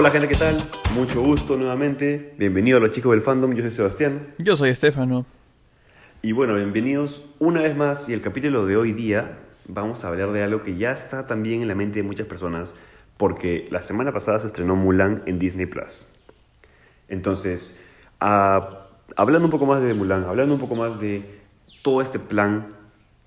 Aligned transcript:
Hola 0.00 0.08
gente, 0.08 0.28
¿qué 0.28 0.34
tal? 0.34 0.56
Mucho 0.94 1.20
gusto 1.20 1.58
nuevamente. 1.58 2.32
Bienvenido 2.38 2.78
a 2.78 2.80
los 2.80 2.90
chicos 2.90 3.10
del 3.10 3.20
fandom, 3.20 3.52
yo 3.52 3.60
soy 3.60 3.70
Sebastián. 3.70 4.28
Yo 4.38 4.56
soy 4.56 4.70
Estefano. 4.70 5.26
Y 6.22 6.32
bueno, 6.32 6.54
bienvenidos 6.54 7.22
una 7.38 7.60
vez 7.60 7.76
más 7.76 8.08
y 8.08 8.14
el 8.14 8.22
capítulo 8.22 8.64
de 8.64 8.78
hoy 8.78 8.94
día 8.94 9.40
vamos 9.68 10.02
a 10.02 10.08
hablar 10.08 10.32
de 10.32 10.42
algo 10.42 10.62
que 10.62 10.78
ya 10.78 10.92
está 10.92 11.26
también 11.26 11.60
en 11.60 11.68
la 11.68 11.74
mente 11.74 11.98
de 11.98 12.02
muchas 12.02 12.26
personas 12.26 12.74
porque 13.18 13.68
la 13.70 13.82
semana 13.82 14.10
pasada 14.10 14.38
se 14.38 14.46
estrenó 14.46 14.74
Mulan 14.74 15.22
en 15.26 15.38
Disney 15.38 15.66
Plus. 15.66 16.06
Entonces, 17.08 17.78
ah, 18.20 18.86
hablando 19.18 19.48
un 19.48 19.52
poco 19.52 19.66
más 19.66 19.82
de 19.82 19.92
Mulan, 19.92 20.24
hablando 20.24 20.54
un 20.54 20.60
poco 20.60 20.76
más 20.76 20.98
de 20.98 21.42
todo 21.82 22.00
este 22.00 22.18
plan 22.18 22.68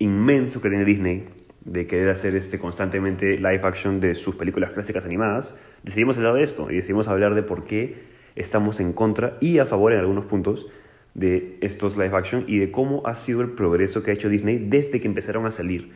inmenso 0.00 0.60
que 0.60 0.70
tiene 0.70 0.84
Disney 0.84 1.28
de 1.64 1.86
querer 1.86 2.08
hacer 2.08 2.34
este 2.36 2.58
constantemente 2.58 3.36
live 3.36 3.60
action 3.62 4.00
de 4.00 4.14
sus 4.14 4.36
películas 4.36 4.72
clásicas 4.72 5.04
animadas, 5.04 5.56
decidimos 5.82 6.16
hablar 6.18 6.34
de 6.34 6.42
esto 6.42 6.70
y 6.70 6.76
decidimos 6.76 7.08
hablar 7.08 7.34
de 7.34 7.42
por 7.42 7.64
qué 7.64 8.02
estamos 8.36 8.80
en 8.80 8.92
contra 8.92 9.36
y 9.40 9.58
a 9.58 9.66
favor 9.66 9.92
en 9.92 10.00
algunos 10.00 10.26
puntos 10.26 10.66
de 11.14 11.58
estos 11.60 11.96
live 11.96 12.16
action 12.16 12.44
y 12.48 12.58
de 12.58 12.70
cómo 12.70 13.06
ha 13.06 13.14
sido 13.14 13.40
el 13.40 13.50
progreso 13.50 14.02
que 14.02 14.10
ha 14.10 14.14
hecho 14.14 14.28
Disney 14.28 14.58
desde 14.58 15.00
que 15.00 15.06
empezaron 15.06 15.46
a 15.46 15.50
salir, 15.50 15.92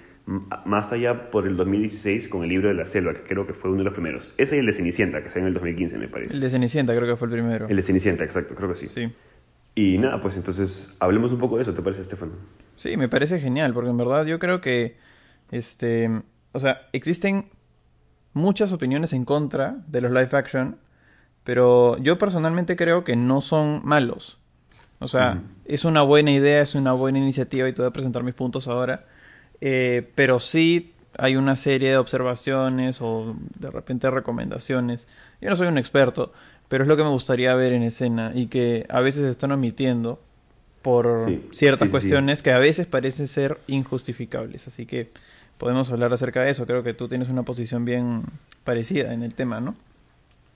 más 0.65 0.93
allá 0.93 1.31
por 1.31 1.47
el 1.47 1.57
2016 1.57 2.29
con 2.29 2.45
el 2.45 2.51
libro 2.51 2.69
de 2.69 2.75
la 2.75 2.85
selva, 2.85 3.15
que 3.15 3.23
creo 3.23 3.47
que 3.47 3.55
fue 3.55 3.71
uno 3.71 3.79
de 3.79 3.85
los 3.85 3.95
primeros. 3.95 4.31
Ese 4.39 4.57
y 4.57 4.61
el 4.61 4.67
de 4.67 4.73
Cenicienta, 4.73 5.23
que 5.23 5.31
salió 5.31 5.43
en 5.43 5.49
el 5.49 5.55
2015, 5.55 5.99
me 5.99 6.09
parece. 6.09 6.35
El 6.35 6.41
de 6.41 6.51
Cenicienta 6.51 6.95
creo 6.95 7.09
que 7.09 7.17
fue 7.17 7.27
el 7.27 7.33
primero. 7.33 7.67
El 7.67 7.77
de 7.77 7.83
Cenicienta, 7.83 8.25
exacto, 8.25 8.55
creo 8.55 8.69
que 8.69 8.77
sí. 8.77 8.89
Sí. 8.89 9.11
Y 9.75 9.99
nada, 9.99 10.21
pues 10.21 10.37
entonces 10.37 10.95
hablemos 11.01 11.33
un 11.33 11.39
poco 11.39 11.57
de 11.57 11.63
eso, 11.63 11.75
¿te 11.75 11.83
parece, 11.83 12.03
Estefano? 12.03 12.33
Sí, 12.77 12.97
me 12.97 13.09
parece 13.09 13.41
genial, 13.41 13.73
porque 13.75 13.91
en 13.91 13.97
verdad 13.97 14.27
yo 14.27 14.39
creo 14.39 14.61
que, 14.61 14.97
este, 15.51 16.11
o 16.53 16.61
sea, 16.61 16.89
existen 16.93 17.51
muchas 18.33 18.73
opiniones 18.73 19.13
en 19.13 19.25
contra 19.25 19.79
de 19.87 20.01
los 20.01 20.11
live 20.11 20.31
action, 20.33 20.79
pero 21.45 21.99
yo 21.99 22.19
personalmente 22.19 22.77
creo 22.77 23.05
que 23.05 23.17
no 23.17 23.41
son 23.41 23.81
malos. 23.85 24.39
O 25.01 25.09
sea, 25.09 25.43
es 25.65 25.85
una 25.85 26.03
buena 26.03 26.33
idea, 26.33 26.63
es 26.63 26.75
una 26.75 26.93
buena 26.93 27.19
iniciativa 27.19 27.69
y 27.69 27.73
te 27.73 27.83
voy 27.83 27.89
a 27.89 27.93
presentar 27.93 28.23
mis 28.25 28.35
puntos 28.35 28.69
ahora. 28.69 29.07
Eh, 29.61 30.11
pero 30.15 30.41
sí 30.41 30.95
hay 31.17 31.37
una 31.37 31.57
serie 31.57 31.91
de 31.91 31.97
observaciones 31.97 33.01
o 33.01 33.37
de 33.59 33.71
repente 33.71 34.11
recomendaciones. 34.11 35.07
Yo 35.41 35.51
no 35.51 35.57
soy 35.57 35.69
un 35.69 35.79
experto, 35.79 36.33
pero 36.69 36.85
es 36.85 36.89
lo 36.89 36.97
que 36.97 37.05
me 37.05 37.11
gustaría 37.11 37.55
ver 37.55 37.73
en 37.73 37.83
escena 37.83 38.33
y 38.35 38.47
que 38.49 38.87
a 38.89 39.01
veces 39.01 39.25
están 39.25 39.53
omitiendo 39.53 40.21
por 40.83 41.25
Sí, 41.25 41.49
ciertas 41.53 41.89
sí, 41.89 41.89
sí, 41.89 41.91
cuestiones 41.91 42.43
que 42.43 42.53
a 42.53 42.59
veces 42.59 42.87
parecen 42.87 43.29
ser 43.29 43.59
injustificables. 43.67 44.69
Así 44.69 44.87
que 44.87 45.13
podemos 45.59 45.91
hablar 45.93 46.13
acerca 46.13 46.43
de 46.43 46.51
eso. 46.51 46.67
Creo 46.67 46.83
que 46.83 46.95
tú 46.95 47.09
tienes 47.09 47.29
una 47.29 47.43
posición 47.43 47.85
bien 47.85 48.23
parecida 48.65 49.13
en 49.13 49.23
el 49.23 49.35
tema, 49.35 49.61
¿no? 49.61 49.75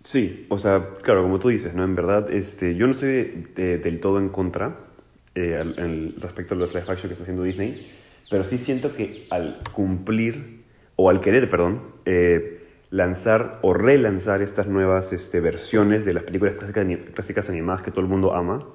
Sí, 0.04 0.46
o 0.48 0.58
sea, 0.58 0.88
claro, 1.02 1.22
como 1.22 1.38
tú 1.38 1.48
dices, 1.48 1.74
¿no? 1.74 1.84
En 1.84 1.94
verdad, 1.94 2.30
este, 2.32 2.74
yo 2.74 2.86
no 2.86 2.92
estoy 2.92 3.08
de- 3.08 3.46
de- 3.54 3.78
del 3.78 4.00
todo 4.00 4.18
en 4.18 4.28
contra 4.30 4.76
eh, 5.34 5.56
al- 5.58 5.78
al- 5.78 6.14
respecto 6.18 6.54
a 6.54 6.58
los 6.58 6.74
live 6.74 6.84
action 6.88 7.08
que 7.08 7.12
está 7.12 7.22
haciendo 7.22 7.42
Disney, 7.42 7.90
pero 8.28 8.44
sí 8.44 8.58
siento 8.58 8.94
que 8.94 9.26
al 9.30 9.60
cumplir, 9.72 10.64
o 10.96 11.08
al 11.08 11.20
querer, 11.20 11.48
perdón, 11.48 11.82
eh, 12.04 12.66
lanzar 12.90 13.58
o 13.62 13.72
relanzar 13.72 14.42
estas 14.42 14.66
nuevas 14.66 15.12
este, 15.14 15.40
versiones 15.40 16.04
de 16.04 16.12
las 16.14 16.24
películas 16.24 16.54
clásicas, 16.56 16.84
clásicas 17.14 17.48
animadas 17.48 17.80
que 17.82 17.90
todo 17.90 18.02
el 18.02 18.08
mundo 18.08 18.34
ama, 18.34 18.66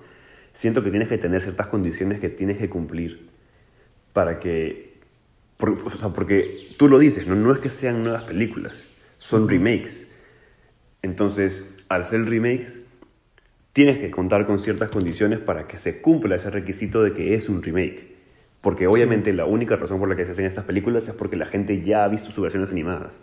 siento 0.53 0.81
que 0.83 0.89
tienes 0.89 1.09
que 1.09 1.17
tener 1.20 1.42
ciertas 1.42 1.67
condiciones 1.67 2.20
que 2.20 2.30
tienes 2.30 2.58
que 2.58 2.70
cumplir 2.70 3.30
para 4.14 4.39
que... 4.39 4.86
por- 5.58 5.72
o 5.86 5.89
sea, 5.89 6.09
porque 6.09 6.69
tú 6.77 6.88
lo 6.88 7.00
dices, 7.00 7.27
¿no? 7.27 7.36
no 7.36 7.52
es 7.52 7.59
que 7.59 7.70
sean 7.70 8.04
nuevas 8.04 8.23
películas, 8.23 8.87
son 9.17 9.49
remakes. 9.49 10.08
Entonces, 11.02 11.76
al 11.89 12.05
ser 12.05 12.26
remakes, 12.26 12.86
tienes 13.73 13.98
que 13.98 14.09
contar 14.11 14.45
con 14.45 14.59
ciertas 14.59 14.92
condiciones 14.92 15.39
para 15.39 15.67
que 15.67 15.77
se 15.77 16.02
cumpla 16.02 16.36
ese 16.36 16.49
requisito 16.49 17.04
de 17.04 17.14
que 17.14 17.36
es 17.36 17.49
un 17.49 17.61
remake. 17.61 18.15
Porque 18.61 18.87
obviamente 18.87 19.33
la 19.33 19.45
única 19.45 19.76
razón 19.76 19.99
por 19.99 20.09
la 20.09 20.15
que 20.15 20.26
se 20.26 20.32
hacen 20.32 20.45
estas 20.45 20.65
películas 20.65 21.08
es 21.08 21.14
porque 21.14 21.36
la 21.36 21.45
gente 21.45 21.82
ya 21.82 22.03
ha 22.03 22.08
visto 22.08 22.32
sus 22.32 22.42
versiones 22.42 22.70
animadas. 22.71 23.20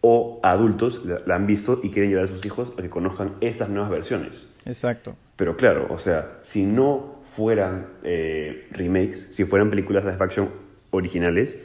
O 0.00 0.40
adultos 0.42 1.02
la, 1.04 1.34
han 1.34 1.46
visto 1.46 1.80
y 1.82 1.90
quieren 1.90 2.10
llevar 2.10 2.24
a 2.24 2.28
sus 2.28 2.44
hijos 2.44 2.72
a 2.76 2.82
que 2.82 2.90
conozcan 2.90 3.34
estas 3.40 3.68
nuevas 3.68 3.90
versiones. 3.90 4.46
Exacto. 4.64 5.16
Pero 5.36 5.56
claro, 5.56 5.86
o 5.90 5.98
sea, 5.98 6.38
si 6.42 6.64
no 6.64 7.22
fueran 7.34 7.86
eh, 8.02 8.66
remakes, 8.72 9.28
si 9.30 9.44
fueran 9.44 9.70
películas 9.70 10.04
de 10.04 10.12
action 10.12 10.50
originales, 10.96 11.58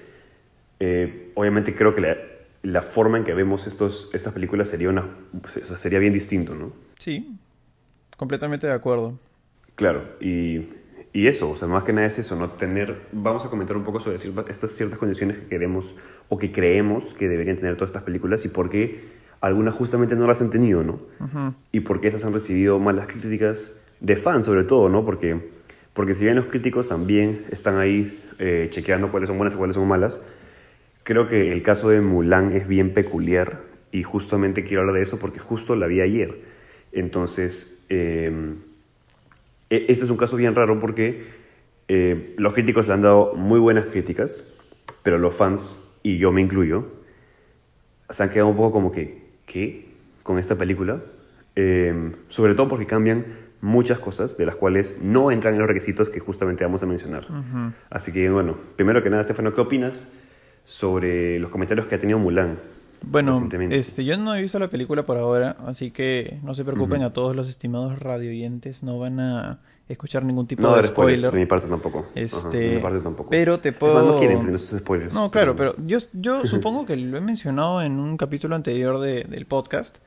eh, 0.80 1.32
obviamente 1.36 1.76
creo 1.76 1.94
que 1.94 2.02
la, 2.02 2.18
la 2.64 2.82
forma 2.82 3.18
en 3.18 3.24
que 3.24 3.34
vemos 3.34 3.68
estos, 3.68 4.10
estas 4.14 4.34
películas 4.34 4.70
sería, 4.70 4.90
una, 4.90 5.08
o 5.44 5.48
sea, 5.48 5.78
sería 5.78 6.00
bien 6.00 6.14
distinto, 6.14 6.56
¿no? 6.56 6.72
Sí, 7.00 7.38
completamente 8.18 8.68
de 8.68 8.74
acuerdo. 8.74 9.18
Claro, 9.76 10.04
y, 10.20 10.70
y 11.14 11.28
eso, 11.28 11.50
o 11.50 11.56
sea, 11.56 11.68
más 11.68 11.84
que 11.84 11.94
nada 11.94 12.08
es 12.08 12.20
eso, 12.20 12.36
¿no? 12.36 12.52
Tener, 12.52 13.02
vamos 13.12 13.46
a 13.46 13.50
comentar 13.50 13.76
un 13.76 13.84
poco 13.84 14.00
sobre 14.00 14.20
ciertas, 14.20 14.50
estas 14.50 14.72
ciertas 14.72 15.00
condiciones 15.00 15.38
que 15.38 15.48
queremos 15.48 15.96
o 16.30 16.38
que 16.38 16.52
creemos 16.52 17.14
que 17.14 17.28
deberían 17.28 17.58
tener 17.58 17.76
todas 17.76 17.90
estas 17.90 18.04
películas 18.04 18.46
y 18.46 18.50
por 18.50 18.70
qué 18.70 19.22
algunas 19.42 19.74
justamente 19.74 20.16
no 20.16 20.28
las 20.28 20.42
han 20.42 20.52
tenido, 20.52 20.84
¿no? 20.84 21.00
Y 21.72 21.80
por 21.80 22.00
qué 22.00 22.10
esas 22.10 22.24
han 22.26 22.34
recibido 22.34 22.78
malas 22.80 23.08
críticas 23.08 23.72
de 24.00 24.16
fans 24.16 24.46
sobre 24.46 24.64
todo, 24.64 24.88
¿no? 24.88 25.04
Porque, 25.04 25.52
porque 25.94 26.16
si 26.16 26.24
bien 26.24 26.36
los 26.36 26.46
críticos 26.46 26.88
también 26.90 27.44
están 27.52 27.78
ahí 27.78 28.20
eh, 28.40 28.68
chequeando 28.70 29.12
cuáles 29.12 29.28
son 29.28 29.38
buenas 29.38 29.54
y 29.54 29.58
cuáles 29.58 29.76
son 29.76 29.88
malas, 29.88 30.22
creo 31.04 31.28
que 31.28 31.52
el 31.52 31.64
caso 31.64 31.90
de 31.90 32.02
Mulan 32.02 32.54
es 32.54 32.68
bien 32.68 32.94
peculiar 32.94 33.62
y 33.92 34.04
justamente 34.04 34.64
quiero 34.64 34.82
hablar 34.82 34.96
de 34.96 35.04
eso 35.04 35.20
porque 35.20 35.40
justo 35.40 35.76
la 35.76 35.88
vi 35.88 36.02
ayer. 36.02 36.40
Entonces, 36.94 37.80
eh, 37.90 38.56
e- 39.70 39.86
este 39.90 40.06
es 40.06 40.10
un 40.10 40.18
caso 40.18 40.36
bien 40.36 40.56
raro 40.56 40.80
porque 40.80 41.24
eh, 41.88 42.34
los 42.38 42.54
críticos 42.54 42.88
le 42.88 42.94
han 42.94 43.02
dado 43.02 43.34
muy 43.36 43.60
buenas 43.60 43.86
críticas, 43.86 44.44
pero 45.04 45.18
los 45.18 45.36
fans, 45.36 45.82
y 46.04 46.18
yo 46.18 46.32
me 46.32 46.42
incluyo, 46.42 46.88
se 48.10 48.24
han 48.24 48.30
quedado 48.30 48.50
un 48.50 48.56
poco 48.58 48.72
como 48.72 48.92
que, 48.92 49.22
¿qué? 49.46 49.88
Con 50.24 50.38
esta 50.40 50.58
película. 50.58 51.02
Eh, 51.56 52.12
sobre 52.30 52.56
todo 52.56 52.68
porque 52.70 52.86
cambian 52.86 53.26
muchas 53.62 54.00
cosas 54.00 54.38
de 54.38 54.46
las 54.46 54.56
cuales 54.56 54.98
no 55.02 55.32
entran 55.32 55.54
en 55.54 55.60
los 55.60 55.68
requisitos 55.68 56.10
que 56.10 56.20
justamente 56.20 56.64
vamos 56.64 56.82
a 56.84 56.86
mencionar. 56.88 57.28
Así 57.90 58.12
que, 58.12 58.30
bueno, 58.30 58.58
primero 58.76 59.02
que 59.02 59.10
nada, 59.10 59.22
Estefano, 59.22 59.54
¿qué 59.54 59.62
opinas 59.62 60.08
sobre 60.66 61.40
los 61.40 61.50
comentarios 61.52 61.88
que 61.88 61.96
ha 61.96 62.00
tenido 62.00 62.20
Mulan? 62.20 62.58
Bueno, 63.04 63.50
este, 63.72 64.06
yo 64.06 64.16
no 64.18 64.36
he 64.36 64.42
visto 64.44 64.60
la 64.60 64.68
película 64.68 65.04
por 65.04 65.18
ahora, 65.18 65.58
así 65.66 65.90
que 65.90 66.40
no 66.44 66.54
se 66.54 66.64
preocupen 66.64 67.02
a 67.02 67.12
todos 67.14 67.36
los 67.36 67.50
estimados 67.50 67.98
radioyentes, 67.98 68.84
no 68.84 69.00
van 69.00 69.20
a 69.20 69.60
escuchar 69.90 70.24
ningún 70.24 70.46
tipo 70.46 70.62
No 70.62 70.76
de 70.76 70.84
spoiler. 70.84 71.32
de 71.32 71.40
mi 71.40 71.48
parte 71.48 71.68
tampoco. 71.68 72.00
Ajá, 72.00 72.10
Este, 72.14 72.58
de 72.58 72.76
mi 72.76 72.82
parte 72.82 73.00
tampoco. 73.00 73.30
pero 73.32 73.60
te 73.60 73.72
puedo- 73.74 74.04
no 74.06 74.18
quieren 74.20 74.38
tener 74.40 74.54
esos 74.54 74.80
spoilers. 74.80 75.16
No, 75.16 75.32
claro, 75.32 75.56
pero 75.56 75.76
yo, 75.86 75.98
yo 76.14 76.46
supongo 76.46 76.86
que 76.86 76.96
lo 76.96 77.18
he 77.18 77.22
mencionado 77.22 77.82
en 77.82 78.00
un 78.00 78.18
capítulo 78.18 78.56
anterior 78.56 79.00
de- 79.00 79.24
del 79.24 79.48
podcast, 79.48 79.98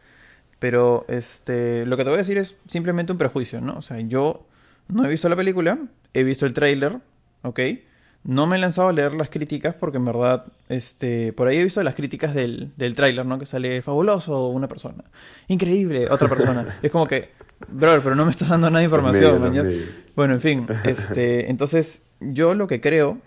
pero 0.64 1.04
este, 1.08 1.84
lo 1.84 1.94
que 1.98 2.04
te 2.04 2.08
voy 2.08 2.14
a 2.14 2.22
decir 2.22 2.38
es 2.38 2.56
simplemente 2.68 3.12
un 3.12 3.18
prejuicio, 3.18 3.60
¿no? 3.60 3.74
O 3.76 3.82
sea, 3.82 4.00
yo 4.00 4.46
no 4.88 5.04
he 5.04 5.08
visto 5.10 5.28
la 5.28 5.36
película, 5.36 5.78
he 6.14 6.22
visto 6.22 6.46
el 6.46 6.54
tráiler, 6.54 7.00
¿ok? 7.42 7.60
No 8.22 8.46
me 8.46 8.56
he 8.56 8.58
lanzado 8.58 8.88
a 8.88 8.94
leer 8.94 9.12
las 9.12 9.28
críticas 9.28 9.74
porque 9.74 9.98
en 9.98 10.06
verdad, 10.06 10.46
este, 10.70 11.34
por 11.34 11.48
ahí 11.48 11.58
he 11.58 11.64
visto 11.64 11.82
las 11.82 11.94
críticas 11.94 12.34
del, 12.34 12.72
del 12.78 12.94
tráiler, 12.94 13.26
¿no? 13.26 13.38
Que 13.38 13.44
sale 13.44 13.82
fabuloso 13.82 14.48
una 14.48 14.66
persona, 14.66 15.04
increíble 15.48 16.08
otra 16.08 16.30
persona. 16.30 16.66
es 16.82 16.90
como 16.90 17.06
que, 17.06 17.32
brother, 17.68 18.00
pero 18.02 18.14
no 18.14 18.24
me 18.24 18.30
estás 18.30 18.48
dando 18.48 18.70
nada 18.70 18.78
de 18.78 18.84
información. 18.86 19.82
Bueno, 20.16 20.32
en 20.32 20.40
fin, 20.40 20.66
este, 20.84 21.50
entonces 21.50 22.04
yo 22.20 22.54
lo 22.54 22.68
que 22.68 22.80
creo 22.80 23.18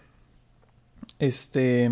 este, 1.19 1.91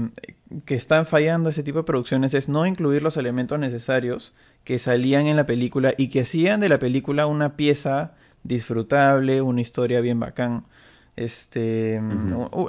que 0.66 0.74
están 0.74 1.06
fallando 1.06 1.52
ese 1.52 1.62
tipo 1.62 1.78
de 1.78 1.84
producciones 1.84 2.34
es 2.34 2.50
no 2.50 2.66
incluir 2.66 3.04
los 3.04 3.16
elementos 3.16 3.60
necesarios 3.60 4.34
que 4.66 4.78
salían 4.80 5.28
en 5.28 5.38
la 5.38 5.46
película 5.46 5.94
y 5.98 6.10
que 6.10 6.22
hacían 6.22 6.60
de 6.60 6.68
la 6.68 6.80
película 6.80 7.26
una 7.28 7.56
pieza 7.56 8.16
disfrutable, 8.44 9.42
una 9.42 9.62
historia 9.62 10.02
bien 10.02 10.20
bacán, 10.20 10.66
este, 11.16 12.02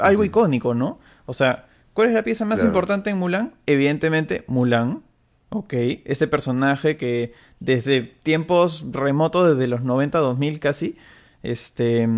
algo 0.00 0.25
icónico, 0.25 0.75
¿no? 0.75 1.00
O 1.26 1.32
sea, 1.32 1.66
¿cuál 1.93 2.08
es 2.08 2.14
la 2.14 2.22
pieza 2.22 2.44
más 2.44 2.58
Claro. 2.58 2.69
importante 2.69 3.10
en 3.10 3.19
Mulan? 3.19 3.54
Evidentemente, 3.66 4.44
Mulan, 4.46 5.02
ok, 5.50 5.75
este 6.04 6.28
personaje 6.28 6.96
que 6.96 7.32
desde 7.60 8.02
tiempos 8.02 8.84
remotos, 8.92 9.49
desde 9.56 9.66
los 9.66 9.82
90, 9.82 10.19
2000 10.19 10.60
casi, 10.60 10.96
este, 11.42 12.08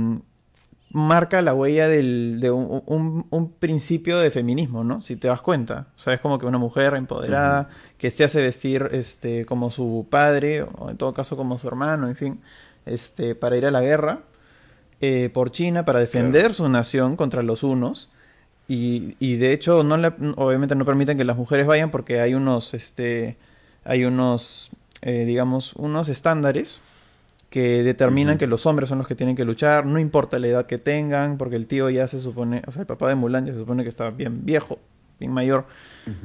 marca 0.91 1.43
la 1.43 1.55
huella 1.55 1.87
del, 1.89 2.39
de 2.41 2.51
un, 2.51 2.83
un- 2.87 3.27
un 3.31 3.53
principio 3.53 4.19
de 4.19 4.31
feminismo, 4.31 4.85
¿no? 4.85 5.01
Si 5.03 5.17
te 5.17 5.29
das 5.29 5.43
cuenta. 5.43 5.87
O 5.97 5.99
sea, 5.99 6.15
es 6.15 6.21
como 6.21 6.39
que 6.39 6.47
una 6.47 6.59
mujer 6.59 6.95
empoderada 6.95 7.69
que 7.99 8.11
se 8.11 8.25
hace 8.25 8.41
vestir 8.41 8.89
este, 8.93 9.45
como 9.45 9.71
su 9.71 10.07
padre, 10.09 10.63
o 10.63 10.89
en 10.91 10.97
todo 10.97 11.13
caso 11.15 11.37
como 11.37 11.59
su 11.59 11.69
hermano, 11.69 12.09
en 12.09 12.17
fin, 12.17 12.41
este, 12.87 13.35
para 13.35 13.57
ir 13.57 13.67
a 13.67 13.71
la 13.71 13.81
guerra 13.83 14.21
eh, 15.01 15.31
por 15.33 15.51
China, 15.51 15.85
para 15.85 16.01
defender 16.01 16.55
su 16.55 16.69
nación 16.69 17.17
contra 17.17 17.43
los 17.43 17.63
unos. 17.63 18.09
Y, 18.67 19.17
y 19.21 19.37
de 19.37 19.53
hecho, 19.53 19.83
no 19.85 19.97
le- 19.97 20.13
obviamente 20.37 20.75
no 20.75 20.85
permiten 20.85 21.17
que 21.19 21.25
las 21.25 21.37
mujeres 21.37 21.67
vayan 21.67 21.91
porque 21.91 22.21
hay 22.21 22.35
unos, 22.35 22.75
este, 22.75 23.37
hay 23.85 24.05
unos 24.05 24.71
eh, 25.03 25.25
digamos, 25.27 25.75
unos 25.75 26.09
estándares 26.09 26.81
que 27.51 27.83
determinan 27.83 28.37
que 28.37 28.47
los 28.47 28.67
hombres 28.67 28.89
son 28.89 28.99
los 28.99 29.07
que 29.07 29.15
tienen 29.15 29.35
que 29.35 29.45
luchar, 29.45 29.87
no 29.87 29.99
importa 29.99 30.39
la 30.39 30.49
edad 30.49 30.67
que 30.67 30.79
tengan, 30.79 31.39
porque 31.39 31.57
el 31.57 31.67
tío 31.67 31.89
ya 31.89 32.07
se 32.07 32.21
supone, 32.21 32.63
o 32.67 32.73
sea, 32.73 32.83
el 32.83 32.87
papá 32.87 33.09
de 33.09 33.15
Mulan 33.15 33.47
ya 33.47 33.53
se 33.53 33.59
supone 33.59 33.83
que 33.83 33.89
está 33.89 34.11
bien 34.11 34.45
viejo, 34.45 34.79
bien 35.19 35.33
mayor, 35.33 35.65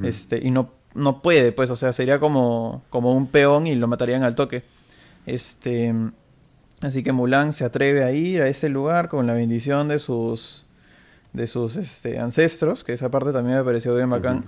este, 0.02 0.38
y 0.42 0.50
no, 0.50 0.70
no 0.94 1.22
puede, 1.22 1.52
pues, 1.52 1.70
o 1.70 1.76
sea, 1.76 1.92
sería 1.92 2.20
como, 2.20 2.82
como 2.90 3.14
un 3.14 3.26
peón 3.26 3.66
y 3.66 3.74
lo 3.74 3.88
matarían 3.88 4.22
al 4.22 4.34
toque. 4.34 4.64
Este, 5.26 5.94
así 6.82 7.02
que 7.02 7.12
Mulan 7.12 7.54
se 7.54 7.64
atreve 7.64 8.04
a 8.04 8.12
ir 8.12 8.42
a 8.42 8.48
este 8.48 8.68
lugar 8.68 9.08
con 9.08 9.26
la 9.26 9.32
bendición 9.32 9.88
de 9.88 9.98
sus, 9.98 10.66
de 11.32 11.46
sus 11.46 11.76
este, 11.76 12.18
ancestros, 12.18 12.84
que 12.84 12.92
esa 12.92 13.10
parte 13.10 13.32
también 13.32 13.56
me 13.58 13.64
pareció 13.64 13.94
bien 13.94 14.10
bacán, 14.10 14.44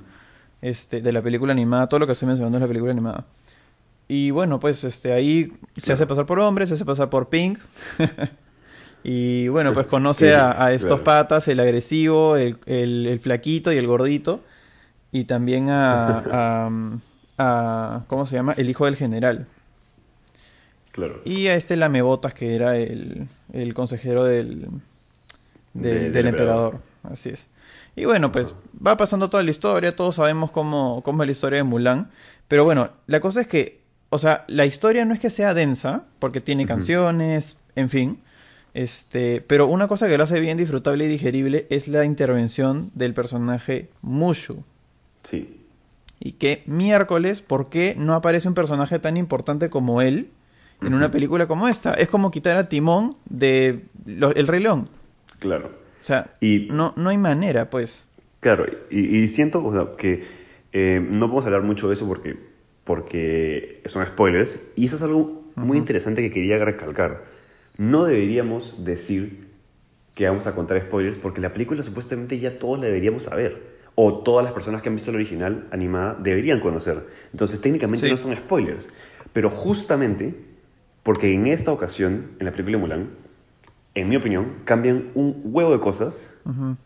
este, 0.61 1.01
de 1.01 1.13
la 1.13 1.23
película 1.23 1.53
animada, 1.53 1.89
todo 1.89 2.01
lo 2.01 2.07
que 2.07 2.13
estoy 2.13 2.29
mencionando 2.29 2.59
es 2.59 2.63
la 2.63 2.69
película 2.69 2.93
animada. 2.93 3.25
Y 4.09 4.31
bueno, 4.31 4.61
pues 4.61 4.85
este 4.85 5.13
ahí 5.13 5.53
se 5.75 5.81
Claro. 5.83 5.95
hace 5.95 6.07
pasar 6.07 6.27
por 6.27 6.39
hombre, 6.41 6.67
se 6.67 6.75
hace 6.75 6.85
pasar 6.85 7.11
por 7.11 7.29
Pink. 7.29 7.59
y 9.05 9.49
bueno, 9.49 9.73
pues 9.75 9.87
conoce 9.87 10.35
a, 10.37 10.65
a 10.65 10.73
estos 10.73 11.01
claro. 11.01 11.05
patas, 11.05 11.49
el 11.49 11.61
agresivo, 11.61 12.37
el, 12.37 12.57
el- 12.67 13.07
el 13.07 13.21
flaquito 13.21 13.73
y 13.73 13.79
el 13.79 13.87
gordito. 13.87 14.41
Y 15.13 15.25
también 15.25 15.71
a, 15.71 16.19
a, 16.19 16.71
a- 17.39 18.05
¿Cómo 18.07 18.27
se 18.27 18.37
llama? 18.37 18.55
El 18.57 18.69
hijo 18.71 18.85
del 18.87 18.97
general. 18.97 19.47
Claro. 20.93 21.21
Y 21.25 21.49
a 21.49 21.55
este 21.57 21.77
Lamebotas, 21.77 22.33
que 22.33 22.55
era 22.55 22.77
el, 22.77 23.29
el 23.53 23.75
consejero 23.75 24.25
del, 24.25 24.61
del, 25.75 25.83
De- 25.83 25.91
del 26.05 26.13
del 26.13 26.27
emperador. 26.29 26.75
emperador. 26.75 26.81
Así 27.13 27.29
es. 27.31 27.49
Y 27.97 28.05
bueno, 28.05 28.31
pues 28.33 28.55
va 28.87 28.97
pasando 28.97 29.31
toda 29.31 29.43
la 29.43 29.51
historia, 29.51 29.95
todos 29.97 30.17
sabemos 30.17 30.51
cómo, 30.51 31.03
cómo 31.03 31.23
es 31.23 31.27
la 31.27 31.33
historia 31.33 31.57
de 31.59 31.63
Mulan. 31.65 32.11
Pero 32.49 32.65
bueno, 32.65 32.91
la 33.07 33.21
cosa 33.21 33.41
es 33.41 33.47
que, 33.47 33.81
o 34.11 34.19
sea, 34.19 34.45
la 34.49 34.67
historia 34.67 35.05
no 35.05 35.15
es 35.15 35.21
que 35.21 35.31
sea 35.31 35.55
densa, 35.55 36.05
porque 36.19 36.41
tiene 36.41 36.67
canciones, 36.67 37.59
en 37.75 37.89
fin. 37.91 38.19
Este, 38.75 39.41
pero 39.41 39.67
una 39.67 39.89
cosa 39.89 40.07
que 40.07 40.19
lo 40.19 40.25
hace 40.25 40.39
bien 40.41 40.59
disfrutable 40.59 41.07
y 41.07 41.09
digerible 41.09 41.67
es 41.71 41.89
la 41.89 42.05
intervención 42.05 42.91
del 42.95 43.15
personaje 43.15 43.89
Mushu. 44.03 44.63
Sí. 45.23 45.63
Y 46.21 46.33
que 46.33 46.63
miércoles, 46.67 47.41
¿por 47.43 47.69
qué 47.69 47.95
no 47.99 48.15
aparece 48.15 48.49
un 48.49 48.55
personaje 48.55 48.99
tan 48.99 49.17
importante 49.17 49.71
como 49.71 50.03
él 50.03 50.29
en 50.83 50.93
una 50.95 51.11
película 51.11 51.47
como 51.47 51.69
esta? 51.69 51.95
Es 51.95 52.09
como 52.09 52.31
quitar 52.31 52.57
a 52.59 52.69
Timón 52.69 53.17
de 53.29 53.85
lo- 54.05 54.35
El 54.35 54.47
Rey 54.47 54.63
León. 54.63 54.89
Claro. 55.39 55.71
O 56.03 56.05
sea, 56.05 56.33
Y- 56.41 56.69
no, 56.71 56.93
no 56.97 57.09
hay 57.11 57.19
manera, 57.19 57.69
pues. 57.71 58.05
Claro, 58.41 58.67
y, 58.91 59.19
y 59.19 59.29
siento 59.29 59.65
o 59.65 59.73
sea, 59.73 59.97
que 59.97 60.23
eh, 60.73 61.01
no 61.03 61.27
podemos 61.27 61.47
hablar 61.47 61.63
mucho 61.63 61.89
de 61.89 61.95
eso 61.95 62.07
porque, 62.07 62.37
porque 62.87 63.83
son 63.87 64.07
spoilers. 64.07 64.61
Y 64.77 64.87
eso 64.87 64.97
es 64.97 65.03
algo 65.03 65.43
muy 65.57 65.77
interesante 65.77 66.23
que 66.23 66.31
quería 66.31 66.57
recalcar. 66.65 67.25
No 67.77 68.05
deberíamos 68.05 68.85
decir 68.85 69.49
que 70.15 70.27
vamos 70.27 70.47
a 70.47 70.55
contar 70.55 70.81
spoilers 70.81 71.19
porque 71.19 71.41
la 71.43 71.53
película 71.53 71.83
supuestamente 71.83 72.39
ya 72.39 72.59
todos 72.59 72.79
la 72.79 72.87
deberíamos 72.87 73.25
saber. 73.25 73.75
O 73.97 74.19
todas 74.23 74.45
las 74.45 74.53
personas 74.55 74.83
que 74.83 74.89
han 74.89 74.95
visto 74.95 75.11
la 75.11 75.17
original 75.17 75.67
animada 75.73 76.15
deberían 76.23 76.61
conocer. 76.61 77.07
Entonces 77.33 77.61
técnicamente 77.61 78.07
Sí. 78.07 78.11
no 78.13 78.17
son 78.17 78.35
spoilers. 78.37 78.89
Pero 79.33 79.51
justamente 79.51 80.35
porque 81.03 81.35
en 81.35 81.49
esta 81.49 81.73
ocasión, 81.73 82.31
en 82.39 82.47
la 82.47 82.53
película 82.53 82.77
de 82.77 82.81
Mulan, 82.83 83.09
en 83.95 84.09
mi 84.09 84.17
opinión, 84.17 84.55
cambian 84.65 85.11
un 85.15 85.41
huevo 85.45 85.73
de 85.73 85.81
cosas 85.81 86.33
Ujú. 86.45 86.77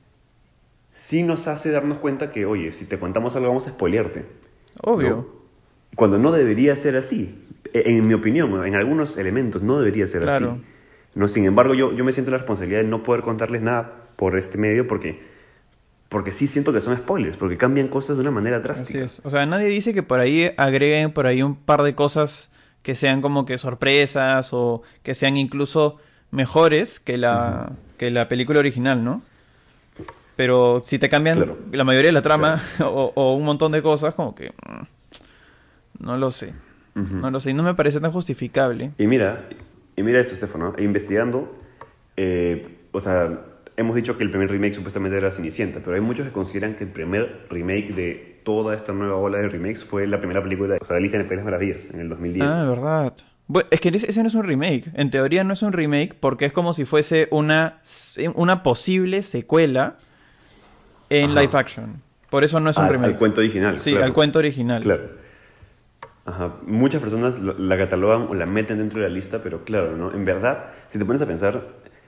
sí 0.92 1.22
nos 1.24 1.46
hace 1.46 1.70
darnos 1.70 1.98
cuenta 1.98 2.30
que, 2.30 2.46
oye, 2.46 2.72
si 2.72 2.86
te 2.86 2.98
contamos 2.98 3.36
algo 3.36 3.48
vamos 3.48 3.66
a 3.66 3.70
spoilearte. 3.72 4.24
Obvio. 4.82 5.10
¿no? 5.10 5.39
Cuando 6.00 6.16
no 6.18 6.32
debería 6.32 6.74
ser 6.76 6.96
así. 6.96 7.34
E- 7.74 7.82
En 7.98 8.08
mi 8.08 8.14
opinión, 8.14 8.64
en 8.66 8.74
algunos 8.74 9.18
elementos 9.18 9.60
no 9.60 9.78
debería 9.78 10.06
ser 10.06 10.22
Claro. 10.22 10.52
así. 10.52 10.62
No, 11.14 11.28
sin 11.28 11.44
embargo, 11.44 11.74
yo, 11.74 11.92
yo 11.94 12.04
me 12.04 12.12
siento 12.12 12.30
la 12.30 12.38
responsabilidad 12.38 12.80
de 12.80 12.86
no 12.88 13.02
poder 13.02 13.20
contarles 13.20 13.60
nada 13.60 14.06
por 14.16 14.38
este 14.38 14.56
medio 14.56 14.86
porque, 14.86 15.20
porque 16.08 16.32
sí 16.32 16.46
siento 16.46 16.72
que 16.72 16.80
son 16.80 16.96
spoilers, 16.96 17.36
porque 17.36 17.58
cambian 17.58 17.88
cosas 17.88 18.16
de 18.16 18.22
una 18.22 18.30
manera 18.30 18.56
Así 18.56 18.64
drástica. 18.64 19.04
es. 19.04 19.20
O 19.24 19.28
sea, 19.28 19.44
nadie 19.44 19.66
dice 19.66 19.92
que 19.92 20.02
por 20.02 20.20
ahí 20.20 20.50
agreguen 20.56 21.12
por 21.12 21.26
ahí 21.26 21.42
un 21.42 21.54
par 21.54 21.82
de 21.82 21.94
cosas 21.94 22.50
que 22.82 22.94
sean 22.94 23.20
como 23.20 23.44
que 23.44 23.58
sorpresas 23.58 24.48
o 24.54 24.80
que 25.02 25.12
sean 25.14 25.36
incluso 25.36 25.98
mejores 26.30 26.98
que 26.98 27.18
la, 27.18 27.72
que 27.98 28.10
la 28.10 28.26
película 28.26 28.58
original, 28.60 29.04
¿no? 29.04 29.20
Pero 30.36 30.80
si 30.86 30.98
te 30.98 31.10
cambian 31.10 31.36
Claro. 31.36 31.58
la 31.72 31.84
mayoría 31.84 32.08
de 32.08 32.12
la 32.12 32.22
trama 32.22 32.58
o, 32.80 33.12
o 33.14 33.34
un 33.34 33.44
montón 33.44 33.70
de 33.72 33.82
cosas, 33.82 34.14
como 34.14 34.34
que... 34.34 34.50
No 36.00 36.16
lo 36.16 36.30
sé. 36.30 36.52
No 36.94 37.30
lo 37.30 37.40
sé. 37.40 37.50
y 37.50 37.54
No 37.54 37.62
me 37.62 37.74
parece 37.74 38.00
tan 38.00 38.10
justificable. 38.12 38.90
Y 38.98 39.06
mira, 39.06 39.46
y 39.96 40.02
mira 40.02 40.20
esto, 40.20 40.34
Estefano, 40.34 40.74
investigando, 40.78 41.56
eh, 42.16 42.78
o 42.92 43.00
sea, 43.00 43.40
hemos 43.76 43.96
dicho 43.96 44.18
que 44.18 44.24
el 44.24 44.30
primer 44.30 44.50
remake 44.50 44.74
supuestamente 44.74 45.16
era 45.16 45.30
Cenicienta, 45.30 45.80
pero 45.84 45.94
hay 45.94 46.00
muchos 46.02 46.26
que 46.26 46.32
consideran 46.32 46.74
que 46.74 46.84
el 46.84 46.90
primer 46.90 47.46
remake 47.48 47.94
de 47.94 48.40
toda 48.44 48.74
esta 48.74 48.92
nueva 48.92 49.16
ola 49.16 49.38
de 49.38 49.48
remakes 49.48 49.84
fue 49.84 50.06
la 50.06 50.18
primera 50.18 50.42
película, 50.42 50.76
o 50.80 50.84
sea, 50.84 50.96
Alicia 50.96 51.16
en 51.16 51.22
el 51.22 51.28
País 51.28 51.38
de 51.38 51.44
las 51.44 51.44
Maravillas, 51.44 51.88
en 51.92 52.00
el 52.00 52.08
2010. 52.08 52.46
Ah, 52.50 52.64
verdad. 52.68 53.14
Bueno, 53.46 53.68
es 53.70 53.80
que 53.80 53.88
ese 53.88 54.08
ese 54.10 54.22
no 54.22 54.28
es 54.28 54.34
un 54.34 54.44
remake. 54.44 54.90
En 54.94 55.10
teoría 55.10 55.44
no 55.44 55.52
es 55.52 55.62
un 55.62 55.72
remake 55.72 56.14
porque 56.18 56.44
es 56.46 56.52
como 56.52 56.72
si 56.72 56.84
fuese 56.84 57.28
una, 57.30 57.80
una 58.34 58.62
posible 58.62 59.22
secuela 59.22 59.96
en 61.10 61.30
Ajá. 61.30 61.40
live 61.40 61.52
action. 61.54 62.02
Por 62.30 62.44
eso 62.44 62.60
no 62.60 62.70
es 62.70 62.76
un 62.76 62.84
al, 62.84 62.90
remake. 62.90 63.12
al 63.12 63.18
cuento 63.18 63.40
original. 63.40 63.80
Sí, 63.80 63.90
claro. 63.90 64.06
al 64.06 64.12
cuento 64.12 64.38
original. 64.38 64.82
Claro. 64.82 65.19
Ajá. 66.24 66.56
Muchas 66.66 67.00
personas 67.00 67.38
la, 67.40 67.76
catalogan 67.78 68.26
o 68.28 68.34
la 68.34 68.46
meten 68.46 68.78
dentro 68.78 69.00
de 69.00 69.08
la 69.08 69.14
lista, 69.14 69.42
pero 69.42 69.64
claro, 69.64 69.96
¿no? 69.96 70.12
En 70.12 70.24
verdad, 70.24 70.66
si 70.88 70.98
te 70.98 71.04
pones 71.04 71.22
a 71.22 71.26
pensar, 71.26 71.62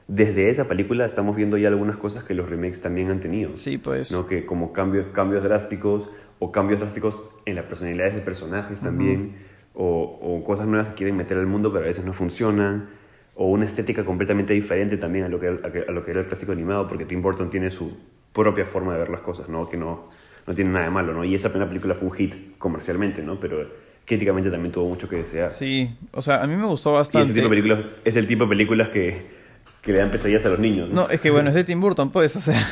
desde 0.06 0.50
esa 0.50 0.68
película 0.68 1.06
estamos 1.06 1.34
viendo 1.34 1.56
ya 1.56 1.68
algunas 1.68 1.96
cosas 1.96 2.22
que 2.24 2.34
los 2.34 2.48
remakes 2.48 2.82
también 2.82 3.10
han 3.10 3.20
tenido. 3.20 3.56
Sí, 3.56 3.78
pues. 3.78 4.12
¿no? 4.12 4.26
Que 4.26 4.44
como 4.44 4.72
cambios, 4.72 5.06
cambios 5.12 5.42
drásticos 5.42 6.08
o 6.38 6.52
cambios 6.52 6.80
drásticos 6.80 7.22
en 7.46 7.54
las 7.56 7.64
personalidades 7.64 8.14
de 8.16 8.20
personajes 8.20 8.80
también, 8.80 9.36
o, 9.74 10.18
o 10.20 10.44
cosas 10.44 10.66
nuevas 10.66 10.88
que 10.88 10.94
quieren 10.96 11.16
meter 11.16 11.38
al 11.38 11.46
mundo 11.46 11.72
pero 11.72 11.84
a 11.84 11.88
veces 11.88 12.04
no 12.04 12.12
funcionan, 12.12 12.90
o 13.34 13.46
una 13.46 13.64
estética 13.64 14.04
completamente 14.04 14.52
diferente 14.52 14.98
también 14.98 15.24
a 15.24 15.28
lo 15.28 15.40
que, 15.40 15.48
a 15.48 15.72
que- 15.72 15.84
a 15.88 15.92
lo 15.92 16.04
que 16.04 16.10
era 16.10 16.20
el 16.20 16.26
clásico 16.26 16.52
animado, 16.52 16.86
porque 16.88 17.06
Tim 17.06 17.22
Burton 17.22 17.48
tiene 17.48 17.70
su 17.70 17.96
propia 18.34 18.66
forma 18.66 18.92
de 18.92 18.98
ver 18.98 19.08
las 19.08 19.20
cosas, 19.22 19.48
¿no? 19.48 19.68
Que 19.70 19.76
no, 19.78 20.04
no 20.46 20.54
tiene 20.54 20.70
nada 20.70 20.84
de 20.84 20.90
malo, 20.90 21.14
¿no? 21.14 21.24
Y 21.24 21.34
esa 21.34 21.48
primera 21.48 21.68
película 21.68 21.94
fue 21.94 22.08
un 22.08 22.14
hit 22.14 22.58
comercialmente, 22.58 23.22
¿no? 23.22 23.40
Pero 23.40 23.66
críticamente 24.04 24.50
también 24.50 24.72
tuvo 24.72 24.88
mucho 24.88 25.08
que 25.08 25.16
desear. 25.16 25.52
Sí, 25.52 25.94
o 26.12 26.22
sea, 26.22 26.42
a 26.42 26.46
mí 26.46 26.56
me 26.56 26.66
gustó 26.66 26.90
y 26.90 26.94
bastante. 26.94 27.24
ese 27.24 27.34
tipo 27.34 27.44
de 27.44 27.50
películas 27.50 27.90
es 28.04 28.16
el 28.16 28.26
tipo 28.26 28.44
de 28.44 28.48
películas 28.50 28.88
que, 28.90 29.26
que 29.80 29.92
le 29.92 29.98
dan 29.98 30.10
pesadillas 30.10 30.44
a 30.46 30.48
los 30.50 30.58
niños, 30.58 30.88
¿no? 30.90 31.02
No, 31.02 31.10
es 31.10 31.20
que 31.20 31.30
bueno, 31.30 31.48
es 31.50 31.54
de 31.54 31.64
Tim 31.64 31.80
Burton, 31.80 32.10
pues, 32.10 32.36
o 32.36 32.40
sea. 32.40 32.60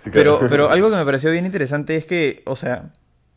Sí, 0.00 0.10
Pero, 0.12 0.38
claro. 0.38 0.48
pero 0.50 0.70
algo 0.70 0.90
que 0.90 0.96
me 0.96 1.04
pareció 1.04 1.32
bien 1.32 1.44
interesante 1.44 1.96
es 1.96 2.06
que, 2.06 2.42
o 2.46 2.54
sea, 2.54 2.92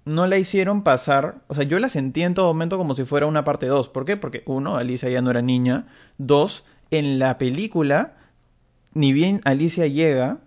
no 0.05 0.27
la 0.27 0.37
hicieron 0.37 0.83
pasar, 0.83 1.37
o 1.47 1.55
sea, 1.55 1.63
yo 1.63 1.79
la 1.79 1.89
sentí 1.89 2.21
en 2.21 2.35
todo 2.35 2.45
momento 2.53 2.77
como 2.77 2.93
si 2.93 3.03
fuera 3.03 3.25
una 3.25 3.43
parte 3.43 3.65
2. 3.65 3.89
¿Por 3.89 4.05
qué? 4.05 4.15
Porque 4.15 4.43
uno, 4.45 4.77
Alicia 4.77 5.09
ya 5.09 5.23
no 5.23 5.31
era 5.31 5.41
niña. 5.41 5.87
Dos, 6.19 6.65
en 6.91 7.17
la 7.17 7.39
película, 7.39 8.13
ni 8.93 9.11
bien 9.11 9.41
Alicia 9.43 9.87
llega, 9.87 10.37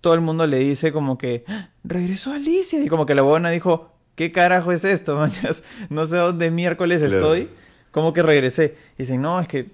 todo 0.00 0.14
el 0.14 0.20
mundo 0.20 0.46
le 0.46 0.58
dice 0.60 0.92
como 0.92 1.18
que, 1.18 1.44
"¡Ah! 1.48 1.70
regresó 1.82 2.32
Alicia. 2.32 2.80
Y 2.82 2.86
como 2.88 3.04
que 3.04 3.16
la 3.16 3.22
buena 3.22 3.50
dijo, 3.50 3.93
¿qué 4.14 4.32
carajo 4.32 4.72
es 4.72 4.84
esto, 4.84 5.16
manchas? 5.18 5.62
No 5.90 6.04
sé 6.04 6.16
dónde 6.16 6.50
miércoles 6.50 7.00
Claro. 7.00 7.14
estoy. 7.14 7.48
¿Cómo 7.90 8.12
que 8.12 8.22
regresé? 8.22 8.76
Y 8.98 9.02
dicen, 9.04 9.22
no, 9.22 9.38
es 9.40 9.46
que... 9.48 9.66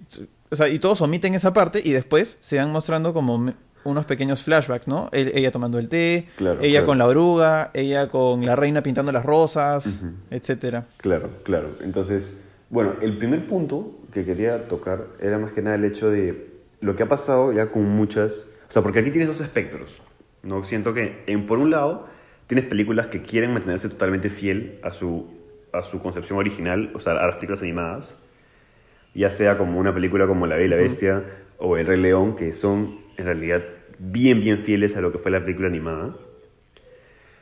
O 0.51 0.57
sea, 0.57 0.69
y 0.69 0.79
todos 0.79 1.01
omiten 1.01 1.35
esa 1.35 1.53
parte 1.53 1.81
y 1.83 1.93
después 1.93 2.37
se 2.41 2.59
van 2.59 2.71
mostrando 2.73 3.15
como 3.15 3.55
unos 3.85 4.05
pequeños 4.05 4.43
flashbacks, 4.43 4.89
¿no? 4.89 5.09
El- 5.13 5.29
ella 5.37 5.51
tomando 5.51 5.79
el 5.79 5.89
té, 5.89 6.27
Claro, 6.37 6.61
ella 6.61 6.81
claro. 6.81 6.87
con 6.87 6.99
la 6.99 7.07
oruga, 7.07 7.71
ella 7.73 8.09
con 8.09 8.45
la 8.45 8.57
reina 8.57 8.83
pintando 8.83 9.11
las 9.13 9.25
rosas, 9.25 9.87
Ujú. 9.87 10.13
etcétera. 10.31 10.87
Claro, 10.99 11.31
claro. 11.45 11.69
Entonces, 11.83 12.43
bueno, 12.69 12.95
el 13.01 13.17
primer 13.17 13.47
punto 13.47 13.93
que 14.13 14.25
quería 14.25 14.67
tocar 14.69 15.07
era 15.21 15.39
más 15.39 15.53
que 15.53 15.63
nada 15.63 15.77
el 15.77 15.85
hecho 15.85 16.11
de 16.11 16.51
lo 16.81 16.95
que 16.97 17.05
ha 17.05 17.09
pasado 17.09 17.53
ya 17.53 17.67
con 17.71 17.85
muchas... 17.89 18.47
O 18.69 18.73
sea, 18.73 18.83
porque 18.83 18.99
aquí 18.99 19.11
tienes 19.11 19.29
dos 19.29 19.41
espectros. 19.41 19.93
¿no? 20.43 20.65
Siento 20.65 20.93
que, 20.93 21.23
en, 21.27 21.47
por 21.47 21.59
un 21.59 21.71
lado, 21.71 22.07
tienes 22.51 22.65
películas 22.65 23.07
que 23.07 23.23
quieren 23.23 23.53
mantenerse 23.53 23.89
totalmente 23.89 24.29
fiel 24.29 24.81
a 24.83 24.93
su, 24.93 25.25
a 25.73 25.85
su 25.85 26.03
concepción 26.03 26.37
original, 26.37 26.91
o 26.95 26.99
sea, 26.99 27.13
a 27.13 27.27
las 27.27 27.37
películas 27.37 27.63
animadas, 27.63 28.21
ya 29.15 29.31
sea 29.31 29.57
como 29.57 29.79
una 29.79 29.95
película 29.95 30.27
como 30.27 30.49
La 30.49 30.57
Bella 30.57 30.67
y 30.67 30.69
la 30.71 30.77
Bestia 30.77 31.25
o 31.59 31.77
El 31.77 31.87
Rey 31.87 32.01
León, 32.01 32.35
que 32.35 32.53
son 32.53 32.99
en 33.17 33.27
realidad 33.27 33.63
bien, 34.01 34.41
bien 34.41 34.59
fieles 34.59 34.97
a 34.97 35.01
lo 35.01 35.13
que 35.13 35.19
fue 35.19 35.31
la 35.31 35.39
película 35.39 35.69
animada. 35.69 36.17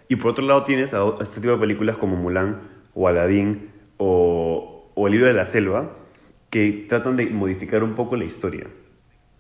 Y 0.09 0.17
por 0.17 0.33
otro 0.33 0.45
lado 0.45 0.65
tienes 0.65 0.93
a, 0.93 0.99
a 0.99 1.17
este 1.23 1.41
tipo 1.41 1.55
de 1.55 1.59
películas 1.59 1.97
como 1.97 2.15
Mulan 2.17 2.61
o 2.93 3.09
Aladdin 3.09 3.71
o, 3.97 4.91
o 4.95 5.07
El 5.07 5.13
libro 5.13 5.27
de 5.27 5.33
la 5.33 5.47
selva 5.47 5.97
que 6.51 6.85
tratan 6.87 7.17
de 7.17 7.29
modificar 7.29 7.83
un 7.83 7.95
poco 7.95 8.15
la 8.17 8.27
historia. 8.27 8.67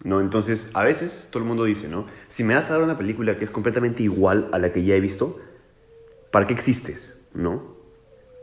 ¿no? 0.02 0.22
Entonces, 0.22 0.70
a 0.72 0.82
veces 0.82 1.28
todo 1.30 1.42
el 1.42 1.48
mundo 1.48 1.64
dice, 1.64 1.88
¿no? 1.88 2.06
Si 2.28 2.42
me 2.42 2.54
vas 2.54 2.70
a 2.70 2.74
dar 2.74 2.82
una 2.82 2.96
película 2.96 3.36
que 3.36 3.44
es 3.44 3.50
completamente 3.50 4.02
igual 4.02 4.48
a 4.52 4.58
la 4.58 4.72
que 4.72 4.82
ya 4.82 4.94
he 4.94 5.00
visto, 5.00 5.38
¿para 6.38 6.46
qué 6.46 6.54
existes? 6.54 7.20
¿No? 7.34 7.74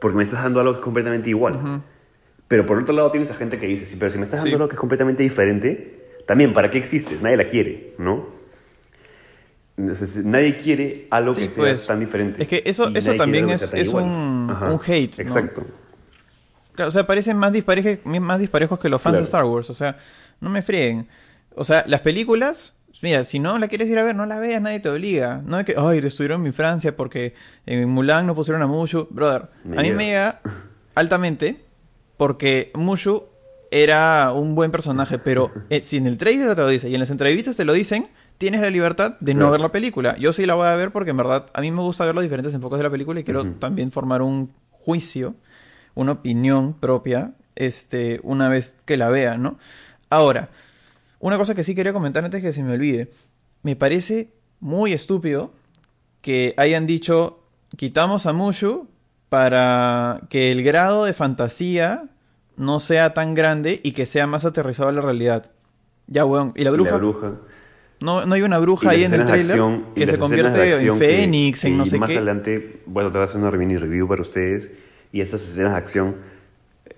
Porque 0.01 0.17
me 0.17 0.23
estás 0.23 0.43
dando 0.43 0.59
algo 0.59 0.73
que 0.73 0.79
es 0.79 0.83
completamente 0.83 1.29
igual. 1.29 1.81
Pero 2.49 2.65
por 2.65 2.77
otro 2.77 2.93
lado 2.93 3.09
tienes 3.09 3.31
a 3.31 3.35
gente 3.35 3.57
que 3.57 3.67
dice, 3.67 3.85
sí, 3.85 3.95
pero 3.97 4.11
si 4.11 4.17
me 4.17 4.25
estás 4.25 4.39
dando 4.41 4.49
Sí. 4.49 4.55
algo 4.55 4.67
que 4.67 4.73
es 4.75 4.79
completamente 4.79 5.23
diferente, 5.23 6.09
también, 6.27 6.51
¿para 6.51 6.69
qué 6.69 6.77
existe? 6.77 7.17
Nadie 7.21 7.37
la 7.37 7.47
quiere, 7.47 7.93
¿no? 7.97 8.25
Entonces, 9.77 10.17
nadie 10.25 10.57
quiere 10.57 11.07
algo 11.09 11.33
Sí, 11.33 11.41
que 11.43 11.47
sea 11.47 11.63
pues, 11.63 11.87
tan 11.87 11.99
diferente. 12.01 12.43
es 12.43 12.49
que 12.49 12.63
eso- 12.65 12.89
eso 12.93 13.15
también 13.15 13.49
es- 13.49 13.71
un- 13.89 14.03
un 14.51 14.79
hate, 14.85 15.17
¿no? 15.17 15.23
Exacto. 15.23 15.63
Claro, 16.73 16.89
o 16.89 16.91
sea, 16.91 17.07
parecen 17.07 17.37
más, 17.37 17.53
dispareje- 17.53 18.01
más 18.03 18.39
disparejos 18.39 18.77
que 18.77 18.89
los 18.89 19.01
fans 19.01 19.17
de. 19.17 19.23
Star 19.23 19.45
Wars. 19.45 19.69
O 19.69 19.73
sea, 19.73 19.97
no 20.41 20.49
me 20.49 20.61
frieguen. 20.61 21.07
O 21.55 21.63
sea, 21.63 21.85
las 21.87 22.01
películas, 22.01 22.73
mira, 23.01 23.23
si 23.23 23.39
no 23.39 23.57
la 23.57 23.67
quieres 23.67 23.89
ir 23.89 23.99
a 23.99 24.03
ver, 24.03 24.15
no 24.15 24.25
la 24.25 24.39
veas, 24.39 24.61
nadie 24.61 24.79
te 24.79 24.89
obliga. 24.89 25.41
No 25.45 25.59
es 25.59 25.65
que, 25.65 25.75
ay, 25.77 25.99
estuvieron 25.99 26.37
en 26.41 26.43
mi 26.43 26.51
Francia 26.51 26.95
porque 26.95 27.33
en 27.65 27.87
Mulan 27.89 28.25
no 28.27 28.35
pusieron 28.35 28.61
a 28.61 28.67
Mushu. 28.67 29.07
Brother, 29.09 29.49
Me 29.63 29.77
a 29.77 29.81
mí 29.81 29.87
llega. 29.87 29.97
me 29.97 30.05
llega 30.05 30.41
altamente 30.95 31.65
porque 32.17 32.71
Mushu 32.75 33.23
era 33.71 34.31
un 34.33 34.55
buen 34.55 34.71
personaje, 34.71 35.19
pero 35.19 35.51
eh, 35.69 35.81
si 35.83 35.97
en 35.97 36.07
el 36.07 36.17
trailer 36.17 36.55
te 36.55 36.61
lo 36.61 36.67
dice 36.67 36.89
y 36.89 36.93
en 36.93 36.99
las 36.99 37.11
entrevistas 37.11 37.55
te 37.55 37.65
lo 37.65 37.73
dicen, 37.73 38.07
tienes 38.37 38.61
la 38.61 38.69
libertad 38.69 39.17
de 39.19 39.33
no 39.33 39.51
ver 39.51 39.59
la 39.61 39.71
película. 39.71 40.15
Yo 40.17 40.33
sí 40.33 40.45
la 40.45 40.55
voy 40.55 40.67
a 40.67 40.75
ver 40.75 40.91
porque 40.91 41.11
en 41.11 41.17
verdad 41.17 41.47
a 41.53 41.61
mí 41.61 41.71
me 41.71 41.81
gusta 41.81 42.05
ver 42.05 42.15
los 42.15 42.23
diferentes 42.23 42.53
enfoques 42.53 42.77
de 42.77 42.83
la 42.83 42.89
película 42.89 43.19
y 43.19 43.23
quiero 43.23 43.45
también 43.53 43.91
formar 43.91 44.21
un 44.21 44.51
juicio, 44.71 45.35
una 45.95 46.13
opinión 46.13 46.73
propia, 46.73 47.31
este, 47.55 48.19
una 48.23 48.49
vez 48.49 48.75
que 48.85 48.97
la 48.97 49.09
vea, 49.09 49.37
¿no? 49.37 49.57
Ahora, 50.09 50.49
una 51.27 51.37
cosa 51.37 51.55
que 51.55 51.63
sí 51.63 51.75
quería 51.75 51.93
comentar 51.93 52.23
antes 52.23 52.41
que 52.41 52.53
se 52.53 52.63
me 52.63 52.73
olvide. 52.73 53.09
Me 53.63 53.75
parece 53.75 54.29
muy 54.59 54.93
estúpido 54.93 55.51
que 56.21 56.53
hayan 56.57 56.85
dicho 56.87 57.39
quitamos 57.77 58.25
a 58.25 58.33
Mushu 58.33 58.87
para 59.29 60.21
que 60.29 60.51
el 60.51 60.63
grado 60.63 61.05
de 61.05 61.13
fantasía 61.13 62.05
no 62.57 62.79
sea 62.79 63.13
tan 63.13 63.33
grande 63.33 63.79
y 63.83 63.91
que 63.91 64.05
sea 64.05 64.27
más 64.27 64.45
aterrizado 64.45 64.89
a 64.89 64.91
la 64.91 65.01
realidad. 65.01 65.51
Ya, 66.07 66.25
weón. 66.25 66.53
¿Y 66.55 66.63
la 66.63 66.71
bruja? 66.71 66.91
La 66.91 66.97
bruja. 66.97 67.31
No, 68.01 68.25
no 68.25 68.35
hay 68.35 68.41
una 68.43 68.59
bruja 68.59 68.89
ahí 68.91 69.03
en 69.03 69.13
el 69.13 69.25
trailer 69.25 69.51
acción- 69.51 69.85
que 69.95 70.05
se 70.05 70.17
convierte 70.19 70.63
en 70.67 70.73
acción 70.73 70.99
que- 70.99 71.07
Fénix, 71.07 71.63
en 71.65 71.77
no 71.77 71.85
sé 71.85 71.97
más 71.97 72.09
qué. 72.09 72.17
adelante, 72.17 72.81
bueno, 72.85 73.09
te 73.09 73.17
voy 73.17 73.23
a 73.23 73.25
hacer 73.25 73.41
una 73.41 73.51
mini 73.51 73.77
review 73.77 74.07
para 74.07 74.21
ustedes. 74.21 74.69
Y 75.11 75.21
esas 75.21 75.41
escenas 75.41 75.71
de 75.71 75.77
acción. 75.77 76.15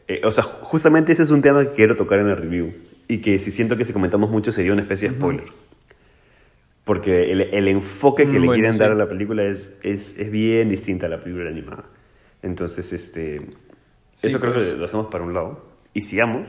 eh, 0.10 0.22
o 0.24 0.32
sea, 0.32 0.44
ju- 0.44 0.60
justamente 0.62 1.12
ese 1.12 1.24
es 1.24 1.30
un 1.32 1.42
tema 1.42 1.62
que 1.64 1.72
quiero 1.74 1.96
tocar 1.96 2.20
en 2.20 2.28
la 2.28 2.36
review. 2.36 2.74
Y 3.08 3.20
que 3.20 3.40
si 3.40 3.52
siento 3.52 3.78
que 3.78 3.86
si 3.86 3.94
comentamos 3.94 4.30
mucho 4.30 4.52
sería 4.52 4.74
una 4.74 4.82
especie 4.82 5.10
de 5.10 5.16
spoiler. 5.16 5.46
Porque 6.84 7.32
el, 7.32 7.42
el 7.42 7.68
enfoque 7.68 8.26
que 8.26 8.34
Mm, 8.34 8.42
le 8.42 8.48
bueno, 8.48 8.54
quieren 8.54 8.74
sí. 8.74 8.80
dar 8.80 8.92
a 8.92 8.96
la 8.96 9.08
película 9.10 9.44
es, 9.44 9.78
es, 9.84 10.18
es 10.18 10.32
bien 10.32 10.70
distinta 10.70 11.08
a 11.08 11.10
la 11.10 11.22
película 11.22 11.50
animada. 11.50 11.86
Entonces, 12.42 12.94
este. 12.94 13.40
Sí, 14.16 14.28
eso 14.28 14.40
creo 14.40 14.54
pues. 14.54 14.68
que 14.70 14.76
lo 14.78 14.86
hacemos 14.86 15.08
para 15.08 15.24
un 15.24 15.34
lado. 15.34 15.66
Y 15.94 16.02
sigamos 16.02 16.48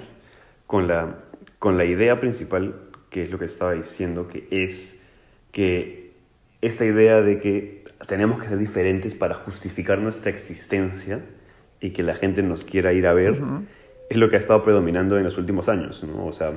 con 0.67 0.87
la, 0.87 1.25
con 1.59 1.77
la 1.77 1.85
idea 1.85 2.21
principal, 2.21 2.75
que 3.11 3.23
es 3.25 3.31
lo 3.31 3.39
que 3.39 3.47
estaba 3.47 3.73
diciendo, 3.73 4.29
que 4.29 4.47
es 4.51 5.03
que 5.51 6.13
esta 6.61 6.85
idea 6.85 7.21
de 7.21 7.39
que 7.41 7.85
tenemos 8.07 8.41
que 8.41 8.49
ser 8.49 8.59
diferentes 8.59 9.15
para 9.15 9.35
justificar 9.35 9.99
nuestra 9.99 10.31
existencia 10.31 11.25
y 11.81 11.91
que 11.91 12.03
la 12.03 12.15
gente 12.15 12.43
nos 12.43 12.65
quiera 12.65 12.93
ir 12.93 13.07
a 13.07 13.13
ver, 13.13 13.41
es 14.09 14.17
lo 14.17 14.29
que 14.29 14.37
ha 14.37 14.39
estado 14.39 14.63
predominando 14.63 15.19
en 15.19 15.25
los 15.25 15.39
últimos 15.39 15.69
años, 15.69 16.05
¿no? 16.05 16.27
O 16.27 16.33
sea, 16.33 16.53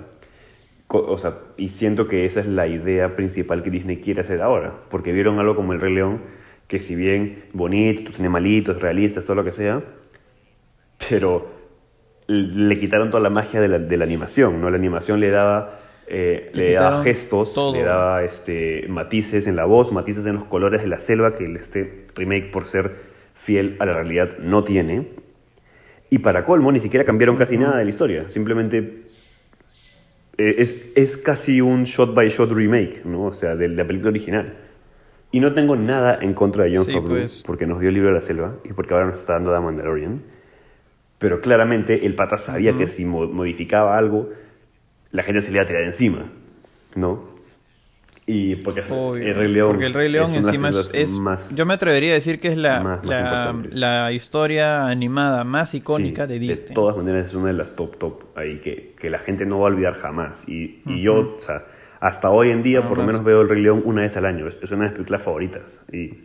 o 0.88 1.18
sea, 1.18 1.40
y 1.58 1.70
siento 1.70 2.08
que 2.08 2.26
esa 2.26 2.42
es 2.42 2.48
la 2.48 2.68
idea 2.68 3.16
principal 3.16 3.64
que 3.64 3.70
Disney 3.70 3.98
quiere 3.98 4.22
hacer 4.22 4.42
ahora, 4.42 4.74
porque 4.90 5.14
vieron 5.14 5.40
algo 5.40 5.56
como 5.56 5.74
El 5.74 5.80
Rey 5.80 5.94
León, 5.94 6.22
que 6.68 6.80
si 6.80 6.96
bien 6.96 7.46
bonito, 7.54 8.04
tus 8.04 8.20
animalitos, 8.20 8.82
realistas, 8.82 9.26
todo 9.26 9.36
lo 9.36 9.44
que 9.44 9.52
sea, 9.52 9.82
pero 11.10 11.50
le 12.28 12.80
quitaron 12.80 13.10
toda 13.10 13.22
la 13.22 13.30
magia 13.30 13.60
de 13.62 13.68
la, 13.68 13.80
de 13.80 13.98
la 13.98 14.04
animación, 14.04 14.62
¿no? 14.62 14.70
La 14.70 14.78
animación 14.78 15.20
le 15.20 15.30
daba, 15.32 15.80
eh, 16.08 16.52
Le 16.54 16.74
daba 16.74 17.04
gestos, 17.04 17.54
todo. 17.54 17.74
le 17.74 17.84
daba 17.84 18.24
este, 18.24 18.86
matices 18.90 19.48
en 19.48 19.56
la 19.56 19.66
voz, 19.66 19.92
matices 19.92 20.26
en 20.26 20.36
los 20.36 20.46
colores 20.46 20.82
de 20.82 20.88
la 20.88 20.98
selva 20.98 21.34
que 21.34 21.46
este 21.56 22.08
remake, 22.16 22.52
por 22.52 22.68
ser 22.68 22.96
fiel 23.34 23.76
a 23.80 23.86
la 23.86 23.94
realidad, 23.94 24.38
no 24.40 24.64
tiene. 24.64 25.08
Y 26.12 26.20
para 26.20 26.44
colmo, 26.46 26.72
ni 26.72 26.80
siquiera 26.80 27.04
cambiaron 27.06 27.38
casi 27.38 27.58
nada 27.58 27.78
de 27.78 27.86
la 27.86 27.90
historia, 27.90 28.30
simplemente 28.30 29.02
eh, 30.38 30.56
es, 30.58 30.76
es 30.96 31.18
casi 31.18 31.62
un 31.62 31.86
shot 31.86 32.14
by 32.14 32.30
shot 32.30 32.52
remake, 32.52 33.04
¿no? 33.06 33.24
O 33.28 33.34
sea, 33.34 33.56
de 33.56 33.70
la 33.70 33.88
película 33.88 34.10
original. 34.12 34.54
Y 35.32 35.40
no 35.40 35.54
tengo 35.54 35.78
nada 35.78 36.20
en 36.22 36.34
contra 36.34 36.66
de 36.66 36.76
Jon 36.76 36.86
Sí, 36.86 36.92
Favreau, 36.92 37.18
pues. 37.20 37.44
porque 37.46 37.66
nos 37.66 37.80
dio 37.80 37.88
el 37.90 37.96
libro 37.96 38.10
de 38.10 38.16
la 38.16 38.22
selva 38.22 38.58
y 38.66 38.74
porque 38.74 38.94
ahora 38.94 39.06
nos 39.08 39.20
está 39.20 39.34
dando 39.34 39.54
The 39.54 39.62
Mandalorian. 39.62 40.22
Pero 41.18 41.40
claramente 41.40 42.06
el 42.06 42.14
pata 42.16 42.38
sabía 42.38 42.76
que 42.76 42.88
si 42.88 43.06
mo- 43.06 43.28
modificaba 43.28 43.98
algo, 43.98 44.30
la 45.12 45.24
gente 45.24 45.42
se 45.42 45.52
le 45.52 45.58
iba 45.58 45.64
a 45.64 45.68
tirar 45.68 45.84
encima, 45.84 46.30
¿no? 46.96 47.31
Y 48.28 48.56
porque 48.58 48.82
Obvio, 48.90 49.28
el 49.28 49.36
Rey 49.36 49.48
León. 49.48 49.72
porque 49.72 49.88
el 49.88 49.94
Rey 49.94 50.08
León 50.10 50.30
es 50.30 50.46
encima 50.46 50.70
es, 50.70 50.92
es- 50.94 51.18
más- 51.18 51.56
yo 51.56 51.66
me 51.66 51.74
atrevería 51.74 52.12
a 52.12 52.14
decir 52.16 52.40
que 52.40 52.50
es 52.50 52.58
la, 52.58 52.80
más- 52.82 53.04
más 53.04 53.08
la, 53.08 53.18
importantes. 53.20 53.76
la 53.76 54.12
historia 54.12 54.88
animada 54.88 55.44
más 55.44 55.74
icónica 55.74 56.26
Sí, 56.28 56.34
de 56.34 56.40
Disney. 56.40 56.68
De 56.70 56.74
todas 56.76 56.96
maneras 56.96 57.28
es 57.28 57.34
una 57.34 57.48
de 57.48 57.54
las 57.54 57.76
top 57.76 57.98
top 57.98 58.24
ahí 58.38 58.60
que, 58.60 58.94
que 58.98 59.10
la 59.10 59.18
gente 59.20 59.46
no 59.46 59.60
va 59.60 59.68
a 59.70 59.72
olvidar 59.72 59.96
jamás. 59.96 60.48
Y, 60.48 60.82
y 60.86 61.02
yo, 61.02 61.34
o 61.36 61.40
sea, 61.40 61.66
hasta 62.00 62.30
hoy 62.30 62.52
en 62.52 62.62
día 62.64 62.86
por 62.88 62.98
lo 63.00 63.04
menos 63.06 63.24
veo 63.24 63.42
El 63.42 63.50
Rey 63.50 63.62
León 63.64 63.82
una 63.86 64.04
vez 64.04 64.16
al 64.18 64.26
año. 64.26 64.48
Es, 64.48 64.58
es 64.62 64.72
una 64.72 64.82
de 64.84 64.90
mis 64.90 64.94
películas 64.94 65.22
favoritas. 65.24 65.82
Y, 65.92 66.20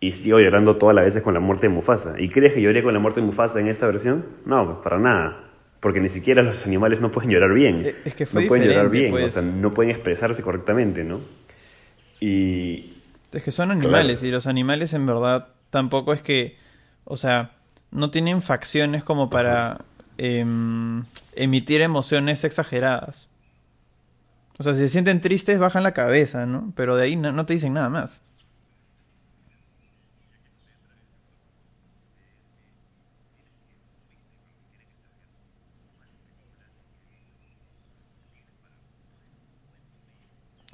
y 0.00 0.12
sigo 0.12 0.38
llorando 0.40 0.76
todas 0.76 0.94
las 0.94 1.04
veces 1.04 1.22
con 1.22 1.34
la 1.34 1.40
muerte 1.40 1.68
de 1.68 1.74
Mufasa. 1.74 2.20
¿Y 2.20 2.28
crees 2.28 2.54
que 2.54 2.62
lloré 2.62 2.82
con 2.84 2.94
la 2.94 3.00
muerte 3.00 3.20
de 3.20 3.26
Mufasa 3.26 3.58
en 3.60 3.66
esta 3.66 3.86
versión? 3.86 4.24
No, 4.46 4.80
para 4.80 4.98
nada. 4.98 5.44
Porque 5.82 5.98
ni 5.98 6.08
siquiera 6.08 6.44
los 6.44 6.64
animales 6.64 7.00
no 7.00 7.10
pueden 7.10 7.28
llorar 7.32 7.52
bien. 7.52 7.92
Es 8.04 8.14
que 8.14 8.24
fue 8.24 8.42
no 8.42 8.48
pueden 8.48 8.68
llorar 8.68 8.88
bien, 8.88 9.10
pues. 9.10 9.36
o 9.36 9.40
sea, 9.40 9.42
no 9.42 9.74
pueden 9.74 9.90
expresarse 9.90 10.40
correctamente, 10.40 11.02
¿no? 11.02 11.20
Y 12.20 12.94
Es 13.32 13.42
que 13.42 13.50
son 13.50 13.72
animales 13.72 14.22
y 14.22 14.30
los 14.30 14.46
animales 14.46 14.94
en 14.94 15.06
verdad 15.06 15.48
tampoco 15.70 16.12
es 16.12 16.22
que, 16.22 16.56
o 17.02 17.16
sea, 17.16 17.50
no 17.90 18.12
tienen 18.12 18.42
facciones 18.42 19.02
como 19.02 19.28
para 19.28 19.84
em, 20.18 21.02
emitir 21.34 21.80
emociones 21.80 22.44
exageradas. 22.44 23.28
O 24.58 24.62
sea, 24.62 24.74
si 24.74 24.82
se 24.82 24.88
sienten 24.88 25.20
tristes, 25.20 25.58
bajan 25.58 25.82
la 25.82 25.94
cabeza, 25.94 26.46
¿no? 26.46 26.72
Pero 26.76 26.94
de 26.94 27.06
ahí 27.06 27.16
no, 27.16 27.32
no 27.32 27.44
te 27.44 27.54
dicen 27.54 27.72
nada 27.72 27.88
más. 27.88 28.20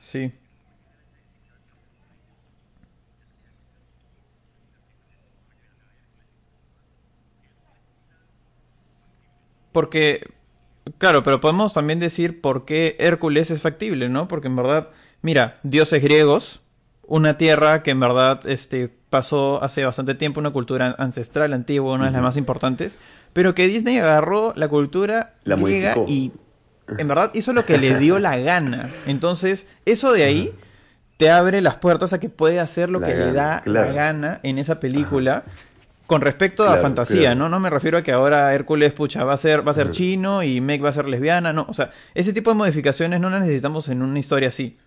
Sí. 0.09 0.33
Porque, 9.73 10.31
claro, 10.99 11.23
pero 11.23 11.41
podemos 11.41 11.75
también 11.75 12.01
decir 12.01 12.41
por 12.41 12.65
qué 12.65 12.97
Hércules 12.99 13.51
es 13.51 13.61
factible, 13.61 14.09
¿no? 14.09 14.29
Porque 14.29 14.49
en 14.49 14.57
verdad, 14.57 14.89
mira, 15.21 15.59
dioses 15.63 16.03
griegos, 16.03 16.63
una 17.07 17.37
tierra 17.37 17.83
que 17.83 17.91
en 17.91 18.01
verdad 18.01 18.41
este, 18.47 18.89
pasó 19.11 19.63
hace 19.63 19.85
bastante 19.85 20.15
tiempo, 20.15 20.41
una 20.41 20.51
cultura 20.53 20.95
ancestral 20.99 21.53
antigua, 21.53 21.95
una 21.95 22.07
de 22.07 22.13
las 22.13 22.23
más 22.23 22.37
importantes, 22.39 22.99
pero 23.35 23.55
que 23.55 23.69
Disney 23.69 23.99
agarró 23.99 24.55
la 24.57 24.69
cultura 24.69 25.35
La 25.45 25.57
griega 25.57 25.95
modificó. 25.97 26.11
y 26.11 26.33
en 26.97 27.09
verdad 27.09 27.31
hizo 27.35 27.53
lo 27.53 27.65
que 27.65 27.79
le 27.79 27.99
dio 27.99 28.19
la 28.19 28.37
gana. 28.39 28.89
Entonces, 29.07 29.67
eso 29.85 30.13
de 30.13 30.25
ahí 30.25 30.55
te 31.19 31.31
abre 31.31 31.61
las 31.61 31.77
puertas 31.77 32.13
a 32.13 32.21
que 32.21 32.29
puede 32.29 32.61
hacer 32.61 32.91
lo 32.91 33.01
La 33.01 33.07
que 33.09 33.15
le 33.15 33.33
da 33.33 33.61
claro. 33.63 33.89
la 33.89 33.93
gana 33.93 34.41
en 34.43 34.59
esa 34.59 34.81
película. 34.81 35.43
Con 36.07 36.23
respecto 36.23 36.63
a 36.63 36.69
Claro, 36.69 36.83
fantasía, 36.83 37.21
claro. 37.21 37.35
¿no? 37.37 37.49
No 37.51 37.61
me 37.61 37.69
refiero 37.69 37.99
a 37.99 38.03
que 38.03 38.13
ahora 38.13 38.55
Hércules, 38.55 38.95
pucha, 38.95 39.25
va 39.25 39.35
a 39.35 39.37
ser, 39.37 39.67
va 39.67 39.73
a 39.73 39.75
ser 39.75 39.91
chino 39.91 40.43
y 40.43 40.61
Meg 40.63 40.83
va 40.83 40.89
a 40.89 40.93
ser 40.93 41.07
lesbiana, 41.07 41.53
no. 41.53 41.67
O 41.69 41.75
sea, 41.75 41.91
ese 42.15 42.33
tipo 42.33 42.51
de 42.51 42.57
modificaciones 42.57 43.21
no 43.21 43.29
las 43.29 43.41
necesitamos 43.43 43.91
en 43.91 44.01
una 44.01 44.19
historia 44.19 44.49
así. 44.49 44.79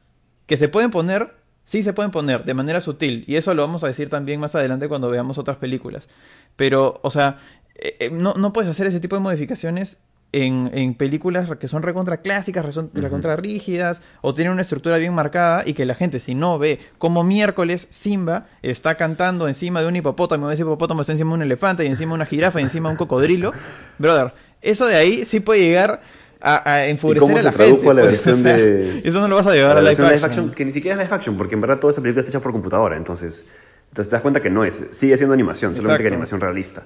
Que 0.48 0.58
se 0.58 0.68
pueden 0.68 0.90
poner, 0.90 1.36
sí 1.64 1.84
se 1.84 1.94
pueden 1.94 2.10
poner, 2.10 2.44
de 2.44 2.56
manera 2.56 2.82
sutil. 2.82 3.24
Y 3.28 3.36
eso 3.36 3.54
lo 3.54 3.62
vamos 3.62 3.84
a 3.84 3.88
decir 3.88 4.10
también 4.10 4.40
más 4.40 4.56
adelante 4.56 4.88
cuando 4.88 5.12
veamos 5.12 5.38
otras 5.38 5.58
películas. 5.58 6.10
Pero, 6.56 7.00
o 7.04 7.12
sea, 7.12 7.38
eh, 7.76 7.98
eh, 8.00 8.10
no, 8.12 8.34
no 8.34 8.52
puedes 8.52 8.72
hacer 8.72 8.88
ese 8.88 9.00
tipo 9.00 9.16
de 9.16 9.22
modificaciones 9.22 10.00
en, 10.34 10.70
en 10.74 10.94
películas 10.94 11.50
que 11.60 11.68
son 11.68 11.84
recontra 11.84 12.18
clásicas, 12.22 12.64
recontra 12.94 13.36
rígidas, 13.36 14.02
o 14.22 14.34
tienen 14.34 14.54
una 14.54 14.62
estructura 14.62 14.98
bien 14.98 15.14
marcada 15.14 15.64
y 15.66 15.74
que 15.74 15.86
la 15.86 15.94
gente, 15.96 16.20
si 16.20 16.36
no 16.36 16.58
ve 16.58 16.80
como 16.98 17.24
miércoles 17.24 17.88
Simba 17.90 18.46
está 18.62 18.96
cantando 18.96 19.48
encima 19.48 19.82
de 19.82 19.88
un 19.88 19.96
hipopótamo, 19.98 20.50
ese 20.50 20.62
hipopótamo 20.62 21.02
está 21.02 21.12
encima 21.14 21.32
de 21.32 21.36
un 21.36 21.42
elefante 21.42 21.84
y 21.84 21.88
encima 21.88 22.12
de 22.12 22.16
una 22.16 22.26
jirafa 22.26 22.60
y 22.62 22.64
encima 22.64 22.90
de 22.90 22.94
un 22.94 22.98
cocodrilo, 22.98 23.52
brother, 24.00 24.34
eso 24.62 24.86
de 24.86 24.96
ahí 24.96 25.26
sí 25.26 25.40
puede 25.42 25.62
llegar 25.62 26.02
a, 26.40 26.72
a 26.74 26.88
¿Y 26.88 26.92
enfurecer 26.92 27.22
cómo 27.22 27.38
a 27.38 27.42
la 27.44 27.52
gente. 27.52 27.90
a 27.90 27.94
la 27.94 28.02
pues, 28.02 28.26
versión 28.26 28.36
o 28.40 28.44
sea, 28.44 28.58
de- 28.58 29.02
Eso 29.04 29.20
no 29.20 29.28
lo 29.28 29.36
vas 29.36 29.48
a 29.48 29.54
llevar 29.54 29.74
la 29.76 29.80
a 29.80 29.82
live 29.82 29.90
versión 29.90 30.08
action. 30.08 30.16
live 30.18 30.26
action, 30.28 30.52
que 30.56 30.66
ni 30.66 30.72
siquiera 30.72 30.96
es 31.02 31.04
live 31.08 31.16
action, 31.16 31.38
porque 31.38 31.56
en 31.56 31.62
verdad 31.62 31.78
toda 31.80 31.92
esa 31.92 32.02
película 32.02 32.22
está 32.22 32.32
hecha 32.32 32.40
por 32.42 32.52
computadora, 32.54 32.96
entonces, 32.96 33.46
entonces 33.90 34.10
te 34.10 34.16
das 34.16 34.22
cuenta 34.22 34.42
que 34.42 34.50
no 34.50 34.64
es, 34.64 34.82
sigue 34.92 35.18
siendo 35.18 35.34
animación, 35.34 35.76
solamente 35.76 36.04
que 36.04 36.08
Exacto. 36.08 36.16
animación 36.16 36.40
realista. 36.42 36.84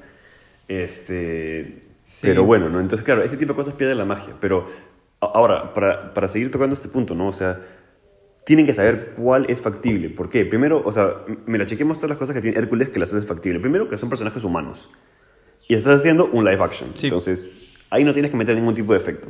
Este, 0.68 1.74
Sí. 2.06 2.28
Pero 2.28 2.44
bueno, 2.46 2.70
¿no? 2.70 2.80
Entonces, 2.80 3.04
claro, 3.04 3.24
ese 3.24 3.36
tipo 3.38 3.54
de 3.54 3.58
cosas 3.58 3.74
pierden 3.74 3.98
la 3.98 4.06
magia. 4.06 4.34
Pero 4.40 4.68
ahora, 5.20 5.74
para, 5.74 6.14
para 6.14 6.30
seguir 6.30 6.52
tocando 6.52 6.74
este 6.74 6.88
punto, 6.88 7.16
¿no? 7.16 7.28
O 7.28 7.34
sea, 7.34 7.60
tienen 8.46 8.66
que 8.68 8.74
saber 8.74 9.14
cuál 9.18 9.46
es 9.50 9.62
factible. 9.62 10.10
¿Por 10.10 10.30
qué? 10.30 10.46
Primero, 10.46 10.82
o 10.86 10.92
sea, 10.92 11.16
m- 11.28 11.38
mira, 11.48 11.66
chequemos 11.66 11.98
todas 11.98 12.12
las 12.12 12.20
cosas 12.20 12.36
que 12.36 12.42
tiene 12.42 12.58
Hércules 12.58 12.90
que 12.90 13.00
las 13.00 13.14
hace 13.14 13.26
factible. 13.26 13.60
Primero, 13.60 13.90
que 13.90 13.98
son 13.98 14.08
personajes 14.10 14.44
humanos. 14.44 14.90
Y 15.68 15.74
estás 15.74 15.96
haciendo 16.00 16.28
un 16.32 16.46
live 16.46 16.64
action. 16.64 16.92
Sí. 16.94 17.08
Entonces, 17.08 17.52
ahí 17.90 18.04
no 18.04 18.14
tienes 18.14 18.30
que 18.30 18.38
meter 18.38 18.56
ningún 18.56 18.76
tipo 18.76 18.94
de 18.94 19.00
efecto. 19.00 19.30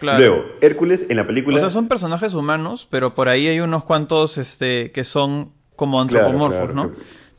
Claro. 0.00 0.18
Luego, 0.18 0.44
Hércules 0.60 1.06
en 1.08 1.16
la 1.16 1.26
película... 1.26 1.56
O 1.56 1.60
sea, 1.60 1.70
son 1.70 1.86
personajes 1.88 2.34
humanos, 2.34 2.86
pero 2.90 3.14
por 3.14 3.28
ahí 3.28 3.46
hay 3.46 3.60
unos 3.60 3.84
cuantos 3.84 4.38
este, 4.38 4.90
que 4.92 5.04
son 5.04 5.52
como 5.76 6.04
Claro, 6.08 6.26
antropomorfos, 6.26 6.56
claro, 6.58 6.74
¿no? 6.74 6.92
que- 6.92 6.98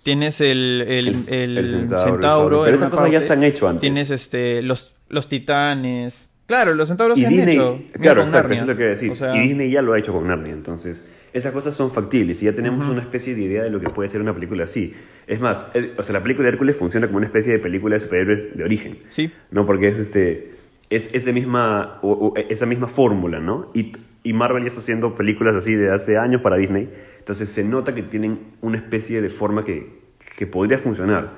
Tienes 0.10 0.42
el, 0.42 0.84
el, 0.88 1.08
El- 1.08 1.28
el 1.28 1.58
el 1.58 1.70
centauro. 1.70 2.64
Pero 2.64 2.78
esas 2.78 2.90
cosas 2.90 3.12
ya 3.12 3.22
se 3.22 3.34
han 3.34 3.44
hecho 3.44 3.68
antes. 3.68 3.82
Tienes 3.82 4.10
este, 4.12 4.62
los, 4.62 4.96
los 5.10 5.28
titanes. 5.30 6.28
Claro, 6.48 6.74
los 6.74 6.88
centauros 6.88 7.16
Y 7.18 7.22
se 7.22 7.28
han 7.28 7.34
Disney, 7.34 7.56
hecho. 7.56 7.78
Mira 7.78 8.00
claro, 8.02 8.24
exacto, 8.24 8.54
eso 8.54 8.64
es 8.64 8.68
lo 8.70 8.76
que 8.76 8.82
iba 8.82 8.88
a 8.88 8.96
decir. 8.96 9.12
O 9.12 9.16
sea, 9.16 9.36
y 9.36 9.48
Disney 9.48 9.70
ya 9.70 9.82
lo 9.84 9.94
ha 9.94 10.00
hecho 10.00 10.12
con 10.14 10.26
Narnia, 10.28 10.52
entonces 10.54 11.08
esas 11.32 11.54
cosas 11.54 11.76
son 11.76 11.92
factibles 11.92 12.42
y 12.42 12.46
ya 12.46 12.54
tenemos 12.54 12.90
una 12.90 13.02
especie 13.02 13.36
de 13.36 13.42
idea 13.44 13.62
de 13.62 13.70
lo 13.70 13.80
que 13.80 13.90
puede 13.90 14.10
ser 14.10 14.20
una 14.20 14.34
película 14.34 14.64
así. 14.64 14.96
Es 15.28 15.40
más, 15.40 15.68
el- 15.76 15.92
o 15.96 16.02
sea, 16.02 16.14
la 16.14 16.24
película 16.24 16.48
de 16.48 16.54
Hércules 16.54 16.76
funciona 16.76 17.06
como 17.06 17.18
una 17.18 17.28
especie 17.28 17.54
de 17.54 17.60
película 17.60 17.94
de 17.96 18.00
superhéroes 18.00 18.58
de 18.58 18.64
origen. 18.64 18.98
Sí. 19.10 19.32
¿no? 19.52 19.68
Porque 19.68 19.90
es, 19.90 20.00
este, 20.00 20.54
es, 20.90 21.14
es 21.14 21.24
de 21.26 21.34
misma, 21.34 22.00
o- 22.02 22.14
o 22.14 22.34
esa 22.36 22.66
misma 22.66 22.88
fórmula, 22.88 23.40
¿no? 23.40 23.70
Y, 23.76 23.92
y 24.24 24.34
Marvel 24.34 24.64
ya 24.64 24.68
está 24.70 24.80
haciendo 24.80 25.14
películas 25.14 25.56
así 25.56 25.76
de 25.76 25.92
hace 25.92 26.18
años 26.18 26.42
para 26.42 26.58
Disney, 26.58 26.90
entonces 27.20 27.50
se 27.50 27.64
nota 27.64 27.94
que 27.94 28.02
tienen 28.02 28.40
una 28.62 28.78
especie 28.78 29.22
de 29.22 29.30
forma 29.30 29.64
que, 29.64 29.99
que 30.40 30.48
podría 30.48 30.78
funcionar. 30.78 31.34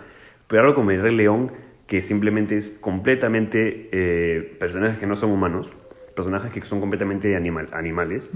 Pero 0.45 0.61
algo 0.61 0.75
como 0.75 0.91
el 0.91 1.01
Rey 1.01 1.15
León, 1.15 1.51
que 1.87 2.03
simplemente 2.03 2.55
es 2.55 2.69
completamente 2.69 3.89
eh, 3.91 4.55
personajes 4.59 4.99
que 4.99 5.07
no 5.07 5.15
son 5.15 5.31
humanos, 5.31 5.71
personajes 6.15 6.51
que 6.51 6.61
son 6.61 6.79
completamente 6.79 7.35
animal, 7.35 7.67
animales, 7.73 8.29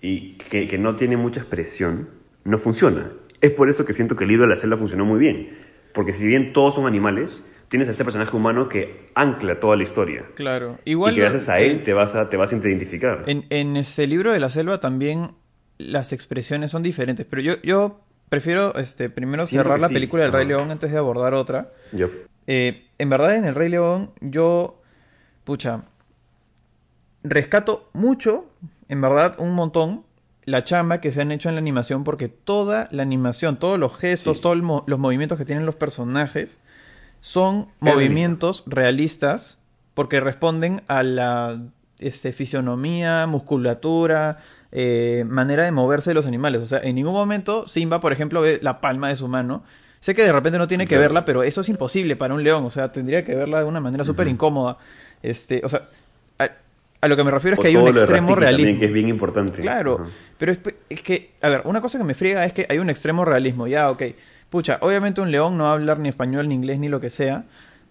y 0.00 0.34
que, 0.34 0.68
que 0.68 0.78
no 0.78 0.94
tiene 0.94 1.16
mucha 1.16 1.40
expresión, 1.40 2.08
no 2.44 2.56
funciona. 2.58 3.10
Es 3.40 3.50
por 3.50 3.68
eso 3.68 3.84
que 3.84 3.92
siento 3.92 4.14
que 4.14 4.22
el 4.22 4.28
libro 4.28 4.44
de 4.44 4.50
la 4.50 4.56
selva 4.56 4.76
funcionó 4.76 5.04
muy 5.04 5.18
bien. 5.18 5.58
Porque 5.92 6.12
si 6.12 6.28
bien 6.28 6.52
todos 6.52 6.76
son 6.76 6.86
animales, 6.86 7.44
tienes 7.68 7.88
a 7.88 7.90
este 7.90 8.04
personaje 8.04 8.36
humano 8.36 8.68
que 8.68 9.10
ancla 9.16 9.58
toda 9.58 9.74
la 9.74 9.82
historia. 9.82 10.24
Claro. 10.36 10.78
Igual 10.84 11.14
y 11.14 11.16
que 11.16 11.22
gracias 11.22 11.48
a 11.48 11.58
él 11.58 11.82
te 11.82 11.94
vas 11.94 12.14
a, 12.14 12.30
te 12.30 12.36
vas 12.36 12.52
a 12.52 12.56
identificar. 12.58 13.24
En, 13.26 13.44
en 13.50 13.76
este 13.76 14.06
libro 14.06 14.32
de 14.32 14.38
la 14.38 14.50
selva 14.50 14.78
también 14.78 15.32
las 15.78 16.12
expresiones 16.12 16.70
son 16.70 16.84
diferentes, 16.84 17.26
pero 17.28 17.42
yo, 17.42 17.60
yo 17.62 18.05
prefiero 18.28 18.74
este, 18.76 19.08
primero 19.10 19.46
Siento 19.46 19.64
cerrar 19.64 19.80
la 19.80 19.88
sí. 19.88 19.94
película 19.94 20.22
del 20.24 20.32
Rey. 20.32 20.46
León 20.46 20.70
antes 20.70 20.90
de 20.92 20.98
abordar 20.98 21.34
otra. 21.34 21.72
Yo. 21.92 22.08
Eh, 22.46 22.86
en 22.98 23.08
verdad, 23.10 23.34
en 23.36 23.44
El 23.44 23.54
Rey 23.54 23.68
León, 23.68 24.10
yo, 24.20 24.80
pucha, 25.44 25.82
rescato 27.22 27.88
mucho, 27.92 28.46
en 28.88 29.00
verdad, 29.00 29.34
un 29.38 29.54
montón, 29.54 30.04
la 30.44 30.62
chamba 30.64 31.00
que 31.00 31.10
se 31.10 31.20
han 31.22 31.32
hecho 31.32 31.48
en 31.48 31.56
la 31.56 31.60
animación, 31.60 32.04
porque 32.04 32.28
toda 32.28 32.88
la 32.92 33.02
animación, 33.02 33.56
todos 33.58 33.78
los 33.78 33.96
gestos, 33.96 34.36
Sí. 34.36 34.42
todos 34.42 34.56
mo- 34.62 34.84
los 34.86 34.98
movimientos 34.98 35.38
que 35.38 35.44
tienen 35.44 35.66
los 35.66 35.74
personajes, 35.74 36.60
son 37.20 37.66
realista. 37.80 37.94
movimientos 37.94 38.62
realistas, 38.66 39.58
porque 39.94 40.20
responden 40.20 40.82
a 40.86 41.02
la 41.02 41.60
este, 41.98 42.32
fisionomía, 42.32 43.26
musculatura, 43.26 44.38
eh, 44.72 45.24
manera 45.28 45.64
de 45.64 45.72
moverse 45.72 46.10
de 46.10 46.14
los 46.14 46.26
animales. 46.26 46.60
O 46.60 46.66
sea, 46.66 46.80
en 46.80 46.94
ningún 46.94 47.12
momento 47.12 47.66
Simba, 47.68 48.00
por 48.00 48.12
ejemplo, 48.12 48.40
ve 48.40 48.58
la 48.62 48.80
palma 48.80 49.08
de 49.08 49.16
su 49.16 49.28
mano. 49.28 49.62
Sé 50.00 50.14
que 50.14 50.22
de 50.22 50.32
repente 50.32 50.58
no 50.58 50.68
tiene 50.68 50.86
que 50.86 50.98
verla, 50.98 51.24
pero 51.24 51.42
eso 51.42 51.62
es 51.62 51.68
imposible 51.68 52.16
para 52.16 52.34
un 52.34 52.44
león. 52.44 52.64
O 52.64 52.70
sea, 52.70 52.92
tendría 52.92 53.24
que 53.24 53.34
verla 53.34 53.60
de 53.60 53.64
una 53.64 53.80
manera 53.80 54.04
súper 54.04 54.28
incómoda. 54.28 54.78
Este, 55.22 55.62
o 55.64 55.68
sea, 55.68 55.88
a, 56.38 56.48
a 57.00 57.08
lo 57.08 57.16
que 57.16 57.24
me 57.24 57.30
refiero 57.30 57.54
es 57.54 57.58
O 57.58 57.62
que 57.62 57.68
hay 57.68 57.76
un 57.76 57.88
extremo 57.88 58.36
realismo. 58.36 58.58
También, 58.58 58.78
que 58.78 58.84
es 58.86 58.92
bien 58.92 59.08
importante. 59.08 59.60
Claro, 59.60 60.06
pero 60.38 60.52
es, 60.52 60.60
es 60.88 61.02
que, 61.02 61.32
a 61.40 61.48
ver, 61.48 61.62
una 61.64 61.80
cosa 61.80 61.98
que 61.98 62.04
me 62.04 62.14
friega 62.14 62.44
es 62.44 62.52
que 62.52 62.66
hay 62.68 62.78
un 62.78 62.90
extremo 62.90 63.24
realismo. 63.24 63.66
Ya, 63.66 63.90
ok. 63.90 64.02
Pucha, 64.50 64.78
obviamente 64.80 65.20
un 65.20 65.32
león 65.32 65.58
no 65.58 65.64
va 65.64 65.70
a 65.70 65.74
hablar 65.74 65.98
ni 65.98 66.08
español, 66.08 66.48
ni 66.48 66.54
inglés, 66.54 66.78
ni 66.78 66.88
lo 66.88 67.00
que 67.00 67.10
sea. 67.10 67.44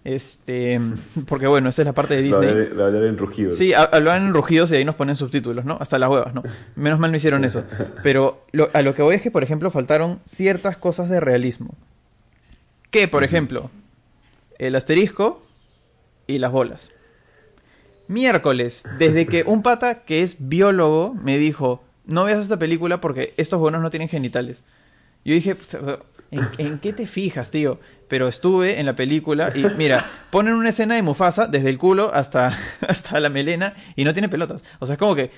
Este, 0.05 0.79
porque 1.27 1.47
bueno, 1.47 1.67
esa 1.69 1.81
es 1.81 1.85
la 1.87 1.93
parte 1.93 2.15
de 2.15 2.21
Disney. 2.21 2.47
hablar- 2.49 2.79
a 2.81 2.85
hablar 2.85 3.03
en 3.03 3.17
rugidos. 3.17 3.57
Sí, 3.57 3.73
ha- 3.73 3.83
hablaban 3.83 4.27
en 4.27 4.33
rugidos 4.33 4.71
y 4.71 4.75
ahí 4.75 4.85
nos 4.85 4.95
ponen 4.95 5.15
subtítulos, 5.15 5.65
¿no? 5.65 5.77
Hasta 5.81 5.99
las 5.99 6.09
huevas, 6.09 6.33
¿no? 6.33 6.43
Menos 6.75 6.99
mal 6.99 7.11
no 7.11 7.17
hicieron 7.17 7.43
eso. 7.43 7.63
Pero 8.03 8.45
lo- 8.53 8.69
a 8.73 8.81
lo 8.83 8.93
que 8.95 9.01
voy 9.01 9.15
es 9.15 9.21
que, 9.21 9.31
por 9.31 9.43
ejemplo, 9.43 9.69
faltaron 9.71 10.19
ciertas 10.27 10.77
cosas 10.77 11.09
de 11.09 11.19
realismo. 11.19 11.75
Que, 12.91 13.07
por 13.09 13.23
ejemplo, 13.25 13.71
el 14.59 14.75
asterisco 14.75 15.43
y 16.27 16.37
las 16.37 16.51
bolas. 16.51 16.91
Miércoles, 18.07 18.83
desde 18.99 19.25
que 19.25 19.43
un 19.43 19.63
pata 19.63 20.03
que 20.03 20.21
es 20.21 20.35
biólogo 20.39 21.15
me 21.15 21.39
dijo, 21.39 21.83
no 22.05 22.25
veas 22.25 22.39
esta 22.43 22.59
película 22.59 23.01
porque 23.01 23.33
estos 23.37 23.59
buenos 23.59 23.81
no 23.81 23.89
tienen 23.89 24.07
genitales. 24.07 24.63
Yo 25.25 25.33
dije, 25.33 25.55
"Puta, 25.55 25.99
¿en, 26.31 26.47
en 26.57 26.79
qué 26.79 26.93
te 26.93 27.07
fijas, 27.07 27.51
tío? 27.51 27.79
Pero 28.07 28.27
estuve 28.27 28.79
en 28.79 28.85
la 28.85 28.95
película 28.95 29.51
y 29.55 29.65
mira, 29.77 30.05
ponen 30.29 30.53
una 30.53 30.69
escena 30.69 30.95
de 30.95 31.01
Mufasa 31.01 31.47
desde 31.47 31.69
el 31.69 31.77
culo 31.79 32.11
hasta, 32.13 32.55
hasta 32.88 33.19
la 33.19 33.29
melena 33.29 33.73
y 33.95 34.03
no 34.05 34.13
tiene 34.13 34.29
pelotas. 34.29 34.63
O 34.79 34.85
sea, 34.85 34.93
es 34.93 34.99
como 34.99 35.15
que, 35.15 35.31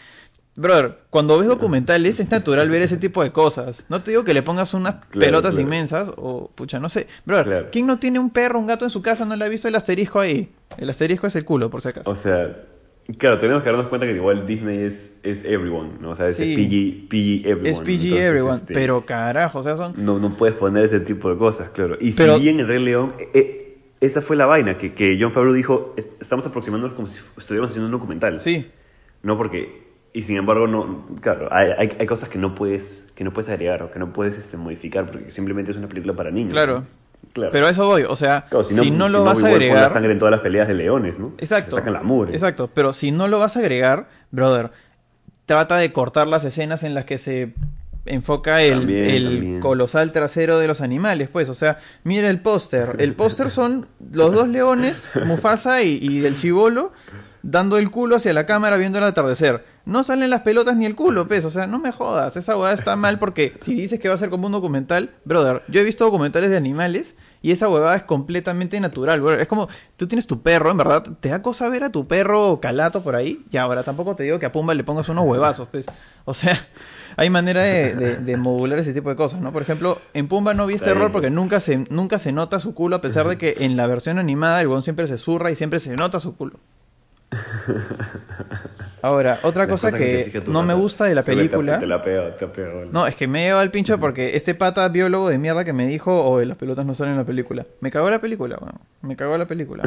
brother, 0.56 0.98
cuando 1.10 1.38
ves 1.40 1.48
documentales 1.48 2.20
es 2.20 2.30
natural 2.30 2.70
ver 2.70 2.82
ese 2.82 2.98
tipo 2.98 3.24
de 3.24 3.32
cosas. 3.32 3.86
No 3.90 4.02
te 4.02 4.12
digo 4.12 4.24
que 4.26 4.34
le 4.34 4.44
pongas 4.44 4.74
unas 4.74 4.96
Claro, 5.06 5.20
pelotas 5.28 5.52
claro. 5.56 5.62
inmensas 5.68 6.12
o, 6.18 6.52
pucha, 6.54 6.80
no 6.80 6.90
sé. 6.90 7.08
Brother, 7.26 7.46
Claro. 7.46 7.68
¿quién 7.72 7.88
no 7.88 7.98
tiene 8.00 8.20
un 8.20 8.30
perro, 8.30 8.60
un 8.60 8.68
gato 8.68 8.84
en 8.86 8.92
su 8.92 9.02
casa? 9.02 9.24
¿No 9.24 9.36
le 9.38 9.46
ha 9.46 9.50
visto 9.50 9.68
el 9.70 9.76
asterisco 9.76 10.20
ahí? 10.20 10.52
El 10.78 10.90
asterisco 10.90 11.28
es 11.28 11.36
el 11.38 11.46
culo, 11.46 11.70
por 11.70 11.82
si 11.82 11.88
acaso. 11.88 12.10
O 12.10 12.16
sea, 12.16 12.54
claro, 13.18 13.38
tenemos 13.38 13.64
que 13.64 13.70
darnos 13.70 13.88
cuenta 13.88 14.06
que 14.08 14.14
igual 14.14 14.46
Disney 14.46 14.80
es, 14.80 15.16
es 15.24 15.44
everyone, 15.46 15.92
¿no? 16.02 16.12
O 16.12 16.16
sea, 16.16 16.28
es 16.28 16.38
Sí. 16.38 16.56
PG, 16.56 17.08
PG 17.10 17.48
everyone. 17.50 17.70
es 17.70 17.80
PG 17.80 17.90
Entonces, 17.92 18.26
everyone, 18.28 18.56
este, 18.58 18.74
pero 18.74 19.06
carajo, 19.06 19.60
o 19.60 19.64
sea, 19.64 19.76
son... 19.78 19.94
No, 19.98 20.20
no 20.20 20.36
puedes 20.36 20.56
poner 20.56 20.84
ese 20.84 21.00
tipo 21.00 21.30
de 21.30 21.38
cosas, 21.38 21.70
claro. 21.70 21.96
Y 22.00 22.12
Pero- 22.14 22.38
si 22.38 22.44
bien 22.44 22.60
el 22.60 22.68
Rey 22.68 22.84
León, 22.84 23.14
eh, 23.20 23.30
eh, 23.34 23.78
esa 24.02 24.22
fue 24.22 24.36
la 24.36 24.46
vaina, 24.46 24.78
que, 24.78 24.94
que 24.94 25.18
John 25.20 25.32
Favreau 25.32 25.54
dijo, 25.54 25.94
"Es- 25.98 26.10
estamos 26.20 26.46
aproximándonos 26.46 26.96
como 26.96 27.08
si 27.08 27.20
estuviéramos 27.38 27.72
haciendo 27.72 27.88
un 27.88 27.92
documental. 27.92 28.40
Sí, 28.40 28.68
No 29.24 29.38
porque... 29.38 29.86
Y 30.14 30.24
sin 30.24 30.38
embargo, 30.38 30.68
no, 30.68 31.06
claro, 31.22 31.48
hay, 31.52 31.70
hay, 31.78 31.92
hay 32.00 32.06
cosas 32.08 32.28
que 32.30 32.40
no 32.40 32.56
puedes 32.56 33.06
que 33.14 33.24
no 33.24 33.32
puedes 33.34 33.50
agregar 33.50 33.84
o 33.84 33.92
que 33.92 34.00
no 34.00 34.14
puedes 34.14 34.38
este, 34.38 34.58
modificar 34.58 35.06
porque 35.06 35.30
simplemente 35.30 35.72
es 35.72 35.78
una 35.78 35.88
película 35.88 36.14
para 36.14 36.32
niños. 36.32 36.54
Claro. 36.54 36.80
¿no? 36.80 36.86
Claro. 37.38 37.52
pero 37.52 37.68
a 37.68 37.70
eso 37.70 37.86
voy, 37.86 38.04
o 38.04 38.16
sea, 38.16 38.46
Claro, 38.50 38.64
si 38.64 38.90
no, 38.92 39.10
lo 39.10 39.24
vas 39.24 39.38
a 39.38 39.42
pon 39.42 39.50
la 39.52 39.56
agregar... 39.56 39.90
sangre 39.90 40.12
en 40.14 40.20
todas 40.20 40.32
las 40.32 40.42
peleas 40.42 40.68
de 40.68 40.74
leones, 40.74 41.20
¿no? 41.20 41.34
Exacto. 41.38 41.70
Se 41.72 41.78
sacan 41.78 41.94
la 41.94 42.04
mugre. 42.04 42.34
Exacto, 42.34 42.70
pero 42.74 42.94
si 42.94 43.12
no 43.12 43.28
lo 43.28 43.40
vas 43.40 43.56
a 43.56 43.60
agregar, 43.60 44.08
brother, 44.32 44.72
trata 45.46 45.78
de 45.78 45.92
cortar 45.94 46.28
las 46.28 46.44
escenas 46.44 46.84
en 46.84 46.94
las 46.94 47.06
que 47.06 47.18
se 47.18 47.54
enfoca 48.06 48.62
el, 48.62 48.80
También, 48.80 49.06
el 49.10 49.24
también. 49.24 49.60
colosal 49.60 50.12
trasero 50.12 50.60
de 50.60 50.68
los 50.68 50.82
animales, 50.82 51.30
pues, 51.30 51.50
o 51.50 51.54
sea, 51.54 51.78
mira 52.04 52.30
el 52.30 52.40
póster. 52.40 52.96
El 53.00 53.14
póster 53.14 53.52
son 53.52 53.88
los 54.12 54.34
dos 54.34 54.48
leones, 54.48 55.10
Mufasa 55.26 55.84
y, 55.84 56.00
y 56.02 56.26
el 56.26 56.38
chivolo, 56.38 56.92
dando 57.44 57.78
el 57.78 57.92
culo 57.92 58.16
hacia 58.16 58.34
la 58.34 58.46
cámara 58.46 58.78
viendo 58.78 58.98
el 58.98 59.04
atardecer. 59.04 59.64
No 59.86 60.04
salen 60.04 60.30
las 60.30 60.42
pelotas 60.42 60.76
ni 60.76 60.86
el 60.86 60.96
culo, 60.96 61.28
pues, 61.30 61.46
o 61.46 61.50
sea, 61.50 61.66
no 61.68 61.80
me 61.80 61.94
jodas, 61.94 62.36
esa 62.36 62.58
huevada 62.58 62.74
está 62.74 62.96
mal 62.98 63.20
porque 63.20 63.54
si 63.60 63.74
dices 63.74 64.00
que 64.02 64.10
va 64.10 64.16
a 64.16 64.18
ser 64.18 64.30
como 64.30 64.48
un 64.48 64.52
documental, 64.52 65.12
brother, 65.24 65.64
yo 65.70 65.80
he 65.80 65.84
visto 65.86 66.04
documentales 66.04 66.50
de 66.50 66.58
animales 66.58 67.16
y 67.42 67.52
esa 67.52 67.70
huevada 67.70 67.96
es 67.96 68.04
completamente 68.04 68.80
natural. 68.80 69.24
Es 69.40 69.48
como, 69.48 69.68
tú 69.96 70.08
tienes 70.08 70.28
tu 70.28 70.42
perro, 70.42 70.72
en 70.72 70.78
verdad, 70.78 71.04
te 71.20 71.30
da 71.30 71.42
cosa 71.42 71.70
ver 71.70 71.84
a 71.84 71.92
tu 71.92 72.08
perro 72.08 72.60
calato 72.62 73.04
por 73.04 73.16
ahí 73.16 73.42
y 73.52 73.58
ahora 73.58 73.84
tampoco 73.84 74.16
te 74.16 74.24
digo 74.24 74.40
que 74.40 74.46
a 74.46 74.52
Pumba 74.52 74.74
le 74.74 74.84
pongas 74.84 75.08
unos 75.10 75.26
huevazos, 75.26 75.68
pues. 75.72 75.86
O 76.26 76.34
sea, 76.34 76.58
hay 77.18 77.30
manera 77.30 77.62
de, 77.64 77.94
de- 77.96 78.16
de 78.18 78.38
modular 78.38 78.80
ese 78.80 78.94
tipo 78.94 79.10
de 79.10 79.16
cosas, 79.16 79.40
¿no? 79.42 79.52
Por 79.54 79.62
ejemplo, 79.62 80.00
en 80.14 80.28
Pumba 80.28 80.54
no 80.54 80.66
vi 80.68 80.76
este 80.76 80.90
error 80.90 81.12
porque 81.12 81.28
pues. 81.28 81.36
nunca 81.36 81.60
se, 81.60 81.78
nunca 81.90 82.20
se 82.20 82.32
nota 82.32 82.60
su 82.60 82.74
culo, 82.74 82.96
a 82.98 83.02
pesar 83.02 83.28
de 83.28 83.38
que 83.38 83.56
en 83.60 83.78
la 83.78 83.88
versión 83.88 84.20
animada 84.20 84.60
el 84.62 84.68
weón 84.68 84.82
siempre 84.84 85.08
se 85.08 85.18
zurra 85.18 85.52
y 85.52 85.56
siempre 85.56 85.80
se 85.80 85.96
nota 85.96 86.20
su 86.20 86.36
culo. 86.36 86.60
Ahora, 89.02 89.40
otra 89.44 89.68
cosa 89.68 89.92
que 89.92 90.44
no 90.48 90.64
me 90.64 90.74
gusta 90.74 91.06
de 91.06 91.16
la 91.16 91.24
película... 91.24 91.80
Te, 91.80 91.88
la 91.88 92.02
te. 92.04 92.18
No, 92.92 93.06
es 93.06 93.16
que 93.16 93.28
me 93.28 93.44
lleva 93.44 93.62
al 93.62 93.72
pincho 93.72 94.00
porque 94.00 94.36
este 94.36 94.56
pata 94.56 94.88
biólogo 94.90 95.30
de 95.30 95.38
mierda 95.38 95.64
que 95.64 95.74
me 95.74 95.86
dijo, 95.86 96.26
o 96.26 96.42
las 96.44 96.58
pelotas 96.58 96.86
no 96.86 96.96
salen 96.96 97.14
en 97.14 97.20
la 97.20 97.26
película. 97.26 97.66
Me 97.82 97.92
cagó 97.92 98.10
la 98.10 98.20
película, 98.20 98.58
weón. 98.60 98.80
Me 99.02 99.16
cagó 99.16 99.38
la 99.38 99.46
película. 99.46 99.84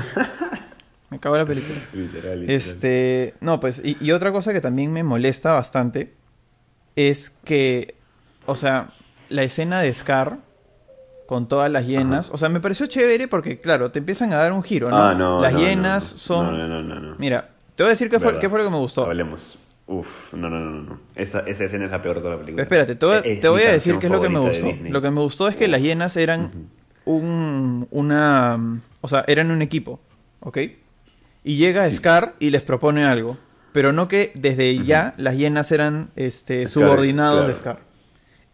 me 1.10 1.18
cagó 1.18 1.36
la 1.36 1.46
película. 1.46 1.78
Literal, 1.92 2.40
literal. 2.40 2.50
Este, 2.50 3.34
no, 3.40 3.58
pues, 3.58 3.82
y, 3.84 3.96
y 4.00 4.12
otra 4.12 4.32
cosa 4.32 4.52
que 4.52 4.60
también 4.60 4.92
me 4.92 5.02
molesta 5.02 5.52
bastante 5.52 6.12
es 6.96 7.32
que, 7.44 7.94
o 8.46 8.54
sea, 8.54 8.90
la 9.28 9.42
escena 9.42 9.80
de 9.80 9.92
Scar 9.92 10.38
con 11.30 11.46
todas 11.46 11.70
las 11.70 11.86
hienas, 11.86 12.28
o 12.32 12.38
sea, 12.38 12.48
me 12.48 12.58
pareció 12.58 12.86
chévere 12.86 13.28
porque, 13.28 13.60
claro, 13.60 13.92
te 13.92 14.00
empiezan 14.00 14.32
a 14.32 14.36
dar 14.38 14.52
un 14.52 14.64
giro, 14.64 14.90
¿no? 14.90 14.96
Ah, 14.98 15.14
no. 15.14 15.40
las 15.40 15.52
no, 15.52 15.60
hienas 15.60 16.10
no. 16.12 16.18
son... 16.18 16.46
No, 16.58 16.66
no, 16.66 16.82
no, 16.82 16.94
no. 16.96 17.00
no. 17.10 17.14
Mira, 17.20 17.50
te 17.76 17.84
voy 17.84 17.90
a 17.90 17.90
decir 17.90 18.10
qué 18.10 18.18
fue, 18.18 18.26
Verdad. 18.32 18.40
qué 18.40 18.48
fue 18.50 18.58
lo 18.58 18.64
que 18.64 18.70
me 18.72 18.78
gustó. 18.78 19.04
Hablemos. 19.04 19.56
Uf, 19.86 20.34
no, 20.34 20.50
no, 20.50 20.58
no, 20.58 20.70
no, 20.72 20.82
no. 20.82 20.98
Esa, 21.14 21.38
esa 21.46 21.62
escena 21.66 21.84
es 21.84 21.92
la 21.92 22.02
peor 22.02 22.16
de 22.16 22.22
toda 22.22 22.32
la 22.34 22.40
película. 22.40 22.66
Pero 22.68 22.82
espérate, 22.82 22.98
te 22.98 23.06
voy, 23.06 23.14
a- 23.14 23.18
Es 23.20 23.40
te 23.40 23.48
voy 23.48 23.60
mi 23.62 23.66
a 23.68 23.72
decir 23.74 23.96
qué 24.00 24.06
es 24.06 24.12
lo 24.12 24.20
que 24.20 24.28
me 24.28 24.40
gustó. 24.40 24.66
Lo 24.88 25.00
que 25.02 25.10
me 25.12 25.20
gustó 25.20 25.46
es 25.46 25.54
que 25.54 25.68
las 25.68 25.80
hienas 25.80 26.16
eran 26.16 26.50
un, 27.04 27.86
una... 27.92 28.58
O 29.00 29.06
sea, 29.06 29.24
eran 29.28 29.52
un 29.52 29.62
equipo, 29.62 30.00
¿ok? 30.40 30.58
Y 31.44 31.56
llega 31.58 31.88
Sí. 31.88 31.94
Scar 31.96 32.34
y 32.40 32.50
les 32.50 32.62
propone 32.64 33.04
algo. 33.04 33.38
Pero 33.70 33.92
no 33.92 34.08
que 34.08 34.32
desde 34.34 34.82
ya 34.84 35.14
las 35.16 35.36
hienas 35.36 35.70
eran 35.70 36.10
este, 36.16 36.66
Scar, 36.66 36.72
subordinados 36.88 37.46
de. 37.46 37.54
Scar. 37.54 37.78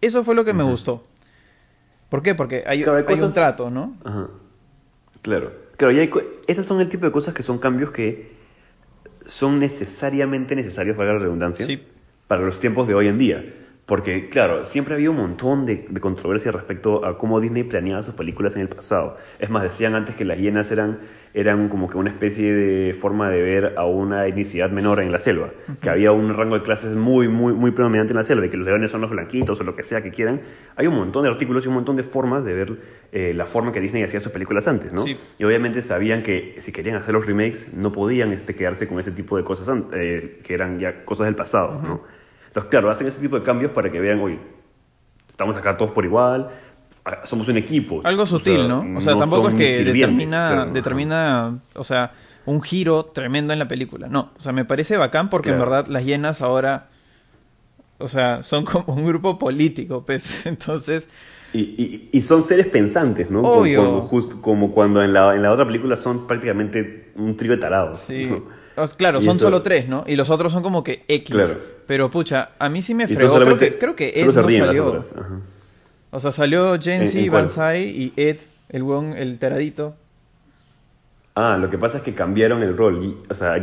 Eso 0.02 0.22
fue 0.24 0.34
lo 0.34 0.44
que 0.44 0.52
me 0.52 0.62
gustó. 0.62 1.02
¿Por 2.16 2.22
qué? 2.22 2.35
Porque 2.35 2.64
hay, 2.66 2.83
Claro, 2.83 2.96
hay 2.96 3.05
hay 3.14 3.20
un 3.20 3.35
trato, 3.35 3.68
¿no? 3.68 3.94
Ajá. 4.02 4.29
Claro. 5.20 5.52
Claro, 5.76 5.92
y 5.92 5.98
hay 5.98 6.11
esas 6.46 6.64
son 6.64 6.81
el 6.81 6.88
tipo 6.88 7.05
de 7.05 7.12
cosas 7.12 7.35
que 7.35 7.42
son 7.42 7.59
cambios 7.59 7.90
que 7.90 8.33
son 9.26 9.59
necesariamente 9.59 10.57
necesarios, 10.57 10.96
para 10.96 11.12
la 11.12 11.18
redundancia, 11.18 11.66
Sí. 11.66 11.83
para 12.26 12.40
los 12.40 12.59
tiempos 12.59 12.88
de 12.88 12.94
hoy 12.94 13.09
en 13.09 13.18
día. 13.18 13.44
Porque, 13.87 14.29
claro, 14.29 14.64
siempre 14.64 14.94
había 14.94 15.11
un 15.11 15.16
montón 15.16 15.64
de, 15.64 15.87
de 15.88 16.01
controversia 16.01 16.51
respecto 16.51 17.07
a 17.07 17.16
cómo 17.16 17.40
Disney 17.40 17.62
planeaba 17.62 18.03
sus 18.03 18.16
películas 18.16 18.57
en 18.57 18.62
el 18.62 18.68
pasado. 18.68 19.16
Es 19.38 19.49
más, 19.49 19.62
decían 19.62 19.94
antes 19.94 20.16
que 20.16 20.25
las 20.25 20.38
hienas 20.38 20.72
eran, 20.72 20.99
eran 21.35 21.68
como 21.68 21.88
que 21.88 21.96
una 21.96 22.11
especie 22.11 22.53
de 22.53 22.94
forma 22.94 23.31
de 23.31 23.40
ver 23.40 23.75
a 23.77 23.85
una 23.85 24.27
etnicidad 24.27 24.70
menor 24.72 24.99
en 25.01 25.12
la 25.12 25.20
selva. 25.20 25.51
Que 25.81 25.88
había 25.88 26.11
un 26.11 26.35
rango 26.35 26.59
de 26.59 26.64
clases 26.64 26.96
muy, 26.96 27.29
muy, 27.29 27.53
muy 27.53 27.70
predominante 27.70 28.12
en 28.12 28.16
la 28.16 28.25
selva 28.25 28.46
y 28.46 28.49
que 28.49 28.57
los 28.57 28.66
leones 28.66 28.90
son 28.90 29.03
los 29.03 29.11
blanquitos 29.11 29.61
o 29.61 29.62
lo 29.62 29.77
que 29.77 29.85
sea 29.85 30.03
que 30.03 30.11
quieran. 30.11 30.40
Hay 30.75 30.88
un 30.88 30.96
montón 30.96 31.22
de 31.22 31.31
artículos 31.31 31.64
y 31.64 31.68
un 31.68 31.75
montón 31.75 31.94
de 31.94 32.03
formas 32.03 32.44
de 32.44 32.55
ver 32.55 32.77
eh, 33.12 33.35
la 33.35 33.46
forma 33.46 33.70
que 33.70 33.81
Disney 33.81 34.03
hacía 34.03 34.18
sus 34.18 34.33
películas 34.33 34.66
antes, 34.66 34.92
¿no? 34.92 35.05
Sí. 35.05 35.16
Y 35.38 35.44
obviamente 35.44 35.81
sabían 35.81 36.25
que 36.25 36.57
si 36.59 36.72
querían 36.72 36.96
hacer 36.96 37.14
los 37.14 37.25
remakes 37.25 37.72
no 37.72 37.92
podían 37.92 38.33
este, 38.33 38.57
quedarse 38.57 38.88
con 38.88 38.99
ese 38.99 39.12
tipo 39.12 39.37
de 39.37 39.44
cosas 39.44 39.72
eh, 39.92 40.40
que 40.42 40.55
eran 40.55 40.81
ya 40.81 41.05
cosas 41.05 41.27
del 41.27 41.37
pasado, 41.37 41.81
¿no? 41.81 42.25
Entonces, 42.56 42.70
claro, 42.70 42.90
hacen 42.90 43.06
ese 43.06 43.20
tipo 43.20 43.38
de 43.38 43.42
cambios 43.44 43.72
para 43.72 43.92
que 43.92 44.00
vean, 44.00 44.18
oye, 44.20 44.38
estamos 45.28 45.54
acá 45.58 45.76
todos 45.76 45.90
por 45.90 46.06
igual, 46.06 46.48
ah, 47.04 47.18
somos 47.24 47.46
un 47.48 47.58
equipo. 47.58 48.00
Algo 48.02 48.22
O 48.22 48.26
sea, 48.26 48.38
sutil, 48.38 48.66
¿no? 48.66 48.82
O 48.96 49.00
sea, 49.02 49.14
tampoco 49.18 49.50
es 49.50 49.54
que 49.56 49.84
determina, 49.84 50.48
claro, 50.54 50.72
determina, 50.72 51.58
o 51.74 51.84
sea, 51.84 52.12
un 52.46 52.62
giro 52.62 53.04
tremendo 53.04 53.52
en 53.52 53.58
la 53.58 53.68
película. 53.68 54.08
No, 54.08 54.30
o 54.34 54.40
sea, 54.40 54.52
me 54.52 54.64
parece 54.64 54.96
bacán 54.96 55.28
porque 55.28 55.50
en 55.50 55.58
verdad 55.58 55.86
las 55.88 56.06
hienas 56.06 56.40
ahora, 56.40 56.88
o 57.98 58.08
sea, 58.08 58.42
son 58.42 58.64
como 58.64 58.94
un 58.94 59.04
grupo 59.06 59.36
político, 59.36 60.04
pues. 60.06 60.46
Entonces, 60.46 61.10
Y, 61.52 61.60
y- 61.60 62.08
y 62.10 62.20
son 62.22 62.42
seres 62.42 62.68
pensantes, 62.68 63.30
¿no? 63.30 63.42
Obvio. 63.42 63.84
Como, 63.84 64.00
justo, 64.00 64.40
como 64.40 64.72
cuando 64.72 65.02
en 65.02 65.12
la, 65.12 65.34
en 65.34 65.42
la 65.42 65.52
otra 65.52 65.66
película 65.66 65.96
son 65.96 66.26
prácticamente 66.26 67.12
un 67.16 67.36
trío 67.36 67.52
de 67.52 67.58
tarados. 67.58 67.98
sí. 67.98 68.32
Claro, 68.98 69.20
Y 69.20 69.22
son 69.24 69.36
eso- 69.36 69.46
solo 69.46 69.60
tres, 69.62 69.88
¿no? 69.88 70.04
Y 70.06 70.16
los 70.16 70.28
otros 70.30 70.52
son 70.52 70.62
como 70.62 70.82
que 70.84 71.04
X. 71.08 71.34
Claro. 71.34 71.75
Pero 71.87 72.11
pucha, 72.11 72.51
a 72.59 72.68
mí 72.68 72.83
sí 72.83 72.94
me 72.94 73.07
fregó. 73.07 73.35
Creo 73.37 73.59
que, 73.59 73.79
creo 73.79 73.96
que 73.96 74.09
Ed 74.16 74.27
no 74.27 74.33
salió. 74.33 75.01
O 76.11 76.20
sea, 76.20 76.33
salió 76.33 76.75
¿En- 76.75 76.83
Jensi? 76.83 77.29
Banzai 77.29 77.83
y 77.85 78.12
Ed, 78.16 78.38
el 78.70 78.83
weón, 78.83 79.14
el 79.16 79.38
teradito. 79.38 79.94
Ah, 81.35 81.59
lo 81.61 81.68
que 81.68 81.79
pasa 81.79 81.99
es 81.99 82.05
que 82.05 82.12
cambiaron 82.14 82.62
el 82.62 82.77
rol. 82.77 83.05
y- 83.05 83.16
o 83.31 83.35
sea, 83.35 83.59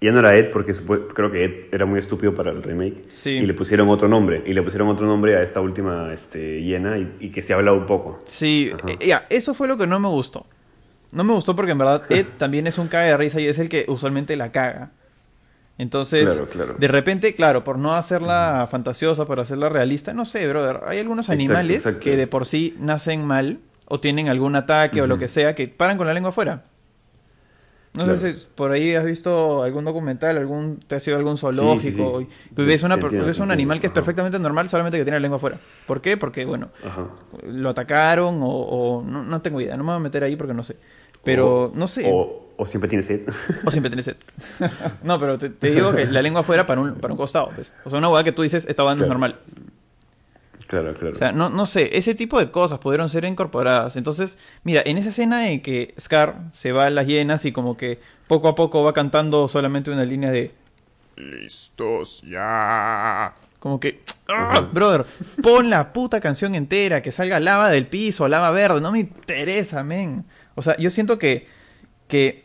ya 0.00 0.12
no 0.12 0.20
era 0.20 0.36
Ed 0.36 0.50
porque 0.52 0.72
creo 1.14 1.30
que 1.30 1.44
Ed 1.44 1.52
era 1.72 1.84
muy 1.84 1.98
estúpido 1.98 2.34
para 2.34 2.50
el 2.50 2.62
remake. 2.62 3.04
Sí. 3.08 3.30
Y 3.30 3.42
le 3.42 3.52
pusieron 3.54 3.88
otro 3.88 4.08
nombre. 4.08 4.42
Y 4.46 4.52
le 4.52 4.62
pusieron 4.62 4.88
otro 4.88 5.06
nombre 5.06 5.36
a 5.36 5.42
esta 5.42 5.60
última 5.60 6.12
este, 6.14 6.62
hiena 6.62 6.96
y, 6.98 7.16
y 7.20 7.30
que 7.30 7.42
se 7.42 7.52
ha 7.52 7.56
hablado 7.56 7.76
un 7.76 7.86
poco. 7.86 8.20
Sí, 8.24 8.70
eh, 8.86 9.06
ya, 9.06 9.26
eso 9.28 9.52
fue 9.52 9.68
lo 9.68 9.76
que 9.76 9.86
no 9.86 9.98
me 10.00 10.08
gustó. 10.08 10.46
No 11.12 11.24
me 11.24 11.32
gustó 11.34 11.56
porque 11.56 11.72
en 11.72 11.78
verdad 11.78 12.02
Ed 12.08 12.26
también 12.38 12.66
es 12.68 12.78
un 12.78 12.88
caga 12.88 13.06
de 13.06 13.16
risa 13.16 13.40
y 13.40 13.46
es 13.48 13.58
el 13.58 13.68
que 13.68 13.84
usualmente 13.88 14.36
la 14.36 14.52
caga. 14.52 14.92
Entonces, 15.80 16.24
Claro, 16.28 16.48
claro. 16.48 16.74
de 16.78 16.88
repente, 16.88 17.34
claro, 17.34 17.64
por 17.64 17.78
no 17.78 17.94
hacerla 17.94 18.68
fantasiosa, 18.70 19.24
por 19.24 19.40
hacerla 19.40 19.70
realista, 19.70 20.12
no 20.12 20.26
sé, 20.26 20.46
brother, 20.46 20.80
hay 20.86 20.98
algunos 20.98 21.24
Exacto, 21.26 21.40
animales 21.42 21.76
exacto. 21.86 22.00
que 22.00 22.16
de 22.18 22.26
por 22.26 22.44
sí 22.44 22.76
nacen 22.78 23.24
mal 23.24 23.60
o 23.86 23.98
tienen 23.98 24.28
algún 24.28 24.56
ataque 24.56 25.00
o 25.00 25.06
lo 25.06 25.16
que 25.16 25.26
sea 25.26 25.54
que 25.54 25.68
paran 25.68 25.96
con 25.96 26.06
la 26.06 26.12
lengua 26.12 26.28
afuera. 26.30 26.64
No 27.92 28.02
sé 28.14 28.20
Claro. 28.20 28.38
si 28.38 28.46
por 28.54 28.70
ahí 28.72 28.94
has 28.94 29.04
visto 29.04 29.62
algún 29.64 29.84
documental, 29.84 30.36
algún 30.36 30.78
te 30.86 30.94
has 30.96 31.06
ido 31.08 31.16
a 31.16 31.18
algún 31.18 31.38
zoológico 31.38 32.20
sí. 32.20 32.26
y 32.50 32.54
tú 32.54 32.64
ves, 32.64 32.82
una, 32.84 32.94
entiendo, 32.94 33.26
ves 33.26 33.38
un 33.40 33.50
animal 33.50 33.80
que 33.80 33.86
es 33.86 33.90
ajá. 33.90 33.94
perfectamente 33.94 34.38
normal, 34.38 34.68
solamente 34.68 34.96
que 34.98 35.02
tiene 35.04 35.16
la 35.16 35.22
lengua 35.22 35.38
afuera. 35.38 35.58
¿Por 35.86 36.00
qué? 36.00 36.16
Porque, 36.16 36.44
bueno, 36.44 36.68
Ajá. 36.86 37.06
lo 37.42 37.68
atacaron 37.70 38.42
o, 38.42 38.48
o- 38.48 39.02
no, 39.02 39.24
no 39.24 39.40
tengo 39.42 39.60
idea, 39.60 39.76
no 39.76 39.82
me 39.82 39.88
voy 39.92 39.96
a 39.96 40.00
meter 40.00 40.22
ahí 40.22 40.36
porque 40.36 40.54
no 40.54 40.62
sé. 40.62 40.76
Pero 41.24 41.64
O- 41.64 41.72
no 41.74 41.88
sé, 41.88 42.08
o, 42.12 42.49
O, 42.60 42.62
o 42.62 42.66
siempre 42.66 42.88
tiene 42.88 43.02
sed. 43.02 43.20
siempre 43.70 43.90
tenés 43.90 44.04
sed. 44.04 44.16
no, 45.02 45.18
pero 45.18 45.38
te, 45.38 45.50
te 45.50 45.70
digo 45.70 45.94
que 45.94 46.06
la 46.06 46.22
lengua 46.22 46.42
fuera 46.42 46.66
para 46.66 46.80
un, 46.80 46.94
para 46.96 47.12
un 47.12 47.18
costado. 47.18 47.50
pues. 47.54 47.72
O 47.84 47.90
sea, 47.90 47.98
una 47.98 48.08
hueá 48.08 48.24
que 48.24 48.32
tú 48.32 48.42
dices, 48.42 48.66
esta 48.68 48.82
banda 48.82 49.04
es 49.04 49.08
Claro. 49.08 49.18
normal. 49.20 49.40
claro, 50.66 50.94
claro. 50.94 51.12
O 51.12 51.18
sea, 51.18 51.32
no, 51.32 51.48
no 51.50 51.66
sé, 51.66 51.96
ese 51.96 52.14
tipo 52.14 52.38
de 52.38 52.50
cosas 52.50 52.78
pudieron 52.78 53.08
ser 53.08 53.24
incorporadas. 53.24 53.96
Entonces, 53.96 54.38
mira, 54.64 54.82
en 54.84 54.98
esa 54.98 55.08
escena 55.10 55.50
en 55.50 55.60
que 55.62 55.94
Scar 56.00 56.36
se 56.52 56.72
va 56.72 56.86
a 56.86 56.90
las 56.90 57.06
hienas 57.06 57.44
y 57.44 57.52
como 57.52 57.76
que 57.76 57.98
poco 58.28 58.48
a 58.48 58.54
poco 58.54 58.82
va 58.82 58.92
cantando 58.92 59.48
solamente 59.48 59.90
una 59.90 60.04
línea 60.04 60.30
de... 60.30 60.52
Listos 61.16 62.22
ya. 62.22 63.34
Como 63.58 63.78
que, 63.78 64.00
¡ah! 64.28 64.66
brother, 64.72 65.04
pon 65.42 65.68
la 65.68 65.92
puta 65.92 66.18
canción 66.20 66.54
entera, 66.54 67.02
que 67.02 67.12
salga 67.12 67.38
lava 67.40 67.68
del 67.68 67.86
piso, 67.88 68.26
lava 68.26 68.50
verde, 68.52 68.80
no 68.80 68.90
me 68.92 69.00
interesa, 69.00 69.82
men. 69.84 70.24
O 70.54 70.62
sea, 70.62 70.76
yo 70.78 70.88
siento 70.90 71.18
que, 71.18 71.46
que 72.08 72.44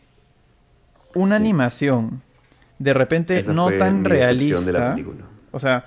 una 1.16 1.36
animación 1.36 2.22
de 2.78 2.94
repente 2.94 3.38
Esa 3.38 3.52
no 3.52 3.72
tan 3.76 4.04
realista, 4.04 4.60
de 4.64 4.72
la 4.72 4.82
película. 4.82 5.24
o 5.50 5.58
sea, 5.58 5.86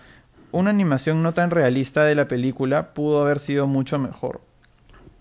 una 0.52 0.70
animación 0.72 1.22
no 1.24 1.34
tan 1.34 1.52
realista 1.52 2.04
de 2.06 2.16
la 2.16 2.28
película 2.28 2.94
pudo 2.94 3.22
haber 3.22 3.40
sido 3.40 3.68
mucho 3.68 4.00
mejor. 4.00 4.42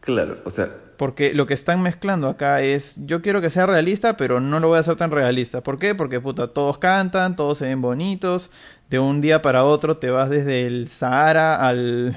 Claro, 0.00 0.40
o 0.44 0.50
sea, 0.50 0.68
Porque 0.96 1.32
lo 1.34 1.46
que 1.46 1.54
están 1.54 1.82
mezclando 1.82 2.28
acá 2.28 2.60
es, 2.62 2.96
yo 3.06 3.22
quiero 3.22 3.40
que 3.40 3.50
sea 3.50 3.66
realista, 3.66 4.16
pero 4.16 4.40
no 4.40 4.58
lo 4.60 4.68
voy 4.68 4.78
a 4.78 4.80
hacer 4.80 4.96
tan 4.96 5.10
realista. 5.12 5.62
¿Por 5.62 5.78
qué? 5.78 5.94
Porque 5.94 6.20
puta, 6.20 6.48
todos 6.48 6.78
cantan, 6.78 7.36
todos 7.36 7.58
se 7.58 7.66
ven 7.66 7.80
bonitos. 7.80 8.50
De 8.90 8.98
un 8.98 9.20
día 9.20 9.42
para 9.42 9.64
otro 9.64 9.98
te 9.98 10.10
vas 10.10 10.30
desde 10.30 10.66
el 10.66 10.88
Sahara 10.88 11.56
al, 11.66 12.16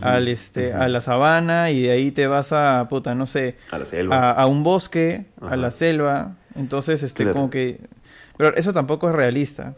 al 0.00 0.28
este, 0.28 0.72
a 0.74 0.88
la 0.88 1.00
sabana 1.00 1.70
y 1.70 1.82
de 1.82 1.90
ahí 1.92 2.10
te 2.12 2.26
vas 2.26 2.52
a, 2.52 2.86
puta, 2.88 3.14
no 3.14 3.26
sé, 3.26 3.58
a 3.70 3.78
la 3.78 3.86
selva. 3.86 4.20
a, 4.30 4.32
a 4.32 4.46
un 4.46 4.62
bosque, 4.64 5.26
a 5.44 5.56
la 5.56 5.70
selva. 5.70 6.36
Entonces, 6.56 7.02
este, 7.02 7.24
Claro. 7.24 7.34
como 7.36 7.50
que... 7.50 7.80
Pero 8.36 8.54
eso 8.56 8.72
tampoco 8.72 9.08
es 9.08 9.14
realista. 9.14 9.74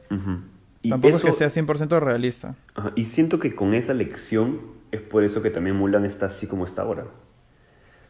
Y 0.83 0.91
Tampoco 0.91 1.17
eso- 1.17 1.29
es 1.29 1.37
que 1.37 1.49
sea 1.49 1.51
100% 1.51 2.01
realista. 2.01 2.55
Ajá, 2.75 2.93
Y 2.95 3.05
siento 3.05 3.39
que 3.39 3.55
con 3.55 3.75
esa 3.75 3.93
lección 3.95 4.61
es 4.93 5.01
por 5.01 5.25
eso 5.25 5.43
que 5.43 5.51
también 5.51 5.77
Mulan 5.77 6.05
está 6.05 6.27
así 6.27 6.47
como 6.47 6.65
está 6.65 6.83
ahora. 6.83 7.05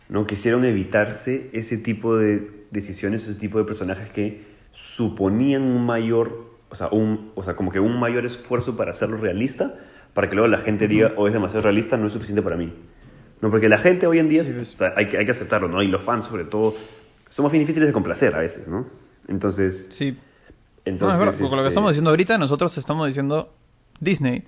¿No? 0.08 0.26
Quisieron 0.26 0.64
evitarse 0.64 1.50
ese 1.52 1.78
tipo 1.78 2.16
de 2.16 2.66
decisiones, 2.70 3.24
ese 3.24 3.34
tipo 3.34 3.58
de 3.58 3.64
personajes 3.64 4.10
que 4.10 4.44
suponían 4.72 5.62
un 5.62 5.84
mayor, 5.84 6.50
o 6.68 6.76
sea, 6.76 6.88
un, 6.92 7.32
o 7.34 7.42
sea, 7.42 7.56
como 7.56 7.72
que 7.72 7.80
un 7.80 7.98
mayor 7.98 8.24
esfuerzo 8.26 8.76
para 8.76 8.92
hacerlo 8.92 9.16
realista, 9.16 9.74
para 10.14 10.28
que 10.28 10.34
luego 10.36 10.48
la 10.48 10.58
gente 10.58 10.86
diga, 10.86 11.12
o 11.16 11.26
es 11.26 11.32
demasiado 11.32 11.62
realista, 11.62 11.96
no 11.96 12.06
es 12.06 12.12
suficiente 12.12 12.42
para 12.42 12.56
mí. 12.56 12.72
No, 13.40 13.50
porque 13.50 13.68
la 13.68 13.78
gente 13.78 14.06
hoy 14.06 14.18
en 14.18 14.28
día, 14.28 14.44
Sí, 14.44 14.54
o 14.58 14.64
sea, 14.64 14.92
hay, 14.96 15.08
que, 15.08 15.18
hay 15.18 15.24
que 15.24 15.32
aceptarlo, 15.32 15.68
¿no? 15.68 15.82
Y 15.82 15.88
los 15.88 16.02
fans, 16.02 16.24
sobre 16.26 16.44
todo, 16.44 16.74
somos 17.30 17.52
bien 17.52 17.62
difíciles 17.62 17.88
de 17.88 17.92
complacer 17.92 18.34
a 18.34 18.40
veces, 18.40 18.68
¿no? 18.68 18.86
Entonces, 19.28 19.86
Sí. 19.90 20.16
No, 20.84 20.92
es 20.92 21.18
verdad, 21.18 21.34
porque 21.40 21.42
lo 21.42 21.48
que 21.50 21.56
este, 21.56 21.68
estamos 21.68 21.90
diciendo 21.90 22.10
ahorita, 22.10 22.38
nosotros 22.38 22.78
estamos 22.78 23.08
diciendo 23.08 23.52
Disney. 23.98 24.44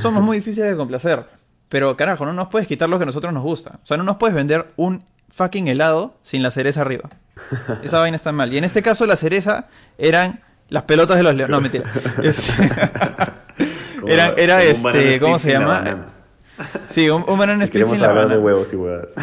Somos 0.00 0.24
muy 0.24 0.38
difíciles 0.38 0.70
de 0.70 0.76
complacer. 0.76 1.24
Pero 1.68 1.96
carajo, 1.96 2.26
no 2.26 2.32
nos 2.32 2.48
puedes 2.48 2.66
quitar 2.66 2.88
lo 2.88 2.98
que 2.98 3.04
a 3.04 3.06
nosotros 3.06 3.32
nos 3.32 3.44
gusta. 3.44 3.78
O 3.84 3.86
sea, 3.86 3.96
no 3.96 4.02
nos 4.02 4.16
puedes 4.16 4.34
vender 4.34 4.72
un 4.76 5.04
fucking 5.30 5.68
helado 5.68 6.16
sin 6.22 6.42
la 6.42 6.50
cereza 6.50 6.80
arriba. 6.80 7.10
Esa 7.84 8.00
vaina 8.00 8.16
está 8.16 8.32
mal. 8.32 8.52
Y 8.52 8.58
en 8.58 8.64
este 8.64 8.82
caso, 8.82 9.06
la 9.06 9.14
cereza 9.14 9.68
eran 9.98 10.40
las 10.68 10.82
pelotas 10.84 11.16
de 11.16 11.22
los 11.22 11.34
leones. 11.36 11.50
No, 11.50 11.60
mentira. 11.60 11.84
Es- 12.24 12.58
era, 14.06 14.34
era 14.36 14.62
este, 14.62 15.20
¿cómo 15.20 15.38
se 15.38 15.52
llama? 15.52 16.06
Sí, 16.86 17.08
un, 17.08 17.24
un 17.28 17.38
banana 17.38 17.64
Si 17.66 17.78
split 17.78 17.86
sin 17.86 18.00
la 18.00 18.26
de 18.26 18.38
huevos 18.38 18.72
y 18.72 18.76
huevas. 18.76 19.14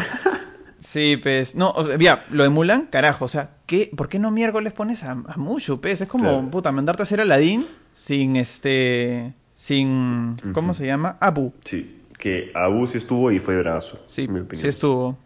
Sí, 0.78 1.16
pues, 1.16 1.56
no, 1.56 1.70
o 1.70 1.84
sea, 1.84 1.96
ya, 1.98 2.24
lo 2.30 2.42
de 2.42 2.48
Mulan, 2.50 2.86
carajo, 2.86 3.24
o 3.24 3.28
sea, 3.28 3.50
¿qué, 3.66 3.90
¿por 3.96 4.08
qué 4.08 4.18
no 4.18 4.30
miércoles 4.30 4.72
pones 4.72 5.02
a, 5.04 5.12
a 5.12 5.36
Mushu, 5.36 5.80
pues? 5.80 6.00
Es 6.02 6.08
como, 6.08 6.24
Claro. 6.24 6.50
puta, 6.50 6.70
mandarte 6.72 7.02
a 7.02 7.04
hacer 7.04 7.20
Aladdin 7.20 7.66
sin 7.92 8.36
este, 8.36 9.32
sin, 9.54 10.36
¿cómo 10.52 10.74
se 10.74 10.86
llama? 10.86 11.16
Abu. 11.20 11.52
Sí, 11.64 12.02
que 12.18 12.50
Abu 12.54 12.86
sí 12.86 12.98
estuvo 12.98 13.32
y 13.32 13.38
fue 13.38 13.56
brazo. 13.58 13.98
Sí, 14.06 14.24
en 14.24 14.32
mi 14.34 14.40
opinión. 14.40 14.62
sí 14.62 14.68
estuvo. 14.68 15.18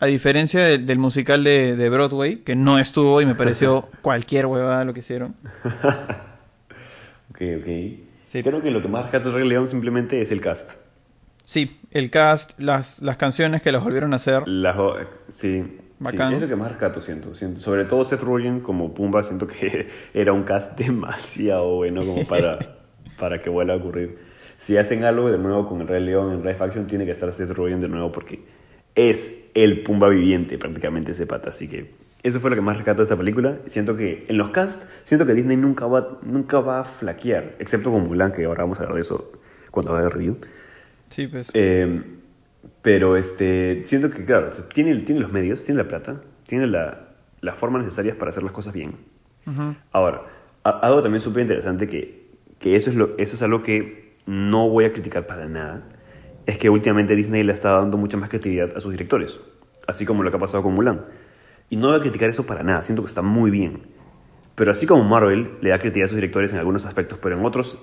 A 0.00 0.06
diferencia 0.06 0.62
del, 0.62 0.86
del 0.86 0.98
musical 0.98 1.42
de, 1.42 1.74
de 1.76 1.90
Broadway, 1.90 2.36
que 2.38 2.54
no 2.54 2.78
estuvo 2.78 3.20
y 3.20 3.26
me 3.26 3.34
pareció 3.34 3.88
cualquier 4.02 4.46
huevada 4.46 4.84
lo 4.84 4.92
que 4.94 5.00
hicieron. 5.00 5.34
Ok, 7.30 7.42
ok. 7.58 7.66
Sí. 8.24 8.42
Creo 8.42 8.60
que 8.62 8.70
lo 8.70 8.82
que 8.82 8.88
más 8.88 9.02
rescata 9.02 9.30
Rey 9.30 9.48
León 9.48 9.68
simplemente 9.70 10.20
es 10.20 10.32
el 10.32 10.40
cast. 10.40 10.72
Sí, 11.48 11.80
el 11.92 12.10
cast, 12.10 12.60
las, 12.60 13.00
las 13.00 13.16
canciones 13.16 13.62
que 13.62 13.72
los 13.72 13.82
volvieron 13.82 14.12
a 14.12 14.16
hacer. 14.16 14.46
Sí, 15.28 15.78
Bacán. 15.98 16.28
sí, 16.28 16.34
es 16.34 16.42
lo 16.42 16.46
que 16.46 16.56
más 16.56 16.68
rescato, 16.68 17.00
siento, 17.00 17.34
siento. 17.34 17.58
Sobre 17.58 17.86
todo 17.86 18.04
Seth 18.04 18.20
Rogen 18.20 18.60
como 18.60 18.92
Pumba, 18.92 19.22
siento 19.22 19.46
que 19.46 19.88
era 20.12 20.34
un 20.34 20.42
cast 20.42 20.78
demasiado 20.78 21.76
bueno 21.76 22.04
como 22.04 22.26
para, 22.26 22.58
para 23.18 23.40
que 23.40 23.48
vuelva 23.48 23.72
a 23.72 23.76
ocurrir. 23.78 24.18
Si 24.58 24.76
hacen 24.76 25.04
algo 25.04 25.30
de 25.30 25.38
nuevo 25.38 25.66
con 25.66 25.80
el 25.80 25.88
Rey 25.88 26.04
León 26.04 26.34
en 26.34 26.40
Live 26.40 26.58
Action, 26.60 26.86
tiene 26.86 27.06
que 27.06 27.12
estar 27.12 27.32
Seth 27.32 27.52
Rogen 27.52 27.80
de 27.80 27.88
nuevo 27.88 28.12
porque 28.12 28.44
es 28.94 29.34
el 29.54 29.82
Pumba 29.82 30.10
viviente 30.10 30.58
prácticamente 30.58 31.12
ese 31.12 31.26
pata. 31.26 31.48
Así 31.48 31.66
que 31.66 31.94
eso 32.22 32.40
fue 32.40 32.50
lo 32.50 32.56
que 32.56 32.62
más 32.62 32.76
rescato 32.76 32.98
de 32.98 33.04
esta 33.04 33.16
película. 33.16 33.56
Siento 33.64 33.96
que 33.96 34.26
en 34.28 34.36
los 34.36 34.50
cast, 34.50 34.82
siento 35.04 35.24
que 35.24 35.32
Disney 35.32 35.56
nunca 35.56 35.86
va, 35.86 36.18
nunca 36.20 36.60
va 36.60 36.80
a 36.80 36.84
flaquear, 36.84 37.54
excepto 37.58 37.90
con 37.90 38.06
Mulan, 38.06 38.32
que 38.32 38.44
ahora 38.44 38.64
vamos 38.64 38.80
a 38.80 38.82
hablar 38.82 38.96
de 38.96 39.00
eso 39.00 39.32
cuando 39.70 39.96
haga 39.96 40.04
el 40.04 40.10
review. 40.10 40.36
Sí, 41.10 41.26
pues. 41.26 41.50
Eh, 41.54 42.02
pero 42.82 43.16
este, 43.16 43.82
siento 43.84 44.10
que, 44.10 44.24
claro, 44.24 44.50
tiene, 44.72 44.96
tiene 45.00 45.20
los 45.20 45.32
medios, 45.32 45.64
tiene 45.64 45.82
la 45.82 45.88
plata, 45.88 46.20
tiene 46.46 46.66
la, 46.66 47.08
las 47.40 47.56
formas 47.56 47.82
necesarias 47.82 48.16
para 48.16 48.30
hacer 48.30 48.42
las 48.42 48.52
cosas 48.52 48.74
bien. 48.74 48.96
Ahora, 49.92 50.24
algo 50.62 51.02
también 51.02 51.22
súper 51.22 51.40
interesante 51.40 51.88
que, 51.88 52.28
que 52.58 52.76
eso, 52.76 52.90
es 52.90 52.96
lo, 52.96 53.16
eso 53.16 53.34
es 53.34 53.42
algo 53.42 53.62
que 53.62 54.16
no 54.26 54.68
voy 54.68 54.84
a 54.84 54.92
criticar 54.92 55.26
para 55.26 55.48
nada, 55.48 55.88
es 56.44 56.58
que 56.58 56.68
últimamente 56.68 57.16
Disney 57.16 57.42
le 57.42 57.54
está 57.54 57.70
dando 57.70 57.96
mucha 57.96 58.18
más 58.18 58.28
creatividad 58.28 58.76
a 58.76 58.80
sus 58.80 58.90
directores, 58.92 59.40
así 59.86 60.04
como 60.04 60.22
lo 60.22 60.30
que 60.30 60.36
ha 60.36 60.40
pasado 60.40 60.62
con 60.62 60.74
Mulan. 60.74 61.06
Y 61.70 61.76
no 61.76 61.88
voy 61.88 61.96
a 61.96 62.00
criticar 62.00 62.28
eso 62.28 62.44
para 62.44 62.62
nada, 62.62 62.82
siento 62.82 63.02
que 63.02 63.08
está 63.08 63.22
muy 63.22 63.50
bien. 63.50 63.82
Pero 64.54 64.70
así 64.70 64.86
como 64.86 65.04
Marvel 65.04 65.52
le 65.62 65.70
da 65.70 65.78
creatividad 65.78 66.06
a 66.06 66.08
sus 66.08 66.16
directores 66.16 66.52
en 66.52 66.58
algunos 66.58 66.84
aspectos, 66.84 67.18
pero 67.22 67.38
en 67.38 67.44
otros 67.44 67.78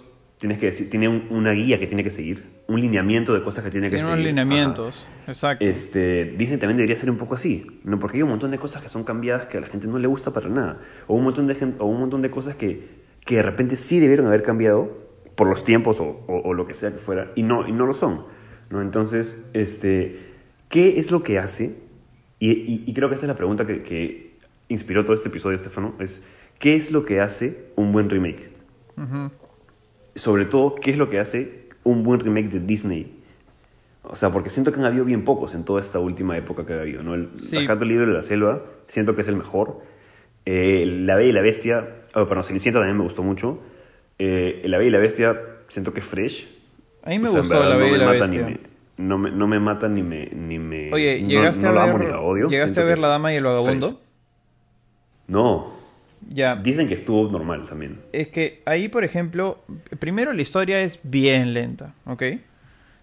tienes 0.48 0.60
que 0.60 0.68
decir, 0.68 0.90
tiene 0.90 1.08
un- 1.10 1.26
una 1.32 1.52
guía 1.54 1.80
que 1.80 1.88
tiene 1.88 2.04
que 2.04 2.12
seguir, 2.12 2.44
un 2.68 2.80
lineamiento 2.80 3.34
de 3.34 3.42
cosas 3.42 3.64
que 3.64 3.72
tiene 3.72 3.88
que 3.88 3.96
Tiene 3.98 4.04
seguir. 4.04 4.14
unos 4.14 4.20
Ajá. 4.20 4.30
lineamientos. 4.30 5.08
Exacto. 5.28 5.66
Este, 5.66 6.26
Disney 6.38 6.60
también 6.60 6.78
debería 6.78 6.96
ser 6.96 7.10
un 7.10 7.18
poco 7.18 7.34
así, 7.36 7.66
¿no? 7.84 7.98
Porque 8.00 8.18
hay 8.18 8.24
un 8.24 8.30
montón 8.30 8.52
de 8.52 8.58
cosas 8.60 8.82
que 8.84 8.90
son 8.90 9.04
cambiadas 9.04 9.48
que 9.48 9.58
a 9.58 9.62
la 9.62 9.68
gente 9.68 9.88
no 9.88 9.98
le 9.98 10.08
gusta 10.08 10.32
para 10.32 10.48
nada. 10.50 10.80
O 11.08 11.16
un 11.16 11.24
montón 11.24 11.48
de, 11.48 11.56
o 11.80 11.86
un 11.86 12.00
montón 12.00 12.22
de 12.22 12.30
cosas 12.30 12.56
que, 12.56 12.88
que 13.26 13.36
de 13.38 13.42
repente 13.42 13.76
sí 13.76 14.00
debieron 14.00 14.28
haber 14.28 14.44
cambiado 14.44 14.98
por 15.36 15.48
los 15.48 15.64
tiempos 15.64 16.00
o, 16.00 16.06
o- 16.28 16.42
o 16.46 16.54
lo 16.54 16.68
que 16.68 16.74
sea 16.76 16.92
que 16.92 17.00
fuera, 17.00 17.32
y 17.36 17.42
no, 17.44 17.68
y 17.68 17.72
no 17.72 17.86
lo 17.88 17.94
son. 17.94 18.26
¿no? 18.70 18.82
Entonces, 18.82 19.44
este, 19.54 20.16
¿qué 20.70 21.00
es 21.00 21.10
lo 21.12 21.24
que 21.24 21.40
hace? 21.40 21.76
Y, 22.40 22.52
y- 22.52 22.84
y 22.86 22.94
creo 22.94 23.10
que 23.10 23.16
esta 23.16 23.26
es 23.26 23.30
la 23.30 23.36
pregunta 23.36 23.66
que, 23.66 23.82
que 23.82 24.38
inspiró 24.70 25.04
todo 25.06 25.14
este 25.16 25.30
episodio, 25.30 25.56
Estefano, 25.56 25.96
es 26.00 26.24
¿qué 26.60 26.76
es 26.76 26.92
lo 26.92 27.04
que 27.06 27.20
hace 27.20 27.66
un 27.76 27.92
buen 27.92 28.10
remake? 28.10 28.50
Ujú. 28.98 29.32
Sobre 30.16 30.46
todo, 30.46 30.76
¿qué 30.76 30.92
es 30.92 30.98
lo 30.98 31.10
que 31.10 31.20
hace 31.20 31.66
un 31.84 32.04
buen 32.04 32.20
remake 32.20 32.50
de 32.50 32.60
Disney? 32.60 33.12
O 34.04 34.16
sea, 34.16 34.32
porque 34.32 34.50
siento 34.50 34.72
que 34.72 34.80
han 34.80 34.86
habido 34.86 35.04
bien 35.06 35.24
pocos 35.26 35.54
en 35.56 35.64
toda 35.64 35.82
esta 35.82 36.00
última 36.00 36.38
época 36.38 36.66
que 36.66 36.74
ha 36.74 36.82
habido, 36.82 37.04
¿no? 37.04 37.16
El 37.16 37.30
Sí. 37.40 37.58
Del 37.68 37.88
Libro 37.88 38.06
de 38.06 38.14
la 38.14 38.22
Selva, 38.22 38.62
siento 38.88 39.16
que 39.16 39.22
es 39.24 39.28
el 39.28 39.36
mejor. 39.36 39.82
Eh, 40.46 40.86
la 40.86 41.16
Bella 41.16 41.30
y 41.30 41.34
la 41.34 41.42
Bestia, 41.42 41.88
oh, 42.14 42.26
perdón, 42.28 42.44
Cenicienta 42.44 42.80
también 42.80 42.98
me 42.98 43.04
gustó 43.04 43.24
mucho. 43.24 43.60
Eh, 44.20 44.62
la 44.66 44.78
Bella 44.78 44.90
y 44.90 44.92
la 44.92 45.00
Bestia, 45.00 45.42
siento 45.70 45.92
que 45.94 46.02
es 46.02 46.06
fresh. 46.06 46.48
A 47.04 47.10
mí 47.10 47.20
me 47.20 47.30
O 47.30 47.32
sea, 47.32 47.40
gustó 47.42 47.56
verdad, 47.60 47.70
La 47.70 47.76
no 47.76 47.82
Bella 47.82 47.96
y 47.96 48.00
me 48.00 48.06
la 48.06 48.12
Bestia. 48.12 48.46
me- 48.46 48.76
no, 48.98 49.18
me, 49.18 49.32
no 49.32 49.48
me 49.48 49.60
mata 49.60 49.90
ni 49.90 50.04
me... 50.04 50.28
Ni 50.28 50.58
me 50.60 50.94
Oye, 50.94 51.22
no- 51.22 51.28
¿llegaste 51.28 51.64
no 51.64 51.70
a 51.70 51.74
la 51.74 51.82
ver, 51.86 51.90
amo 51.96 52.04
ni 52.04 52.10
la 52.12 52.22
odio. 52.22 52.48
¿llegaste 52.48 52.74
siento 52.76 52.82
a 52.82 52.86
ver 52.86 52.96
que 52.96 53.02
La 53.02 53.08
Dama 53.10 53.34
y 53.34 53.38
el 53.38 53.44
Vagabundo? 53.44 53.88
fresh. 53.90 54.00
No, 55.28 55.74
Ya. 56.30 56.56
dicen 56.56 56.88
que 56.88 56.94
estuvo 56.96 57.30
normal 57.32 57.66
también. 57.68 58.02
Es 58.12 58.30
que 58.30 58.62
ahí, 58.66 58.90
por 58.90 59.04
ejemplo, 59.04 59.64
primero 60.00 60.34
la 60.34 60.42
historia 60.42 60.82
es 60.82 61.00
bien 61.04 61.54
lenta, 61.54 61.94
¿ok? 62.06 62.24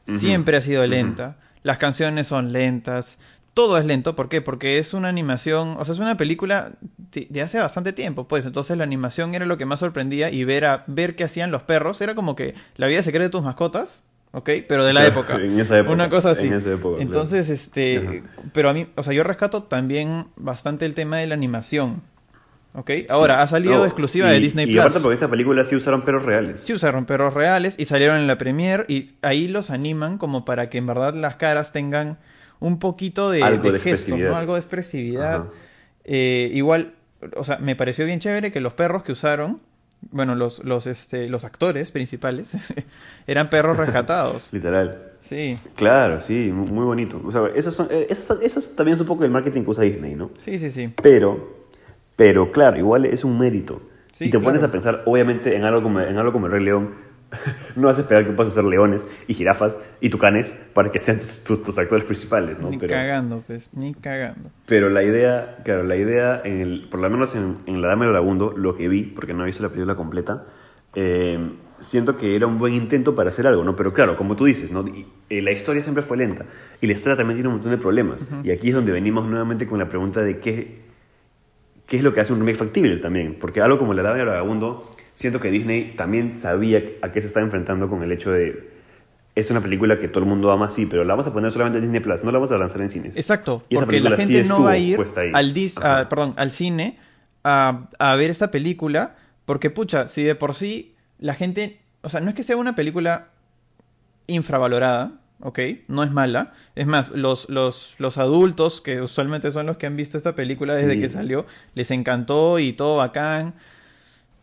Siempre 0.06 0.56
ha 0.56 0.61
sido 0.61 0.87
lenta. 0.87 1.37
Las 1.62 1.78
canciones 1.78 2.26
son 2.26 2.52
lentas. 2.52 3.18
Todo 3.54 3.78
es 3.78 3.85
lento. 3.85 4.16
¿Por 4.16 4.28
qué? 4.28 4.40
Porque 4.40 4.78
es 4.78 4.94
una 4.94 5.08
animación, 5.08 5.76
o 5.78 5.85
sea, 5.85 5.92
es 5.94 6.00
una 6.00 6.16
película 6.16 6.72
de, 7.12 7.26
de 7.30 7.42
hace 7.42 7.58
bastante 7.61 7.92
tiempo, 7.92 8.26
pues. 8.26 8.44
Entonces 8.46 8.76
la 8.76 8.85
animación 8.85 9.35
era 9.35 9.46
lo 9.46 9.58
que 9.58 9.66
más 9.66 9.78
sorprendía 9.80 10.30
y 10.30 10.44
ver, 10.44 10.64
a, 10.64 10.85
ver 10.88 11.14
qué 11.14 11.24
hacían 11.24 11.50
los 11.50 11.62
perros 11.62 12.00
era 12.00 12.14
como 12.14 12.35
que 12.35 12.54
la 12.76 12.87
vida 12.88 13.02
secreta 13.02 13.24
de 13.24 13.30
tus 13.30 13.42
mascotas, 13.42 14.04
¿ok? 14.32 14.50
Pero 14.66 14.85
de 14.85 14.92
la 14.94 15.06
época. 15.06 15.37
en 15.37 15.61
esa 15.61 15.78
época, 15.78 15.92
Una 15.92 16.11
cosa 16.11 16.30
así. 16.30 16.46
en 16.48 16.54
esa 16.54 16.70
época, 16.72 16.96
claro. 16.96 17.02
Entonces, 17.02 17.48
este, 17.50 17.98
Ajá. 17.98 18.12
pero 18.52 18.70
a 18.70 18.72
mí, 18.72 18.88
o 18.96 19.02
sea, 19.02 19.12
yo 19.12 19.22
rescato 19.22 19.62
también 19.64 20.26
bastante 20.37 20.85
el 20.87 20.94
tema 20.94 21.18
de 21.18 21.26
la 21.28 21.35
animación. 21.35 22.02
¿Ok? 22.74 22.90
Ahora, 23.11 23.42
ha 23.42 23.46
salido 23.46 23.78
No, 23.78 23.85
exclusiva 23.85 24.30
y- 24.30 24.35
de 24.35 24.40
Disney 24.40 24.64
Y 24.66 24.72
Plus. 24.72 24.80
aparte 24.80 25.00
porque 25.00 25.14
esa 25.14 25.28
película 25.28 25.62
sí 25.64 25.76
usaron 25.76 26.02
perros 26.02 26.24
reales. 26.24 26.61
Sí 26.62 26.72
usaron 26.72 27.04
perros 27.04 27.35
reales 27.35 27.74
y 27.78 27.85
salieron 27.85 28.16
en 28.16 28.26
la 28.26 28.38
premiere 28.38 28.85
y 28.88 29.12
ahí 29.22 29.46
los 29.48 29.70
animan 29.70 30.16
como 30.18 30.44
para 30.44 30.70
que 30.70 30.78
en 30.78 30.87
verdad 30.87 31.14
las 31.14 31.37
caras 31.37 31.72
tengan 31.72 32.18
un 32.61 32.78
poquito 32.78 33.30
de, 33.30 33.42
Algo 33.42 33.64
de 33.64 33.72
de 33.72 33.78
gesto. 33.80 34.14
Algo 34.35 34.54
de 34.54 34.61
expresividad. 34.61 35.44
Eh, 36.04 36.50
igual, 36.54 36.94
o 37.37 37.44
sea, 37.44 37.58
me 37.58 37.76
pareció 37.76 38.06
bien 38.06 38.20
chévere 38.20 38.50
que 38.52 38.61
los 38.61 38.72
perros 38.72 39.02
que 39.02 39.12
usaron, 39.12 39.61
bueno, 40.11 40.35
los, 40.35 40.64
los, 40.64 40.87
este, 40.87 41.28
los 41.28 41.44
actores 41.44 41.90
principales, 41.92 42.56
eran 43.26 43.50
perros 43.50 43.76
rescatados. 43.76 44.48
Literal. 44.52 45.11
Sí, 45.20 45.56
Claro, 45.76 46.20
sí, 46.20 46.50
mu- 46.52 46.66
muy 46.66 46.85
bonito. 46.85 47.20
O 47.24 47.30
sea, 47.30 47.42
esas, 47.54 47.74
son, 47.74 47.87
eh, 47.90 48.06
esas, 48.11 48.24
son- 48.24 48.38
esas 48.42 48.74
también 48.74 48.94
es 48.96 49.00
un 49.00 49.06
poco 49.06 49.24
el 49.24 49.30
marketing 49.30 49.62
que 49.62 49.70
usa 49.70 49.85
Disney, 49.85 50.14
¿no? 50.14 50.30
sí, 50.38 50.58
sí, 50.58 50.70
sí. 50.70 50.92
Pero, 51.00 51.62
pero 52.16 52.51
claro, 52.53 52.77
igual 52.79 53.05
es 53.07 53.25
un 53.25 53.38
mérito. 53.38 53.83
Sí, 54.12 54.27
y 54.27 54.31
te 54.31 54.38
pones 54.38 54.62
a 54.62 54.70
pensar, 54.70 55.03
obviamente, 55.07 55.57
en 55.57 55.64
algo 55.64 55.83
como, 55.83 56.01
en 56.01 56.16
algo 56.18 56.33
como 56.33 56.46
el 56.46 56.53
Rey 56.53 56.64
León. 56.64 56.90
no 57.77 57.87
vas 57.87 57.96
a 57.96 58.03
esperar 58.03 58.27
que 58.27 58.33
puedas 58.33 58.53
hacer 58.53 58.64
leones 58.64 59.07
y 59.27 59.33
jirafas 59.33 59.79
y 60.03 60.11
tucanes 60.11 60.55
para 60.75 60.90
que 60.90 60.98
sean 60.98 61.18
tus, 61.18 61.42
tus- 61.42 61.62
tus 61.62 61.79
actores 61.79 62.05
principales, 62.05 62.59
¿no? 62.59 62.68
Ni 62.68 62.77
Pero, 62.77 62.92
cagando, 62.92 63.42
pues, 63.46 63.70
ni 63.72 63.94
cagando. 63.94 64.51
pero 64.66 64.90
la 64.90 65.03
idea, 65.03 65.57
claro, 65.64 65.83
la 65.83 65.96
idea, 65.96 66.42
en 66.44 66.61
el, 66.61 66.88
por 66.90 67.01
lo 67.01 67.09
menos 67.09 67.35
en, 67.35 67.57
en 67.64 67.81
La 67.81 67.88
Dama 67.88 68.05
del 68.05 68.12
Vagabundo, 68.12 68.53
lo 68.55 68.77
que 68.77 68.87
vi, 68.87 69.05
porque 69.05 69.33
no 69.33 69.44
he 69.44 69.46
visto 69.46 69.62
la 69.62 69.70
película 69.70 69.94
completa, 69.94 70.44
eh, 70.94 71.53
siento 71.79 72.18
que 72.18 72.37
era 72.37 72.46
un 72.46 72.59
buen 72.59 72.75
intento 72.75 73.14
para 73.14 73.31
hacer 73.31 73.46
algo, 73.46 73.64
¿no? 73.64 73.75
Pero 73.77 73.94
claro, 73.94 74.14
como 74.18 74.37
tú 74.37 74.44
dices, 74.44 74.70
¿no? 74.70 74.87
Y, 74.87 75.07
eh, 75.31 75.40
la 75.40 75.53
historia 75.53 75.83
siempre 75.83 76.03
fue 76.03 76.18
lenta 76.18 76.44
y 76.83 76.87
la 76.87 76.92
historia 76.92 77.16
también 77.16 77.38
tiene 77.38 77.48
un 77.48 77.55
montón 77.55 77.70
de 77.70 77.79
problemas. 77.79 78.29
Y 78.44 78.51
aquí 78.51 78.68
es 78.68 78.75
donde 78.75 78.92
venimos 78.92 79.27
nuevamente 79.27 79.66
con 79.66 79.79
la 79.79 79.88
pregunta 79.88 80.20
de 80.22 80.38
qué, 80.38 80.83
qué 81.92 81.98
es 81.98 82.02
lo 82.02 82.14
que 82.14 82.20
hace 82.20 82.33
un 82.33 82.38
remake 82.38 82.57
factible 82.57 82.96
también. 82.96 83.37
Porque 83.38 83.61
algo 83.61 83.78
como 83.78 83.92
La 83.92 84.00
Dama 84.02 84.16
del 84.16 84.24
Vagabundo, 84.28 84.90
siento 85.12 85.40
que 85.40 85.50
Disney 85.50 85.92
también 85.94 86.38
sabía 86.38 86.83
a 87.02 87.12
qué 87.12 87.20
se 87.20 87.26
estaba 87.26 87.44
enfrentando 87.44 87.87
con 87.90 88.02
el 88.02 88.11
hecho 88.12 88.31
de... 88.33 88.70
Es 89.35 89.50
una 89.50 89.61
película 89.61 90.00
que 90.00 90.09
todo 90.09 90.24
el 90.24 90.28
mundo 90.31 90.50
ama, 90.50 90.70
sí, 90.70 90.87
pero 90.87 91.05
la 91.05 91.12
vamos 91.12 91.26
a 91.26 91.35
poner 91.35 91.52
solamente 91.52 91.76
en 91.76 91.85
Disney 91.85 92.00
Plus, 92.00 92.24
no 92.24 92.31
la 92.31 92.38
vamos 92.38 92.50
a 92.50 92.57
lanzar 92.57 92.81
en 92.81 92.88
cines. 92.88 93.14
Exacto, 93.18 93.61
Y 93.68 93.74
porque 93.74 94.00
la 94.00 94.09
película 94.09 94.16
sí 94.16 94.33
gente 94.33 94.48
no 94.48 94.62
va 94.62 94.70
a 94.70 94.78
ir 94.78 94.98
al, 95.35 95.52
dis- 95.52 95.78
a- 95.85 96.09
perdón, 96.09 96.33
al 96.38 96.50
cine 96.50 96.96
a, 97.44 97.88
a 97.98 98.16
ver 98.16 98.31
esta 98.31 98.50
película, 98.50 99.16
porque 99.44 99.68
pucha, 99.68 100.09
si 100.09 100.22
de 100.22 100.35
por 100.35 100.55
sí 100.55 100.94
la 101.18 101.35
gente, 101.35 101.78
o 102.00 102.09
sea, 102.09 102.20
no 102.20 102.31
es 102.31 102.35
que 102.35 102.42
sea 102.42 102.57
una 102.57 102.74
película 102.74 103.28
infravalorada, 104.26 105.12
¿ok? 105.42 105.59
No 105.88 106.02
es 106.05 106.11
mala. 106.11 106.52
Es 106.74 106.87
más, 106.87 107.11
los, 107.11 107.48
los, 107.50 107.94
los 107.98 108.18
adultos, 108.18 108.81
que 108.81 109.00
usualmente 109.02 109.50
son 109.50 109.66
los 109.66 109.76
que 109.76 109.87
han 109.87 109.96
visto 109.96 110.16
esta 110.16 110.35
película 110.35 110.74
desde 110.74 110.94
Sí. 110.94 111.00
que 111.00 111.09
salió, 111.09 111.46
les 111.74 111.90
encantó 111.90 112.59
y 112.59 112.72
todo 112.72 112.96
bacán. 112.96 113.55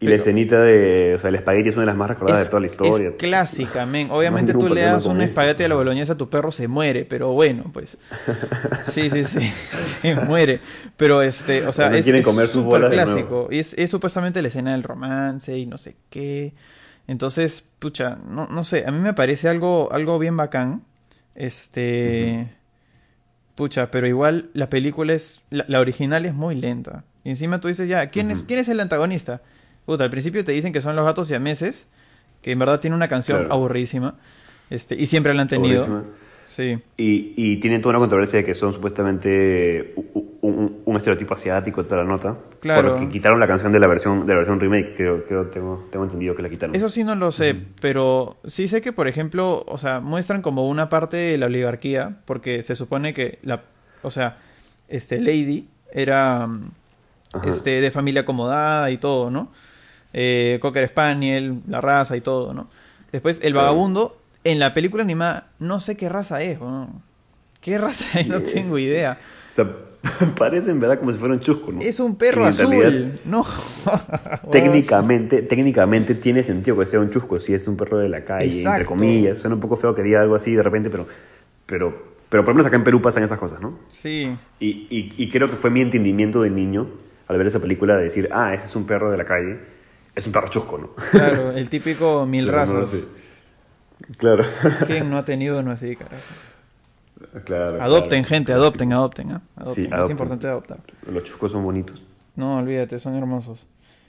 Y 0.02 0.06
Pero- 0.06 0.12
la 0.12 0.16
escenita 0.16 0.62
de, 0.62 1.14
o 1.16 1.20
sea, 1.20 1.28
el 1.28 1.36
espagueti 1.36 1.68
es 1.70 1.76
una 1.76 1.82
de 1.84 1.88
las 1.88 1.98
más 1.98 2.10
recordadas 2.10 2.40
Es- 2.42 2.48
de 2.48 2.52
toda 2.52 2.62
la 2.62 2.68
historia. 2.68 3.10
Es 3.10 3.16
clásica, 3.18 3.86
men. 3.86 4.10
Obviamente 4.12 4.54
tú 4.54 4.70
le 4.70 4.82
das 4.82 5.06
un 5.06 5.20
espagueti 5.22 5.64
a 5.64 5.68
la 5.68 5.76
boloñesa, 5.76 6.16
tu 6.16 6.30
perro 6.30 6.52
se 6.52 6.70
muere, 6.70 7.04
pero 7.04 7.34
bueno, 7.34 7.66
pues. 7.74 7.98
Sí, 8.88 9.10
sí, 9.10 9.24
sí. 9.26 9.40
Se 10.02 10.16
muere. 10.16 10.62
Pero 10.96 11.22
este, 11.22 11.68
o 11.68 11.74
sea, 11.74 11.94
es, 11.98 12.06
quieren 12.06 12.22
es 12.22 12.26
comer 12.26 12.48
sus 12.48 12.64
bolas 12.64 12.92
de 12.92 12.96
clásico. 12.96 13.50
Y 13.52 13.60
es, 13.60 13.74
es 13.78 13.90
supuestamente 13.92 14.42
la 14.42 14.48
escena 14.48 14.72
del 14.72 14.84
romance 14.84 15.58
y 15.58 15.66
no 15.66 15.78
sé 15.78 15.98
qué. 16.10 16.54
Entonces, 17.08 17.66
pucha, 17.80 18.20
no, 18.30 18.48
no 18.48 18.64
sé, 18.64 18.86
a 18.88 18.92
mí 18.92 19.00
me 19.00 19.14
parece 19.14 19.50
algo, 19.50 19.90
algo 19.92 20.18
bien 20.18 20.38
bacán. 20.38 20.84
Este. 21.36 22.48
Pucha, 23.56 23.92
pero 23.92 24.08
igual 24.08 24.50
la 24.54 24.70
película 24.70 25.14
es. 25.14 25.42
La, 25.50 25.66
la 25.68 25.80
original 25.80 26.26
es 26.26 26.34
muy 26.34 26.56
lenta. 26.56 27.04
Y 27.24 27.30
encima 27.30 27.60
tú 27.60 27.68
dices, 27.68 27.88
ya, 27.90 28.10
¿quién, 28.10 28.32
es. 28.32 28.44
¿quién 28.44 28.60
es 28.60 28.70
el 28.70 28.80
antagonista? 28.80 29.42
Puta, 29.86 30.04
al 30.06 30.10
principio 30.10 30.44
te 30.44 30.52
dicen 30.52 30.72
que 30.72 30.82
son 30.82 30.96
los 30.96 31.04
gatos 31.06 31.28
siameses, 31.28 31.88
que 32.42 32.52
en 32.52 32.60
verdad 32.60 32.80
tiene 32.80 32.96
una 32.96 33.08
canción 33.08 33.40
Claro. 33.40 33.54
aburridísima. 33.54 34.18
Este, 34.70 34.96
y 34.96 35.08
siempre 35.08 35.34
la 35.34 35.42
han 35.42 35.48
tenido. 35.48 36.06
Sí. 36.50 36.80
Y, 36.98 37.34
y 37.38 37.58
tienen 37.58 37.82
toda 37.82 37.92
una 37.92 38.00
controversia 38.00 38.40
de 38.40 38.46
que 38.46 38.56
son 38.56 38.74
supuestamente 38.74 39.94
un, 40.42 40.82
un 40.84 40.98
estereotipo 40.98 41.36
asiático, 41.36 41.86
toda 41.86 41.98
la 41.98 42.10
nota. 42.10 42.38
Claro. 42.60 42.96
Porque 42.96 43.10
quitaron 43.10 43.40
la 43.40 43.48
canción 43.48 43.72
de 43.72 43.80
la 43.80 43.86
versión, 43.86 44.26
de 44.26 44.34
la 44.34 44.40
versión 44.40 44.60
remake, 44.60 44.96
creo, 44.96 45.24
creo 45.26 45.46
tengo, 45.48 45.88
tengo 45.92 46.06
entendido 46.06 46.36
que 46.36 46.42
la 46.42 46.50
quitaron. 46.50 46.76
Eso 46.76 46.90
sí 46.90 47.04
no 47.04 47.14
lo 47.14 47.32
sé, 47.32 47.56
pero 47.80 48.38
sí 48.46 48.68
sé 48.68 48.82
que, 48.82 48.92
por 48.92 49.08
ejemplo, 49.08 49.64
o 49.68 49.78
sea, 49.78 50.00
muestran 50.00 50.42
como 50.42 50.68
una 50.68 50.90
parte 50.90 51.18
de 51.18 51.38
la 51.38 51.46
oligarquía, 51.46 52.18
porque 52.26 52.64
se 52.64 52.76
supone 52.76 53.14
que 53.14 53.38
la, 53.44 53.62
o 54.02 54.10
sea, 54.10 54.40
este 54.88 55.22
Lady 55.22 55.68
era 55.94 56.44
Ajá. 56.44 57.48
este 57.48 57.80
de 57.80 57.92
familia 57.92 58.22
acomodada 58.22 58.90
y 58.90 58.98
todo, 58.98 59.30
¿no? 59.30 59.52
Eh, 60.14 60.58
Cocker 60.62 60.88
Spaniel, 60.88 61.62
la 61.68 61.80
raza 61.80 62.18
y 62.18 62.22
todo, 62.22 62.56
¿no? 62.56 62.68
Después 63.12 63.40
el 63.44 63.54
vagabundo 63.54 64.19
en 64.52 64.60
la 64.60 64.74
película 64.74 65.04
animada 65.04 65.52
no 65.60 65.80
sé 65.80 65.96
qué 65.96 66.10
raza 66.10 66.42
es, 66.42 66.60
¿no? 66.60 67.02
¿Qué 67.62 67.78
raza 67.78 68.22
es? 68.22 68.30
No 68.30 68.38
es. 68.38 68.54
tengo 68.54 68.78
idea. 68.78 69.20
O 69.50 69.54
sea, 69.54 69.70
parece 70.38 70.72
en 70.72 70.80
verdad 70.80 71.00
como 71.00 71.12
si 71.12 71.20
fuera 71.20 71.34
un 71.34 71.40
chusco, 71.40 71.72
¿no? 71.72 71.82
Es 71.82 72.00
un 72.00 72.16
perro 72.16 72.46
azul. 72.46 72.70
realidad, 72.70 73.20
No. 73.26 73.46
Técnicamente, 74.52 75.42
técnicamente 75.42 76.16
tiene 76.16 76.44
sentido 76.44 76.78
que 76.78 76.86
sea 76.86 77.00
un 77.00 77.10
chusco 77.10 77.40
si 77.40 77.54
es 77.54 77.68
un 77.68 77.76
perro 77.76 77.98
de 77.98 78.10
la 78.10 78.24
calle, 78.24 78.64
entre 78.64 78.86
comillas. 78.86 79.40
Suena 79.40 79.56
un 79.56 79.62
poco 79.62 79.76
feo 79.76 79.94
que 79.94 80.04
diga 80.04 80.22
algo 80.22 80.36
así 80.36 80.56
de 80.56 80.64
repente, 80.64 80.90
pero, 80.90 81.08
pero 81.66 82.10
Pero 82.30 82.44
por 82.44 82.54
lo 82.54 82.56
menos 82.56 82.68
acá 82.68 82.76
en 82.76 82.84
Perú 82.84 83.02
pasan 83.02 83.24
esas 83.24 83.40
cosas, 83.40 83.60
¿no? 83.60 83.80
Sí. 83.90 84.30
Y, 84.60 84.68
y, 84.90 85.14
y 85.18 85.30
creo 85.30 85.50
que 85.50 85.56
fue 85.58 85.70
mi 85.70 85.82
entendimiento 85.82 86.42
de 86.42 86.50
niño 86.52 86.88
al 87.28 87.38
ver 87.38 87.48
esa 87.48 87.60
película 87.60 87.98
de 87.98 88.04
decir, 88.04 88.30
ah, 88.32 88.54
ese 88.54 88.66
es 88.66 88.76
un 88.76 88.86
perro 88.86 89.12
de 89.12 89.18
la 89.18 89.26
calle, 89.26 89.60
es 90.16 90.26
un 90.26 90.32
perro 90.34 90.50
chusco, 90.50 90.78
¿no? 90.78 90.90
Claro, 91.12 91.52
el 91.56 91.70
típico 91.70 92.26
mil 92.26 92.46
no 92.46 92.52
razas. 92.52 93.04
Claro. 94.18 94.44
¿Quién 94.88 95.10
no 95.10 95.18
ha 95.18 95.26
tenido 95.26 95.60
uno 95.60 95.72
así, 95.72 95.96
carajo? 95.96 96.24
claro. 97.46 97.82
Adopten, 97.82 98.22
claro. 98.24 98.28
gente, 98.36 98.54
adopten, 98.54 98.94
adopten, 98.94 99.32
¿ah? 99.32 99.42
Adopten. 99.56 99.76
Sí, 99.76 99.88
Es 99.88 99.94
adopten. 99.94 100.12
importante 100.12 100.48
adoptar. 100.48 100.78
Los 101.12 101.24
chuscos 101.26 101.52
son 101.52 101.64
bonitos. 101.64 102.02
No, 102.36 102.58
olvídate, 102.58 102.98
son 103.00 103.16
hermosos. 103.16 103.68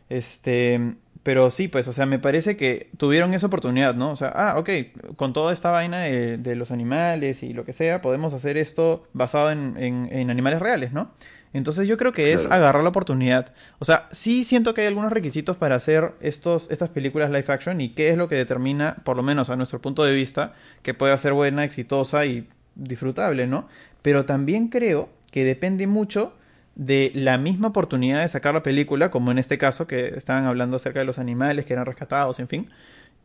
Este, 0.09 0.95
pero 1.23 1.51
sí, 1.51 1.69
pues, 1.69 1.87
o 1.89 1.93
sea, 1.93 2.07
me 2.07 2.19
parece 2.19 2.57
que 2.57 2.91
tuvieron 2.97 3.35
esa 3.35 3.47
oportunidad, 3.49 3.95
¿no? 3.95 4.11
O 4.13 4.17
sea, 4.17 4.29
ah, 4.35 4.59
ok, 4.59 4.71
con 5.17 5.33
toda 5.33 5.53
esta 5.53 5.71
vaina 5.71 5.99
de, 5.99 6.39
de 6.39 6.55
los 6.57 6.71
animales 6.71 7.43
y 7.43 7.53
lo 7.53 7.65
que 7.65 7.73
sea, 7.73 8.01
podemos 8.01 8.33
hacer 8.35 8.57
esto 8.57 9.05
basado 9.13 9.51
en, 9.51 9.77
en- 9.77 10.09
en 10.13 10.31
animales 10.31 10.61
reales, 10.61 10.93
¿no? 10.93 11.11
Entonces 11.53 11.89
yo 11.89 11.97
creo 11.97 12.13
que 12.13 12.33
es 12.33 12.43
Claro. 12.43 12.57
agarrar 12.57 12.83
la 12.83 12.91
oportunidad. 12.91 13.53
O 13.79 13.85
sea, 13.85 14.09
sí 14.13 14.45
siento 14.45 14.73
que 14.73 14.83
hay 14.83 14.87
algunos 14.87 15.13
requisitos 15.13 15.57
para 15.57 15.75
hacer 15.75 16.13
estos, 16.21 16.71
estas 16.71 16.91
películas 16.91 17.31
live 17.31 17.45
action 17.49 17.81
y 17.81 17.91
qué 17.91 18.11
es 18.11 18.17
lo 18.17 18.29
que 18.29 18.37
determina, 18.37 18.97
por 19.05 19.17
lo 19.17 19.23
menos 19.23 19.51
a 19.51 19.57
nuestro 19.57 19.81
punto 19.81 20.05
de 20.05 20.15
vista, 20.15 20.53
que 20.83 20.95
pueda 20.95 21.17
ser 21.19 21.33
buena, 21.33 21.65
exitosa 21.65 22.25
y 22.27 22.49
disfrutable, 22.77 23.47
¿no? 23.47 23.69
Pero 24.03 24.25
también 24.27 24.69
creo 24.69 25.09
que 25.33 25.45
depende 25.45 25.87
mucho 25.87 26.35
de 26.77 27.11
la 27.15 27.37
misma 27.37 27.69
oportunidad 27.69 28.21
de 28.21 28.29
sacar 28.29 28.55
la 28.55 28.63
película, 28.63 29.11
como 29.11 29.31
en 29.33 29.39
este 29.39 29.59
caso 29.59 29.87
que 29.87 30.15
estaban 30.17 30.47
hablando 30.47 30.77
acerca 30.77 31.01
de 31.01 31.05
los 31.05 31.19
animales 31.19 31.67
que 31.67 31.73
eran 31.73 31.85
rescatados, 31.85 32.39
en 32.39 32.49
fin. 32.49 32.71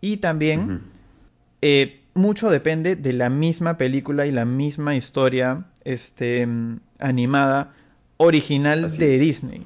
Y 0.01 0.17
también 0.17 0.81
eh, 1.61 2.01
mucho 2.15 2.49
depende 2.49 2.95
de 2.95 3.13
la 3.13 3.29
misma 3.29 3.77
película 3.77 4.25
y 4.25 4.31
la 4.31 4.45
misma 4.45 4.95
historia 4.95 5.65
este, 5.83 6.45
mm, 6.45 6.79
animada 6.99 7.73
original 8.17 8.85
Así 8.85 8.97
de 8.97 9.15
es. 9.15 9.21
Disney. 9.21 9.65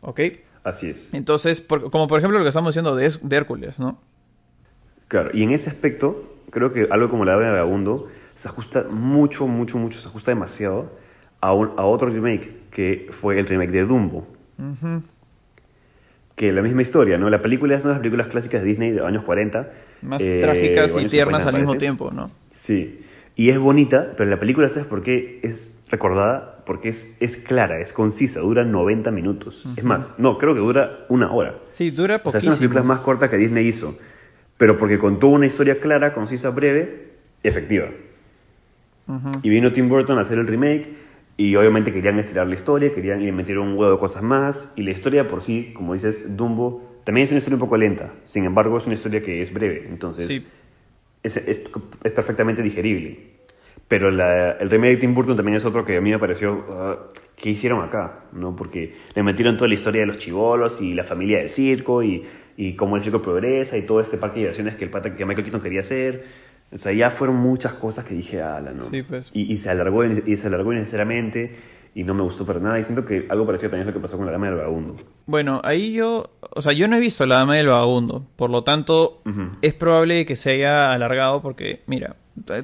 ¿Ok? 0.00 0.20
Así 0.64 0.88
es. 0.90 1.08
Entonces, 1.12 1.60
por- 1.60 1.90
como 1.90 2.08
por 2.08 2.18
ejemplo 2.18 2.38
lo 2.38 2.44
que 2.44 2.48
estamos 2.48 2.70
diciendo 2.74 2.96
de, 2.96 3.12
de 3.22 3.36
Hércules, 3.36 3.78
¿no? 3.78 3.98
Claro, 5.08 5.30
y 5.34 5.42
en 5.42 5.52
ese 5.52 5.68
aspecto, 5.70 6.36
creo 6.50 6.72
que 6.72 6.88
algo 6.90 7.10
como 7.10 7.24
la 7.24 7.36
de 7.36 7.48
Vagabundo 7.50 8.08
se 8.34 8.48
ajusta 8.48 8.84
mucho, 8.90 9.46
mucho, 9.46 9.78
mucho, 9.78 10.00
se 10.00 10.08
ajusta 10.08 10.30
demasiado 10.30 10.90
a, 11.40 11.52
un- 11.52 11.72
a 11.76 11.84
otro 11.84 12.08
remake, 12.08 12.50
que 12.70 13.06
fue 13.10 13.38
el 13.38 13.46
remake 13.46 13.70
de 13.70 13.84
Dumbo. 13.84 14.26
Que 16.34 16.52
la 16.52 16.62
misma 16.62 16.82
historia, 16.82 17.16
¿no? 17.16 17.30
La 17.30 17.40
película 17.42 17.76
es 17.76 17.84
una 17.84 17.90
de 17.90 17.94
las 17.94 18.00
películas 18.00 18.28
clásicas 18.28 18.62
de 18.62 18.68
Disney 18.68 18.90
de 18.90 18.96
los 18.98 19.06
años 19.06 19.22
40. 19.22 19.70
Más 20.02 20.20
eh, 20.20 20.38
trágicas 20.40 20.90
y 20.96 21.06
tiernas 21.06 21.42
50, 21.42 21.48
al 21.48 21.54
mismo 21.60 21.76
tiempo, 21.78 22.10
¿no? 22.10 22.30
Sí, 22.50 23.00
y 23.36 23.50
es 23.50 23.58
bonita, 23.58 24.12
pero 24.16 24.30
la 24.30 24.38
película, 24.38 24.68
¿sabes 24.68 24.86
por 24.88 25.02
qué? 25.02 25.40
Es 25.42 25.78
recordada 25.90 26.62
porque 26.66 26.88
es, 26.88 27.16
es 27.20 27.36
clara, 27.36 27.80
es 27.80 27.92
concisa, 27.92 28.40
dura 28.40 28.64
90 28.64 29.10
minutos. 29.10 29.66
Es 29.76 29.84
más, 29.84 30.14
no, 30.18 30.38
creo 30.38 30.54
que 30.54 30.60
dura 30.60 31.04
una 31.08 31.30
hora. 31.32 31.56
Sí, 31.72 31.90
dura 31.90 32.20
O 32.24 32.30
sea, 32.30 32.38
es 32.38 32.44
una 32.44 32.52
poquísimo. 32.52 32.58
películas 32.58 32.84
más 32.84 33.00
cortas 33.00 33.28
que 33.30 33.36
Disney 33.36 33.66
hizo. 33.66 33.98
Pero 34.56 34.76
porque 34.76 34.98
contó 34.98 35.26
una 35.28 35.46
historia 35.46 35.78
clara, 35.78 36.14
concisa, 36.14 36.50
breve, 36.50 37.10
efectiva. 37.42 37.88
Y 39.42 39.50
vino 39.50 39.70
Tim 39.72 39.88
Burton 39.88 40.16
a 40.18 40.22
hacer 40.22 40.38
el 40.38 40.46
remake 40.46 40.88
y 41.36 41.54
obviamente 41.56 41.92
querían 41.92 42.18
estirar 42.18 42.46
la 42.46 42.54
historia, 42.54 42.94
querían 42.94 43.20
y 43.20 43.26
le 43.26 43.32
metieron 43.32 43.68
un 43.68 43.76
huevo 43.78 43.92
de 43.92 43.98
cosas 43.98 44.22
más. 44.22 44.72
Y 44.76 44.82
la 44.82 44.92
historia 44.92 45.28
por 45.28 45.42
sí, 45.42 45.72
como 45.76 45.92
dices, 45.92 46.36
Dumbo, 46.36 47.00
también 47.04 47.24
es 47.26 47.30
una 47.32 47.38
historia 47.38 47.56
un 47.56 47.60
poco 47.60 47.76
lenta. 47.76 48.14
Sin 48.24 48.44
embargo, 48.44 48.78
es 48.78 48.86
una 48.86 48.94
historia 48.94 49.20
que 49.22 49.42
es 49.42 49.52
breve. 49.52 49.86
Entonces, 49.90 50.26
Sí. 50.28 50.46
Es, 51.24 51.36
es- 51.36 51.64
es 52.04 52.12
perfectamente 52.12 52.62
digerible. 52.62 53.18
Pero 53.88 54.10
la- 54.10 54.52
el 54.52 54.70
remake 54.70 54.92
de 54.92 54.96
Tim 54.98 55.14
Burton 55.14 55.34
también 55.36 55.56
es 55.56 55.64
otro 55.64 55.84
que 55.84 55.96
a 55.96 56.00
mí 56.00 56.10
me 56.10 56.18
pareció, 56.18 56.64
ah, 56.70 56.98
¿qué 57.36 57.50
hicieron 57.50 57.82
acá? 57.82 58.20
¿No? 58.32 58.54
Porque 58.56 58.94
le 59.14 59.22
metieron 59.22 59.56
toda 59.56 59.68
la 59.68 59.74
historia 59.74 60.00
de 60.02 60.06
los 60.06 60.18
chivolos 60.18 60.80
y 60.80 60.94
la 60.94 61.04
familia 61.04 61.38
del 61.38 61.50
circo 61.50 62.02
y, 62.02 62.24
y 62.56 62.76
cómo 62.76 62.96
el 62.96 63.02
circo 63.02 63.20
progresa 63.20 63.76
y 63.76 63.82
todo 63.82 64.00
este 64.00 64.16
parque 64.16 64.36
de 64.36 64.40
diversiones 64.42 64.76
que 64.76 64.84
el 64.84 64.90
pata 64.90 65.14
que 65.16 65.26
Michael 65.26 65.44
Keaton 65.44 65.60
quería 65.60 65.80
hacer. 65.80 66.24
O 66.72 66.78
sea, 66.78 66.92
ya 66.92 67.10
fueron 67.10 67.36
muchas 67.36 67.74
cosas 67.74 68.04
que 68.04 68.14
dije, 68.14 68.40
ala, 68.42 68.72
¿no? 68.72 68.82
Sí, 68.82 69.02
pues. 69.02 69.30
y, 69.34 69.52
y 69.52 69.58
se 69.58 69.70
alargó 69.70 70.04
y 70.04 70.36
se 70.36 70.46
alargó 70.46 70.72
innecesariamente 70.72 71.50
y 71.94 72.02
no 72.02 72.14
me 72.14 72.22
gustó 72.22 72.44
para 72.44 72.60
nada. 72.60 72.78
Y 72.78 72.82
siento 72.82 73.06
que 73.06 73.26
algo 73.28 73.46
parecido 73.46 73.70
también 73.70 73.88
es 73.88 73.94
lo 73.94 74.00
que 74.00 74.02
pasó 74.02 74.16
con 74.16 74.26
la 74.26 74.32
dama 74.32 74.46
del 74.46 74.56
vagabundo. 74.56 74.96
Bueno, 75.26 75.60
ahí 75.64 75.92
yo, 75.92 76.30
o 76.50 76.60
sea, 76.60 76.72
yo 76.72 76.88
no 76.88 76.96
he 76.96 77.00
visto 77.00 77.24
La 77.26 77.36
Dama 77.36 77.54
del 77.54 77.68
Vagabundo, 77.68 78.26
por 78.36 78.50
lo 78.50 78.64
tanto, 78.64 79.22
es 79.62 79.74
probable 79.74 80.26
que 80.26 80.36
se 80.36 80.50
haya 80.50 80.92
alargado 80.92 81.40
porque, 81.40 81.82
mira, 81.86 82.16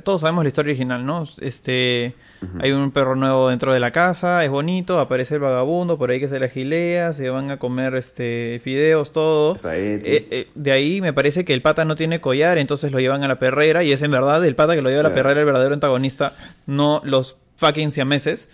todos 0.03 0.23
sabemos 0.23 0.45
la 0.45 0.49
historia 0.49 0.73
original, 0.73 1.07
¿no? 1.07 1.27
Este, 1.41 2.15
hay 2.59 2.73
un 2.73 2.91
perro 2.91 3.15
nuevo 3.15 3.49
dentro 3.49 3.73
de 3.73 3.79
la 3.79 3.93
casa, 3.93 4.45
es 4.45 4.51
bonito, 4.51 4.99
aparece 4.99 5.35
el 5.35 5.41
vagabundo, 5.41 5.97
por 5.97 6.11
ahí 6.11 6.19
que 6.19 6.27
se 6.27 6.41
la 6.41 6.49
gilea, 6.49 7.13
se 7.13 7.31
van 7.31 7.51
a 7.51 7.59
comer, 7.59 7.95
este, 7.95 8.61
fideos, 8.65 9.13
todo. 9.13 9.55
Eh, 9.73 10.01
eh, 10.05 10.49
de 10.55 10.73
ahí 10.73 11.01
me 11.01 11.13
parece 11.13 11.45
que 11.45 11.55
el 11.55 11.63
pata 11.63 11.85
no 11.85 11.95
tiene 11.95 12.21
collar, 12.21 12.59
entonces 12.59 12.91
lo 12.91 12.99
llevan 12.99 13.23
a 13.23 13.29
la 13.29 13.39
perrera 13.39 13.85
y 13.85 13.93
es 13.93 14.03
en 14.03 14.11
verdad 14.11 14.45
el 14.45 14.57
pata 14.57 14.75
que 14.75 14.83
lo 14.83 14.89
lleva 14.89 15.01
a 15.01 15.05
la 15.05 15.15
perrera 15.15 15.41
el 15.41 15.47
verdadero 15.47 15.73
antagonista, 15.73 16.35
no 16.67 17.01
los 17.05 17.39
fucking 17.57 17.93
siameses. 17.93 18.49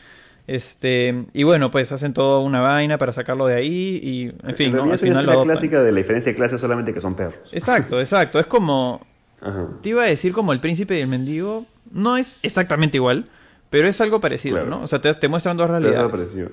Este, 0.46 1.24
y 1.32 1.42
bueno, 1.42 1.70
pues 1.72 1.90
hacen 1.92 2.12
toda 2.12 2.38
una 2.38 2.60
vaina 2.60 2.98
para 2.98 3.12
sacarlo 3.12 3.46
de 3.46 3.54
ahí 3.56 4.00
y, 4.02 4.22
en 4.48 4.54
fin, 4.56 4.74
Al 4.76 4.92
es 4.92 5.00
final 5.00 5.16
lo 5.16 5.20
historia 5.20 5.20
adoptan. 5.32 5.44
clásica 5.44 5.82
de 5.82 5.90
la 5.92 5.98
diferencia 5.98 6.32
de 6.32 6.36
clase 6.36 6.56
solamente 6.58 6.94
que 6.94 7.00
son 7.00 7.14
perros. 7.16 7.34
Exacto, 7.52 7.98
exacto. 8.00 8.38
Es 8.38 8.46
como, 8.46 9.04
Ajá. 9.40 9.66
te 9.82 9.88
iba 9.90 10.02
a 10.04 10.06
decir 10.06 10.32
como 10.32 10.52
el 10.52 10.60
príncipe 10.60 10.96
y 10.98 11.00
el 11.00 11.08
mendigo. 11.08 11.66
No 11.90 12.16
es 12.16 12.38
exactamente 12.42 12.96
igual, 12.98 13.26
pero 13.70 13.88
es 13.88 14.00
algo 14.00 14.20
parecido, 14.20 14.56
Claro. 14.56 14.70
¿no? 14.70 14.82
O 14.82 14.86
sea, 14.86 15.00
te, 15.00 15.12
te 15.14 15.28
muestran 15.28 15.56
dos 15.56 15.66
Pero 15.66 15.78
es 15.78 15.82
realidades. 15.82 16.04
algo 16.04 16.16
parecido. 16.18 16.50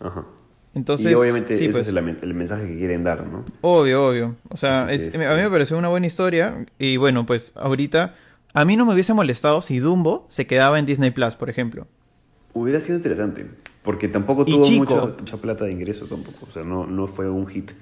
Ajá. 0.00 0.24
Entonces, 0.74 1.10
y 1.10 1.14
obviamente 1.14 1.54
sí, 1.56 1.64
ese 1.64 1.72
pues, 1.72 1.86
es 1.88 1.94
el, 1.96 1.98
el 2.22 2.34
mensaje 2.34 2.66
que 2.66 2.76
quieren 2.76 3.02
dar, 3.02 3.26
¿no? 3.26 3.46
obvio, 3.62 4.08
obvio. 4.08 4.36
O 4.50 4.58
sea, 4.58 4.92
es- 4.92 5.04
este- 5.06 5.24
a 5.26 5.34
mí 5.34 5.40
me 5.42 5.48
pareció 5.50 5.78
una 5.78 5.88
buena 5.88 6.06
historia 6.06 6.66
y 6.78 6.98
bueno, 6.98 7.24
pues 7.24 7.52
ahorita 7.54 8.14
a 8.52 8.64
mí 8.66 8.76
no 8.76 8.84
me 8.84 8.92
hubiese 8.92 9.14
molestado 9.14 9.62
si 9.62 9.78
Dumbo 9.78 10.26
se 10.28 10.46
quedaba 10.46 10.78
en 10.78 10.84
Disney 10.84 11.12
Plus, 11.12 11.34
por 11.36 11.48
ejemplo. 11.48 11.86
Hubiera 12.58 12.80
sido 12.80 12.96
interesante, 12.96 13.46
porque 13.82 14.08
tampoco 14.08 14.44
Y 14.46 14.52
tuvo 14.52 14.64
chico. 14.64 14.94
mucha, 14.94 15.14
mucha 15.18 15.36
plata 15.36 15.66
de 15.66 15.72
ingreso 15.72 16.06
tampoco, 16.06 16.46
o 16.48 16.52
sea, 16.52 16.62
no, 16.64 16.86
no 16.86 17.06
fue 17.06 17.28
un 17.28 17.46
hit 17.46 17.72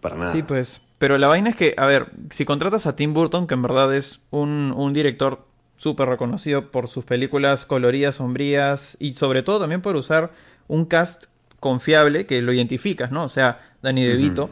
para 0.00 0.16
nada. 0.16 0.28
Sí, 0.28 0.42
pues. 0.42 0.80
Pero 0.96 1.18
la 1.18 1.26
vaina 1.28 1.50
es 1.50 1.56
que, 1.56 1.74
a 1.76 1.84
ver, 1.84 2.06
si 2.30 2.46
contratas 2.46 2.86
a 2.86 2.96
Tim 2.96 3.12
Burton, 3.12 3.46
que 3.46 3.52
en 3.52 3.60
verdad 3.60 3.94
es 3.94 4.22
un, 4.30 4.72
un 4.74 4.94
director 4.94 5.44
súper 5.76 6.08
reconocido 6.08 6.70
por 6.70 6.88
sus 6.88 7.04
películas 7.04 7.66
coloridas, 7.66 8.14
sombrías 8.14 8.96
y 8.98 9.12
sobre 9.12 9.42
todo 9.42 9.60
también 9.60 9.82
por 9.82 9.94
usar 9.96 10.32
un 10.68 10.86
cast 10.86 11.24
confiable 11.60 12.24
que 12.24 12.40
lo 12.40 12.54
identificas, 12.54 13.10
¿no? 13.10 13.24
O 13.24 13.28
sea, 13.28 13.60
Danny 13.82 14.04
DeVito. 14.04 14.48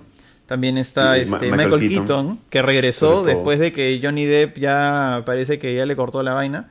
También 0.46 0.76
está 0.76 1.14
Sí, 1.14 1.20
este, 1.22 1.50
Michael 1.50 1.52
Michael, 1.52 1.80
Keaton. 1.88 2.06
Keaton, 2.06 2.40
que 2.50 2.60
regresó 2.60 3.24
después 3.24 3.58
de 3.58 3.72
que 3.72 3.98
Johnny 4.02 4.26
Depp 4.26 4.58
ya 4.58 5.22
parece 5.24 5.58
que 5.58 5.74
ya 5.74 5.86
le 5.86 5.96
cortó 5.96 6.22
la 6.22 6.34
vaina. 6.34 6.68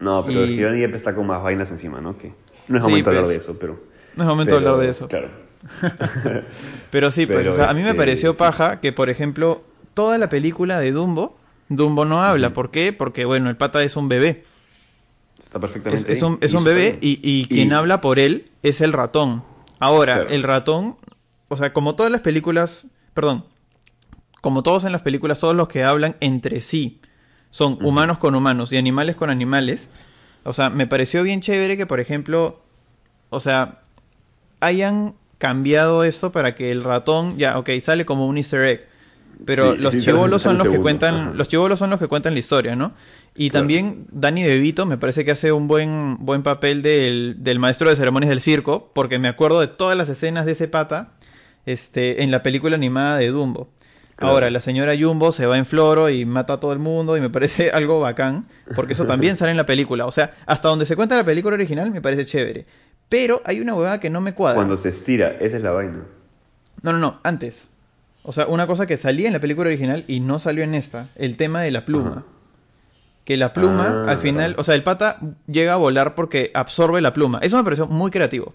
No, 0.00 0.24
pero 0.24 0.44
Y- 0.46 0.60
Johnny 0.60 0.80
Depp 0.80 0.94
está 0.94 1.14
con 1.14 1.26
más 1.26 1.42
vainas 1.42 1.70
encima, 1.70 2.00
¿no? 2.00 2.16
Que 2.18 2.32
no 2.68 2.78
es 2.78 2.84
Sí, 2.84 2.90
momento 2.90 3.10
de 3.10 3.16
hablar 3.18 3.24
pues. 3.24 3.36
de 3.36 3.42
eso, 3.44 3.58
pero... 3.58 3.80
No 4.16 4.24
es 4.24 4.28
momento 4.28 4.54
de 4.54 4.58
hablar 4.58 4.76
de 4.78 4.88
eso. 4.90 5.06
Claro. 5.08 5.28
Pero 6.90 7.10
sí, 7.10 7.26
pues, 7.26 7.38
Pero, 7.38 7.50
o 7.50 7.54
sea, 7.54 7.70
a 7.70 7.74
mí 7.74 7.82
me 7.82 7.88
este, 7.90 7.96
pareció 7.98 8.32
sí. 8.32 8.38
paja 8.38 8.80
que, 8.80 8.92
por 8.92 9.10
ejemplo, 9.10 9.62
toda 9.94 10.18
la 10.18 10.28
película 10.28 10.78
de 10.80 10.90
Dumbo, 10.92 11.36
Dumbo 11.68 12.04
no 12.04 12.22
habla. 12.22 12.52
¿Por 12.52 12.70
qué? 12.70 12.92
Porque, 12.92 13.24
bueno, 13.24 13.50
el 13.50 13.56
pata 13.56 13.82
es 13.82 13.96
un 13.96 14.08
bebé. 14.08 14.44
Está 15.38 15.58
Es, 15.58 15.60
perfectamente 15.60 16.12
es 16.12 16.22
un, 16.22 16.38
es 16.40 16.64
bebé 16.64 16.98
y, 17.00 17.20
y 17.22 17.46
quien 17.46 17.72
habla 17.72 18.00
por 18.00 18.18
él 18.18 18.50
es 18.62 18.80
el 18.80 18.92
ratón. 18.92 19.42
Ahora, 19.78 20.14
Claro. 20.14 20.30
el 20.30 20.42
ratón, 20.42 20.96
o 21.48 21.56
sea, 21.56 21.72
como 21.72 21.94
todas 21.94 22.10
las 22.12 22.20
películas, 22.22 22.86
perdón, 23.14 23.44
como 24.42 24.62
todos 24.62 24.84
en 24.84 24.92
las 24.92 25.02
películas, 25.02 25.40
todos 25.40 25.54
los 25.54 25.68
que 25.68 25.84
hablan 25.84 26.16
entre 26.20 26.60
sí 26.60 27.00
son 27.50 27.78
humanos 27.84 28.18
con 28.18 28.34
humanos 28.34 28.72
y 28.72 28.76
animales 28.76 29.16
con 29.16 29.30
animales. 29.30 29.90
O 30.44 30.52
sea, 30.52 30.70
me 30.70 30.86
pareció 30.86 31.22
bien 31.22 31.40
chévere 31.40 31.76
que, 31.76 31.86
por 31.86 32.00
ejemplo, 32.00 32.60
o 33.30 33.40
sea, 33.40 33.80
hayan 34.60 35.14
cambiado 35.38 36.04
eso 36.04 36.32
para 36.32 36.54
que 36.54 36.70
el 36.70 36.84
ratón, 36.84 37.36
ya, 37.38 37.58
ok, 37.58 37.70
sale 37.80 38.04
como 38.04 38.26
un 38.26 38.36
easter 38.36 38.62
egg. 38.64 38.88
Pero 39.46 39.72
Sí, 39.72 39.78
los 39.78 39.92
sí, 39.94 40.00
chivolos 40.00 40.42
son 40.42 40.58
los 40.58 40.68
que 40.68 40.78
cuentan, 40.78 41.14
ajá. 41.14 41.30
los 41.34 41.48
chivolos 41.48 41.78
son 41.78 41.88
los 41.90 41.98
que 41.98 42.08
cuentan 42.08 42.34
la 42.34 42.40
historia, 42.40 42.76
¿no? 42.76 42.92
Y 43.34 43.48
Claro. 43.48 43.62
también 43.62 44.06
Danny 44.10 44.42
DeVito 44.42 44.84
me 44.84 44.98
parece 44.98 45.24
que 45.24 45.30
hace 45.30 45.50
un 45.52 45.66
buen, 45.66 46.18
buen 46.20 46.42
papel 46.42 46.82
del, 46.82 47.36
del 47.38 47.58
maestro 47.58 47.88
de 47.88 47.96
ceremonias 47.96 48.28
del 48.28 48.42
circo, 48.42 48.90
porque 48.94 49.18
me 49.18 49.28
acuerdo 49.28 49.60
de 49.60 49.68
todas 49.68 49.96
las 49.96 50.10
escenas 50.10 50.44
de 50.44 50.52
ese 50.52 50.68
pata 50.68 51.12
este, 51.64 52.22
en 52.22 52.30
la 52.30 52.42
película 52.42 52.76
animada 52.76 53.16
de 53.16 53.28
Dumbo. 53.28 53.70
Claro. 54.20 54.34
Ahora, 54.34 54.50
la 54.50 54.60
señora 54.60 54.92
Jumbo 54.98 55.32
se 55.32 55.46
va 55.46 55.56
en 55.56 55.64
floro 55.64 56.10
y 56.10 56.26
mata 56.26 56.52
a 56.52 56.60
todo 56.60 56.72
el 56.74 56.78
mundo 56.78 57.16
y 57.16 57.20
me 57.20 57.30
parece 57.30 57.70
algo 57.72 58.00
bacán, 58.00 58.46
porque 58.76 58.92
eso 58.92 59.06
también 59.06 59.34
sale 59.36 59.50
en 59.50 59.56
la 59.56 59.66
película. 59.66 60.06
O 60.06 60.12
sea, 60.12 60.34
hasta 60.46 60.68
donde 60.68 60.84
se 60.86 60.94
cuenta 60.94 61.16
la 61.16 61.24
película 61.24 61.54
original 61.54 61.90
me 61.90 62.02
parece 62.02 62.24
chévere. 62.26 62.66
Pero 63.08 63.40
hay 63.44 63.60
una 63.60 63.74
huevada 63.74 63.98
que 63.98 64.10
no 64.10 64.20
me 64.20 64.34
cuadra. 64.34 64.56
Cuando 64.56 64.76
se 64.76 64.90
estira, 64.90 65.30
esa 65.40 65.56
es 65.56 65.62
la 65.62 65.70
vaina. 65.72 66.04
No, 66.82 66.92
no, 66.92 66.98
no, 66.98 67.18
antes. 67.22 67.70
O 68.22 68.32
sea, 68.32 68.46
una 68.46 68.66
cosa 68.66 68.86
que 68.86 68.98
salía 68.98 69.26
en 69.26 69.32
la 69.32 69.40
película 69.40 69.68
original 69.68 70.04
y 70.06 70.20
no 70.20 70.38
salió 70.38 70.62
en 70.64 70.74
esta, 70.74 71.08
el 71.16 71.36
tema 71.36 71.62
de 71.62 71.70
la 71.70 71.84
pluma. 71.86 72.10
Ajá. 72.10 72.22
que 73.24 73.36
la 73.38 73.52
pluma 73.54 74.04
Ah, 74.06 74.10
al 74.12 74.18
final, 74.18 74.54
o 74.58 74.64
sea, 74.64 74.74
el 74.74 74.82
pata 74.82 75.18
llega 75.46 75.72
a 75.72 75.76
volar 75.76 76.14
porque 76.14 76.50
absorbe 76.52 77.00
la 77.00 77.12
pluma. 77.14 77.38
Eso 77.42 77.56
me 77.56 77.64
pareció 77.64 77.86
muy 77.86 78.10
creativo. 78.10 78.54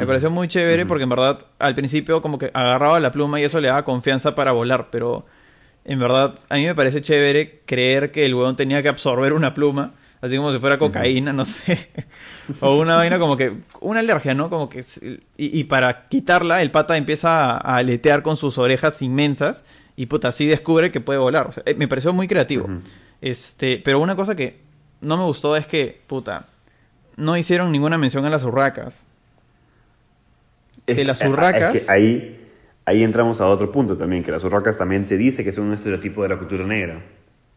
Me 0.00 0.06
pareció 0.06 0.30
muy 0.30 0.48
chévere 0.48 0.86
porque 0.86 1.04
en 1.04 1.10
verdad 1.10 1.38
al 1.58 1.74
principio 1.74 2.22
como 2.22 2.38
que 2.38 2.50
agarraba 2.54 2.98
la 3.00 3.10
pluma 3.10 3.40
y 3.40 3.44
eso 3.44 3.60
le 3.60 3.68
daba 3.68 3.84
confianza 3.84 4.34
para 4.34 4.52
volar, 4.52 4.88
pero 4.90 5.26
en 5.84 5.98
verdad 5.98 6.38
a 6.48 6.56
mí 6.56 6.66
me 6.66 6.74
parece 6.74 7.02
chévere 7.02 7.60
creer 7.66 8.10
que 8.10 8.24
el 8.24 8.34
huevón 8.34 8.56
tenía 8.56 8.82
que 8.82 8.88
absorber 8.88 9.32
una 9.32 9.54
pluma, 9.54 9.92
así 10.20 10.36
como 10.36 10.52
si 10.52 10.58
fuera 10.58 10.78
cocaína, 10.78 11.32
no 11.32 11.44
sé, 11.44 11.90
o 12.60 12.76
una 12.76 12.96
vaina 12.96 13.18
como 13.18 13.36
que, 13.36 13.52
una 13.80 14.00
alergia, 14.00 14.34
¿no? 14.34 14.48
Como 14.48 14.68
que, 14.68 14.84
y, 15.36 15.60
y 15.60 15.64
para 15.64 16.08
quitarla 16.08 16.62
el 16.62 16.70
pata 16.70 16.96
empieza 16.96 17.50
a, 17.50 17.56
a 17.56 17.76
aletear 17.76 18.22
con 18.22 18.36
sus 18.36 18.58
orejas 18.58 19.02
inmensas 19.02 19.64
y 19.96 20.06
puta, 20.06 20.28
así 20.28 20.46
descubre 20.46 20.90
que 20.90 21.00
puede 21.00 21.18
volar, 21.18 21.46
o 21.48 21.52
sea, 21.52 21.62
eh, 21.66 21.74
me 21.74 21.86
pareció 21.88 22.12
muy 22.14 22.26
creativo. 22.26 22.68
Este, 23.20 23.80
pero 23.84 24.00
una 24.00 24.16
cosa 24.16 24.34
que 24.34 24.60
no 25.02 25.16
me 25.18 25.24
gustó 25.24 25.56
es 25.56 25.66
que, 25.66 26.00
puta, 26.06 26.46
no 27.16 27.36
hicieron 27.36 27.70
ninguna 27.70 27.98
mención 27.98 28.24
a 28.24 28.30
las 28.30 28.44
urracas. 28.44 29.04
Es 30.90 30.96
que 30.96 31.04
las 31.04 31.22
ah, 31.22 31.28
urracas- 31.28 31.74
Es 31.74 31.86
que 31.86 31.90
ahí, 31.92 32.48
ahí 32.84 33.02
entramos 33.02 33.40
a 33.40 33.46
otro 33.46 33.70
punto 33.72 33.96
también, 33.96 34.22
que 34.22 34.30
las 34.32 34.44
urracas 34.44 34.78
también 34.78 35.06
se 35.06 35.16
dice 35.16 35.44
que 35.44 35.52
son 35.52 35.64
un 35.68 35.74
estereotipo 35.74 36.22
de 36.22 36.28
la 36.30 36.38
cultura 36.38 36.66
negra. 36.66 37.00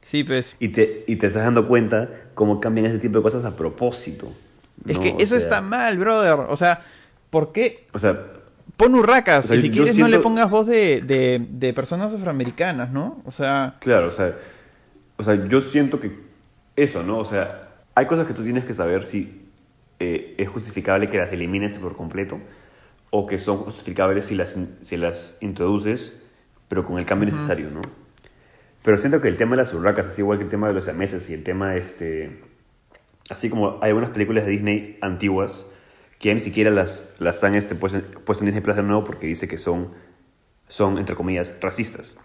Sí, 0.02 0.24
pues. 0.24 0.56
Y 0.60 0.70
te, 0.70 1.06
y 1.08 1.16
te 1.16 1.28
estás 1.28 1.44
dando 1.44 1.68
cuenta 1.68 2.10
cómo 2.34 2.60
cambian 2.60 2.86
ese 2.88 3.00
tipo 3.00 3.18
de 3.20 3.24
cosas 3.24 3.46
a 3.46 3.56
propósito. 3.56 4.32
Es 4.86 4.96
¿no? 4.98 5.02
que 5.02 5.10
O 5.12 5.18
eso 5.20 5.28
sea, 5.30 5.38
está 5.38 5.62
mal, 5.62 5.98
brother. 5.98 6.40
O 6.50 6.56
sea, 6.58 6.82
¿por 7.30 7.52
qué? 7.52 7.88
O 7.94 8.00
sea, 8.00 8.20
Pon 8.76 8.96
urracas. 8.96 9.46
O 9.46 9.48
sea, 9.50 9.58
y 9.58 9.62
si 9.62 9.70
quieres 9.70 9.98
no 9.98 10.08
le 10.08 10.14
siento- 10.16 10.24
pongas 10.24 10.50
voz 10.50 10.66
de, 10.66 11.02
de, 11.02 11.46
de 11.50 11.74
personas 11.74 12.14
afroamericanas, 12.16 12.92
¿no? 12.92 13.22
O 13.24 13.30
sea, 13.32 13.76
claro, 13.80 14.08
o 14.08 14.12
sea, 14.12 14.36
o 15.18 15.24
sea, 15.24 15.36
yo 15.48 15.62
siento 15.62 16.00
que 16.00 16.12
eso, 16.76 17.04
¿no? 17.04 17.20
O 17.20 17.26
sea, 17.26 17.70
hay 17.94 18.08
cosas 18.08 18.26
que 18.26 18.34
tú 18.34 18.44
tienes 18.44 18.66
que 18.66 18.74
saber 18.74 19.06
si 19.06 19.48
eh, 20.00 20.34
es 20.40 20.50
justificable 20.50 21.08
que 21.08 21.18
las 21.20 21.32
elimines 21.32 21.78
por 21.78 21.96
completo 21.96 22.40
o 23.16 23.28
que 23.28 23.38
son 23.38 23.60
justificables 23.60 24.26
si 24.26 24.34
las, 24.34 24.58
si 24.82 24.98
las 24.98 25.38
introduces, 25.40 26.18
pero 26.68 26.84
con 26.84 26.98
el 26.98 27.06
cambio 27.06 27.32
necesario, 27.32 27.70
¿no? 27.70 27.82
Pero 28.82 28.98
siento 28.98 29.22
que 29.22 29.28
el 29.28 29.38
tema 29.38 29.52
de 29.52 29.58
las 29.58 29.72
urracas 29.72 30.08
es 30.08 30.18
igual 30.18 30.40
que 30.40 30.46
el 30.46 30.50
tema 30.50 30.68
de 30.68 30.74
los 30.74 30.86
siameses 30.86 31.30
y 31.30 31.36
el 31.36 31.44
tema, 31.44 31.76
este... 31.76 32.42
Así 33.30 33.52
como 33.52 33.78
hay 33.84 33.90
algunas 33.90 34.10
películas 34.10 34.48
de 34.48 34.52
Disney 34.54 34.98
antiguas 35.00 35.64
que 36.18 36.30
ya 36.30 36.34
ni 36.34 36.40
siquiera 36.40 36.72
las, 36.72 37.16
las 37.20 37.44
han 37.44 37.54
este, 37.54 37.76
puesto, 37.76 38.02
puesto 38.26 38.44
en 38.44 38.48
Disney 38.48 38.64
Plus 38.64 38.78
de 38.78 38.82
nuevo 38.82 39.04
porque 39.04 39.28
dice 39.28 39.48
que 39.48 39.60
son, 39.60 39.92
son 40.68 40.98
entre 40.98 41.16
comillas, 41.16 41.56
racistas, 41.62 42.18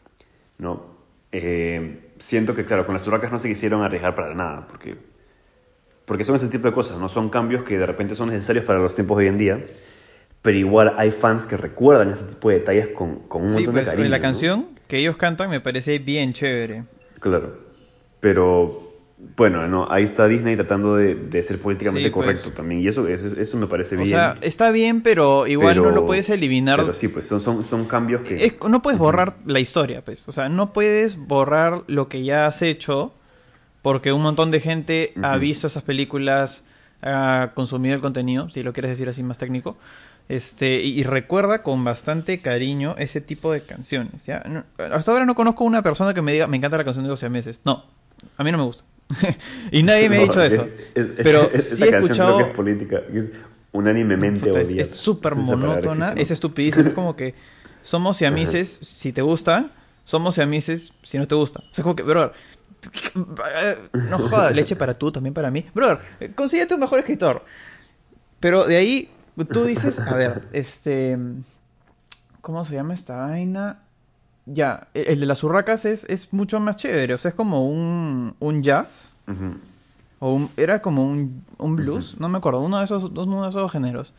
¿no? 0.57 0.87
Eh, 1.33 2.13
siento 2.19 2.55
que, 2.55 2.65
claro, 2.65 2.87
con 2.87 2.95
las 2.95 3.07
urracas 3.07 3.31
no 3.31 3.39
se 3.39 3.49
quisieron 3.49 3.83
arriesgar 3.83 4.15
para 4.15 4.35
nada, 4.35 4.67
porque, 4.67 4.97
porque 6.07 6.25
son 6.25 6.37
ese 6.37 6.49
tipo 6.49 6.67
de 6.67 6.73
cosas, 6.73 6.99
¿no? 6.99 7.11
Son 7.11 7.29
cambios 7.29 7.63
que 7.63 7.79
de 7.79 7.85
repente 7.85 8.15
son 8.15 8.31
necesarios 8.31 8.65
para 8.65 8.79
los 8.79 8.95
tiempos 8.95 9.19
de 9.19 9.25
hoy 9.25 9.29
en 9.29 9.37
día, 9.37 9.63
pero 10.43 10.57
igual 10.57 10.95
hay 10.97 11.11
fans 11.11 11.47
que 11.47 11.57
recuerdan 11.57 12.11
ese 12.11 12.25
tipo 12.25 12.49
de 12.51 12.61
detalles 12.61 12.89
con, 12.89 13.21
con 13.29 13.43
un 13.43 13.49
sí, 13.51 13.55
montón 13.57 13.75
pues 13.75 13.87
de 13.87 13.91
cariño. 13.93 14.09
la 14.09 14.19
¿no? 14.19 14.23
canción 14.23 14.67
que 14.87 14.99
ellos 14.99 15.17
cantan 15.17 15.51
me 15.51 15.61
parece 15.61 15.99
bien 15.99 16.33
chévere. 16.33 16.85
Claro. 17.21 17.59
Pero 18.21 18.85
bueno, 19.37 19.67
no, 19.67 19.91
ahí 19.91 20.05
está 20.05 20.29
Disney 20.29 20.55
tratando 20.57 20.97
de, 20.97 21.15
de 21.17 21.43
ser 21.43 21.59
políticamente 21.61 22.09
Sí, 22.09 22.15
pues. 22.15 22.25
correcto 22.25 22.51
también. 22.53 22.81
Y 22.81 22.89
eso, 22.89 23.07
eso, 23.09 23.29
eso 23.37 23.57
me 23.57 23.67
parece 23.67 23.97
O 23.97 23.99
bien. 23.99 24.11
sea, 24.11 24.39
está 24.41 24.71
bien, 24.71 25.03
pero 25.03 25.47
igual 25.47 25.77
no 25.83 25.91
lo 25.91 26.07
puedes 26.07 26.31
eliminar. 26.31 26.79
Pero 26.81 26.95
sí, 26.95 27.09
pues 27.09 27.27
son, 27.27 27.41
son, 27.41 27.65
son 27.65 27.85
cambios 27.87 28.23
que. 28.23 28.45
Es- 28.45 28.55
no 28.69 28.81
puedes 28.81 28.99
borrar 28.99 29.37
la 29.45 29.61
historia, 29.61 30.03
pues. 30.05 30.27
O 30.29 30.33
sea, 30.33 30.49
no 30.49 30.73
puedes 30.73 31.17
borrar 31.17 31.83
lo 31.89 32.09
que 32.09 32.23
ya 32.23 32.47
has 32.47 32.63
hecho 32.63 33.13
porque 33.83 34.13
un 34.13 34.23
montón 34.23 34.51
de 34.51 34.61
gente 34.61 35.13
ha 35.23 35.37
visto 35.37 35.67
esas 35.67 35.83
películas, 35.83 36.65
ha 37.03 37.51
consumido 37.55 37.95
el 37.95 38.01
contenido, 38.01 38.51
si 38.51 38.63
lo 38.63 38.73
quieres 38.73 38.91
decir 38.91 39.09
así 39.09 39.23
más 39.23 39.39
técnico. 39.39 39.77
Este, 40.29 40.83
y, 40.83 41.01
y 41.01 41.03
recuerda 41.05 41.63
con 41.63 41.83
bastante 41.85 42.41
cariño 42.41 42.95
ese 42.99 43.21
tipo 43.21 43.53
de 43.53 43.63
canciones. 43.63 44.27
¿ya? 44.27 44.41
No- 44.49 44.65
hasta 44.93 45.11
ahora 45.13 45.25
no 45.25 45.35
conozco 45.35 45.65
una 45.65 45.83
persona 45.83 46.13
que 46.13 46.21
me 46.23 46.33
diga, 46.33 46.47
me 46.47 46.57
encanta 46.59 46.77
la 46.77 46.85
canción 46.85 47.05
de 47.05 47.09
12 47.11 47.29
meses. 47.31 47.61
No, 47.65 47.85
a 48.37 48.45
mí 48.45 48.53
no 48.53 48.59
me 48.59 48.65
gusta. 48.65 48.85
y 49.73 49.83
nadie 49.83 50.11
me 50.11 50.17
ha 50.17 50.21
No, 50.21 50.27
dicho 50.27 50.43
es- 50.43 50.53
eso. 50.53 50.69
es- 50.95 51.09
es- 51.11 51.15
pero 51.23 51.49
sí 51.51 51.57
esa 51.57 51.87
he 51.87 51.91
canción 51.91 52.03
escuchado... 52.03 52.35
creo 52.37 52.47
que 52.47 52.51
es 52.51 52.57
política. 52.57 53.01
es 53.15 53.31
unánimemente 53.73 54.49
Puta, 54.49 54.61
es- 54.61 54.91
súper 54.97 55.35
monótona, 55.35 56.13
es 56.17 56.31
estupidísimo. 56.31 56.89
Es 56.89 56.95
como 56.95 57.17
que 57.17 57.35
somos 57.83 58.19
siamises 58.19 58.69
si 58.83 59.13
te 59.15 59.23
gustan, 59.23 59.71
somos 60.05 60.35
siamises 60.35 60.93
si 61.03 61.17
no 61.17 61.27
te 61.27 61.35
gustan. 61.37 61.65
O 61.71 61.75
sea, 61.75 61.83
como 61.83 61.97
que, 61.97 62.03
brother, 62.03 62.33
no 63.95 64.19
jodas, 64.19 64.55
leche 64.55 64.77
para 64.77 64.95
tú, 64.95 65.11
también 65.11 65.33
para 65.35 65.51
mí. 65.51 65.65
Brother, 65.75 66.01
eh, 66.21 66.33
consíguete 66.35 66.75
un 66.75 66.81
mejor 66.81 66.99
escritor. 66.99 67.45
Pero 68.41 68.65
de 68.67 68.77
ahí, 68.77 69.11
tú 69.45 69.65
dices, 69.65 69.99
a 70.01 70.15
ver, 70.15 70.49
este. 70.53 71.19
¿Cómo 72.41 72.65
se 72.65 72.75
llama 72.75 72.95
esta 72.95 73.17
vaina? 73.17 73.81
Ya, 74.47 74.89
el 74.95 75.21
de 75.21 75.27
las 75.27 75.43
urracas 75.45 75.85
es, 75.85 76.05
es 76.05 76.33
mucho 76.33 76.59
más 76.61 76.77
chévere. 76.77 77.13
O 77.15 77.19
sea, 77.19 77.31
es 77.31 77.35
como 77.35 77.69
un, 77.69 78.35
un 78.39 78.63
jazz. 78.63 79.11
O 80.21 80.33
un- 80.33 80.51
era 80.57 80.81
como 80.81 81.05
un, 81.05 81.45
un 81.59 81.77
blues, 81.77 82.17
no 82.19 82.29
me 82.31 82.39
acuerdo, 82.39 82.61
uno 82.61 82.79
de 82.79 82.85
esos, 82.85 83.13
dos- 83.13 83.27
uno 83.27 83.43
de 83.43 83.51
esos 83.51 83.71
géneros. 83.71 84.15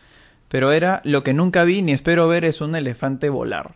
Pero 0.47 0.71
era 0.71 1.01
lo 1.03 1.23
que 1.23 1.33
nunca 1.33 1.63
vi 1.63 1.81
ni 1.81 1.91
espero 1.93 2.27
ver 2.27 2.45
es 2.45 2.61
un 2.61 2.75
elefante 2.75 3.29
volar. 3.29 3.75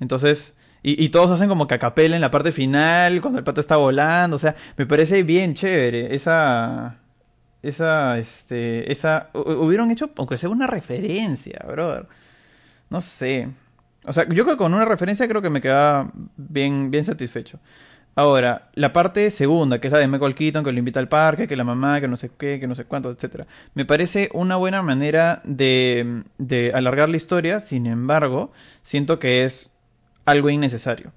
Entonces, 0.00 0.54
y, 0.82 1.02
y 1.02 1.10
todos 1.10 1.30
hacen 1.30 1.48
como 1.48 1.68
que 1.68 1.74
a 1.74 1.78
capela 1.78 2.16
en 2.16 2.20
la 2.22 2.30
parte 2.32 2.50
final, 2.50 3.20
cuando 3.20 3.38
el 3.38 3.44
pato 3.44 3.60
está 3.60 3.76
volando. 3.76 4.34
O 4.36 4.38
sea, 4.40 4.56
me 4.76 4.86
parece 4.86 5.22
bien 5.22 5.54
chévere. 5.54 6.14
Esa. 6.14 6.96
Esa, 7.62 8.18
este. 8.18 8.90
Esa. 8.90 9.30
hu- 9.34 9.64
Hubieron 9.66 9.90
hecho, 9.90 10.10
aunque 10.16 10.36
sea 10.38 10.48
una 10.50 10.66
referencia, 10.66 11.60
brother. 11.66 12.06
No 12.90 13.00
sé. 13.00 13.48
O 14.04 14.12
sea, 14.12 14.24
yo 14.28 14.44
creo 14.44 14.56
que 14.56 14.56
con 14.56 14.74
una 14.74 14.84
referencia 14.84 15.28
creo 15.28 15.42
que 15.42 15.50
me 15.50 15.60
queda 15.60 16.10
bien, 16.36 16.90
bien 16.90 17.04
satisfecho. 17.04 17.60
Ahora, 18.14 18.70
la 18.74 18.92
parte 18.92 19.30
segunda, 19.30 19.80
que 19.80 19.88
es 19.88 19.92
la 19.92 19.98
de 20.00 20.08
Michael 20.08 20.34
Keaton, 20.34 20.64
que 20.64 20.72
lo 20.72 20.78
invita 20.78 21.00
al 21.00 21.08
parque, 21.08 21.48
que 21.48 21.56
la 21.56 21.64
mamá, 21.64 22.00
que 22.00 22.08
no 22.08 22.16
sé 22.18 22.30
qué, 22.36 22.60
que 22.60 22.66
no 22.66 22.74
sé 22.74 22.84
cuánto, 22.84 23.10
etcétera. 23.10 23.46
Me 23.74 23.86
parece 23.86 24.28
una 24.34 24.56
buena 24.56 24.82
manera 24.82 25.40
de, 25.44 26.22
de 26.38 26.72
alargar 26.74 27.08
la 27.08 27.16
historia, 27.16 27.60
sin 27.60 27.86
embargo, 27.86 28.52
siento 28.82 29.18
que 29.18 29.44
es 29.44 29.70
algo 30.26 30.50
innecesario. 30.50 31.12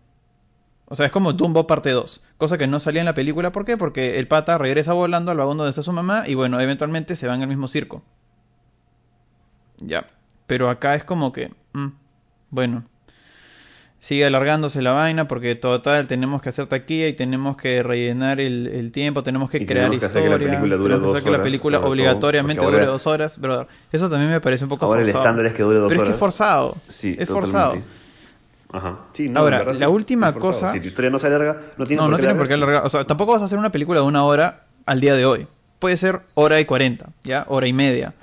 O 0.88 0.95
sea, 0.95 1.07
es 1.07 1.11
como 1.11 1.33
Dumbo 1.33 1.65
parte 1.65 1.89
2, 1.89 2.21
cosa 2.38 2.57
que 2.59 2.67
no 2.67 2.79
salía 2.79 3.01
en 3.01 3.05
la 3.05 3.13
película, 3.15 3.51
¿por 3.51 3.65
qué? 3.65 3.75
Porque 3.75 4.19
el 4.19 4.27
pata 4.27 4.57
regresa 4.59 4.93
volando 4.93 5.31
al 5.31 5.38
vagón 5.38 5.57
donde 5.57 5.69
está 5.71 5.81
su 5.81 5.91
mamá 5.91 6.25
y 6.27 6.36
bueno, 6.36 6.59
eventualmente 6.61 7.15
se 7.15 7.27
van 7.27 7.41
al 7.41 7.47
mismo 7.47 7.67
circo. 7.67 8.03
Ya, 9.79 10.05
pero 10.47 10.69
acá 10.69 10.95
es 10.95 11.03
como 11.03 11.33
que, 11.33 11.51
mm, 11.73 11.88
bueno, 12.51 12.83
sigue 13.99 14.25
alargándose 14.25 14.81
la 14.81 14.91
vaina 14.93 15.27
porque 15.27 15.55
total 15.55 16.07
tenemos 16.07 16.41
que 16.41 16.49
hacer 16.49 16.67
taquilla 16.67 17.07
y 17.07 17.13
tenemos 17.13 17.57
que 17.57 17.81
rellenar 17.83 18.39
el, 18.39 18.67
el 18.67 18.91
tiempo, 18.91 19.23
tenemos 19.23 19.49
que 19.49 19.57
Y 19.57 19.65
crear 19.65 19.86
tenemos 19.89 19.99
que 19.99 20.05
hacer 20.05 20.21
que 20.21 20.27
historia, 20.29 20.45
la 20.47 20.51
película 20.59 20.75
dure 20.77 20.99
dos 20.99 21.11
hacer 21.15 21.23
que 21.23 21.29
la 21.31 21.36
horas, 21.38 21.45
película 21.45 21.77
todo, 21.79 21.89
obligatoriamente 21.89 22.63
ahora- 22.63 22.77
dure 22.77 22.86
dos 22.86 23.07
horas, 23.07 23.39
brother. 23.39 23.67
Eso 23.91 24.09
también 24.09 24.29
me 24.31 24.39
parece 24.39 24.63
un 24.65 24.69
poco 24.69 24.86
Ahora 24.86 25.01
el 25.01 25.07
forzado. 25.07 25.23
estándar 25.23 25.45
es 25.47 25.53
que 25.53 25.63
dure 25.63 25.79
dos 25.79 25.89
Pero 25.89 26.01
es 26.01 26.03
que 26.03 26.09
horas. 26.09 26.15
es 26.15 26.19
forzado. 26.19 26.77
Sí, 26.89 27.15
es 27.19 27.27
totalmente. 27.27 27.33
forzado. 27.33 28.04
Ajá. 28.78 28.99
Sí, 29.13 29.28
no, 29.28 29.39
Ahora, 29.39 29.63
la 29.63 29.73
sí, 29.73 29.84
última 29.86 30.34
forzado. 30.34 30.51
cosa- 30.51 30.71
Si 30.73 30.80
tu 30.82 30.88
historia 30.88 31.09
no 31.11 31.19
se 31.19 31.28
alarga, 31.28 31.61
no 31.78 31.86
tiene 31.86 31.97
No, 32.01 32.03
por 32.07 32.11
no 32.11 32.17
qué 32.17 32.21
tiene 32.23 32.36
por 32.36 32.47
qué 32.47 32.53
alargar. 32.55 32.86
O 32.86 32.89
sea, 32.89 33.05
tampoco 33.05 33.32
vas 33.34 33.41
a 33.41 33.45
hacer 33.45 33.57
una 33.57 33.71
película 33.71 33.99
de 34.01 34.05
una 34.05 34.23
hora 34.26 34.63
al 34.86 34.99
día 35.01 35.15
de 35.15 35.26
hoy. 35.26 35.47
Puede 35.80 35.97
ser 35.97 36.21
hora 36.34 36.59
y 36.59 36.65
cuarenta, 36.65 37.09
¿ya? 37.23 37.45
Hora 37.47 37.67
y 37.67 37.73
media. 37.73 38.13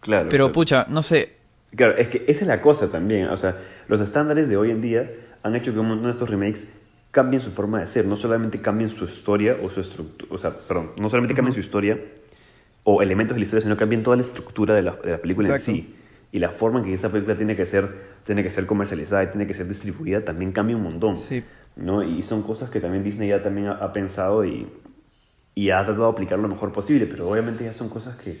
Claro. 0.00 0.28
Pero 0.30 0.44
claro. 0.46 0.52
pucha, 0.52 0.86
no 0.88 1.02
sé. 1.02 1.34
Claro, 1.74 1.96
es 1.96 2.08
que 2.08 2.24
esa 2.28 2.42
es 2.44 2.46
la 2.48 2.60
cosa 2.60 2.88
también. 2.88 3.26
O 3.28 3.36
sea, 3.36 3.56
los 3.88 4.00
estándares 4.00 4.48
de 4.48 4.56
hoy 4.56 4.70
en 4.70 4.80
día 4.80 5.10
han 5.42 5.54
hecho 5.54 5.72
que 5.72 5.78
un 5.80 5.88
montón 5.88 6.06
de 6.06 6.12
estos 6.12 6.30
remakes 6.30 6.68
cambien 7.10 7.40
su 7.42 7.50
forma 7.50 7.80
de 7.80 7.86
ser. 7.86 8.06
No 8.06 8.16
solamente 8.16 8.60
cambien 8.60 8.88
su 8.88 9.04
historia 9.04 9.56
o 9.62 9.68
su 9.70 9.80
estructura. 9.80 10.32
O 10.34 10.38
sea, 10.38 10.50
perdón, 10.52 10.92
no 10.98 11.08
solamente 11.10 11.34
cambien 11.34 11.54
su 11.54 11.60
historia 11.60 11.98
o 12.84 13.02
elementos 13.02 13.34
de 13.34 13.40
la 13.40 13.44
historia, 13.44 13.62
sino 13.62 13.76
cambien 13.76 14.02
toda 14.02 14.16
la 14.16 14.22
estructura 14.22 14.74
de 14.74 14.82
la, 14.82 14.92
de 14.92 15.10
la 15.12 15.18
película 15.18 15.48
Exacto. 15.48 15.70
en 15.72 15.76
sí. 15.84 15.96
Y 16.32 16.38
la 16.38 16.50
forma 16.50 16.78
en 16.80 16.84
que 16.86 16.94
esta 16.94 17.08
película 17.08 17.36
tiene 17.36 17.56
que 17.56 17.66
ser, 17.66 18.15
tiene 18.26 18.42
que 18.42 18.50
ser 18.50 18.66
comercializada 18.66 19.24
y 19.24 19.28
tiene 19.28 19.46
que 19.46 19.54
ser 19.54 19.66
distribuida 19.68 20.22
también 20.24 20.52
cambia 20.52 20.76
un 20.76 20.82
montón. 20.82 21.16
Sí. 21.16 21.42
¿no? 21.76 22.02
Y 22.02 22.22
son 22.22 22.42
cosas 22.42 22.68
que 22.70 22.80
también 22.80 23.02
Disney 23.04 23.28
ya 23.30 23.40
también 23.40 23.68
ha, 23.68 23.72
ha 23.76 23.92
pensado 23.92 24.44
y, 24.44 24.66
y 25.54 25.70
ha 25.70 25.84
tratado 25.84 26.04
de 26.06 26.10
aplicar 26.12 26.38
lo 26.38 26.48
mejor 26.48 26.72
posible, 26.72 27.06
pero 27.06 27.28
obviamente 27.30 27.64
ya 27.64 27.72
son 27.72 27.88
cosas 27.88 28.16
que, 28.16 28.40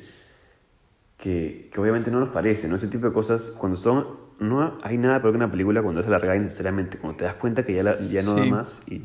que, 1.18 1.70
que 1.72 1.80
obviamente 1.80 2.10
no 2.10 2.20
nos 2.20 2.30
parecen, 2.30 2.70
¿no? 2.70 2.76
Ese 2.76 2.88
tipo 2.88 3.06
de 3.06 3.12
cosas, 3.12 3.50
cuando 3.50 3.76
son, 3.76 4.06
no 4.38 4.78
hay 4.82 4.98
nada 4.98 5.20
peor 5.20 5.32
que 5.32 5.36
una 5.38 5.50
película 5.50 5.82
cuando 5.82 6.00
es 6.00 6.06
alargada 6.06 6.36
innecesariamente, 6.36 6.98
cuando 6.98 7.16
te 7.18 7.24
das 7.24 7.34
cuenta 7.34 7.64
que 7.64 7.74
ya, 7.74 7.82
la- 7.82 7.98
ya 8.00 8.22
no 8.22 8.34
da 8.36 8.42
Sí. 8.44 8.50
más 8.50 8.82
y, 8.86 9.02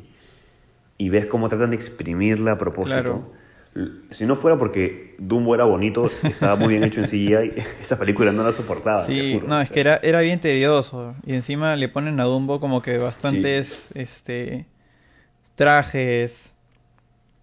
y 0.97 1.09
ves 1.09 1.25
cómo 1.27 1.47
tratan 1.49 1.69
de 1.71 1.75
exprimirla 1.77 2.53
a 2.53 2.57
propósito. 2.57 2.93
Claro. 3.01 3.31
Si 4.11 4.25
no 4.25 4.35
fuera 4.35 4.57
porque 4.57 5.15
Dumbo 5.17 5.55
era 5.55 5.63
bonito, 5.63 6.09
estaba 6.23 6.57
muy 6.57 6.69
bien 6.69 6.83
hecho 6.83 6.99
en 6.99 7.07
CGI, 7.07 7.53
esa 7.81 7.97
película 7.97 8.31
no 8.33 8.43
la 8.43 8.51
soportaba. 8.51 9.05
Sí, 9.05 9.35
juro. 9.35 9.47
no, 9.47 9.61
es 9.61 9.71
que 9.71 9.79
era, 9.79 9.99
era 10.03 10.19
bien 10.21 10.39
tedioso. 10.39 11.15
Y 11.25 11.33
encima 11.33 11.75
le 11.77 11.87
ponen 11.87 12.19
a 12.19 12.25
Dumbo 12.25 12.59
como 12.59 12.81
que 12.81 12.97
bastantes 12.97 13.89
este 13.93 14.65
trajes. 15.55 16.53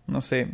no 0.07 0.21
sé, 0.21 0.49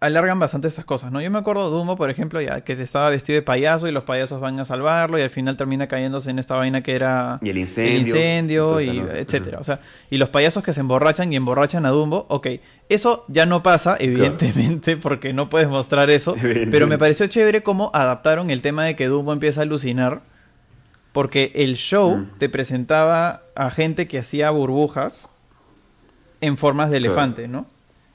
alargan 0.00 0.38
bastante 0.38 0.66
estas 0.66 0.86
cosas, 0.86 1.12
¿no? 1.12 1.20
Yo 1.20 1.30
me 1.30 1.38
acuerdo 1.38 1.70
de 1.70 1.76
Dumbo, 1.76 1.94
por 1.94 2.08
ejemplo, 2.08 2.40
ya 2.40 2.62
que 2.62 2.72
estaba 2.72 3.10
vestido 3.10 3.34
de 3.34 3.42
payaso 3.42 3.86
y 3.86 3.92
los 3.92 4.04
payasos 4.04 4.40
van 4.40 4.58
a 4.58 4.64
salvarlo 4.64 5.18
y 5.18 5.22
al 5.22 5.28
final 5.28 5.58
termina 5.58 5.88
cayéndose 5.88 6.30
en 6.30 6.38
esta 6.38 6.54
vaina 6.54 6.82
que 6.82 6.94
era 6.94 7.38
Y 7.42 7.50
el 7.50 7.58
incendio. 7.58 7.98
incendio 8.00 8.80
y 8.80 9.00
¿no? 9.00 9.10
etcétera. 9.12 9.58
O 9.60 9.64
sea, 9.64 9.80
y 10.08 10.16
los 10.16 10.30
payasos 10.30 10.64
que 10.64 10.72
se 10.72 10.80
emborrachan 10.80 11.30
y 11.32 11.36
emborrachan 11.36 11.84
a 11.84 11.90
Dumbo, 11.90 12.24
ok, 12.30 12.46
eso 12.88 13.26
ya 13.28 13.44
no 13.44 13.62
pasa, 13.62 13.96
evidentemente, 14.00 14.96
porque 14.96 15.34
no 15.34 15.50
puedes 15.50 15.68
mostrar 15.68 16.08
eso, 16.08 16.34
pero 16.70 16.86
me 16.86 16.96
pareció 16.96 17.26
chévere 17.26 17.62
cómo 17.62 17.90
adaptaron 17.92 18.50
el 18.50 18.62
tema 18.62 18.84
de 18.84 18.96
que 18.96 19.06
Dumbo 19.06 19.34
empieza 19.34 19.60
a 19.60 19.64
alucinar, 19.64 20.22
porque 21.12 21.52
el 21.54 21.76
show 21.76 22.16
Mm. 22.16 22.38
te 22.38 22.48
presentaba 22.48 23.42
a 23.54 23.70
gente 23.70 24.08
que 24.08 24.18
hacía 24.18 24.48
burbujas 24.50 25.28
en 26.40 26.56
formas 26.56 26.90
de 26.90 26.98
Claro. 27.00 27.12
elefante, 27.12 27.48
¿no? 27.48 27.66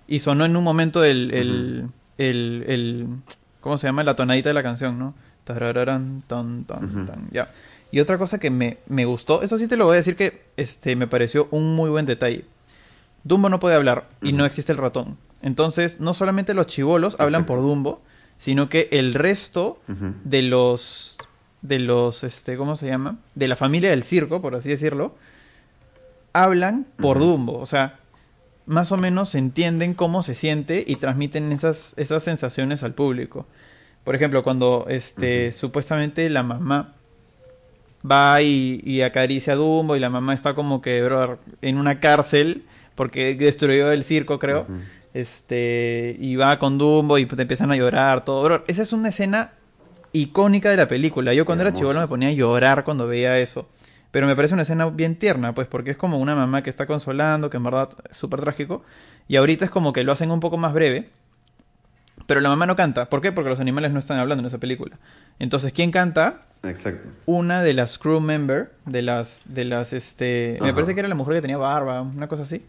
Y 0.08 0.20
sonó 0.20 0.46
en 0.46 0.56
un 0.56 0.64
momento 0.64 1.04
el, 1.04 1.32
el, 1.34 1.88
el, 2.18 2.64
el- 2.68 3.08
¿cómo 3.62 3.78
se 3.78 3.88
llama? 3.88 4.04
La 4.04 4.16
tonadita 4.16 4.50
de 4.50 4.54
la 4.54 4.64
canción, 4.64 5.00
¿no? 5.00 5.14
Tarararán, 5.44 6.24
tan, 6.28 6.66
Ujú. 6.70 7.06
tan, 7.06 7.30
ya. 7.32 7.52
Y 7.92 8.00
otra 8.00 8.18
cosa 8.18 8.40
que 8.40 8.50
me, 8.50 8.78
me 8.88 9.06
gustó, 9.06 9.42
eso 9.42 9.58
sí 9.58 9.68
te 9.68 9.78
lo 9.78 9.86
voy 9.86 9.94
a 9.94 9.98
decir 9.98 10.16
que 10.16 10.44
este, 10.58 10.96
me 10.96 11.08
pareció 11.08 11.48
un 11.52 11.76
muy 11.76 11.90
buen 11.90 12.06
detalle. 12.06 12.46
Dumbo 13.24 13.50
no 13.50 13.60
puede 13.60 13.76
hablar 13.76 14.08
y 14.22 14.34
no 14.34 14.46
existe 14.46 14.72
el 14.72 14.78
ratón. 14.78 15.18
Entonces, 15.42 16.00
no 16.00 16.14
solamente 16.14 16.54
los 16.54 16.68
chivolos 16.68 17.14
hablan 17.20 17.42
Exacto. 17.42 17.54
por 17.54 17.62
Dumbo, 17.62 18.02
sino 18.38 18.70
que 18.70 18.90
el 18.92 19.14
resto 19.14 19.80
de 20.24 20.42
los 20.42 21.18
de 21.62 21.80
los 21.80 22.24
este 22.24 22.58
cómo 22.58 22.76
se 22.76 22.86
llama 22.88 23.18
de 23.34 23.48
la 23.48 23.56
familia 23.56 23.90
del 23.90 24.04
circo 24.04 24.40
por 24.40 24.54
así 24.54 24.70
decirlo 24.70 25.16
hablan 26.34 26.86
por. 26.98 27.18
Dumbo 27.20 27.58
o 27.60 27.66
sea 27.66 27.98
más 28.66 28.92
o 28.92 28.98
menos 28.98 29.36
entienden 29.36 29.94
cómo 29.94 30.24
se 30.24 30.36
siente 30.36 30.84
y 30.86 30.96
transmiten 30.96 31.52
esas 31.52 31.94
esas 31.98 32.24
sensaciones 32.24 32.84
al 32.84 32.94
público. 32.94 33.46
Por 34.04 34.16
ejemplo 34.16 34.44
cuando 34.44 34.86
este 34.90 35.52
supuestamente 35.52 36.30
la 36.30 36.44
mamá 36.44 36.94
va 38.10 38.42
y, 38.42 38.82
y 38.84 39.02
acaricia 39.02 39.54
a 39.54 39.56
Dumbo 39.56 39.96
y 39.96 40.00
la 40.00 40.10
mamá 40.10 40.34
está 40.34 40.54
como 40.54 40.82
que 40.82 41.02
bro, 41.02 41.40
en 41.62 41.78
una 41.78 42.00
cárcel 42.00 42.64
porque 42.96 43.36
destruyó 43.36 43.92
el 43.92 44.04
circo 44.04 44.40
creo 44.40 44.68
este 45.14 46.16
y 46.20 46.36
va 46.36 46.60
con 46.60 46.78
Dumbo 46.78 47.18
y 47.18 47.26
te 47.26 47.42
empiezan 47.42 47.72
a 47.72 47.76
llorar 47.76 48.26
todo. 48.26 48.44
Bro 48.44 48.64
esa 48.68 48.82
es 48.82 48.94
una 48.94 49.10
escena 49.10 49.54
icónica 50.12 50.70
de 50.70 50.78
la 50.78 50.88
película. 50.88 51.34
Yo 51.34 51.46
cuando 51.46 51.64
era 51.64 51.74
chivolo 51.74 52.00
me 52.00 52.08
ponía 52.08 52.30
a 52.30 52.32
llorar 52.32 52.84
cuando 52.84 53.08
veía 53.08 53.38
eso 53.40 53.68
pero 54.16 54.28
me 54.28 54.36
parece 54.38 54.54
una 54.54 54.64
escena 54.64 54.90
bien 54.90 55.18
tierna 55.18 55.54
pues 55.54 55.68
porque 55.68 55.92
es 55.92 55.98
como 55.98 56.20
una 56.20 56.36
mamá 56.36 56.64
que 56.64 56.70
está 56.70 56.86
consolando 56.86 57.50
que 57.50 57.58
en 57.58 57.64
verdad 57.64 57.90
es 58.10 58.16
súper 58.16 58.40
trágico 58.40 58.82
y 59.28 59.36
ahorita 59.36 59.66
es 59.66 59.72
como 59.72 59.92
que 59.92 60.06
lo 60.06 60.14
hacen 60.14 60.32
un 60.32 60.40
poco 60.40 60.56
más 60.58 60.72
breve 60.74 61.10
pero 62.26 62.40
la 62.40 62.48
mamá 62.48 62.66
no 62.66 62.78
canta 62.78 63.10
¿por 63.10 63.20
qué? 63.20 63.34
porque 63.34 63.50
los 63.50 63.60
animales 63.60 63.92
no 63.92 64.00
están 64.00 64.18
hablando 64.18 64.40
en 64.40 64.46
esa 64.46 64.58
película 64.58 64.98
entonces 65.38 65.74
¿quién 65.74 65.92
canta? 65.92 66.44
Exacto. 66.64 67.10
una 67.26 67.62
de 67.62 67.74
las 67.74 67.98
crew 68.00 68.22
member 68.22 68.72
de 68.86 69.02
las 69.02 69.48
de 69.50 69.66
las 69.66 69.92
este 69.92 70.60
me 70.62 70.74
parece 70.74 70.94
que 70.94 71.02
era 71.02 71.10
la 71.10 71.16
mujer 71.16 71.36
que 71.36 71.42
tenía 71.42 71.58
barba 71.58 72.02
una 72.02 72.30
cosa 72.30 72.44
así 72.44 72.64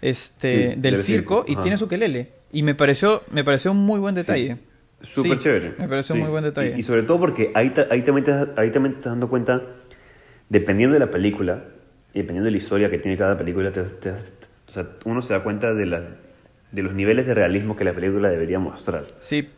este 0.00 0.74
Sí, 0.74 0.80
del 0.80 0.82
del 0.82 1.02
circo 1.04 1.36
circo, 1.36 1.44
y 1.46 1.52
ajá. 1.52 1.62
tiene 1.62 1.76
su 1.76 1.86
quelele 1.86 2.32
y 2.50 2.64
me 2.64 2.74
pareció 2.74 3.22
me 3.30 3.44
pareció 3.44 3.70
un 3.70 3.86
muy 3.86 4.00
buen 4.00 4.16
detalle 4.16 4.56
Súper 5.04 5.38
Sí, 5.38 5.44
chévere. 5.44 5.74
me 5.78 5.88
pareció 5.88 6.14
un 6.14 6.20
muy 6.20 6.30
buen 6.30 6.44
detalle 6.44 6.74
Y, 6.76 6.80
y 6.80 6.82
sobre 6.84 7.02
todo 7.02 7.18
porque 7.18 7.50
ahí, 7.56 7.72
ahí, 7.90 8.02
también 8.02 8.24
te, 8.24 8.32
ahí 8.60 8.70
también 8.70 8.92
te 8.92 8.98
estás 8.98 9.12
dando 9.12 9.28
cuenta, 9.28 9.60
dependiendo 10.48 10.94
de 10.94 11.00
la 11.00 11.10
película 11.10 11.64
y 12.14 12.18
dependiendo 12.18 12.46
de 12.46 12.50
la 12.52 12.56
historia 12.58 12.90
que 12.90 12.98
tiene 12.98 13.16
cada 13.16 13.36
película, 13.38 13.72
te- 13.72 13.82
te- 13.84 14.10
o 14.10 14.72
sea, 14.72 14.86
uno 15.04 15.22
se 15.22 15.32
da 15.34 15.42
cuenta 15.42 15.72
de, 15.74 15.86
las, 15.86 16.06
de 16.72 16.82
los 16.82 16.94
niveles 16.94 17.26
de 17.26 17.34
realismo 17.34 17.76
que 17.76 17.84
la 17.84 17.92
película 17.92 18.28
debería 18.30 18.58
mostrar. 18.58 19.04
sí 19.20 19.48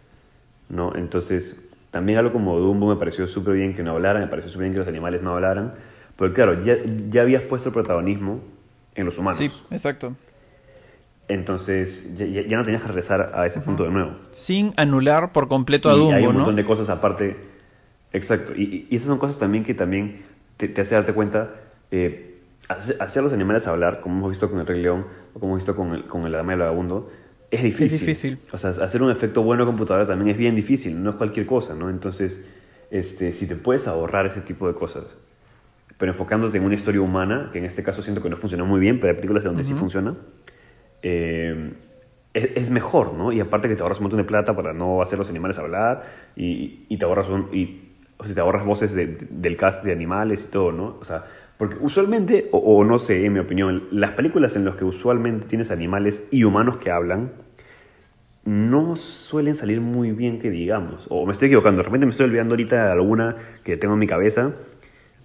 ¿no? 0.69 0.95
Entonces, 0.97 1.63
también 1.91 2.19
algo 2.19 2.33
como 2.33 2.59
Dumbo 2.59 2.89
me 2.89 2.97
pareció 2.99 3.27
súper 3.29 3.55
bien 3.55 3.75
que 3.75 3.83
no 3.83 3.91
hablaran, 3.93 4.23
me 4.23 4.29
pareció 4.29 4.51
súper 4.51 4.65
bien 4.65 4.73
que 4.73 4.79
los 4.81 4.89
animales 4.89 5.23
no 5.23 5.35
hablaran, 5.35 5.75
porque 6.17 6.35
claro, 6.35 6.63
ya, 6.65 6.77
ya 7.11 7.23
habías 7.23 7.43
puesto 7.43 7.69
el 7.69 7.73
protagonismo 7.75 8.41
en 8.95 9.05
los 9.07 9.19
humanos. 9.19 9.39
sí 9.39 9.51
exacto 9.71 10.15
Entonces, 11.29 12.17
ya, 12.17 12.27
ya- 12.27 12.57
no 12.57 12.65
tenías 12.65 12.83
que 12.83 12.89
regresar 12.89 13.33
a 13.35 13.47
ese 13.47 13.61
punto 13.61 13.85
de 13.85 13.91
nuevo. 13.91 14.17
sin 14.33 14.75
anular 14.77 15.33
por 15.33 15.49
completo 15.49 15.89
a 15.91 15.95
y 15.95 15.99
Dumbo 15.99 16.13
hay 16.15 16.23
un 16.23 16.29
¿no? 16.33 16.39
montón 16.41 16.57
de 16.57 16.65
cosas 16.65 16.89
aparte. 16.91 17.37
Exacto. 18.13 18.53
Y- 18.55 18.87
y 18.91 18.97
esas 18.97 19.09
son 19.09 19.19
cosas 19.19 19.39
también 19.39 19.65
que 19.65 19.75
también 19.75 20.23
te, 20.57 20.69
te 20.69 20.81
hace 20.81 20.95
darte 20.95 21.13
cuenta. 21.13 21.51
eh, 21.91 22.31
hacer, 22.69 22.97
hacer 23.01 23.21
a 23.21 23.25
los 23.25 23.33
animales 23.33 23.67
hablar, 23.67 24.01
como 24.01 24.17
hemos 24.19 24.31
visto 24.31 24.51
con 24.51 24.59
el 24.61 24.67
Rey 24.67 24.81
León 24.81 25.05
o 25.35 25.39
como 25.41 25.53
hemos 25.53 25.59
visto 25.61 25.77
con 25.77 25.95
el, 25.95 26.05
con 26.07 26.25
el 26.25 26.33
Dama 26.33 26.53
del 26.53 26.61
Vagabundo, 26.61 27.11
es 27.51 27.63
difícil. 27.63 27.99
difícil. 27.99 28.39
O 28.53 28.59
sea, 28.59 28.71
hacer 28.71 29.03
un 29.03 29.11
efecto 29.11 29.43
bueno 29.43 29.63
en 29.65 29.69
computadora 29.69 30.07
también 30.07 30.31
es 30.31 30.37
bien 30.37 30.57
difícil, 30.57 31.01
no 31.03 31.11
es 31.11 31.17
cualquier 31.17 31.47
cosa, 31.47 31.75
¿no? 31.75 31.91
Entonces, 31.91 32.43
este, 32.91 33.33
si 33.33 33.47
te 33.47 33.55
puedes 33.57 33.87
ahorrar 33.87 34.27
ese 34.27 34.41
tipo 34.41 34.67
de 34.67 34.75
cosas, 34.75 35.05
pero 35.99 36.11
enfocándote 36.13 36.59
en 36.59 36.65
una 36.65 36.75
historia 36.75 37.01
humana, 37.01 37.51
que 37.53 37.59
en 37.59 37.65
este 37.67 37.83
caso 37.83 38.03
siento 38.03 38.23
que 38.23 38.29
no 38.31 38.37
funciona 38.37 38.65
muy 38.65 38.81
bien, 38.81 38.99
pero 38.99 39.11
hay 39.11 39.15
películas 39.17 39.45
donde 39.45 39.63
sí 39.63 39.75
funciona, 39.75 40.15
eh, 41.03 41.73
es, 42.33 42.49
es 42.57 42.71
mejor, 42.71 43.13
¿no? 43.15 43.31
Y 43.31 43.41
aparte 43.41 43.69
que 43.69 43.77
te 43.77 43.83
ahorras 43.83 43.99
un 43.99 44.05
montón 44.05 44.19
de 44.19 44.25
plata 44.25 44.57
para 44.57 44.73
no 44.73 45.03
hacer 45.03 45.19
los 45.19 45.29
animales 45.29 45.59
hablar 45.59 46.03
y, 46.35 46.85
y 46.89 46.97
te 46.97 47.05
ahorras 47.05 47.29
un- 47.29 47.49
y, 47.53 47.84
o 48.19 48.25
sea, 48.25 48.35
te 48.35 48.41
ahorras 48.41 48.65
voces 48.65 48.95
de- 48.95 49.07
de- 49.07 49.27
del 49.31 49.57
cast 49.57 49.85
de 49.85 49.93
animales 49.93 50.45
y 50.49 50.51
todo, 50.53 50.73
¿no? 50.73 50.97
O 51.01 51.05
sea, 51.05 51.25
porque 51.59 51.77
usualmente, 51.81 52.49
o, 52.53 52.59
o 52.59 52.85
no 52.85 52.99
sé, 52.99 53.25
en 53.25 53.33
mi 53.33 53.39
opinión, 53.41 53.85
las 53.91 54.13
películas 54.13 54.57
en 54.57 54.65
las 54.65 54.77
que 54.77 54.85
usualmente 54.85 55.47
tienes 55.47 55.71
animales 55.71 56.25
y 56.31 56.45
humanos 56.45 56.77
que 56.79 56.91
hablan, 56.91 57.31
no 58.45 58.97
suelen 58.97 59.55
salir 59.55 59.81
muy 59.81 60.13
bien 60.13 60.39
que 60.39 60.51
digamos. 60.51 61.07
O 61.09 61.25
me 61.27 61.33
estoy 61.33 61.47
equivocando, 61.47 61.79
de 61.79 61.85
repente 61.85 62.07
me 62.07 62.11
estoy 62.11 62.27
olvidando 62.27 62.53
ahorita 62.55 62.87
de 62.87 62.93
alguna 62.93 63.37
que 63.63 63.77
tengo 63.77 63.95
en 63.95 64.01
mi 64.01 64.07
cabeza, 64.07 64.53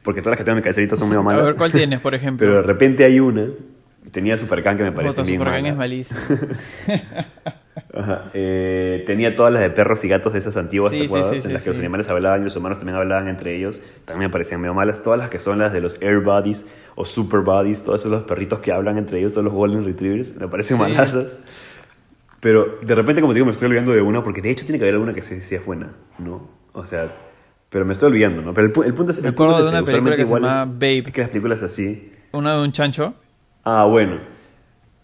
porque 0.03 0.21
todas 0.21 0.31
las 0.33 0.37
que 0.37 0.43
tengo 0.45 0.53
en 0.53 0.59
mi 0.59 0.63
cabeza 0.63 0.79
ahorita 0.79 0.95
son 0.95 1.09
medio 1.09 1.19
a 1.19 1.23
malas. 1.23 1.45
ver 1.47 1.55
cuál 1.55 1.71
tienes 1.71 1.99
por 2.01 2.15
ejemplo 2.15 2.45
Pero 2.47 2.57
de 2.61 2.63
repente 2.67 3.03
hay 3.03 3.19
una, 3.19 3.47
tenía 4.11 4.37
Supercan 4.37 4.77
que 4.77 4.83
me 4.83 4.91
parece 4.91 5.21
bien 5.23 5.39
Superman 5.39 5.61
mala. 5.63 5.69
es 5.69 5.75
malísimo 5.75 6.19
Ajá. 7.93 8.25
Eh, 8.33 9.03
tenía 9.07 9.35
todas 9.35 9.51
las 9.51 9.61
de 9.61 9.69
perros 9.71 10.03
y 10.05 10.07
gatos 10.07 10.33
de 10.33 10.39
esas 10.39 10.55
antiguas, 10.57 10.91
Sí, 10.91 10.99
¿te 10.99 11.07
sí, 11.07 11.13
acuerdas? 11.13 11.41
sí, 11.41 11.47
en 11.47 11.53
las 11.53 11.63
que 11.63 11.69
los 11.69 11.79
animales 11.79 12.07
hablaban 12.09 12.41
y 12.41 12.43
los 12.45 12.55
humanos 12.55 12.77
también 12.77 12.95
hablaban 12.97 13.27
entre 13.27 13.55
ellos. 13.55 13.81
También 14.05 14.29
me 14.29 14.31
parecían 14.31 14.61
medio 14.61 14.73
malas. 14.73 15.01
Todas 15.01 15.17
las 15.19 15.29
que 15.29 15.39
son 15.39 15.57
las 15.59 15.73
de 15.73 15.81
los 15.81 15.99
Air 16.01 16.19
Bodies 16.19 16.67
o 16.95 17.03
Super 17.05 17.39
Bodies, 17.41 17.83
todos 17.83 18.01
esos 18.01 18.11
los 18.11 18.23
perritos 18.23 18.59
que 18.59 18.71
hablan 18.71 18.97
entre 18.97 19.19
ellos, 19.19 19.31
todos 19.33 19.45
los 19.45 19.53
Golden 19.53 19.83
Retrievers, 19.85 20.35
me 20.35 20.47
parecen 20.47 20.77
malasas. 20.77 21.39
Pero 22.41 22.77
de 22.81 22.95
repente, 22.95 23.21
como 23.21 23.33
te 23.33 23.37
digo, 23.37 23.45
me 23.47 23.51
estoy 23.53 23.67
olvidando 23.67 23.91
de 23.91 24.01
una, 24.01 24.23
porque 24.23 24.41
de 24.41 24.51
hecho 24.51 24.65
tiene 24.65 24.77
que 24.77 24.85
haber 24.85 24.93
alguna 24.95 25.13
que 25.13 25.21
sí 25.21 25.41
sea 25.41 25.61
buena, 25.65 25.91
¿no? 26.19 26.47
O 26.73 26.85
sea, 26.85 27.11
pero 27.69 27.85
me 27.85 27.93
estoy 27.93 28.07
olvidando, 28.07 28.41
¿no? 28.41 28.53
Pero 28.53 28.67
el, 28.67 28.73
pu- 28.73 28.85
el 28.85 28.93
punto 28.93 29.11
es. 29.11 29.21
Me 29.21 29.29
acuerdo 29.29 29.61
de 29.63 29.69
una 29.69 29.83
película 29.83 30.15
que 30.15 30.25
se 30.25 30.33
es- 30.33 30.39
Babe. 30.39 31.03
es 31.07 31.11
que 31.13 31.21
las 31.21 31.29
películas 31.31 31.63
así. 31.63 32.11
uno 32.31 32.55
de 32.57 32.63
un 32.63 32.71
chancho 32.71 33.15
Ah, 33.63 33.85
bueno. 33.85 34.19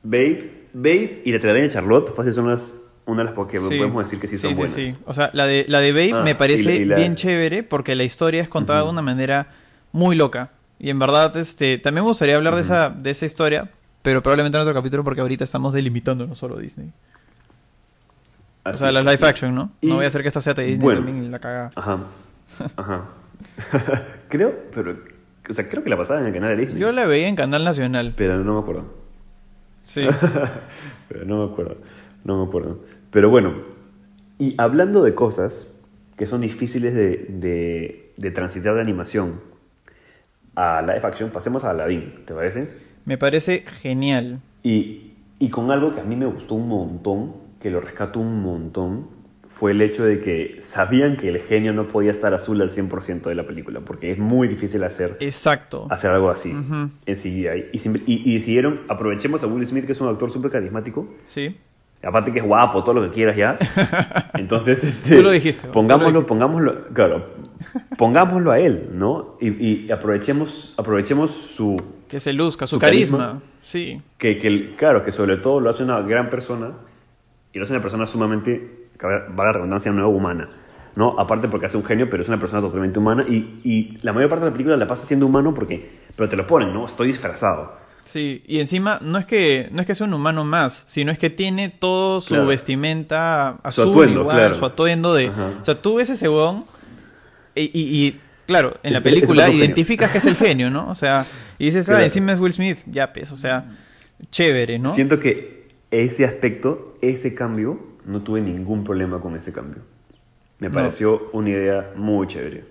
Babe, 0.04 0.68
Babe 0.74 1.22
y 1.26 1.32
la 1.32 1.40
telaraña 1.40 1.68
Charlotte, 1.70 2.10
fácil 2.14 2.34
son 2.34 2.48
las, 2.50 2.74
una 3.06 3.24
de 3.24 3.32
las 3.34 3.48
que 3.48 3.60
Sí. 3.60 3.66
podemos 3.78 4.04
decir 4.04 4.20
que 4.20 4.28
sí 4.28 4.38
son 4.38 4.52
sí, 4.52 4.58
buenas. 4.58 4.76
Sí, 4.76 4.96
O 5.06 5.14
sea, 5.14 5.30
la 5.34 5.46
de, 5.48 5.66
la 5.68 5.80
de 5.82 5.92
Babe 5.92 6.12
Ah, 6.14 6.24
me 6.24 6.36
parece 6.36 6.62
y 6.64 6.66
la- 6.66 6.74
y 6.76 6.86
la- 6.86 6.96
bien 6.98 7.16
chévere 7.16 7.64
porque 7.64 7.96
la 7.96 8.04
historia 8.04 8.42
es 8.42 8.50
contada 8.50 8.84
de 8.84 8.90
una 8.90 9.02
manera 9.02 9.48
muy 9.92 10.16
loca. 10.16 10.52
Y 10.80 10.90
en 10.90 11.00
verdad, 11.00 11.36
este, 11.38 11.78
también 11.78 12.04
me 12.04 12.10
gustaría 12.10 12.36
hablar 12.36 12.56
de, 12.56 12.62
esa, 12.62 12.90
de 12.90 13.10
esa 13.10 13.26
historia, 13.26 13.70
pero 14.02 14.22
probablemente 14.22 14.58
en 14.58 14.62
otro 14.62 14.74
capítulo 14.74 15.04
porque 15.04 15.22
ahorita 15.22 15.44
estamos 15.44 15.74
delimitando 15.74 16.28
no 16.28 16.36
solo 16.36 16.58
Disney. 16.58 16.92
O 18.66 18.74
sea, 18.74 18.92
la 18.92 19.02
live 19.02 19.26
action, 19.28 19.54
¿no? 19.56 19.72
Y- 19.82 19.88
No 19.88 19.96
voy 19.96 20.06
a 20.06 20.08
hacer 20.08 20.22
que 20.22 20.28
esta 20.28 20.42
sea 20.42 20.54
de 20.54 20.64
Disney 20.66 20.84
bueno. 20.84 21.02
también 21.04 21.32
la 21.32 21.40
caga. 21.40 21.70
Ajá. 21.76 22.00
Ajá. 22.76 23.02
creo, 24.30 24.54
pero. 24.74 24.98
O 25.50 25.54
sea, 25.54 25.70
creo 25.70 25.84
que 25.84 25.90
la 25.90 25.98
pasaba 25.98 26.22
en 26.22 26.28
el 26.28 26.34
canal 26.34 26.56
de 26.56 26.66
Disney. 26.66 26.80
Yo 26.80 26.92
la 26.92 27.06
veía 27.06 27.28
en 27.28 27.36
Canal 27.36 27.64
Nacional. 27.64 28.14
Pero 28.16 28.44
no 28.44 28.56
me 28.56 28.60
acuerdo. 28.60 28.86
Sí. 29.84 30.06
Pero 31.10 31.26
no 31.26 31.46
me 31.46 31.52
acuerdo. 31.52 31.78
No 32.24 32.44
me 32.44 32.48
acuerdo. 32.48 32.80
Pero 33.12 33.30
bueno. 33.30 33.54
Y 34.40 34.56
hablando 34.58 35.04
de 35.04 35.16
cosas 35.16 35.68
que 36.18 36.26
son 36.26 36.42
difíciles 36.42 36.94
de, 36.94 37.26
de, 37.30 38.12
de 38.18 38.32
transitar 38.32 38.74
de 38.76 38.82
animación 38.82 39.40
a 40.56 40.82
live 40.82 41.02
action, 41.04 41.30
pasemos 41.30 41.64
a 41.64 41.72
Aladdin, 41.72 42.14
¿te 42.26 42.34
parece? 42.34 42.70
Me 43.06 43.18
parece 43.18 43.64
genial. 43.82 44.40
Y, 44.64 45.14
y 45.40 45.50
con 45.50 45.72
algo 45.72 45.94
que 45.94 46.02
a 46.02 46.04
mí 46.04 46.16
me 46.16 46.26
gustó 46.26 46.56
un 46.56 46.68
montón, 46.68 47.34
que 47.62 47.70
lo 47.70 47.82
rescato 47.82 48.20
un 48.20 48.42
montón, 48.42 49.08
fue 49.58 49.72
el 49.72 49.82
hecho 49.82 50.04
de 50.04 50.20
que 50.20 50.58
sabían 50.60 51.16
que 51.16 51.30
el 51.30 51.40
genio 51.40 51.72
no 51.72 51.88
podía 51.88 52.12
estar 52.12 52.34
azul 52.34 52.62
al 52.62 52.72
100% 52.72 53.22
de 53.30 53.36
la 53.36 53.44
película, 53.48 53.80
porque 53.80 54.12
es 54.12 54.18
muy 54.18 54.50
difícil 54.50 54.84
hacer, 54.84 55.16
Exacto. 55.22 55.88
hacer 55.90 56.12
algo 56.12 56.30
así 56.30 56.50
en 56.52 57.16
CGI. 57.16 57.70
Y, 57.72 57.78
y- 58.12 58.22
y 58.32 58.34
decidieron, 58.34 58.82
aprovechemos 58.90 59.42
a 59.44 59.48
Will 59.48 59.66
Smith, 59.66 59.86
que 59.86 59.94
es 59.94 60.02
un 60.02 60.10
actor 60.10 60.30
súper 60.30 60.52
carismático, 60.52 61.08
Sí. 61.26 61.56
aparte 62.04 62.34
que 62.34 62.40
es 62.40 62.46
guapo, 62.46 62.84
todo 62.84 62.96
lo 62.96 63.02
que 63.04 63.12
quieras 63.12 63.38
ya. 63.38 63.58
Entonces, 64.34 64.84
este, 64.84 65.16
Tú 65.16 65.22
lo 65.24 65.32
dijiste, 65.32 65.68
lo 65.68 65.72
Pongámoslo, 65.72 66.12
dijiste. 66.20 66.28
pongámoslo, 66.28 66.88
claro, 66.94 67.26
pongámoslo 67.98 68.52
a 68.52 68.60
él, 68.60 68.90
¿no? 68.94 69.38
Y, 69.40 69.86
y 69.86 69.92
aprovechemos, 69.92 70.74
aprovechemos 70.78 71.32
su, 71.32 71.82
Que 72.10 72.20
se 72.20 72.34
luzca, 72.34 72.68
su, 72.68 72.76
Su 72.76 72.80
carisma. 72.82 73.18
carisma. 73.18 73.42
Sí. 73.62 74.02
que, 74.18 74.38
que 74.38 74.76
claro, 74.76 75.04
que 75.06 75.12
sobre 75.12 75.38
todo 75.38 75.60
lo 75.62 75.70
hace 75.70 75.84
una 75.84 76.00
gran 76.02 76.30
persona 76.30 76.74
Y 77.54 77.58
lo 77.58 77.64
hace 77.64 77.74
una 77.74 77.82
persona 77.82 78.06
sumamente, 78.06 78.85
va 79.04 79.44
la 79.46 79.52
redundancia, 79.54 79.92
no 79.92 80.10
humana. 80.10 80.50
¿no? 80.96 81.20
Aparte 81.20 81.50
porque 81.50 81.66
hace 81.66 81.76
un 81.76 81.84
genio, 81.84 82.10
pero 82.10 82.24
es 82.24 82.30
una 82.30 82.40
persona 82.40 82.62
totalmente 82.62 83.00
humana. 83.00 83.26
Y, 83.28 83.60
y 83.66 83.98
la 84.02 84.14
mayor 84.14 84.30
parte 84.30 84.46
de 84.46 84.52
la 84.52 84.54
película 84.54 84.78
la 84.78 84.88
pasa 84.88 85.04
siendo 85.06 85.26
humano 85.26 85.54
porque... 85.54 85.90
Pero 86.16 86.30
te 86.30 86.38
lo 86.38 86.48
ponen, 86.48 86.74
¿no? 86.74 86.86
Estoy 86.86 87.08
disfrazado. 87.10 87.74
Sí, 88.06 88.44
y 88.48 88.60
encima 88.60 89.00
no 89.02 89.18
es 89.18 89.26
que 89.26 89.68
no 89.72 89.82
es 89.82 89.88
que 89.88 89.94
sea 89.96 90.08
un 90.08 90.14
humano 90.14 90.46
más, 90.46 90.86
sino 90.88 91.12
es 91.12 91.20
que 91.20 91.30
tiene 91.30 91.68
todo 91.70 92.22
su 92.22 92.36
Claro. 92.36 92.46
vestimenta 92.46 93.58
azul, 93.64 93.84
Su 93.86 93.90
atuendo, 93.92 94.22
igual, 94.22 94.38
claro. 94.38 94.56
su 94.56 94.64
atuendo 94.66 95.14
de... 95.14 95.28
Ajá. 95.28 95.50
O 95.62 95.66
sea, 95.66 95.82
tú 95.82 95.96
ves 95.96 96.10
ese 96.12 96.30
huevón 96.30 96.64
y, 97.56 97.64
y- 97.64 98.06
y, 98.08 98.20
claro, 98.48 98.78
en 98.84 98.94
la 98.94 99.02
película 99.02 99.50
identificas 99.50 100.12
que 100.12 100.20
es 100.20 100.26
el 100.26 100.36
genio, 100.36 100.70
¿no? 100.70 100.88
O 100.90 100.96
sea, 100.96 101.26
y 101.58 101.66
dices, 101.66 101.90
ah, 101.90 101.94
Claro. 101.94 102.04
encima 102.06 102.32
es 102.32 102.40
Will 102.40 102.54
Smith, 102.54 102.78
ya, 102.86 103.12
pues, 103.12 103.32
o 103.34 103.38
sea, 103.38 103.66
chévere, 104.32 104.80
¿no? 104.80 104.94
Siento 104.94 105.20
que 105.20 105.68
ese 105.92 106.24
aspecto, 106.26 106.96
ese 107.02 107.34
cambio, 107.36 107.80
no 108.06 108.22
tuve 108.22 108.42
ningún 108.42 108.84
problema 108.84 109.20
con 109.20 109.36
ese 109.36 109.52
cambio. 109.52 109.82
Me 110.60 110.70
No. 110.70 110.74
pareció 110.74 111.30
una 111.34 111.50
idea 111.50 111.92
muy 111.96 112.28
chévere. 112.28 112.64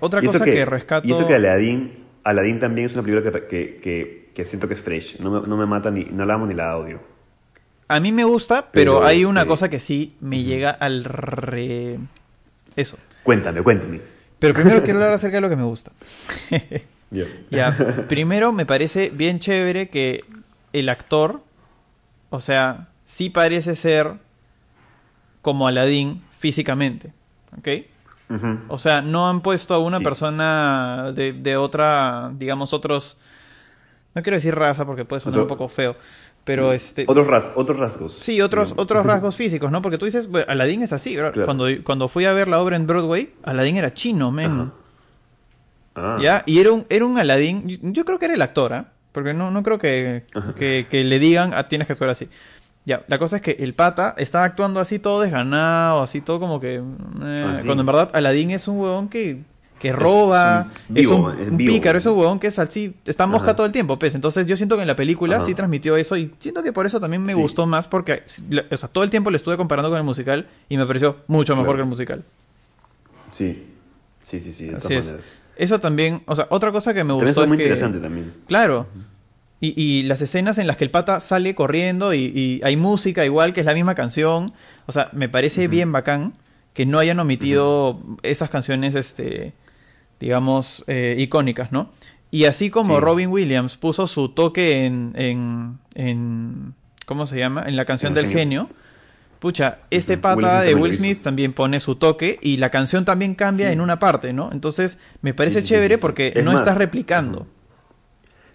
Otra 0.00 0.20
cosa 0.22 0.44
que, 0.44 0.64
rescato... 0.64 1.06
Y 1.08 1.12
eso 1.12 1.26
que 1.26 1.34
Aladdin, 1.34 1.92
Aladdin 2.24 2.58
también 2.58 2.86
es 2.86 2.94
una 2.94 3.02
película 3.02 3.30
que, 3.30 3.46
que, 3.46 3.80
que, 3.80 4.30
que 4.34 4.44
siento 4.44 4.68
que 4.68 4.74
es 4.74 4.80
fresh. 4.80 5.18
No 5.20 5.30
me, 5.30 5.48
no 5.48 5.56
me 5.56 5.66
mata 5.66 5.90
ni, 5.90 6.04
no 6.04 6.24
la 6.24 6.34
amo 6.34 6.46
ni 6.46 6.54
la 6.54 6.76
odio. 6.76 7.00
A 7.88 8.00
mí 8.00 8.12
me 8.12 8.24
gusta, 8.24 8.68
pero, 8.70 8.96
Pero, 8.96 9.06
hay 9.06 9.24
una 9.24 9.40
este, 9.40 9.48
cosa 9.48 9.68
que 9.70 9.80
sí 9.80 10.14
me 10.20 10.42
llega 10.42 10.70
al 10.70 11.04
re... 11.04 11.98
Eso. 12.76 12.98
Cuéntame, 13.22 13.62
cuéntame. 13.62 14.00
Pero 14.38 14.54
primero 14.54 14.82
quiero 14.82 14.98
hablar 14.98 15.14
acerca 15.14 15.38
de 15.38 15.40
lo 15.40 15.48
que 15.48 15.56
me 15.56 15.64
gusta. 15.64 15.92
Ya. 17.10 17.24
Ya, 17.50 18.04
primero 18.06 18.52
me 18.52 18.66
parece 18.66 19.08
bien 19.08 19.38
chévere 19.38 19.88
que 19.88 20.24
el 20.74 20.90
actor, 20.90 21.40
o 22.28 22.40
sea, 22.40 22.88
sí 23.06 23.30
parece 23.30 23.74
ser 23.74 24.12
como 25.42 25.66
Aladdin 25.68 26.22
físicamente, 26.38 27.12
¿ok? 27.58 27.68
O 28.68 28.76
sea, 28.76 29.00
no 29.00 29.28
han 29.28 29.40
puesto 29.40 29.74
a 29.74 29.78
una 29.78 29.98
Sí. 29.98 30.04
persona 30.04 31.12
de, 31.14 31.32
de 31.32 31.56
otra, 31.56 32.30
digamos, 32.34 32.72
otros... 32.74 33.16
No 34.14 34.22
quiero 34.22 34.36
decir 34.36 34.54
raza 34.54 34.84
porque 34.84 35.04
puede 35.04 35.20
sonar 35.20 35.40
un 35.40 35.46
poco 35.46 35.68
feo, 35.68 35.96
pero 36.44 36.72
este... 36.72 37.04
Otros, 37.06 37.26
ras- 37.26 37.52
otros 37.54 37.78
rasgos. 37.78 38.12
Sí, 38.12 38.40
otros, 38.42 38.68
digamos. 38.70 38.82
otros 38.84 39.06
rasgos 39.06 39.36
físicos, 39.36 39.70
¿no? 39.70 39.80
Porque 39.80 39.96
tú 39.96 40.04
dices, 40.06 40.28
bueno, 40.28 40.46
Aladdin 40.50 40.82
es 40.82 40.92
así. 40.92 41.14
Claro. 41.14 41.44
Cuando, 41.46 41.66
cuando 41.84 42.08
fui 42.08 42.24
a 42.26 42.32
ver 42.32 42.48
la 42.48 42.60
obra 42.60 42.76
en 42.76 42.86
Broadway, 42.86 43.32
Aladdin 43.44 43.76
era 43.76 43.94
chino, 43.94 44.30
men. 44.30 44.72
Ah. 45.94 46.18
¿Ya? 46.20 46.42
Y 46.46 46.58
era 46.60 46.72
un, 46.72 46.86
era 46.88 47.04
un 47.06 47.18
Aladdin. 47.18 47.78
Yo, 47.92 48.04
creo 48.04 48.18
que 48.18 48.26
era 48.26 48.34
el 48.34 48.42
actor, 48.42 48.72
¿ah? 48.72 48.92
Porque 49.12 49.34
no, 49.34 49.50
no 49.50 49.62
creo 49.62 49.78
que, 49.78 50.24
que, 50.56 50.86
que 50.90 51.02
le 51.04 51.18
digan, 51.18 51.52
ah, 51.54 51.66
tienes 51.68 51.86
que 51.86 51.94
actuar 51.94 52.10
así. 52.10 52.28
Ya, 52.88 53.04
la 53.06 53.18
cosa 53.18 53.36
es 53.36 53.42
que 53.42 53.50
el 53.60 53.74
pata 53.74 54.14
estaba 54.16 54.44
actuando 54.44 54.80
así 54.80 54.98
todo 54.98 55.20
desganado, 55.20 56.00
así 56.00 56.22
todo 56.22 56.40
como 56.40 56.58
que. 56.58 56.76
eh, 56.76 56.82
Ah. 57.22 57.60
Cuando 57.66 57.82
en 57.82 57.86
verdad 57.86 58.08
Aladdin 58.14 58.50
es 58.52 58.66
un 58.66 58.80
huevón 58.80 59.08
que, 59.10 59.42
que 59.78 59.92
roba, 59.92 60.68
es 60.72 60.88
un 60.88 60.96
es 60.96 61.02
vivo, 61.02 61.16
un, 61.26 61.38
es 61.40 61.50
un 61.50 61.56
vivo. 61.58 61.72
pícaro, 61.74 61.98
es 61.98 62.06
un 62.06 62.18
huevón 62.18 62.40
que 62.40 62.46
es 62.46 62.58
así, 62.58 62.94
está 63.04 63.26
mosca 63.26 63.48
Ajá. 63.48 63.56
todo 63.56 63.66
el 63.66 63.72
tiempo, 63.72 63.98
pues. 63.98 64.14
Entonces 64.14 64.46
yo 64.46 64.56
siento 64.56 64.76
que 64.76 64.82
en 64.82 64.88
la 64.88 64.96
película 64.96 65.36
Ajá. 65.36 65.44
sí 65.44 65.54
transmitió 65.54 65.98
eso 65.98 66.16
y 66.16 66.32
siento 66.38 66.62
que 66.62 66.72
por 66.72 66.86
eso 66.86 66.98
también 66.98 67.22
me 67.22 67.34
Sí. 67.34 67.38
gustó 67.42 67.66
más 67.66 67.86
porque, 67.86 68.22
o 68.70 68.76
sea, 68.78 68.88
todo 68.88 69.04
el 69.04 69.10
tiempo 69.10 69.30
le 69.30 69.36
estuve 69.36 69.58
comparando 69.58 69.90
con 69.90 69.98
el 69.98 70.04
musical 70.04 70.48
y 70.70 70.78
me 70.78 70.86
pareció 70.86 71.18
mucho 71.26 71.52
mejor 71.56 71.66
Claro. 71.66 71.76
que 71.76 71.82
el 71.82 71.88
musical. 71.90 72.24
Sí. 73.32 73.66
Sí, 74.24 74.40
sí, 74.40 74.50
sí, 74.52 74.66
de 74.66 74.76
Así 74.76 74.88
todas 74.88 75.04
es. 75.04 75.12
maneras. 75.12 75.32
Eso 75.56 75.78
también, 75.80 76.22
o 76.26 76.34
sea, 76.36 76.46
otra 76.50 76.72
cosa 76.72 76.94
que 76.94 77.02
me 77.04 77.08
También 77.10 77.26
gustó 77.28 77.42
es 77.42 77.48
muy 77.48 77.56
que... 77.58 77.64
interesante 77.64 77.98
también. 77.98 78.32
Claro. 78.46 78.86
Y, 79.60 79.74
y 79.80 80.02
las 80.04 80.22
escenas 80.22 80.58
en 80.58 80.66
las 80.68 80.76
que 80.76 80.84
el 80.84 80.90
pata 80.90 81.20
sale 81.20 81.54
corriendo 81.56 82.14
y, 82.14 82.18
y 82.34 82.60
hay 82.62 82.76
música 82.76 83.24
igual 83.24 83.52
que 83.52 83.60
es 83.60 83.66
la 83.66 83.74
misma 83.74 83.94
canción. 83.96 84.52
O 84.86 84.92
sea, 84.92 85.08
me 85.12 85.28
parece 85.28 85.66
bien 85.66 85.90
bacán 85.90 86.34
que 86.74 86.86
no 86.86 86.98
hayan 87.00 87.18
omitido 87.18 88.00
esas 88.22 88.50
canciones, 88.50 88.94
este, 88.94 89.52
digamos, 90.20 90.84
eh, 90.86 91.16
icónicas, 91.18 91.72
¿no? 91.72 91.90
Y 92.30 92.44
así 92.44 92.70
como 92.70 92.96
Sí. 92.96 93.00
Robin 93.00 93.30
Williams 93.30 93.76
puso 93.76 94.06
su 94.06 94.28
toque 94.28 94.84
en, 94.84 95.12
en, 95.16 95.78
en- 95.94 96.74
¿cómo 97.06 97.26
se 97.26 97.38
llama? 97.38 97.64
En 97.66 97.74
la 97.74 97.84
canción 97.84 98.14
del 98.14 98.28
genio. 98.28 98.68
Pucha, 99.40 99.78
este 99.90 100.18
pata 100.18 100.58
Will 100.60 100.66
de 100.66 100.74
Will. 100.74 100.92
Smith 100.92 101.22
también 101.22 101.52
pone 101.52 101.80
su 101.80 101.94
toque 101.94 102.38
y 102.42 102.56
la 102.58 102.70
canción 102.70 103.04
también 103.04 103.34
cambia 103.34 103.68
Sí. 103.68 103.72
en 103.72 103.80
una 103.80 103.98
parte, 103.98 104.32
¿no? 104.32 104.50
Entonces, 104.52 104.98
me 105.22 105.32
parece 105.32 105.62
Sí, 105.62 105.68
chévere 105.68 105.96
porque 105.98 106.32
Es 106.34 106.44
no 106.44 106.52
más, 106.52 106.60
estás 106.60 106.76
replicando. 106.76 107.46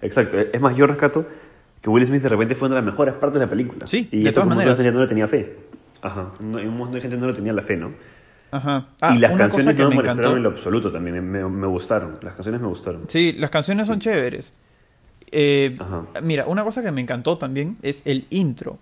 Exacto. 0.04 0.38
Es 0.38 0.62
más, 0.62 0.76
yo 0.76 0.86
rescato 0.88 1.26
que 1.82 1.90
Will 1.90 2.06
Smith 2.06 2.22
de 2.24 2.30
repente 2.30 2.56
fue 2.56 2.68
una 2.68 2.76
de 2.76 2.82
las 2.82 2.92
mejores 2.92 3.14
partes 3.16 3.40
de 3.40 3.46
la 3.46 3.50
película. 3.50 3.86
Sí, 3.88 4.08
y 4.12 4.24
de 4.24 4.30
eso 4.30 4.42
todas 4.42 4.56
maneras. 4.56 4.78
gente 4.78 4.92
no 4.92 5.00
le 5.02 5.08
tenía 5.08 5.28
fe. 5.28 5.58
Ajá. 6.02 6.32
No, 6.40 6.58
un 6.58 6.78
montón 6.78 6.94
de 6.96 7.02
gente 7.02 7.18
no 7.18 7.28
le 7.28 7.34
tenía 7.34 7.54
la 7.54 7.62
fe, 7.62 7.76
¿no? 7.78 7.92
Ajá. 8.52 8.88
Ah, 9.02 9.16
y 9.16 9.20
las 9.20 9.32
canciones 9.36 9.76
no 9.76 9.84
me 9.86 9.90
me 9.90 9.96
molestaron 9.96 10.20
encantó. 10.20 10.38
en 10.38 10.44
lo 10.44 10.50
absoluto 10.50 10.92
también. 10.92 11.30
Me, 11.30 11.44
me 11.48 11.68
gustaron. 11.68 12.20
Las 12.22 12.36
canciones 12.36 12.62
me 12.62 12.68
gustaron. 12.68 13.02
Sí, 13.08 13.34
las 13.34 13.50
canciones 13.50 13.88
son 13.88 14.00
chéveres. 14.00 14.54
Eh, 15.32 15.76
Ajá. 15.80 16.04
mira, 16.22 16.46
una 16.46 16.64
cosa 16.64 16.84
que 16.84 16.92
me 16.92 17.02
encantó 17.02 17.38
también 17.38 17.78
es 17.82 18.04
el 18.06 18.26
intro. 18.30 18.78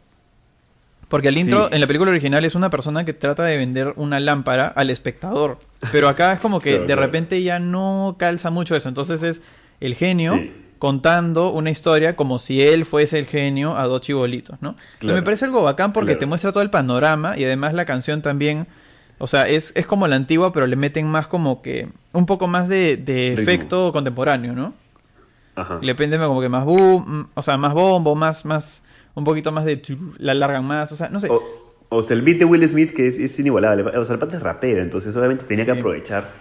Porque 1.07 1.27
el 1.29 1.37
intro 1.37 1.67
Sí. 1.67 1.75
en 1.75 1.81
la 1.81 1.87
película 1.87 2.11
original 2.11 2.43
es 2.45 2.55
una 2.55 2.69
persona 2.69 3.03
que 3.05 3.13
trata 3.13 3.43
de 3.43 3.57
vender 3.57 3.93
una 3.97 4.19
lámpara 4.19 4.67
al 4.67 4.89
espectador. 4.89 5.57
Pero 5.91 6.07
acá 6.09 6.33
es 6.33 6.39
como 6.39 6.59
que 6.59 6.69
Claro, 6.71 6.81
de 6.81 6.85
claro. 6.87 7.01
repente 7.01 7.41
ya 7.43 7.59
no 7.59 8.15
calza 8.17 8.49
mucho 8.49 8.75
eso. 8.75 8.89
Entonces 8.89 9.21
es 9.23 9.41
el 9.79 9.93
genio 9.95 10.33
Sí. 10.35 10.53
Contando 10.81 11.51
una 11.51 11.69
historia 11.69 12.15
como 12.15 12.39
si 12.39 12.59
él 12.63 12.85
fuese 12.85 13.19
el 13.19 13.27
genio 13.27 13.77
a 13.77 13.85
dos 13.85 14.01
chibolitos, 14.01 14.59
¿no? 14.63 14.69
Entonces 14.69 14.97
Claro. 14.97 15.15
Me 15.15 15.21
parece 15.21 15.45
algo 15.45 15.61
bacán 15.61 15.93
porque 15.93 16.13
Claro. 16.13 16.19
te 16.21 16.25
muestra 16.25 16.51
todo 16.51 16.63
el 16.63 16.71
panorama 16.71 17.37
y 17.37 17.45
además 17.45 17.75
la 17.75 17.85
canción 17.85 18.23
también... 18.23 18.65
O 19.19 19.27
sea, 19.27 19.47
es, 19.47 19.73
es 19.75 19.85
como 19.85 20.07
la 20.07 20.15
antigua, 20.15 20.51
pero 20.51 20.65
le 20.65 20.75
meten 20.75 21.05
más 21.05 21.27
como 21.27 21.61
que... 21.61 21.87
Un 22.13 22.25
poco 22.25 22.47
más 22.47 22.67
de, 22.67 22.97
de 22.97 23.33
efecto 23.33 23.91
contemporáneo, 23.91 24.53
¿no? 24.53 24.73
Ajá. 25.53 25.77
Le 25.83 25.93
pende 25.93 26.17
como 26.17 26.41
que 26.41 26.49
más 26.49 26.65
boom, 26.65 27.05
mm, 27.07 27.29
o 27.35 27.41
sea, 27.43 27.57
más 27.57 27.75
bombo, 27.75 28.15
más, 28.15 28.43
más, 28.43 28.81
un 29.13 29.23
poquito 29.23 29.51
más 29.51 29.65
de, 29.65 29.83
la 30.17 30.33
largan 30.33 30.65
más, 30.65 30.91
o 30.91 30.95
sea, 30.95 31.09
no 31.09 31.19
sé. 31.19 31.29
O, 31.29 31.43
o 31.89 32.01
sea, 32.01 32.15
el 32.17 32.23
beat 32.23 32.39
de 32.39 32.45
Will 32.45 32.67
Smith 32.67 32.91
que 32.91 33.07
es, 33.07 33.19
es 33.19 33.37
inigualable. 33.37 33.83
O 33.99 34.03
sea, 34.03 34.13
el 34.13 34.19
pata 34.19 34.35
es 34.35 34.41
rapero, 34.41 34.81
entonces 34.81 35.15
obviamente 35.15 35.43
tenía 35.45 35.63
que 35.63 35.71
aprovechar 35.73 36.31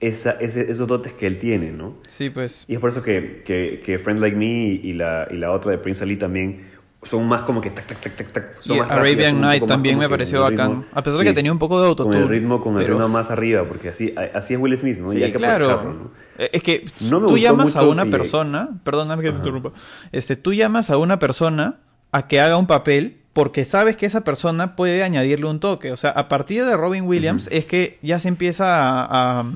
esa, 0.00 0.32
ese- 0.32 0.70
esos 0.70 0.86
dotes 0.86 1.12
que 1.14 1.26
él 1.26 1.38
tiene, 1.38 1.70
¿no? 1.72 1.94
Sí, 2.06 2.30
pues. 2.30 2.64
Y 2.68 2.74
es 2.74 2.80
por 2.80 2.90
eso 2.90 3.02
que, 3.02 3.42
que, 3.44 3.80
que 3.84 3.98
Friend 3.98 4.20
Like 4.20 4.36
Me 4.36 4.44
y, 4.44 4.80
y 4.84 4.92
la, 4.92 5.26
y 5.30 5.36
la 5.36 5.52
otra 5.52 5.70
de 5.72 5.78
Prince 5.78 6.02
Ali 6.04 6.16
también 6.16 6.74
son 7.02 7.26
más 7.28 7.42
como 7.44 7.60
que 7.60 7.70
tac, 7.70 7.86
tac, 7.86 8.00
tac, 8.00 8.16
tac, 8.16 8.32
tac. 8.32 8.44
Son 8.62 8.76
Y 8.76 8.80
más 8.80 8.90
Arabian 8.90 9.40
Night 9.40 9.64
también 9.64 9.96
me 9.98 10.08
pareció 10.08 10.40
bacán. 10.42 10.82
ritmo- 10.82 10.84
A 10.92 11.02
pesar 11.02 11.20
de 11.20 11.24
que 11.26 11.32
tenía 11.32 11.52
un 11.52 11.58
poco 11.58 11.76
de 11.80 11.94
Con 11.94 12.08
el 12.08 12.14
autotune, 12.18 12.26
ritmo, 12.40 12.60
con 12.60 12.74
el 12.76 12.82
pero- 12.82 12.94
ritmo 12.94 13.08
más 13.08 13.30
arriba, 13.30 13.64
porque 13.68 13.90
así, 13.90 14.12
así 14.34 14.54
es 14.54 14.60
Will 14.60 14.76
Smith, 14.76 14.98
¿no? 14.98 15.12
y 15.12 15.18
Sí, 15.18 15.22
hay 15.22 15.32
que 15.32 15.38
claro. 15.38 15.82
¿no? 15.84 16.10
Eh, 16.38 16.50
Es 16.52 16.62
que 16.62 16.84
No 17.00 17.24
tú 17.24 17.38
llamas 17.38 17.76
a 17.76 17.84
una 17.84 18.04
y- 18.06 18.10
persona, 18.10 18.70
perdóname 18.82 19.22
que 19.22 19.30
te 19.30 19.36
interrumpa, 19.36 19.70
este, 20.12 20.34
tú 20.36 20.52
llamas 20.52 20.90
a 20.90 20.96
una 20.98 21.18
persona 21.18 21.76
a 22.12 22.26
que 22.26 22.40
haga 22.40 22.56
un 22.56 22.66
papel 22.66 23.18
porque 23.32 23.64
sabes 23.64 23.96
que 23.96 24.06
esa 24.06 24.22
persona 24.24 24.74
puede 24.76 25.02
añadirle 25.04 25.46
un 25.46 25.60
toque. 25.60 25.92
O 25.92 25.96
sea, 25.96 26.10
a 26.10 26.26
partir 26.28 26.64
de 26.64 26.76
Robin 26.76 27.04
Williams 27.04 27.48
es 27.52 27.66
que 27.66 27.98
ya 28.02 28.18
se 28.18 28.28
empieza 28.28 28.66
a, 29.02 29.40
a- 29.40 29.52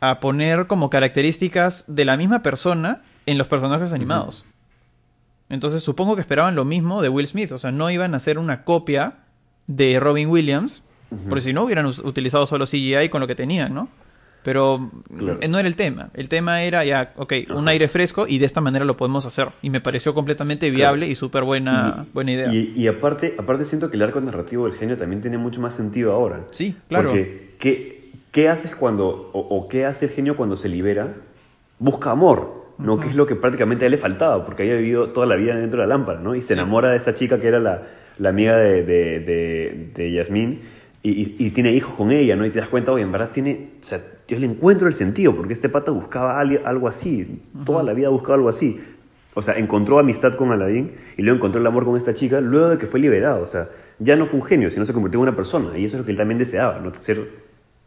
a 0.00 0.20
poner 0.20 0.66
como 0.66 0.88
características 0.90 1.84
de 1.86 2.04
la 2.04 2.16
misma 2.16 2.42
persona 2.42 3.02
en 3.26 3.38
los 3.38 3.46
personajes 3.48 3.92
animados. 3.92 4.44
Entonces 5.48 5.82
supongo 5.82 6.14
que 6.14 6.20
esperaban 6.20 6.54
lo 6.54 6.64
mismo 6.64 7.02
de 7.02 7.08
Will 7.08 7.26
Smith. 7.26 7.52
O 7.52 7.58
sea, 7.58 7.72
no 7.72 7.90
iban 7.90 8.14
a 8.14 8.18
hacer 8.18 8.38
una 8.38 8.64
copia 8.64 9.14
de 9.66 9.98
Robin 10.00 10.28
Williams, 10.28 10.82
porque 11.28 11.42
si 11.42 11.52
no 11.52 11.64
hubieran 11.64 11.86
utilizado 11.86 12.46
solo 12.46 12.66
CGI 12.66 13.08
con 13.10 13.20
lo 13.20 13.26
que 13.26 13.34
tenían, 13.34 13.74
¿no? 13.74 13.88
Pero 14.42 14.90
Claro. 15.18 15.38
no 15.48 15.58
era 15.58 15.68
el 15.68 15.76
tema. 15.76 16.08
El 16.14 16.28
tema 16.30 16.62
era 16.62 16.82
ya, 16.84 17.12
ok, 17.16 17.32
un 17.54 17.68
aire 17.68 17.88
fresco 17.88 18.26
y 18.26 18.38
de 18.38 18.46
esta 18.46 18.62
manera 18.62 18.86
lo 18.86 18.96
podemos 18.96 19.26
hacer. 19.26 19.48
Y 19.60 19.68
me 19.68 19.82
pareció 19.82 20.14
completamente 20.14 20.70
viable 20.70 21.08
y 21.08 21.14
súper 21.14 21.42
buena, 21.44 22.06
Y- 22.08 22.14
buena 22.14 22.32
idea. 22.32 22.54
Y, 22.54 22.72
y 22.74 22.86
aparte, 22.86 23.34
aparte 23.38 23.66
siento 23.66 23.90
que 23.90 23.96
el 23.96 24.02
arco 24.02 24.18
narrativo 24.20 24.64
del 24.66 24.74
genio 24.74 24.96
también 24.96 25.20
tiene 25.20 25.36
mucho 25.36 25.60
más 25.60 25.74
sentido 25.74 26.12
ahora. 26.12 26.44
Sí, 26.52 26.74
claro. 26.88 27.10
Porque, 27.10 27.54
¿qué, 27.58 27.99
qué 28.30 28.48
haces 28.48 28.74
cuando, 28.74 29.30
o, 29.32 29.40
o 29.40 29.68
qué 29.68 29.86
hace 29.86 30.06
el 30.06 30.10
genio 30.12 30.36
cuando 30.36 30.56
se 30.56 30.68
libera? 30.68 31.14
Busca 31.78 32.10
amor, 32.10 32.64
¿no? 32.78 33.00
Que 33.00 33.08
es 33.08 33.16
lo 33.16 33.26
que 33.26 33.34
prácticamente 33.36 33.84
a 33.84 33.86
él 33.86 33.92
le 33.92 33.98
faltaba, 33.98 34.44
porque 34.44 34.62
había 34.62 34.76
vivido 34.76 35.08
toda 35.08 35.26
la 35.26 35.36
vida 35.36 35.54
dentro 35.56 35.80
de 35.80 35.86
la 35.88 35.94
lámpara, 35.96 36.20
¿no? 36.20 36.34
Y 36.34 36.42
se 36.42 36.48
Sí. 36.48 36.52
enamora 36.54 36.90
de 36.90 36.96
esta 36.96 37.14
chica 37.14 37.40
que 37.40 37.48
era 37.48 37.58
la, 37.58 37.82
la 38.18 38.28
amiga 38.28 38.56
de, 38.56 38.82
de, 38.84 39.20
de, 39.20 39.90
de 39.94 40.12
Yasmín 40.12 40.60
y, 41.02 41.10
y- 41.10 41.36
y 41.38 41.50
tiene 41.50 41.72
hijos 41.72 41.94
con 41.94 42.12
ella, 42.12 42.36
¿no? 42.36 42.44
Y 42.44 42.50
te 42.50 42.58
das 42.60 42.68
cuenta, 42.68 42.92
oye, 42.92 43.02
en 43.02 43.12
verdad 43.12 43.30
tiene, 43.32 43.70
o 43.80 43.84
sea, 43.84 44.00
yo 44.28 44.38
le 44.38 44.46
encuentro 44.46 44.86
el 44.86 44.94
sentido, 44.94 45.34
porque 45.34 45.52
este 45.54 45.68
pata 45.68 45.90
buscaba 45.90 46.38
algo 46.38 46.86
así, 46.88 47.40
toda 47.64 47.82
la 47.82 47.94
vida 47.94 48.10
buscaba 48.10 48.34
algo 48.34 48.48
así. 48.48 48.78
O 49.34 49.42
sea, 49.42 49.54
encontró 49.54 49.98
amistad 49.98 50.34
con 50.34 50.50
Aladdin 50.52 50.92
y 51.16 51.22
luego 51.22 51.36
encontró 51.36 51.60
el 51.60 51.66
amor 51.66 51.84
con 51.84 51.96
esta 51.96 52.14
chica 52.14 52.40
luego 52.40 52.68
de 52.70 52.78
que 52.78 52.86
fue 52.86 52.98
liberado. 53.00 53.42
O 53.42 53.46
sea, 53.46 53.68
ya 54.00 54.16
no 54.16 54.26
fue 54.26 54.40
un 54.40 54.46
genio, 54.46 54.70
sino 54.70 54.84
se 54.84 54.92
convirtió 54.92 55.18
en 55.18 55.22
una 55.22 55.36
persona. 55.36 55.78
Y 55.78 55.84
eso 55.84 55.96
es 55.96 56.00
lo 56.00 56.04
que 56.04 56.10
él 56.10 56.16
también 56.18 56.38
deseaba, 56.38 56.80
¿no? 56.80 56.92
Ser, 56.94 57.28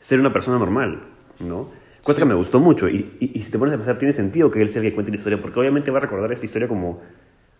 ser 0.03 0.19
una 0.19 0.33
persona 0.33 0.59
normal, 0.59 0.99
¿no? 1.39 1.69
Cosa 2.03 2.19
que 2.19 2.25
me 2.25 2.33
gustó 2.33 2.59
mucho. 2.59 2.89
Y, 2.89 3.15
y- 3.19 3.31
y 3.33 3.41
si 3.43 3.49
te 3.51 3.57
pones 3.57 3.73
a 3.73 3.77
pensar, 3.77 3.97
tiene 3.97 4.11
sentido 4.11 4.51
que 4.51 4.61
él 4.61 4.69
sea 4.69 4.81
el 4.81 4.89
que 4.89 4.93
cuente 4.93 5.11
la 5.11 5.17
historia, 5.17 5.39
porque 5.39 5.59
obviamente 5.59 5.89
va 5.91 5.99
a 5.99 6.01
recordar 6.01 6.31
esta 6.33 6.45
historia 6.45 6.67
como... 6.67 7.01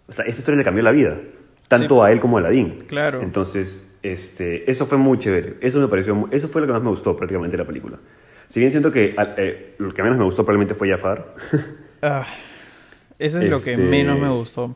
O 0.08 0.12
sea, 0.12 0.26
esta 0.26 0.42
historia 0.42 0.58
le 0.58 0.64
cambió 0.66 0.84
la 0.84 0.92
vida. 0.92 1.18
tanto 1.70 2.04
a 2.04 2.12
él 2.12 2.20
como 2.20 2.38
a 2.38 2.42
Aladdin. 2.42 2.80
Claro. 2.88 3.22
Entonces, 3.22 3.90
este, 4.04 4.70
eso 4.70 4.86
fue 4.86 4.98
muy 4.98 5.18
chévere. 5.18 5.56
Eso 5.62 5.80
me 5.80 5.88
pareció, 5.88 6.28
eso 6.32 6.48
fue 6.50 6.60
lo 6.62 6.68
que 6.68 6.74
más 6.74 6.84
me 6.84 6.90
gustó 6.90 7.16
prácticamente 7.16 7.56
de 7.56 7.64
la 7.64 7.68
película. 7.68 7.98
Si 8.48 8.60
bien 8.60 8.70
siento 8.70 8.92
que 8.92 9.16
eh, 9.38 9.76
lo 9.80 9.92
que 9.92 10.04
menos 10.04 10.18
me 10.18 10.26
gustó 10.26 10.44
probablemente 10.44 10.76
fue 10.76 10.90
Jafar. 10.90 11.34
Ah, 12.06 12.26
eso 13.18 13.40
es 13.40 13.50
lo 13.50 13.62
que 13.62 13.72
Este, 13.76 13.84
menos 13.86 14.20
me 14.20 14.30
gustó. 14.30 14.76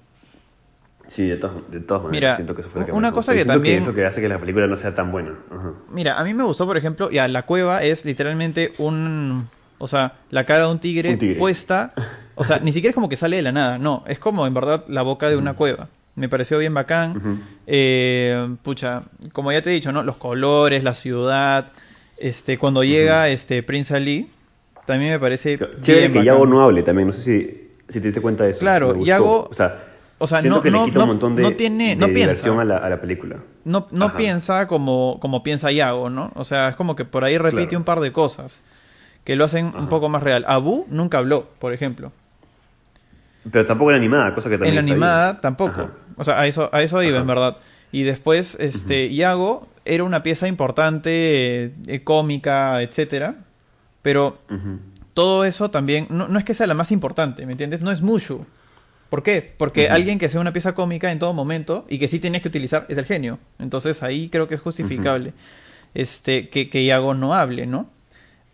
Sí, 1.07 1.27
de 1.27 1.37
todas, 1.37 1.55
de 1.71 1.79
todas 1.79 2.03
maneras 2.03 2.21
Mira, 2.29 2.35
siento 2.35 2.53
que 2.55 2.61
eso 2.61 2.69
fue 2.69 2.81
lo 2.81 2.85
que 2.87 2.91
una 2.93 3.09
me 3.09 3.13
cosa 3.15 3.33
que 3.33 3.45
también- 3.45 3.81
es 3.81 3.87
lo 3.87 3.93
que 3.93 4.05
hace 4.05 4.21
que 4.21 4.29
la 4.29 4.39
película 4.39 4.67
no 4.67 4.77
sea 4.77 4.93
tan 4.93 5.11
buena. 5.11 5.33
Ajá. 5.51 5.71
Mira, 5.91 6.19
a 6.19 6.23
mí 6.23 6.33
me 6.33 6.43
gustó, 6.43 6.65
por 6.65 6.77
ejemplo, 6.77 7.09
ya 7.11 7.27
la 7.27 7.43
cueva 7.43 7.83
es 7.83 8.05
literalmente 8.05 8.73
un, 8.77 9.47
o 9.79 9.87
sea, 9.87 10.13
la 10.29 10.45
cara 10.45 10.65
de 10.65 10.71
un 10.71 10.79
tigre, 10.79 11.11
Un 11.13 11.17
tigre. 11.19 11.35
puesta, 11.37 11.93
o 12.35 12.43
sea, 12.45 12.59
ni 12.59 12.71
siquiera 12.71 12.91
es 12.91 12.95
como 12.95 13.09
que 13.09 13.15
sale 13.15 13.37
de 13.37 13.41
la 13.41 13.51
nada, 13.51 13.77
no, 13.77 14.03
es 14.07 14.19
como 14.19 14.45
en 14.47 14.53
verdad 14.53 14.83
la 14.87 15.01
boca 15.01 15.29
de 15.29 15.37
una 15.37 15.53
cueva. 15.55 15.87
Me 16.15 16.27
pareció 16.29 16.57
bien 16.57 16.73
bacán. 16.73 17.43
Eh, 17.67 18.55
pucha, 18.63 19.03
como 19.33 19.51
ya 19.51 19.61
te 19.61 19.69
he 19.69 19.73
dicho, 19.73 19.91
¿no? 19.91 20.01
Los 20.01 20.15
colores, 20.17 20.83
la 20.83 20.95
ciudad, 20.95 21.67
este, 22.17 22.57
cuando 22.57 22.83
llega 22.83 23.29
este 23.29 23.61
Prince 23.61 23.95
Ali, 23.95 24.27
también 24.87 25.11
me 25.11 25.19
parece 25.19 25.59
Chévere 25.79 26.07
bien 26.07 26.13
que 26.13 26.19
bacán. 26.19 26.25
Yago 26.25 26.45
no 26.47 26.61
hable 26.63 26.81
también. 26.81 27.07
No 27.09 27.13
sé 27.13 27.21
si, 27.21 27.69
si 27.87 27.99
te 27.99 28.07
diste 28.07 28.21
cuenta 28.21 28.45
de 28.45 28.51
eso. 28.51 28.61
Claro. 28.61 28.95
Yago- 29.03 29.47
O 29.49 29.53
sea, 29.53 29.77
o 30.20 30.28
sea, 30.28 30.41
siento 30.41 30.57
no- 30.57 30.63
que 30.63 30.72
no- 30.72 30.80
le 30.80 30.86
quita 30.86 30.99
no- 30.99 31.03
un 31.05 31.09
montón 31.11 31.36
de, 31.36 31.43
no 31.43 31.53
tiene- 31.53 31.95
de 31.95 32.07
diversión 32.07 32.59
a 32.59 32.65
la, 32.65 32.78
a 32.78 32.89
la 32.89 32.99
película. 33.01 33.38
no, 33.65 33.86
no 33.91 34.05
Ajá. 34.05 34.18
piensa 34.18 34.68
como, 34.68 35.18
como 35.20 35.43
piensa 35.43 35.72
Yago, 35.72 36.09
¿no? 36.09 36.32
O 36.36 36.43
sea, 36.45 36.70
es 36.70 36.76
como 36.76 36.95
que 36.95 37.05
por 37.05 37.24
ahí 37.24 37.38
repite 37.38 37.68
Claro. 37.68 37.78
un 37.80 37.84
par 37.84 37.99
de 37.99 38.11
cosas 38.11 38.61
que 39.24 39.36
lo 39.36 39.45
hacen 39.45 39.74
un 39.78 39.89
poco 39.89 40.07
más 40.09 40.24
real. 40.24 40.45
Abu 40.47 40.86
nunca 40.89 41.18
habló, 41.18 41.49
por 41.59 41.74
ejemplo. 41.74 42.11
Pero 43.51 43.65
tampoco 43.65 43.91
era 43.91 43.97
animada, 43.97 44.34
cosa 44.34 44.49
que 44.49 44.57
también 44.57 44.72
En 44.72 44.76
la 44.76 44.82
bien. 44.82 44.93
animada 44.93 45.39
tampoco. 45.41 45.82
Ajá. 45.82 45.89
O 46.18 46.24
sea, 46.24 46.39
a 46.39 46.47
eso, 46.47 46.70
a 46.72 46.82
eso 46.82 47.01
iba, 47.03 47.18
en 47.20 47.28
verdad. 47.28 47.57
Y 47.91 48.03
después, 48.03 48.57
este, 48.59 49.05
Iago 49.07 49.68
era 49.86 50.03
una 50.03 50.24
pieza 50.24 50.47
importante, 50.47 51.74
eh, 51.88 52.01
cómica, 52.03 52.82
etcétera. 52.82 53.36
Pero 54.01 54.38
todo 55.13 55.45
eso 55.45 55.70
también, 55.72 56.07
no, 56.09 56.28
no 56.28 56.39
es 56.39 56.45
que 56.45 56.53
sea 56.53 56.68
la 56.68 56.74
más 56.74 56.91
importante, 56.91 57.45
¿me 57.45 57.53
entiendes? 57.53 57.82
No 57.82 57.91
es 57.91 58.01
Mushu. 58.01 58.45
¿Por 59.09 59.23
qué? 59.23 59.53
Porque 59.57 59.89
alguien 59.89 60.19
que 60.19 60.27
sea 60.29 60.41
una 60.41 60.51
pieza 60.53 60.73
cómica 60.75 61.11
en 61.11 61.19
todo 61.19 61.33
momento 61.33 61.85
y 61.89 61.97
que 61.99 62.07
sí 62.07 62.19
tienes 62.19 62.41
que 62.41 62.49
utilizar 62.49 62.85
es 62.89 62.97
el 62.97 63.05
genio. 63.05 63.39
Entonces 63.59 64.03
ahí 64.03 64.29
creo 64.29 64.47
que 64.47 64.55
es 64.55 64.61
justificable 64.61 65.33
este, 65.93 66.49
que, 66.49 66.69
que 66.69 66.83
Iago 66.83 67.13
no 67.13 67.33
hable, 67.33 67.65
¿no? 67.67 67.89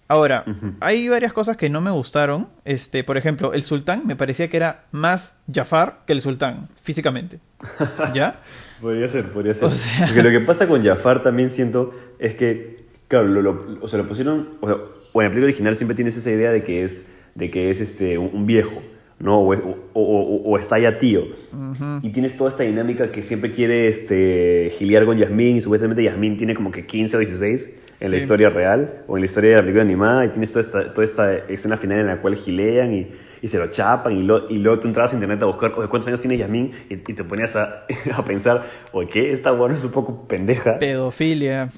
Ahora, 0.07 0.43
hay 0.79 1.07
varias 1.09 1.33
cosas 1.33 1.57
que 1.57 1.69
no 1.69 1.81
me 1.81 1.89
gustaron. 1.89 2.47
Este, 2.65 3.03
por 3.03 3.17
ejemplo, 3.17 3.53
el 3.53 3.63
sultán 3.63 4.05
me 4.05 4.15
parecía 4.15 4.47
que 4.47 4.57
era 4.57 4.83
más 4.91 5.33
Jafar 5.51 6.01
que 6.05 6.13
el 6.13 6.21
sultán, 6.21 6.69
físicamente. 6.83 7.39
¿Ya? 8.13 8.35
Podría 8.79 9.07
ser, 9.07 9.31
podría 9.31 9.53
ser. 9.55 9.63
O 9.65 9.71
sea- 9.71 10.05
Porque 10.07 10.21
lo 10.21 10.29
que 10.29 10.41
pasa 10.41 10.67
con 10.67 10.83
Jafar 10.83 11.23
también 11.23 11.49
siento 11.49 11.91
es 12.19 12.35
que, 12.35 12.83
claro, 13.07 13.27
lo, 13.27 13.41
lo- 13.41 13.79
o 13.81 13.87
sea, 13.87 13.97
lo 13.97 14.07
pusieron, 14.07 14.49
o, 14.61 14.67
sea, 14.67 14.75
o 15.13 15.21
en 15.21 15.25
la 15.25 15.29
película 15.29 15.45
original 15.45 15.75
siempre 15.77 15.95
tienes 15.95 16.15
esa 16.15 16.29
idea 16.29 16.51
de 16.51 16.61
que 16.63 16.83
es, 16.83 17.07
de 17.33 17.49
que 17.49 17.71
es 17.71 17.79
este, 17.81 18.17
un, 18.19 18.29
un 18.33 18.45
viejo, 18.45 18.83
¿no? 19.23 19.39
O, 19.39 19.53
o- 19.55 19.77
o- 19.93 20.41
o 20.51 20.57
está 20.59 20.77
ya 20.77 20.97
tío. 20.99 21.23
Y 22.01 22.09
tienes 22.11 22.35
toda 22.37 22.49
esta 22.49 22.63
dinámica 22.63 23.11
que 23.11 23.23
siempre 23.23 23.51
quiere 23.51 23.87
este, 23.87 24.69
giliar 24.77 25.05
con 25.05 25.17
Yasmín 25.17 25.57
y 25.57 25.61
supuestamente 25.61 26.03
Yasmín 26.03 26.37
tiene 26.37 26.53
como 26.53 26.71
que 26.71 26.85
15 26.85 27.15
o 27.15 27.19
16 27.19 27.79
en 28.01 28.11
la 28.11 28.17
historia 28.17 28.49
real 28.49 29.03
o 29.07 29.15
en 29.17 29.21
la 29.21 29.25
historia 29.27 29.51
de 29.51 29.55
la 29.55 29.61
película 29.61 29.83
animada 29.83 30.25
y 30.25 30.29
tienes 30.29 30.51
toda 30.51 30.61
esta, 30.61 30.93
toda 30.93 31.05
esta 31.05 31.33
escena 31.47 31.77
final 31.77 31.99
en 31.99 32.07
la 32.07 32.17
cual 32.21 32.35
gilean 32.35 32.93
y, 32.93 33.07
y 33.41 33.47
se 33.47 33.57
lo 33.57 33.67
chapan 33.71 34.17
y, 34.17 34.23
lo- 34.23 34.49
y 34.49 34.57
luego 34.57 34.79
tú 34.79 34.87
entrabas 34.89 35.11
a 35.11 35.15
internet 35.15 35.41
a 35.41 35.45
buscar 35.45 35.71
oye, 35.77 35.87
cuántos 35.87 36.07
años 36.09 36.19
tiene 36.19 36.37
Yasmín 36.37 36.71
y, 36.89 36.95
y 36.95 36.97
te 37.13 37.23
ponías 37.23 37.55
a, 37.55 37.85
a 38.13 38.25
pensar, 38.25 38.63
oye, 38.91 39.07
¿qué? 39.09 39.31
Esta 39.31 39.51
bueno 39.51 39.73
es 39.75 39.85
un 39.85 39.91
poco 39.91 40.27
pendeja. 40.27 40.77
Pedofilia. 40.79 41.69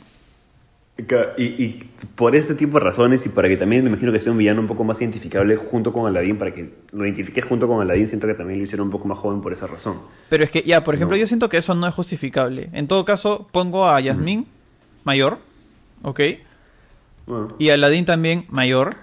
Y, 0.98 1.44
y 1.44 1.90
por 2.16 2.38
este 2.38 2.56
tipo 2.56 2.80
de 2.80 2.86
razones 2.86 3.26
y 3.26 3.30
para 3.30 3.50
que 3.50 3.58
también 3.58 3.84
me 3.84 3.90
imagino 3.90 4.14
que 4.14 4.20
sea 4.22 4.32
un 4.32 4.38
villano 4.38 4.62
un 4.62 4.68
poco 4.68 4.86
más 4.86 5.02
identificable 5.02 5.58
junto 5.58 5.92
con 5.92 6.08
Aladdin, 6.08 6.38
para 6.38 6.54
que 6.54 6.74
lo 6.94 7.04
identifiques 7.04 7.44
junto 7.44 7.68
con 7.68 7.82
Aladdin, 7.82 8.08
siento 8.08 8.28
que 8.28 8.34
también 8.34 8.60
lo 8.60 8.64
hicieron 8.64 8.88
un 8.88 8.92
poco 8.92 9.06
más 9.08 9.18
joven 9.18 9.42
por 9.42 9.52
esa 9.52 9.68
razón. 9.68 9.98
Pero 10.30 10.46
es 10.46 10.52
que, 10.52 10.64
ya, 10.64 10.86
por 10.86 10.96
ejemplo, 10.96 11.18
No. 11.18 11.20
yo 11.22 11.28
siento 11.28 11.50
que 11.50 11.58
eso 11.58 11.76
no 11.76 11.86
es 11.86 11.94
justificable. 11.94 12.70
En 12.72 12.88
todo 12.88 13.04
caso, 13.04 13.46
pongo 13.52 13.90
a 13.90 14.00
Yasmín 14.00 14.48
mayor, 15.04 15.40
¿ok? 16.02 16.22
Bueno, 17.28 17.48
Y 17.60 17.70
a 17.70 17.74
Aladdin 17.74 18.06
también 18.06 18.46
mayor. 18.50 18.96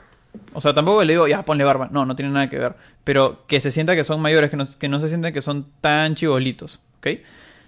O 0.55 0.62
sea, 0.62 0.72
tampoco 0.72 1.05
le 1.05 1.12
digo, 1.12 1.28
ya, 1.28 1.45
ponle 1.45 1.64
barba. 1.64 1.88
No, 1.93 2.07
no 2.07 2.16
tiene 2.16 2.32
nada 2.32 2.49
que 2.49 2.59
ver. 2.59 2.74
Pero 3.05 3.45
que 3.47 3.61
se 3.61 3.70
sienta 3.70 3.95
que 3.95 4.05
son 4.05 4.22
mayores, 4.22 4.49
que 4.49 4.57
no, 4.57 4.64
que 4.78 4.88
no 4.88 4.99
se 4.99 5.09
sientan 5.09 5.34
que 5.34 5.43
son 5.43 5.66
tan 5.82 6.14
chibolitos, 6.14 6.80
¿ok? 7.01 7.18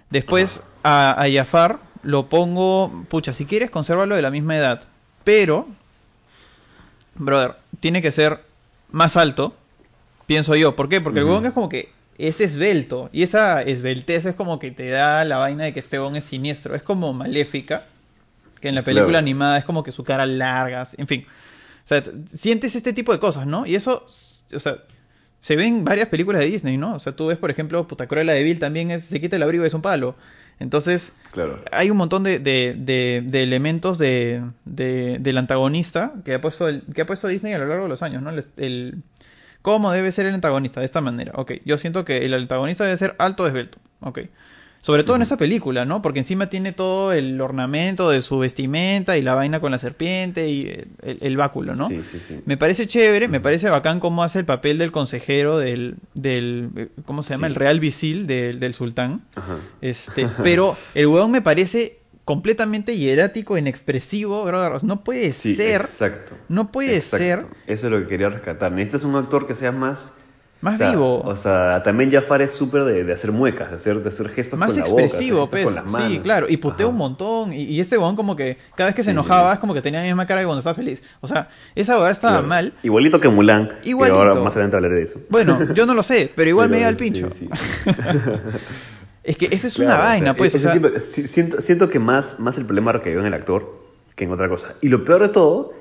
Después, 0.09 0.63
a, 0.81 1.21
a 1.21 1.31
Jafar 1.31 1.79
lo 2.05 2.29
pongo, 2.29 3.05
pucha, 3.09 3.33
si 3.33 3.45
quieres, 3.45 3.69
consérvalo 3.71 4.15
de 4.15 4.21
la 4.21 4.31
misma 4.31 4.55
edad. 4.55 4.83
Pero, 5.23 5.67
brother, 7.15 7.55
tiene 7.79 8.01
que 8.01 8.11
ser 8.11 8.39
más 8.91 9.17
alto, 9.17 9.55
pienso 10.25 10.55
yo. 10.55 10.75
¿Por 10.75 10.89
qué? 10.89 11.01
Porque 11.01 11.19
el 11.19 11.25
Ujú. 11.25 11.33
huevón 11.33 11.45
es 11.47 11.53
como 11.53 11.69
que 11.69 11.89
es 12.17 12.39
esbelto. 12.41 13.09
Y 13.11 13.23
esa 13.23 13.61
esbeltez 13.61 14.25
es 14.25 14.35
como 14.35 14.59
que 14.59 14.71
te 14.71 14.89
da 14.89 15.25
la 15.25 15.37
vaina 15.37 15.65
de 15.65 15.73
que 15.73 15.79
este 15.79 15.97
huevón 15.97 16.15
es 16.15 16.23
siniestro. 16.25 16.75
Es 16.75 16.83
como 16.83 17.11
maléfica. 17.13 17.85
Que 18.61 18.69
en 18.69 18.75
la 18.75 18.83
película 18.83 19.07
Claro. 19.09 19.19
animada 19.19 19.57
es 19.57 19.65
como 19.65 19.83
que 19.83 19.91
su 19.91 20.03
cara 20.03 20.25
larga, 20.25 20.87
en 20.97 21.07
fin. 21.07 21.25
O 21.83 21.87
sea, 21.87 22.01
sientes 22.27 22.75
este 22.75 22.93
tipo 22.93 23.11
de 23.11 23.19
cosas, 23.19 23.45
¿no? 23.45 23.65
Y 23.65 23.75
eso, 23.75 24.05
o 24.53 24.59
sea, 24.59 24.77
se 25.41 25.55
ve 25.55 25.65
en 25.67 25.83
varias 25.83 26.07
películas 26.09 26.39
de 26.41 26.47
Disney, 26.47 26.77
¿no? 26.77 26.95
O 26.95 26.99
sea, 26.99 27.15
tú 27.15 27.27
ves, 27.27 27.37
por 27.37 27.51
ejemplo, 27.51 27.85
puta 27.87 28.07
Cruella 28.07 28.33
de 28.33 28.41
Vil 28.43 28.57
también 28.57 28.89
es, 28.91 29.03
se 29.03 29.19
quita 29.21 29.35
el 29.35 29.43
abrigo 29.43 29.63
y 29.63 29.67
es 29.67 29.73
un 29.73 29.81
palo. 29.83 30.15
Entonces, 30.59 31.11
claro. 31.31 31.57
hay 31.71 31.89
un 31.91 31.97
montón 31.97 32.23
de, 32.23 32.39
de- 32.39 32.75
de- 32.77 33.23
de 33.25 33.43
elementos 33.43 33.97
de, 33.97 34.41
de- 34.65 35.17
del 35.19 35.37
antagonista 35.37 36.13
que 36.23 36.33
ha, 36.33 36.41
puesto 36.41 36.67
el- 36.67 36.83
que 36.93 37.01
ha 37.01 37.05
puesto 37.05 37.27
Disney 37.27 37.53
a 37.53 37.57
lo 37.59 37.65
largo 37.67 37.83
de 37.83 37.89
los 37.89 38.01
años, 38.03 38.21
¿no? 38.21 38.29
El, 38.29 38.45
el- 38.57 39.03
¿Cómo 39.61 39.91
debe 39.91 40.11
ser 40.11 40.27
el 40.27 40.33
antagonista? 40.35 40.79
De 40.79 40.85
esta 40.85 41.01
manera. 41.01 41.31
Ok, 41.35 41.53
yo 41.65 41.77
siento 41.77 42.05
que 42.05 42.25
el 42.25 42.33
antagonista 42.35 42.83
debe 42.83 42.97
ser 42.97 43.15
alto 43.17 43.47
esbelto. 43.47 43.79
Ok. 43.99 44.19
Sobre 44.85 45.03
todo 45.03 45.15
en 45.15 45.23
esa 45.23 45.35
película, 45.35 45.83
¿no? 45.83 46.03
Porque 46.03 46.19
encima 46.19 46.47
tiene 46.47 46.71
todo 46.71 47.11
el 47.11 47.41
ornamento 47.41 48.11
de 48.11 48.21
su 48.21 48.37
vestimenta 48.37 49.17
y 49.17 49.23
la 49.23 49.33
vaina 49.33 49.59
con 49.59 49.71
la 49.71 49.79
serpiente 49.79 50.47
y 50.47 50.67
el, 51.01 51.17
el- 51.21 51.37
báculo, 51.37 51.73
¿no? 51.73 51.87
Sí, 51.89 52.01
sí, 52.11 52.19
sí. 52.19 52.41
Me 52.45 52.55
parece 52.55 52.85
chévere, 52.85 53.27
me 53.27 53.39
parece 53.39 53.67
bacán 53.67 53.99
cómo 53.99 54.23
hace 54.23 54.37
el 54.37 54.45
papel 54.45 54.77
del 54.77 54.91
consejero 54.91 55.57
del, 55.57 55.95
del 56.13 56.69
eh, 56.75 56.89
¿cómo 57.07 57.23
se 57.23 57.31
llama? 57.33 57.47
El 57.47 57.55
real 57.55 57.79
visil 57.79 58.27
del, 58.27 58.59
del 58.59 58.75
sultán. 58.75 59.23
Ajá. 59.35 59.55
Este, 59.81 60.27
pero 60.43 60.77
el 60.93 61.07
huevón 61.07 61.31
me 61.31 61.41
parece 61.41 62.01
completamente 62.23 62.95
hierático, 62.95 63.57
inexpresivo, 63.57 64.43
brother. 64.45 64.83
No 64.83 65.03
puede 65.03 65.33
ser, 65.33 65.81
exacto. 65.81 66.35
no 66.47 66.71
puede 66.71 66.97
Exacto. 66.97 67.17
ser 67.17 67.45
Eso 67.65 67.87
es 67.87 67.91
lo 67.91 67.99
que 68.01 68.07
quería 68.07 68.29
rescatar. 68.29 68.71
Necesitas 68.71 69.03
un 69.03 69.15
actor 69.15 69.47
que 69.47 69.55
sea 69.55 69.71
más... 69.71 70.13
más 70.65 70.75
o 70.75 70.77
sea, 70.79 70.89
vivo, 70.89 71.21
O 71.21 71.35
sea, 71.35 71.81
también 71.83 72.11
Jafar 72.11 72.41
es 72.41 72.51
súper 72.51 72.83
de, 72.83 73.03
de 73.05 73.13
hacer 73.13 73.31
muecas, 73.31 73.69
de 73.69 73.75
hacer, 73.75 74.01
de 74.03 74.09
hacer 74.09 74.27
gestos 74.29 74.59
más 74.59 74.69
con 74.69 74.77
la 74.79 74.83
boca, 74.83 74.93
hacer 74.95 75.05
expresivo, 75.05 75.39
gestos 75.41 75.49
pues. 75.51 75.65
con 75.65 75.75
las 75.75 75.85
manos. 75.85 76.11
Sí, 76.11 76.19
claro, 76.19 76.47
y 76.49 76.57
putea 76.57 76.87
un 76.87 76.95
montón. 76.97 77.53
Y, 77.53 77.63
y 77.63 77.79
este 77.79 77.97
huevón 77.97 78.15
como 78.17 78.35
que 78.35 78.57
cada 78.75 78.87
vez 78.89 78.95
que 78.95 79.03
se 79.03 79.11
Sí, 79.11 79.11
enojaba 79.11 79.51
sí. 79.51 79.53
es 79.53 79.59
como 79.59 79.73
que 79.73 79.81
tenía 79.81 80.01
la 80.01 80.05
misma 80.07 80.25
cara 80.25 80.41
que 80.41 80.45
cuando 80.47 80.59
estaba 80.59 80.73
feliz. 80.73 81.01
O 81.21 81.27
sea, 81.27 81.47
esa 81.75 81.93
huevada 81.93 82.11
estaba 82.11 82.33
Claro. 82.39 82.47
mal. 82.47 82.73
Igualito 82.83 83.19
que 83.19 83.29
Mulan. 83.29 83.69
que 83.81 83.89
Igualito. 83.89 84.19
ahora 84.19 84.33
más 84.41 84.53
adelante 84.55 84.75
hablaré 84.75 84.95
de 84.95 85.03
eso. 85.03 85.19
Bueno, 85.29 85.73
yo 85.73 85.85
no 85.85 85.93
lo 85.93 86.03
sé, 86.03 86.31
pero 86.35 86.49
igual 86.49 86.69
me 86.69 86.77
llega 86.77 86.89
el 86.89 86.97
pincho. 86.97 87.29
sí. 87.31 87.47
Es 89.23 89.37
que 89.37 89.47
esa 89.51 89.67
es 89.67 89.73
Claro, 89.75 89.95
una 89.95 90.03
vaina, 90.03 90.25
sea, 90.27 90.35
pues. 90.35 90.53
o 90.53 90.57
ese 90.57 90.65
sea, 90.67 90.73
tipo- 90.73 90.99
si- 90.99 91.27
siento, 91.27 91.59
siento 91.59 91.89
que 91.89 91.97
más, 91.97 92.39
más 92.39 92.57
el 92.59 92.65
problema 92.65 92.91
recayó 92.91 93.19
en 93.21 93.25
el 93.25 93.33
actor 93.33 93.81
que 94.15 94.25
en 94.25 94.31
otra 94.31 94.47
cosa. 94.47 94.75
Y 94.81 94.89
lo 94.89 95.03
peor 95.03 95.21
de 95.23 95.29
todo 95.29 95.73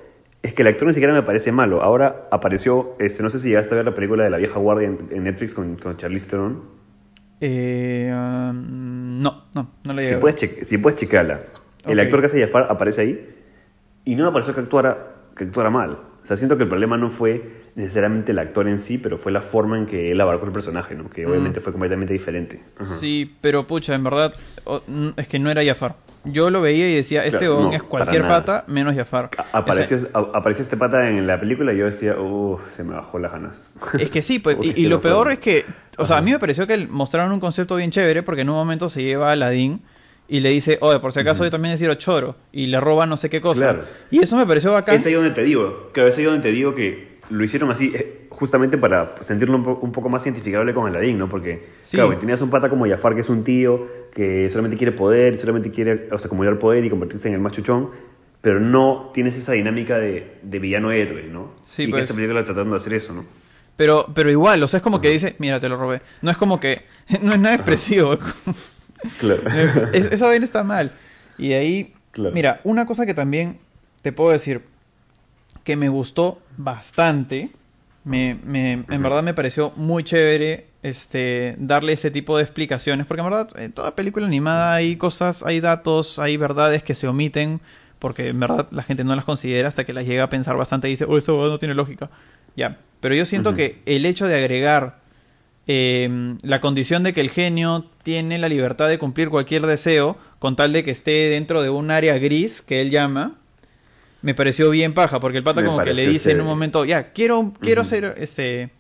es 0.45 0.55
que 0.55 0.63
el 0.63 0.69
actor 0.69 0.87
ni 0.87 0.95
siquiera 0.95 1.13
me 1.13 1.23
parece 1.23 1.51
malo. 1.53 1.83
Ahora 1.83 2.29
apareció, 2.31 2.95
este, 3.01 3.23
no 3.23 3.31
sé 3.31 3.39
si 3.41 3.49
llegaste 3.49 3.75
a 3.75 3.77
ver 3.79 3.85
la 3.87 3.95
película 3.95 4.23
de 4.25 4.31
la 4.31 4.37
vieja 4.39 4.59
guardia 4.61 4.87
en, 4.89 4.99
en 5.11 5.25
Netflix 5.25 5.55
con, 5.55 5.77
con 5.77 5.97
Charlize 5.97 6.29
Theron. 6.29 6.63
eh, 7.41 8.11
um, 8.15 9.21
no, 9.21 9.45
no, 9.55 9.71
no 9.85 9.93
le 9.93 10.03
Si 10.03 10.09
llega. 10.11 10.21
puedes, 10.21 10.59
si 10.63 10.79
puedes 10.79 10.99
checarla. 11.01 11.41
El 11.87 11.99
actor 12.01 12.21
que 12.21 12.27
hace 12.27 12.41
Jafar 12.41 12.67
aparece 12.71 13.01
ahí 13.03 13.35
y 14.05 14.15
no 14.17 14.25
me 14.25 14.33
pareció 14.33 14.55
que 14.55 14.61
actuara, 14.61 15.15
que 15.37 15.45
actuara 15.45 15.71
mal. 15.71 15.99
O 16.23 16.27
sea, 16.27 16.37
siento 16.39 16.57
que 16.57 16.63
el 16.63 16.69
problema 16.71 16.97
no 16.97 17.11
fue 17.11 17.65
necesariamente 17.77 18.33
el 18.33 18.39
actor 18.39 18.67
en 18.69 18.79
sí, 18.79 18.97
pero 18.97 19.19
fue 19.19 19.31
la 19.33 19.43
forma 19.43 19.77
en 19.77 19.85
que 19.85 20.11
él 20.11 20.21
abarcó 20.21 20.47
el 20.47 20.53
personaje, 20.53 20.95
¿no? 20.95 21.11
Que 21.11 21.27
obviamente 21.27 21.61
fue 21.61 21.73
completamente 21.73 22.15
diferente. 22.15 22.63
Ajá. 22.77 22.87
Sí, 22.87 23.35
pero 23.43 23.67
pucha, 23.67 23.95
en 23.95 24.05
verdad, 24.05 24.33
es 25.19 25.29
que 25.29 25.39
no 25.39 25.51
era 25.51 25.63
Jafar. 25.65 25.97
Yo 26.25 26.51
lo 26.51 26.61
veía 26.63 26.89
y 26.89 26.95
decía, 26.95 27.25
este 27.25 27.39
Claro, 27.41 27.61
no, 27.65 27.73
es 27.73 27.83
cualquier 27.83 28.23
pata 28.23 28.65
menos 28.67 28.95
Jafar. 28.95 29.31
A- 29.53 29.59
Apareció, 29.59 29.99
a- 30.15 30.31
apareció 30.39 30.63
este 30.63 30.77
pata 30.77 31.09
en 31.09 31.27
la 31.27 31.39
película 31.39 31.73
y 31.73 31.79
yo 31.79 31.85
decía, 31.87 32.17
uff, 32.19 32.71
se 32.71 32.83
me 32.83 32.95
bajó 32.95 33.19
las 33.19 33.33
ganas. 33.33 33.73
Es 33.99 34.11
que 34.11 34.23
sí, 34.23 34.39
pues, 34.39 34.59
y, 34.63 34.87
lo 34.87 35.01
fue. 35.01 35.11
peor 35.11 35.33
es 35.33 35.39
que, 35.39 35.65
o 35.99 36.07
sea, 36.07 36.17
a 36.19 36.21
mí 36.23 36.31
me 36.33 36.39
pareció 36.39 36.67
que 36.67 36.87
mostraron 36.87 37.31
un 37.33 37.41
concepto 37.41 37.77
bien 37.77 37.91
chévere 37.91 38.23
porque 38.23 38.43
en 38.43 38.49
un 38.49 38.57
momento 38.57 38.89
se 38.89 39.03
lleva 39.03 39.29
a 39.29 39.33
Aladdin 39.33 39.83
y 40.27 40.41
le 40.41 40.49
dice, 40.49 40.79
oye, 40.81 40.99
por 41.01 41.13
si 41.13 41.21
acaso 41.21 41.45
yo 41.45 41.51
también 41.51 41.75
decir 41.75 41.95
choro 41.99 42.37
y 42.51 42.67
le 42.67 42.81
roba 42.81 43.05
no 43.07 43.19
sé 43.19 43.29
qué 43.29 43.43
cosa. 43.43 43.61
Claro. 43.61 43.85
Y 44.11 44.21
eso 44.23 44.37
me 44.37 44.47
pareció 44.47 44.73
bacán. 44.73 44.95
Es 44.97 45.05
ahí 45.05 45.13
donde 45.13 45.31
te 45.33 45.43
digo, 45.43 45.91
claro, 45.93 46.09
es 46.09 46.17
ahí 46.17 46.25
donde 46.25 46.41
te 46.41 46.51
digo 46.53 46.75
que 46.75 47.14
lo 47.31 47.45
hicieron 47.45 47.71
así 47.71 47.93
eh, 47.95 48.27
justamente 48.31 48.79
para 48.79 49.15
sentirlo 49.21 49.57
un, 49.57 49.63
po- 49.65 49.79
un 49.83 49.93
poco 49.93 50.09
más 50.09 50.25
identificable 50.27 50.73
con 50.75 50.87
Aladdin, 50.89 51.19
¿no? 51.19 51.29
Porque, 51.29 51.65
Sí. 51.83 51.97
claro, 51.97 52.17
tenías 52.19 52.41
un 52.41 52.51
pata 52.51 52.69
como 52.69 52.87
Jafar, 52.87 53.15
que 53.15 53.21
es 53.23 53.29
un 53.29 53.45
tío, 53.45 53.87
que 54.15 54.49
solamente 54.51 54.77
quiere 54.77 54.93
poder, 54.93 55.39
solamente 55.39 55.71
quiere 55.71 56.09
o 56.13 56.19
sea, 56.19 56.27
acumular 56.27 56.59
poder 56.59 56.85
y 56.85 56.91
convertirse 56.91 57.29
en 57.29 57.35
el 57.35 57.41
más 57.41 57.53
chuchón, 57.53 57.91
pero 58.41 58.61
no 58.61 59.11
tienes 59.15 59.37
esa 59.37 59.53
dinámica 59.53 59.97
de, 59.99 60.37
de 60.43 60.59
villano 60.59 60.91
héroe, 60.93 61.25
¿no? 61.25 61.53
Sí, 61.65 61.85
y 61.85 61.89
pues. 61.89 62.01
que 62.01 62.03
esta 62.05 62.15
película 62.15 62.45
tratando 62.45 62.73
de 62.73 62.77
hacer 62.77 62.95
eso, 62.95 63.13
¿no? 63.15 63.25
Pero, 63.77 64.07
pero 64.15 64.31
igual, 64.31 64.63
o 64.63 64.69
sea, 64.69 64.79
es 64.79 64.83
como 64.85 65.01
que 65.01 65.09
dice, 65.11 65.35
mira, 65.39 65.59
te 65.61 65.69
lo 65.69 65.77
robé. 65.77 66.01
No 66.23 66.31
es 66.31 66.37
como 66.37 66.61
que, 66.61 66.83
no 67.23 67.33
es 67.33 67.41
nada 67.41 67.55
expresivo. 67.57 68.17
Claro. 69.19 69.43
Es- 69.93 70.07
esa 70.07 70.27
vaina 70.29 70.45
está 70.45 70.63
mal. 70.65 70.93
Y 71.39 71.49
de 71.49 71.55
ahí, 71.57 71.95
Claro. 72.13 72.33
mira, 72.35 72.61
una 72.65 72.87
cosa 72.87 73.07
que 73.07 73.15
también 73.15 73.59
te 74.03 74.13
puedo 74.13 74.31
decir 74.31 74.61
que 75.65 75.77
me 75.77 75.89
gustó 75.89 76.41
bastante, 76.57 77.51
me, 78.05 78.37
me- 78.45 78.73
en 78.89 79.03
verdad 79.03 79.23
me 79.23 79.35
pareció 79.35 79.73
muy 79.77 80.05
chévere 80.05 80.67
este, 80.83 81.55
darle 81.59 81.95
ese 81.95 82.11
tipo 82.11 82.37
de 82.37 82.43
explicaciones, 82.43 83.07
porque 83.07 83.23
en 83.23 83.31
verdad 83.31 83.49
en 83.59 83.73
toda 83.73 83.97
película 83.97 84.27
animada 84.27 84.75
hay 84.75 84.97
cosas, 84.97 85.43
hay 85.43 85.61
datos, 85.61 86.19
hay 86.19 86.37
verdades 86.37 86.83
que 86.83 86.95
se 86.95 87.09
omiten, 87.09 87.61
porque 87.99 88.29
en 88.29 88.39
verdad 88.41 88.69
la 88.71 88.83
gente 88.83 89.03
no 89.05 89.17
las 89.17 89.25
considera 89.25 89.69
hasta 89.69 89.85
que 89.85 89.95
las 89.95 90.05
llega 90.05 90.25
a 90.25 90.29
pensar 90.29 90.57
bastante 90.57 90.89
y 90.89 90.93
dice, 90.93 91.07
oh, 91.09 91.17
esto 91.17 91.49
no 91.49 91.59
tiene 91.59 91.75
lógica. 91.75 92.11
Ya, 92.57 92.77
pero 93.01 93.15
yo 93.15 93.25
siento 93.25 93.55
que 93.55 93.79
el 93.87 94.05
hecho 94.05 94.27
de 94.27 94.37
agregar 94.37 94.99
eh, 95.67 96.37
la 96.43 96.61
condición 96.61 97.03
de 97.03 97.15
que 97.15 97.23
el 97.23 97.31
genio 97.31 97.87
tiene 98.03 98.37
la 98.39 98.51
libertad 98.51 98.89
de 98.89 98.99
cumplir 98.99 99.31
cualquier 99.31 99.63
deseo 99.67 100.19
con 100.39 100.57
tal 100.57 100.75
de 100.75 100.85
que 100.85 100.91
esté 100.91 101.31
dentro 101.31 101.63
de 101.63 101.71
un 101.71 101.91
área 101.91 102.19
gris 102.19 102.61
que 102.61 102.83
él 102.83 102.91
llama 102.91 103.37
me 104.25 104.35
pareció 104.35 104.71
bien 104.71 104.95
paja 104.95 105.21
porque 105.21 105.39
el 105.39 105.45
pata 105.45 105.61
Me 105.61 105.67
como 105.69 105.81
que 105.83 105.95
le 105.95 106.07
dice 106.09 106.33
en 106.33 106.41
un 106.41 106.47
momento 106.47 106.85
ya 106.85 107.13
quiero 107.13 107.53
quiero 107.61 107.85
ser 107.85 108.15
este 108.19 108.71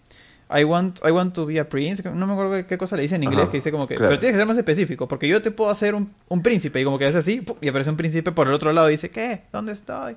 I 0.54 0.64
want 0.64 0.98
I 1.06 1.10
want 1.10 1.34
to 1.34 1.46
be 1.46 1.58
a 1.60 1.68
prince 1.68 2.02
no 2.12 2.26
me 2.26 2.32
acuerdo 2.32 2.52
qué, 2.52 2.66
qué 2.66 2.78
cosa 2.78 2.96
le 2.96 3.02
dice 3.02 3.16
en 3.16 3.24
inglés 3.24 3.42
Ajá, 3.42 3.50
que 3.50 3.58
dice 3.58 3.70
como 3.70 3.86
que 3.86 3.94
claro. 3.94 4.08
pero 4.10 4.18
tienes 4.18 4.34
que 4.34 4.40
ser 4.40 4.46
más 4.48 4.58
específico 4.58 5.06
porque 5.08 5.28
yo 5.28 5.40
te 5.42 5.50
puedo 5.50 5.70
hacer 5.70 5.94
un, 5.94 6.12
un 6.28 6.42
príncipe 6.42 6.80
y 6.80 6.84
como 6.84 6.98
que 6.98 7.04
hace 7.06 7.18
así 7.18 7.40
¡pum! 7.40 7.56
y 7.60 7.68
aparece 7.68 7.90
un 7.90 7.96
príncipe 7.96 8.32
por 8.32 8.46
el 8.48 8.52
otro 8.54 8.72
lado 8.72 8.88
y 8.88 8.92
dice 8.92 9.10
¿qué? 9.10 9.42
¿dónde 9.52 9.72
estoy? 9.72 10.16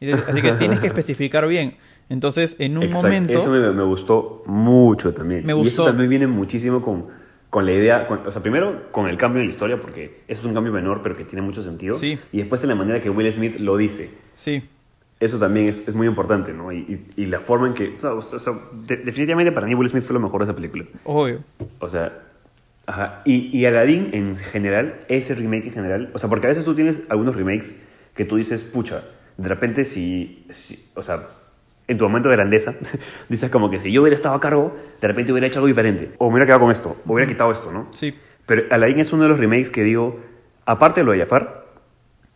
Y 0.00 0.06
dice- 0.06 0.22
así 0.28 0.42
que 0.42 0.52
tienes 0.52 0.80
que 0.80 0.86
especificar 0.88 1.46
bien 1.46 1.76
entonces 2.08 2.56
en 2.58 2.76
un 2.76 2.84
Exacto. 2.84 3.02
momento 3.06 3.38
Eso 3.38 3.50
me, 3.50 3.70
me 3.72 3.82
gustó 3.84 4.42
mucho 4.46 5.14
también. 5.14 5.46
Me 5.46 5.52
Y 5.52 5.56
gustó. 5.56 5.70
eso 5.82 5.84
también 5.86 6.10
viene 6.10 6.26
muchísimo 6.26 6.82
con, 6.82 7.06
con 7.48 7.64
la 7.64 7.72
idea, 7.72 8.06
con- 8.06 8.26
o 8.26 8.30
sea, 8.32 8.42
primero 8.42 8.90
con 8.92 9.08
el 9.08 9.16
cambio 9.16 9.40
en 9.40 9.46
la 9.48 9.52
historia, 9.52 9.80
porque 9.80 10.20
eso 10.28 10.40
es 10.42 10.46
un 10.46 10.52
cambio 10.52 10.72
menor, 10.72 11.00
pero 11.02 11.16
que 11.16 11.24
tiene 11.24 11.40
mucho 11.42 11.62
sentido. 11.62 11.94
Sí. 11.94 12.18
Y 12.32 12.38
después 12.38 12.62
en 12.64 12.68
la 12.70 12.74
manera 12.74 13.00
que 13.00 13.08
Will 13.08 13.32
Smith 13.32 13.56
lo 13.58 13.76
dice. 13.78 14.10
Sí 14.34 14.62
Eso 15.20 15.38
también 15.38 15.68
es, 15.68 15.86
es 15.86 15.94
muy 15.94 16.06
importante, 16.08 16.52
¿no? 16.52 16.72
Y, 16.72 16.78
y- 17.16 17.22
y 17.22 17.26
la 17.26 17.38
forma 17.38 17.68
en 17.68 17.74
que... 17.74 17.94
o 17.96 17.98
sea, 18.00 18.12
o 18.14 18.22
sea, 18.22 18.52
de- 18.72 18.96
definitivamente 18.96 19.52
para 19.52 19.66
mí 19.66 19.74
Will 19.74 19.88
Smith 19.88 20.02
fue 20.04 20.14
lo 20.14 20.20
mejor 20.20 20.40
de 20.40 20.44
esa 20.46 20.54
película. 20.54 20.84
obvio 21.04 21.40
O 21.78 21.88
sea... 21.88 22.12
Ajá. 22.86 23.22
Y, 23.24 23.56
y 23.56 23.64
Aladdin 23.64 24.08
en 24.12 24.34
general, 24.34 24.96
ese 25.08 25.34
remake 25.36 25.66
en 25.66 25.72
general... 25.72 26.10
O 26.14 26.18
sea, 26.18 26.28
porque 26.28 26.46
a 26.46 26.50
veces 26.50 26.64
tú 26.64 26.74
tienes 26.74 26.96
algunos 27.08 27.36
remakes 27.36 27.80
que 28.16 28.24
tú 28.24 28.34
dices, 28.36 28.64
pucha, 28.64 29.04
de 29.36 29.48
repente 29.48 29.84
si... 29.84 30.44
si- 30.50 30.88
o 30.96 31.02
sea, 31.02 31.28
en 31.86 31.98
tu 31.98 32.04
momento 32.04 32.28
de 32.28 32.34
grandeza, 32.36 32.74
dices 33.28 33.48
como 33.50 33.70
que 33.70 33.78
si 33.78 33.92
yo 33.92 34.02
hubiera 34.02 34.16
estado 34.16 34.34
a 34.34 34.40
cargo, 34.40 34.74
de 35.00 35.06
repente 35.08 35.30
hubiera 35.30 35.46
hecho 35.46 35.58
algo 35.60 35.68
diferente. 35.68 36.10
O 36.18 36.26
me 36.26 36.32
hubiera 36.34 36.46
quedado 36.46 36.60
con 36.62 36.72
esto, 36.72 36.96
o 37.06 37.12
hubiera 37.12 37.28
quitado 37.30 37.52
esto, 37.52 37.70
¿no? 37.70 37.86
sí 37.92 38.12
Pero 38.46 38.62
Aladdin 38.70 38.98
es 38.98 39.12
uno 39.12 39.22
de 39.22 39.28
los 39.28 39.38
remakes 39.38 39.70
que 39.70 39.84
digo, 39.84 40.18
aparte 40.66 41.00
de 41.00 41.04
lo 41.06 41.12
de 41.12 41.18
Jafar, 41.20 41.66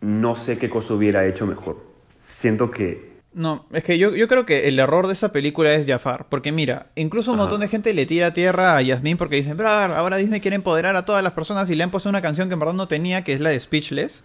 no 0.01 0.37
sé 0.37 0.59
qué 0.59 0.69
cosa 0.71 0.95
hubiera 0.95 1.27
hecho 1.27 1.47
mejor. 1.47 1.79
Siento 2.19 2.71
que 2.71 3.17
No, 3.35 3.67
es 3.73 3.85
que 3.85 3.99
yo, 3.99 4.14
yo 4.14 4.29
creo 4.29 4.47
que 4.47 4.67
el 4.67 4.79
error 4.79 5.07
de 5.07 5.12
esa 5.12 5.31
película 5.31 5.73
es 5.75 5.87
Jafar. 5.87 6.27
Porque 6.31 6.53
mira, 6.53 6.87
incluso 6.95 7.31
un 7.33 7.37
Ajá. 7.37 7.43
montón 7.45 7.61
de 7.61 7.69
gente 7.69 7.93
le 7.93 8.07
tira 8.07 8.33
tierra 8.33 8.77
a 8.77 8.83
Yasmín 8.83 9.19
porque 9.19 9.37
dicen, 9.37 9.59
"Brother, 9.59 9.91
ahora 9.91 10.17
Disney 10.17 10.41
quiere 10.41 10.55
empoderar 10.57 10.97
a 10.97 11.05
todas 11.05 11.23
las 11.23 11.35
personas 11.35 11.69
y 11.69 11.75
le 11.75 11.85
han 11.85 11.91
puesto 11.91 12.09
una 12.09 12.23
canción 12.23 12.49
que 12.49 12.55
en 12.55 12.61
verdad 12.61 12.73
no 12.75 12.89
tenía, 12.89 13.25
que 13.25 13.35
es 13.35 13.41
la 13.41 13.51
de 13.51 13.61
Speechless. 13.61 14.25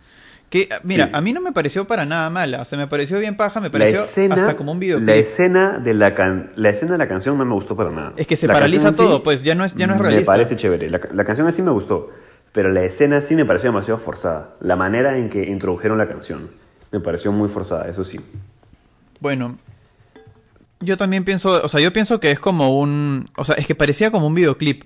Que, 0.50 0.68
mira, 0.84 1.06
Sí. 1.06 1.12
a 1.14 1.22
mí 1.22 1.32
no 1.34 1.40
me 1.42 1.52
pareció 1.54 1.88
para 1.88 2.06
nada 2.06 2.30
mala. 2.30 2.62
O 2.62 2.66
sea, 2.66 2.78
me 2.78 2.88
pareció 2.88 3.20
bien 3.20 3.36
paja, 3.38 3.60
me 3.62 3.70
pareció 3.70 4.02
escena, 4.02 4.36
hasta 4.36 4.56
como 4.58 4.72
un 4.74 4.80
videoclip. 4.80 5.08
la 5.10 5.16
escena 5.16 5.80
de 5.80 5.94
la 5.94 6.14
can- 6.16 6.52
la 6.56 6.70
escena 6.70 6.94
de 6.94 6.98
la 6.98 7.08
canción 7.10 7.38
no 7.38 7.44
me 7.46 7.54
gustó 7.54 7.76
para 7.76 7.90
nada. 7.90 8.14
Es 8.18 8.28
que 8.28 8.36
se 8.38 8.48
La 8.48 8.54
paraliza 8.54 8.94
todo, 8.94 9.24
pues, 9.24 9.44
ya 9.44 9.56
no 9.56 9.64
es- 9.66 9.76
ya 9.76 9.88
no 9.88 9.94
es 9.96 10.00
Me 10.02 10.08
realista. 10.08 10.32
parece 10.32 10.56
chévere. 10.56 10.90
La, 10.90 11.00
la 11.14 11.24
canción 11.26 11.48
así 11.48 11.62
me 11.62 11.72
gustó, 11.72 12.10
pero 12.54 12.70
la 12.70 12.84
escena 12.84 13.22
sí 13.22 13.36
me 13.36 13.44
pareció 13.46 13.70
demasiado 13.72 13.98
forzada. 13.98 14.56
La 14.62 14.76
manera 14.78 15.18
en 15.18 15.30
que 15.30 15.44
introdujeron 15.50 15.98
la 15.98 16.08
canción 16.08 16.50
me 16.92 17.00
pareció 17.00 17.32
muy 17.32 17.48
forzada, 17.50 17.88
eso 17.90 18.04
sí. 18.04 18.20
Bueno, 19.20 19.58
yo 20.80 20.98
también 20.98 21.24
pienso, 21.24 21.62
o 21.64 21.68
sea, 21.68 21.80
yo 21.80 21.94
pienso 21.94 22.20
que 22.20 22.32
es 22.32 22.40
como 22.40 22.80
un, 22.80 23.30
o 23.38 23.46
sea, 23.46 23.56
es 23.56 23.68
que 23.68 23.76
parecía 23.76 24.12
como 24.12 24.28
un 24.28 24.36
videoclip. 24.36 24.84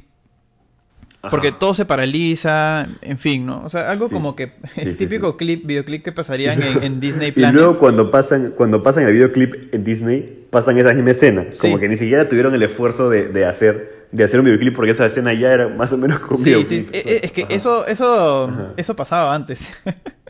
Ajá. 1.22 1.32
Porque 1.32 1.52
todo 1.52 1.74
se 1.74 1.86
paraliza, 1.86 2.86
en 3.02 3.18
fin, 3.18 3.48
¿no? 3.48 3.64
O 3.64 3.70
sea, 3.70 3.90
algo 3.90 4.06
Sí. 4.08 4.14
como 4.14 4.36
que 4.36 4.52
el 4.76 4.96
sí, 4.96 5.08
típico 5.08 5.32
sí. 5.32 5.38
clip, 5.38 5.66
videoclip 5.66 6.04
que 6.04 6.12
pasarían 6.12 6.62
en, 6.62 6.84
en 6.84 7.00
Disney 7.00 7.30
Y 7.30 7.32
Planet. 7.32 7.56
luego 7.56 7.80
cuando 7.80 8.12
pasan, 8.12 8.52
cuando 8.56 8.84
pasan 8.84 9.06
el 9.06 9.14
videoclip 9.14 9.74
en 9.74 9.84
Disney, 9.84 10.46
pasan 10.52 10.78
esa 10.78 10.94
misma 10.94 11.12
escena. 11.12 11.48
Como 11.60 11.80
que 11.80 11.88
ni 11.90 11.98
siquiera 11.98 12.30
tuvieron 12.30 12.54
el 12.54 12.62
esfuerzo 12.62 13.10
de, 13.10 13.30
de 13.30 13.44
hacer, 13.46 14.06
de 14.12 14.24
hacer 14.24 14.40
un 14.40 14.46
videoclip 14.46 14.76
porque 14.76 14.92
esa 14.92 15.08
escena 15.08 15.34
ya 15.34 15.52
era 15.52 15.68
más 15.68 15.92
o 15.94 15.98
menos 15.98 16.20
como 16.20 16.38
Sí, 16.38 16.52
videoclip. 16.52 16.84
sí, 16.84 16.90
eh, 16.94 17.04
eh, 17.06 17.20
es 17.24 17.32
que 17.32 17.44
Ajá. 17.46 17.54
eso, 17.56 17.88
eso, 17.88 18.44
Ajá. 18.50 18.74
eso 18.78 18.96
pasaba 18.96 19.34
antes. 19.34 19.68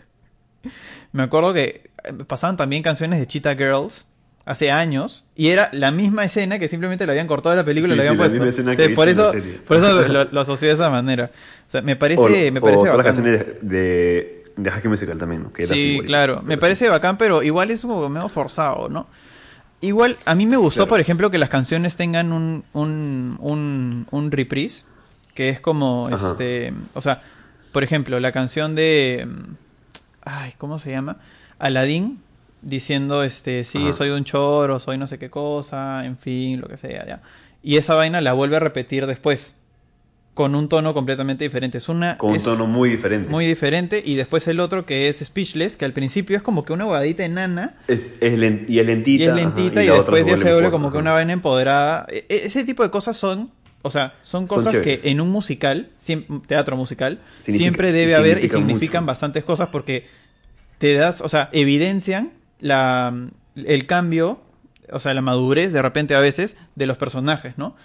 Me 1.16 1.24
acuerdo 1.24 1.54
que 1.54 1.90
eh, 2.04 2.14
pasaban 2.28 2.58
también 2.58 2.84
canciones 2.84 3.20
de 3.20 3.28
Cheetah 3.28 3.56
Girls 3.56 4.08
hace 4.46 4.70
años 4.70 5.26
y 5.36 5.48
era 5.48 5.70
la 5.72 5.90
misma 5.92 6.24
escena 6.24 6.60
que 6.60 6.68
simplemente 6.68 7.06
le 7.06 7.12
habían 7.14 7.26
cortado 7.26 7.56
de 7.56 7.62
la 7.62 7.66
película 7.66 7.94
y 7.94 7.98
Sí, 7.98 8.04
le 8.04 8.10
habían 8.10 8.30
sí, 8.30 8.38
la 8.38 8.44
puesto. 8.44 8.62
Entonces, 8.62 8.90
por 8.96 9.08
eso, 9.08 9.34
la 9.34 9.64
por 9.66 9.78
eso 9.78 10.08
lo, 10.08 10.24
lo 10.32 10.42
asocié 10.42 10.68
de 10.68 10.74
esa 10.76 10.90
manera. 10.90 11.32
O 11.68 11.72
sea, 11.72 11.82
me 11.82 11.96
parece, 11.96 12.22
O- 12.50 12.52
me 12.52 12.60
o 12.60 12.62
parece 12.62 12.84
todas 12.84 12.98
las 12.98 13.06
canciones 13.06 13.40
de, 13.40 13.60
de, 13.62 14.44
de 14.58 14.70
School 14.72 14.90
Musical 14.90 15.18
también, 15.18 15.44
¿no? 15.44 15.54
Que 15.54 15.64
era 15.64 15.74
Sí, 15.74 16.00
claro. 16.06 16.42
Me 16.44 16.58
parece 16.58 16.90
bacán, 16.90 17.18
pero 17.18 17.42
igual 17.44 17.72
es 17.72 17.82
como 17.82 18.08
medio 18.10 18.30
forzado, 18.30 18.90
¿no? 18.90 19.08
Igual, 19.82 20.18
a 20.26 20.36
mí 20.36 20.46
me 20.46 20.58
gustó, 20.58 20.80
Claro. 20.80 20.90
por 20.90 21.00
ejemplo, 21.00 21.32
que 21.32 21.38
las 21.38 21.50
canciones 21.50 21.96
tengan 21.96 22.32
un, 22.32 22.64
un, 22.74 23.38
un, 23.40 24.08
un 24.12 24.32
reprise, 24.32 24.84
que 25.34 25.50
es 25.50 25.60
como, 25.60 26.08
Ajá. 26.12 26.32
este, 26.32 26.74
o 26.94 27.02
sea, 27.02 27.22
por 27.72 27.84
ejemplo, 27.84 28.20
la 28.20 28.32
canción 28.32 28.74
de, 28.76 29.28
ay, 30.26 30.54
¿cómo 30.58 30.80
se 30.80 30.92
llama? 30.92 31.18
Aladdin, 31.60 32.20
diciendo, 32.62 33.24
este, 33.24 33.64
sí, 33.64 33.78
Ajá. 33.78 33.94
soy 33.94 34.10
un 34.10 34.24
choro, 34.24 34.80
soy 34.80 34.98
no 34.98 35.08
sé 35.08 35.18
qué 35.20 35.30
cosa, 35.30 36.06
en 36.06 36.18
fin, 36.18 36.60
lo 36.60 36.68
que 36.68 36.78
sea, 36.78 37.06
ya. 37.06 37.22
Y 37.64 37.78
esa 37.78 37.96
vaina 37.96 38.22
la 38.22 38.34
vuelve 38.34 38.58
a 38.58 38.60
repetir 38.60 39.06
después, 39.08 39.56
con 40.36 40.54
un 40.54 40.68
tono 40.68 40.94
completamente 40.94 41.46
diferente. 41.46 41.78
Es 41.78 41.88
una... 41.88 42.18
Con 42.18 42.32
un 42.34 42.44
tono 42.44 42.68
muy 42.68 42.90
diferente. 42.90 43.32
muy 43.32 43.46
diferente. 43.46 44.04
Y 44.06 44.16
después 44.16 44.46
el 44.50 44.60
otro 44.60 44.86
que 44.86 45.08
es 45.08 45.20
Speechless, 45.24 45.78
que 45.78 45.86
al 45.86 45.94
principio 45.94 46.36
es 46.36 46.44
como 46.44 46.66
que 46.66 46.74
una 46.74 46.86
huevadita 46.86 47.24
enana. 47.24 47.76
Es, 47.88 48.18
es 48.20 48.38
len- 48.38 48.66
y 48.68 48.80
es 48.80 48.86
lentita. 48.86 49.24
Y 49.24 49.28
es 49.28 49.32
ajá, 49.32 49.40
lentita 49.42 49.82
y, 49.84 49.88
después 49.88 50.26
ya 50.28 50.36
se 50.38 50.52
vuelve 50.52 50.72
como 50.72 50.92
que 50.92 50.98
una 50.98 51.14
vaina 51.14 51.32
empoderada. 51.32 52.06
E- 52.10 52.26
e- 52.28 52.42
ese 52.46 52.66
tipo 52.66 52.84
de 52.84 52.90
cosas 52.92 53.16
son, 53.16 53.50
o 53.86 53.92
sea, 53.92 54.16
son 54.24 54.48
cosas 54.48 54.80
que 54.80 55.00
en 55.04 55.22
un 55.22 55.30
musical, 55.30 55.90
teatro 56.48 56.76
musical, 56.76 57.20
siempre 57.38 57.92
debe 57.92 58.16
haber 58.16 58.44
y 58.44 58.50
significan 58.50 59.04
mucho. 59.04 59.10
bastantes 59.12 59.44
cosas 59.44 59.70
porque 59.72 60.08
te 60.80 60.96
das, 60.96 61.22
o 61.22 61.30
sea, 61.30 61.50
evidencian 61.52 62.32
la, 62.60 63.14
el 63.56 63.86
cambio, 63.86 64.42
o 64.92 65.00
sea, 65.00 65.14
la 65.14 65.22
madurez 65.22 65.72
de 65.72 65.84
repente 65.84 66.16
a 66.16 66.20
veces 66.20 66.58
de 66.74 66.88
los 66.88 66.98
personajes, 66.98 67.60
¿no? 67.60 67.76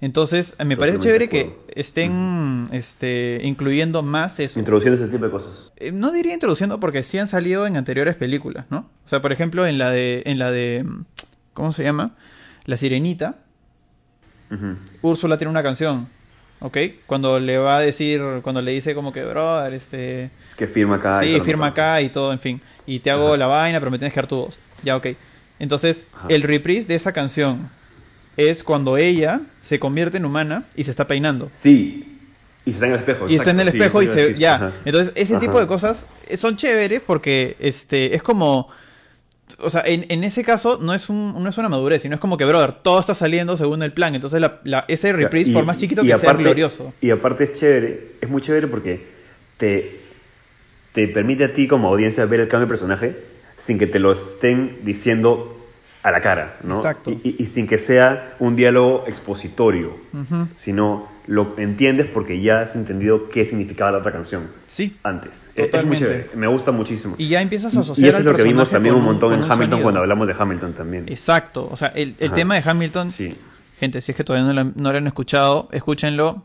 Entonces, 0.00 0.56
me 0.64 0.76
parece 0.76 0.98
chévere 0.98 1.28
que 1.28 1.54
estén 1.68 2.66
este, 2.72 3.38
incluyendo 3.44 4.02
más 4.02 4.40
eso. 4.40 4.58
Introduciendo 4.58 5.00
ese 5.00 5.08
tipo 5.08 5.24
de 5.24 5.30
cosas. 5.30 5.70
Eh, 5.76 5.92
No 5.92 6.10
diría 6.10 6.34
introduciendo 6.34 6.80
porque 6.80 7.04
sí 7.04 7.16
han 7.18 7.28
salido 7.28 7.64
en 7.68 7.76
anteriores 7.76 8.16
películas, 8.16 8.66
¿no? 8.70 8.90
O 9.04 9.08
sea, 9.08 9.22
por 9.22 9.30
ejemplo, 9.30 9.68
en 9.68 9.78
la 9.78 9.90
de. 9.90 10.24
en 10.26 10.40
la 10.40 10.50
de. 10.50 10.84
¿Cómo 11.52 11.70
se 11.70 11.84
llama? 11.84 12.16
La 12.64 12.76
Sirenita. 12.76 13.43
Úrsula 15.02 15.36
tiene 15.38 15.50
una 15.50 15.62
canción. 15.62 16.08
¿Ok? 16.60 16.78
Cuando 17.06 17.38
le 17.38 17.58
va 17.58 17.78
a 17.78 17.80
decir. 17.80 18.22
Cuando 18.42 18.62
le 18.62 18.72
dice 18.72 18.94
como 18.94 19.12
que, 19.12 19.24
brother, 19.24 19.74
este. 19.74 20.30
Que 20.56 20.66
firma 20.66 20.96
acá. 20.96 21.20
sí, 21.20 21.40
firma 21.40 21.66
acá 21.66 22.00
y 22.00 22.08
todo, 22.08 22.32
en 22.32 22.38
fin. 22.38 22.60
Y 22.86 23.00
te 23.00 23.10
hago 23.10 23.28
Ajá. 23.28 23.36
la 23.36 23.46
vaina, 23.46 23.78
pero 23.80 23.90
me 23.90 23.98
tienes 23.98 24.14
que 24.14 24.20
dar 24.20 24.26
tu 24.26 24.36
voz. 24.36 24.58
Ya, 24.82 24.96
ok. 24.96 25.08
Entonces, 25.58 26.06
Ajá. 26.14 26.28
el 26.30 26.42
reprise 26.42 26.88
de 26.88 26.94
esa 26.94 27.12
canción 27.12 27.68
es 28.36 28.62
cuando 28.62 28.96
ella 28.96 29.40
se 29.60 29.78
convierte 29.78 30.16
en 30.16 30.24
humana 30.24 30.64
y 30.74 30.84
se 30.84 30.90
está 30.90 31.06
peinando. 31.06 31.50
Sí. 31.54 32.18
Y 32.64 32.70
está 32.70 32.86
en 32.86 32.92
el 32.92 32.98
espejo. 33.00 33.28
Y 33.28 33.34
está 33.36 33.50
en 33.50 33.60
el 33.60 33.70
sí, 33.70 33.76
espejo 33.76 34.02
y 34.02 34.08
se 34.08 34.38
ya. 34.38 34.54
Ajá. 34.54 34.70
Entonces, 34.84 35.12
ese 35.16 35.36
tipo 35.36 35.60
de 35.60 35.66
cosas 35.66 36.06
eh, 36.28 36.36
son 36.36 36.56
chéveres 36.56 37.02
porque 37.06 37.56
este 37.58 38.14
es 38.14 38.22
como 38.22 38.68
o 39.58 39.70
sea, 39.70 39.82
en, 39.84 40.06
en 40.08 40.24
ese 40.24 40.42
caso 40.44 40.78
no 40.80 40.94
es 40.94 41.08
un 41.08 41.34
no 41.42 41.48
es 41.48 41.58
una 41.58 41.68
madurez, 41.68 42.02
sino 42.02 42.14
es 42.14 42.20
como 42.20 42.36
que 42.36 42.44
brother, 42.44 42.72
todo 42.72 42.98
está 43.00 43.14
saliendo 43.14 43.56
según 43.56 43.82
el 43.82 43.92
plan. 43.92 44.14
Entonces, 44.14 44.40
la, 44.40 44.60
la- 44.64 44.84
ese 44.88 45.12
reprise, 45.12 45.50
Y- 45.50 45.54
por 45.54 45.64
más 45.66 45.76
chiquito 45.76 46.02
que 46.02 46.08
sea, 46.08 46.30
es 46.32 46.38
glorioso. 46.44 46.92
Y 47.00 47.10
aparte 47.10 47.44
es 47.44 47.52
chévere, 47.52 48.08
es 48.20 48.28
muy 48.28 48.40
chévere 48.42 48.66
porque 48.68 49.06
te, 49.56 50.00
te 50.92 51.08
permite 51.08 51.44
a 51.44 51.52
ti 51.52 51.68
como 51.68 51.88
audiencia 51.88 52.24
ver 52.26 52.40
el 52.40 52.48
cambio 52.48 52.66
de 52.66 52.70
personaje 52.70 53.16
sin 53.56 53.78
que 53.78 53.86
te 53.86 53.98
lo 53.98 54.12
estén 54.12 54.78
diciendo 54.82 55.60
a 56.02 56.10
la 56.10 56.20
cara, 56.20 56.56
¿no? 56.64 56.76
Exacto. 56.76 57.10
Y, 57.10 57.20
y- 57.22 57.36
y 57.38 57.46
sin 57.46 57.66
que 57.66 57.78
sea 57.78 58.36
un 58.38 58.56
diálogo 58.56 59.04
expositorio, 59.06 59.96
sino 60.56 61.08
lo 61.26 61.54
entiendes 61.58 62.06
porque 62.12 62.40
ya 62.42 62.60
has 62.60 62.76
entendido 62.76 63.28
qué 63.30 63.44
significaba 63.46 63.90
la 63.92 63.98
otra 63.98 64.12
canción 64.12 64.48
Sí. 64.66 64.96
antes. 65.02 65.30
Es- 65.32 65.40
es 65.48 65.54
muy 65.56 65.64
Totalmente. 65.70 65.98
chévere, 66.06 66.28
me 66.34 66.46
gusta 66.46 66.70
muchísimo. 66.70 67.14
Y 67.18 67.28
ya 67.28 67.40
empiezas 67.40 67.74
a 67.76 67.80
asociar 67.80 68.04
y 68.04 68.08
eso 68.08 68.16
al 68.18 68.22
es 68.22 68.26
lo 68.26 68.36
que 68.36 68.42
vimos 68.42 68.70
también 68.70 68.94
un 68.94 69.02
montón 69.04 69.32
en 69.32 69.40
Hamilton 69.40 69.58
sonido. 69.70 69.82
cuando 69.82 70.00
hablamos 70.00 70.28
de 70.28 70.34
Hamilton 70.38 70.72
también. 70.74 71.04
Exacto. 71.08 71.66
O 71.70 71.76
sea, 71.76 71.88
el, 71.88 72.14
el 72.18 72.32
tema 72.32 72.56
de 72.56 72.62
Hamilton, 72.68 73.10
Sí. 73.10 73.34
gente, 73.78 74.00
si 74.00 74.12
es 74.12 74.16
que 74.16 74.24
todavía 74.24 74.46
no 74.52 74.64
lo, 74.64 74.72
no 74.76 74.92
lo 74.92 74.98
han 74.98 75.06
escuchado, 75.06 75.68
escúchenlo. 75.72 76.42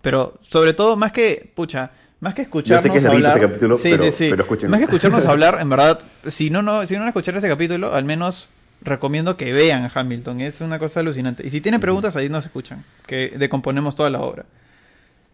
Pero 0.00 0.38
sobre 0.42 0.74
todo, 0.74 0.96
más 0.96 1.12
que, 1.12 1.52
pucha, 1.54 1.90
más 2.20 2.34
que 2.34 2.42
escucharnos 2.42 2.90
que 2.90 2.98
es 2.98 3.04
hablar. 3.04 3.36
ese 3.38 3.46
capítulo, 3.46 3.76
sí, 3.76 3.90
pero- 3.90 4.04
sí, 4.04 4.10
sí. 4.10 4.26
pero. 4.30 4.46
Más 4.68 4.78
que 4.78 4.84
escucharnos 4.84 5.26
hablar, 5.26 5.58
en 5.60 5.68
verdad, 5.68 6.00
si 6.26 6.50
no, 6.50 6.60
no, 6.62 6.84
si 6.86 6.96
no 6.96 7.06
escuchar 7.06 7.36
ese 7.36 7.48
capítulo, 7.48 7.92
al 7.94 8.04
menos 8.04 8.48
recomiendo 8.84 9.36
que 9.36 9.52
vean 9.52 9.90
Hamilton. 9.92 10.40
Es 10.40 10.60
una 10.60 10.78
cosa 10.78 11.00
alucinante. 11.00 11.46
Y 11.46 11.50
si 11.50 11.60
tienen 11.60 11.80
preguntas, 11.80 12.16
ahí 12.16 12.28
nos 12.28 12.44
escuchan. 12.44 12.84
Que 13.06 13.34
decomponemos 13.36 13.94
toda 13.94 14.10
la 14.10 14.20
obra. 14.20 14.44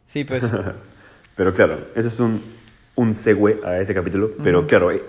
Sí, 0.07 0.25
pues. 0.25 0.51
Pero 1.37 1.55
claro, 1.55 1.89
ese 1.95 2.09
es 2.09 2.19
un, 2.19 2.43
un 2.97 3.15
segue 3.15 3.57
a 3.65 3.79
ese 3.79 3.95
capítulo. 3.95 4.33
Pero 4.43 4.67
claro, 4.67 4.91
eh, 4.91 5.03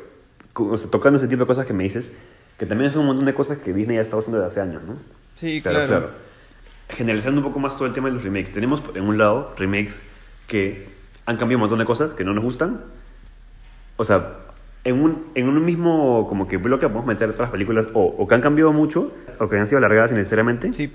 o 0.53 0.77
sea, 0.77 0.89
tocando 0.91 1.17
ese 1.17 1.27
tipo 1.27 1.41
de 1.43 1.47
cosas 1.47 1.65
que 1.65 1.73
me 1.73 1.83
dices, 1.83 2.15
que 2.57 2.65
también 2.65 2.89
es 2.89 2.95
un 2.95 3.05
montón 3.05 3.25
de 3.25 3.33
cosas 3.33 3.57
que 3.57 3.73
Disney 3.73 3.95
ya 3.95 4.01
estado 4.01 4.19
haciendo 4.19 4.37
desde 4.37 4.49
hace 4.49 4.61
años, 4.61 4.83
¿no? 4.83 4.97
Sí, 5.35 5.61
claro. 5.61 5.87
claro, 5.87 6.09
generalizando 6.89 7.41
un 7.41 7.47
poco 7.47 7.59
más 7.59 7.75
todo 7.75 7.87
el 7.87 7.93
tema 7.93 8.09
de 8.09 8.15
los 8.15 8.23
remakes. 8.23 8.53
Tenemos, 8.53 8.83
en 8.93 9.03
un 9.03 9.17
lado, 9.17 9.55
remakes 9.57 10.03
que 10.47 10.89
han 11.25 11.37
cambiado 11.37 11.57
un 11.57 11.61
montón 11.61 11.79
de 11.79 11.85
cosas 11.85 12.11
que 12.11 12.23
no 12.23 12.33
nos 12.33 12.43
gustan. 12.43 12.81
O 13.95 14.05
sea, 14.05 14.37
en 14.83 15.01
un, 15.01 15.25
en 15.35 15.47
un 15.49 15.63
mismo 15.65 16.25
como 16.27 16.47
que 16.47 16.57
bloque 16.57 16.87
podemos 16.87 17.05
meter 17.05 17.29
otras 17.29 17.49
películas 17.51 17.87
o, 17.93 18.03
o 18.05 18.27
que 18.27 18.35
han 18.35 18.41
cambiado 18.41 18.71
mucho, 18.73 19.13
o 19.39 19.47
que 19.49 19.57
han 19.57 19.67
sido 19.67 19.79
alargadas 19.79 20.11
innecesariamente, 20.11 20.71
Sí, 20.73 20.91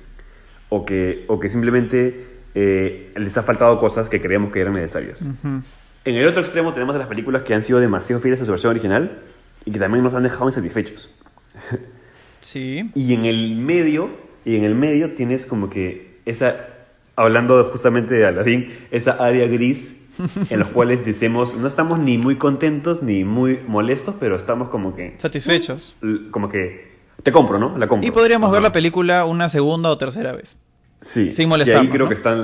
o, 0.70 0.84
que, 0.84 1.24
o 1.28 1.38
que 1.38 1.48
simplemente 1.50 2.26
eh, 2.54 3.12
les 3.16 3.36
ha 3.36 3.42
faltado 3.42 3.78
cosas 3.78 4.08
que 4.08 4.20
creíamos 4.20 4.50
que 4.52 4.60
eran 4.60 4.74
necesarias. 4.74 5.22
ujú. 5.22 5.62
En 6.06 6.16
el 6.16 6.26
otro 6.28 6.42
extremo 6.42 6.72
tenemos 6.74 6.94
a 6.96 6.98
las 6.98 7.08
películas 7.08 7.42
que 7.42 7.54
han 7.54 7.62
sido 7.62 7.80
demasiado 7.80 8.20
fieles 8.20 8.40
a 8.42 8.44
su 8.44 8.50
versión 8.50 8.70
original 8.70 9.20
y 9.64 9.70
que 9.70 9.78
también 9.78 10.04
nos 10.04 10.14
han 10.14 10.22
dejado 10.22 10.46
insatisfechos. 10.46 11.08
sí. 12.40 12.90
Y 12.94 13.14
en 13.14 13.24
el 13.24 13.56
medio, 13.56 14.10
y 14.44 14.56
en 14.56 14.64
el 14.64 14.74
medio 14.74 15.14
tienes 15.14 15.46
como 15.46 15.70
que 15.70 16.18
esa, 16.26 16.68
hablando 17.16 17.64
justamente 17.70 18.14
de 18.14 18.26
Aladdin, 18.26 18.70
esa 18.90 19.12
área 19.12 19.46
gris 19.46 20.00
en 20.50 20.58
los 20.58 20.68
cuales 20.68 21.04
decimos, 21.04 21.54
no 21.54 21.66
estamos 21.68 21.98
ni 21.98 22.18
muy 22.18 22.36
contentos 22.36 23.02
ni 23.02 23.24
muy 23.24 23.60
molestos, 23.66 24.14
pero 24.20 24.36
estamos 24.36 24.68
como 24.68 24.94
que, 24.94 25.14
Satisfechos. 25.18 25.96
l- 26.02 26.30
como 26.30 26.48
que, 26.48 26.92
te 27.22 27.32
compro, 27.32 27.58
¿no? 27.58 27.76
La 27.78 27.88
compro. 27.88 28.06
Y 28.06 28.10
podríamos 28.10 28.50
ver 28.50 28.58
Ajá. 28.58 28.68
la 28.68 28.72
película 28.72 29.24
una 29.24 29.48
segunda 29.48 29.90
o 29.90 29.98
tercera 29.98 30.32
vez. 30.32 30.56
Sí. 31.00 31.32
sin 31.34 31.44
Y 31.44 31.46
molestarnos, 31.48 31.82
ahí 31.86 31.88
creo 31.92 32.04
¿no? 32.04 32.08
que 32.08 32.14
están, 32.14 32.40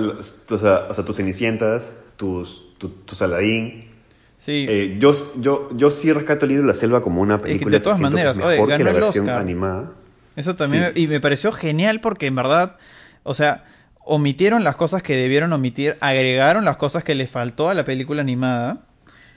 o 0.50 0.58
sea, 0.58 0.86
o 0.90 0.94
sea, 0.94 1.04
tus 1.04 1.16
Cenicientas, 1.16 1.90
tus, 2.16 2.76
tu- 2.78 2.90
tus 2.90 3.22
Aladdin. 3.22 3.88
Sí. 4.36 4.66
Eh, 4.68 4.96
yo, 4.98 5.14
yo, 5.40 5.68
yo 5.76 5.90
sí 5.90 6.12
rescato 6.12 6.44
el 6.46 6.50
libro 6.50 6.62
de 6.64 6.68
la 6.68 6.74
selva 6.74 7.02
como 7.02 7.20
una 7.22 7.40
película 7.40 7.70
de 7.72 7.80
todas 7.80 7.98
que 7.98 8.04
que 8.04 8.10
maneras, 8.10 8.36
oye, 8.38 8.46
mejor 8.52 8.66
que 8.68 8.72
ganó 8.72 8.84
la 8.84 8.90
el 8.90 9.00
versión 9.02 9.24
Oscar. 9.26 9.40
animada. 9.40 9.92
Eso 10.36 10.56
también, 10.56 10.92
Sí. 10.94 11.02
y 11.02 11.06
me 11.08 11.20
pareció 11.20 11.52
genial 11.52 12.00
porque 12.00 12.26
en 12.26 12.36
verdad, 12.36 12.76
o 13.22 13.34
sea, 13.34 13.64
omitieron 14.04 14.64
las 14.64 14.76
cosas 14.76 15.02
que 15.02 15.16
debieron 15.16 15.52
omitir, 15.52 15.96
agregaron 16.00 16.64
las 16.64 16.76
cosas 16.76 17.04
que 17.04 17.14
le 17.14 17.26
faltó 17.26 17.68
a 17.68 17.74
la 17.74 17.84
película 17.84 18.22
animada. 18.22 18.82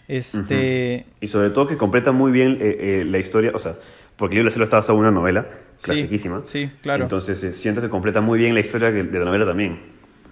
Este, 0.07 1.05
Y 1.21 1.27
sobre 1.27 1.49
todo 1.49 1.67
que 1.67 1.77
completa 1.77 2.11
muy 2.11 2.31
bien 2.31 2.57
eh, 2.59 2.77
eh, 2.79 3.05
la 3.05 3.19
historia, 3.19 3.51
o 3.53 3.59
sea, 3.59 3.75
porque 4.17 4.37
de 4.37 4.43
la 4.43 4.49
está 4.49 4.77
basado 4.77 4.93
en 4.93 5.05
una 5.05 5.11
novela 5.11 5.47
clasiquísima. 5.81 6.41
sí, 6.45 6.69
claro. 6.81 7.03
Entonces 7.03 7.43
eh, 7.43 7.53
siento 7.53 7.81
que 7.81 7.89
completa 7.89 8.21
muy 8.21 8.39
bien 8.39 8.53
la 8.53 8.59
historia 8.59 8.91
de 8.91 9.19
la 9.19 9.25
novela 9.25 9.45
también. 9.45 9.79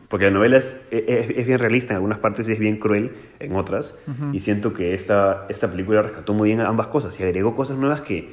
Porque 0.07 0.25
la 0.25 0.31
novela 0.31 0.57
es, 0.57 0.81
es, 0.91 1.29
es 1.29 1.47
bien 1.47 1.57
realista 1.57 1.93
en 1.93 1.95
algunas 1.95 2.19
partes 2.19 2.49
y 2.49 2.51
es 2.51 2.59
bien 2.59 2.79
cruel 2.79 3.13
en 3.39 3.55
otras. 3.55 3.97
Y 4.33 4.41
siento 4.41 4.73
que 4.73 4.93
esta, 4.93 5.45
esta 5.47 5.71
película 5.71 6.01
rescató 6.01 6.33
muy 6.33 6.49
bien 6.49 6.59
ambas 6.59 6.87
cosas 6.87 7.17
y 7.17 7.23
agregó 7.23 7.55
cosas 7.55 7.77
nuevas 7.77 8.01
que, 8.01 8.29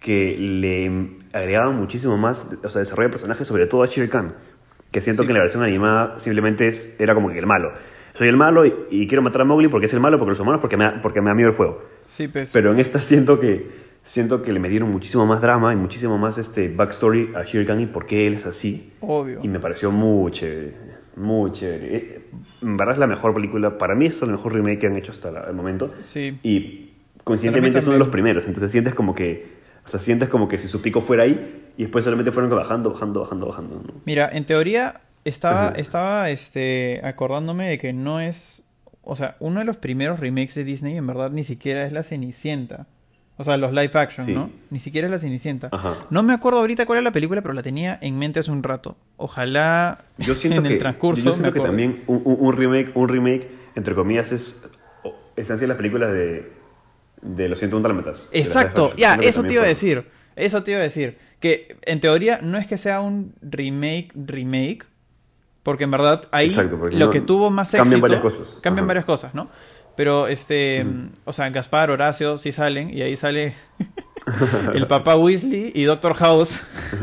que 0.00 0.36
le 0.36 1.10
agregaban 1.32 1.76
muchísimo 1.76 2.18
más, 2.18 2.48
o 2.64 2.68
sea, 2.68 2.80
desarrollo 2.80 3.10
de 3.10 3.12
personajes, 3.12 3.46
sobre 3.46 3.66
todo 3.66 3.84
a 3.84 3.86
Shere 3.86 4.08
Khan. 4.08 4.34
Que 4.90 5.00
siento 5.00 5.22
Sí. 5.22 5.26
que 5.26 5.32
en 5.32 5.38
la 5.38 5.42
versión 5.44 5.62
animada 5.62 6.18
simplemente 6.18 6.66
es, 6.68 6.96
era 6.98 7.14
como 7.14 7.28
que 7.30 7.38
el 7.38 7.46
malo. 7.46 7.72
Soy 8.14 8.28
el 8.28 8.36
malo 8.36 8.64
y, 8.66 8.74
y 8.90 9.06
quiero 9.06 9.22
matar 9.22 9.42
a 9.42 9.44
Mowgli 9.44 9.68
porque 9.68 9.86
es 9.86 9.92
el 9.94 10.00
malo, 10.00 10.18
porque 10.18 10.30
los 10.30 10.40
humanos, 10.40 10.60
porque 10.60 10.76
me 10.76 10.90
porque 11.02 11.20
me 11.20 11.28
da 11.28 11.34
miedo 11.34 11.48
el 11.50 11.54
fuego. 11.54 11.82
sí, 12.06 12.26
pues, 12.28 12.50
Pero 12.52 12.72
en 12.72 12.80
esta 12.80 12.98
siento 13.00 13.38
que 13.38 13.86
siento 14.02 14.42
que 14.42 14.52
le 14.52 14.58
metieron 14.60 14.90
muchísimo 14.90 15.26
más 15.26 15.40
drama 15.42 15.72
y 15.72 15.76
muchísimo 15.76 16.16
más 16.18 16.38
este 16.38 16.68
backstory 16.68 17.32
a 17.36 17.42
Shere 17.44 17.66
Khan 17.66 17.80
y 17.80 17.86
por 17.86 18.06
qué 18.06 18.26
él 18.26 18.34
es 18.34 18.46
así. 18.46 18.92
obvio. 19.00 19.40
Y 19.42 19.48
me 19.48 19.60
pareció 19.60 19.90
muy 19.92 20.32
chévere, 20.32 20.74
muy 21.16 21.52
chévere. 21.52 21.96
Eh, 21.96 22.20
En 22.62 22.76
verdad 22.76 22.94
es 22.94 22.98
la 22.98 23.06
mejor 23.06 23.34
película, 23.34 23.78
para 23.78 23.94
mí 23.94 24.06
es 24.06 24.20
el 24.22 24.30
mejor 24.30 24.52
remake 24.54 24.80
que 24.80 24.86
han 24.88 24.96
hecho 24.96 25.12
hasta 25.12 25.30
la- 25.30 25.44
el 25.44 25.54
momento. 25.54 25.94
Sí. 26.00 26.36
Y 26.42 26.90
coincidentemente 27.22 27.78
es 27.78 27.84
uno 27.84 27.92
de 27.92 27.98
los 28.00 28.08
primeros, 28.08 28.46
entonces 28.46 28.72
sientes 28.72 28.94
como 28.94 29.14
que, 29.14 29.46
o 29.84 29.88
sea, 29.88 30.00
sientes 30.00 30.28
como 30.28 30.48
que 30.48 30.58
si 30.58 30.66
su 30.66 30.80
pico 30.82 31.00
fuera 31.02 31.22
ahí 31.22 31.66
y 31.78 31.82
después 31.84 32.04
solamente 32.04 32.30
fueron 32.32 32.50
bajando, 32.50 32.92
bajando, 32.92 33.20
bajando, 33.20 33.46
bajando. 33.46 33.74
¿no? 33.86 33.94
Mira, 34.04 34.28
en 34.30 34.44
teoría 34.44 35.00
estaba, 35.24 35.68
Ajá. 35.68 35.76
estaba 35.78 36.28
este, 36.30 37.00
acordándome 37.04 37.68
de 37.68 37.78
que 37.78 37.92
no 37.94 38.20
es, 38.20 38.62
o 39.02 39.16
sea, 39.16 39.36
uno 39.40 39.60
de 39.60 39.64
los 39.64 39.78
primeros 39.78 40.20
remakes 40.20 40.54
de 40.56 40.64
Disney 40.64 40.96
en 40.96 41.06
verdad 41.06 41.30
ni 41.30 41.44
siquiera 41.44 41.86
es 41.86 41.92
la 41.92 42.02
Cenicienta. 42.02 42.86
O 43.40 43.44
sea, 43.44 43.56
los 43.56 43.70
live 43.72 43.92
action, 43.94 44.26
Sí. 44.26 44.34
¿no? 44.34 44.50
Ni 44.70 44.80
siquiera 44.80 45.06
es 45.06 45.12
la 45.12 45.20
Cenicienta. 45.20 45.68
Ajá. 45.70 45.94
No 46.10 46.24
me 46.24 46.32
acuerdo 46.32 46.58
ahorita 46.58 46.84
cuál 46.86 46.96
era 46.98 47.04
la 47.04 47.12
película, 47.12 47.40
pero 47.40 47.54
la 47.54 47.62
tenía 47.62 47.96
en 48.02 48.18
mente 48.18 48.40
hace 48.40 48.50
un 48.50 48.64
rato. 48.64 48.96
Ojalá 49.16 50.00
Yo 50.18 50.34
siento 50.34 50.58
en 50.58 50.66
que, 50.66 50.72
el 50.72 50.78
transcurso 50.80 51.22
yo 51.22 51.32
siento 51.32 51.50
me 51.50 51.52
que 51.54 51.60
también 51.64 52.02
un, 52.08 52.20
un- 52.24 52.52
remake, 52.52 52.90
un 52.96 53.08
remake, 53.08 53.48
entre 53.76 53.94
comillas, 53.94 54.32
es 54.32 54.60
están 55.36 55.68
las 55.68 55.76
películas 55.76 56.12
de, 56.12 56.50
de 57.22 57.48
Los 57.48 57.60
101 57.60 57.86
Dálmatas. 57.86 58.28
Exacto, 58.32 58.92
ya, 58.96 59.16
que 59.16 59.28
eso 59.28 59.44
te 59.44 59.52
iba 59.54 59.62
a 59.62 59.66
decir. 59.68 60.04
Eso 60.38 60.62
te 60.62 60.70
iba 60.72 60.80
a 60.80 60.82
decir. 60.84 61.18
Que 61.40 61.76
en 61.82 62.00
teoría 62.00 62.40
no 62.42 62.58
es 62.58 62.66
que 62.66 62.76
sea 62.78 63.00
un 63.00 63.34
remake, 63.42 64.10
remake. 64.14 64.86
Porque 65.62 65.84
en 65.84 65.90
verdad 65.90 66.22
ahí 66.30 66.46
Exacto, 66.48 66.76
lo 66.76 66.90
no- 66.90 67.10
que 67.10 67.20
tuvo 67.20 67.50
más 67.50 67.68
éxito. 67.74 67.82
cambian 67.84 68.00
varias 68.00 68.20
cosas. 68.22 68.58
Cambian 68.62 68.84
Ajá. 68.84 68.88
varias 68.88 69.04
cosas, 69.04 69.34
¿no? 69.34 69.48
Pero 69.96 70.28
este. 70.28 70.86
O 71.24 71.32
sea, 71.32 71.50
Gaspar, 71.50 71.90
Horacio 71.90 72.38
sí 72.38 72.52
salen. 72.52 72.90
Y 72.96 73.02
ahí 73.02 73.16
sale 73.16 73.54
el 74.74 74.86
papá 74.86 75.16
Weasley 75.16 75.72
y 75.74 75.82
Doctor 75.84 76.14
House. 76.14 76.62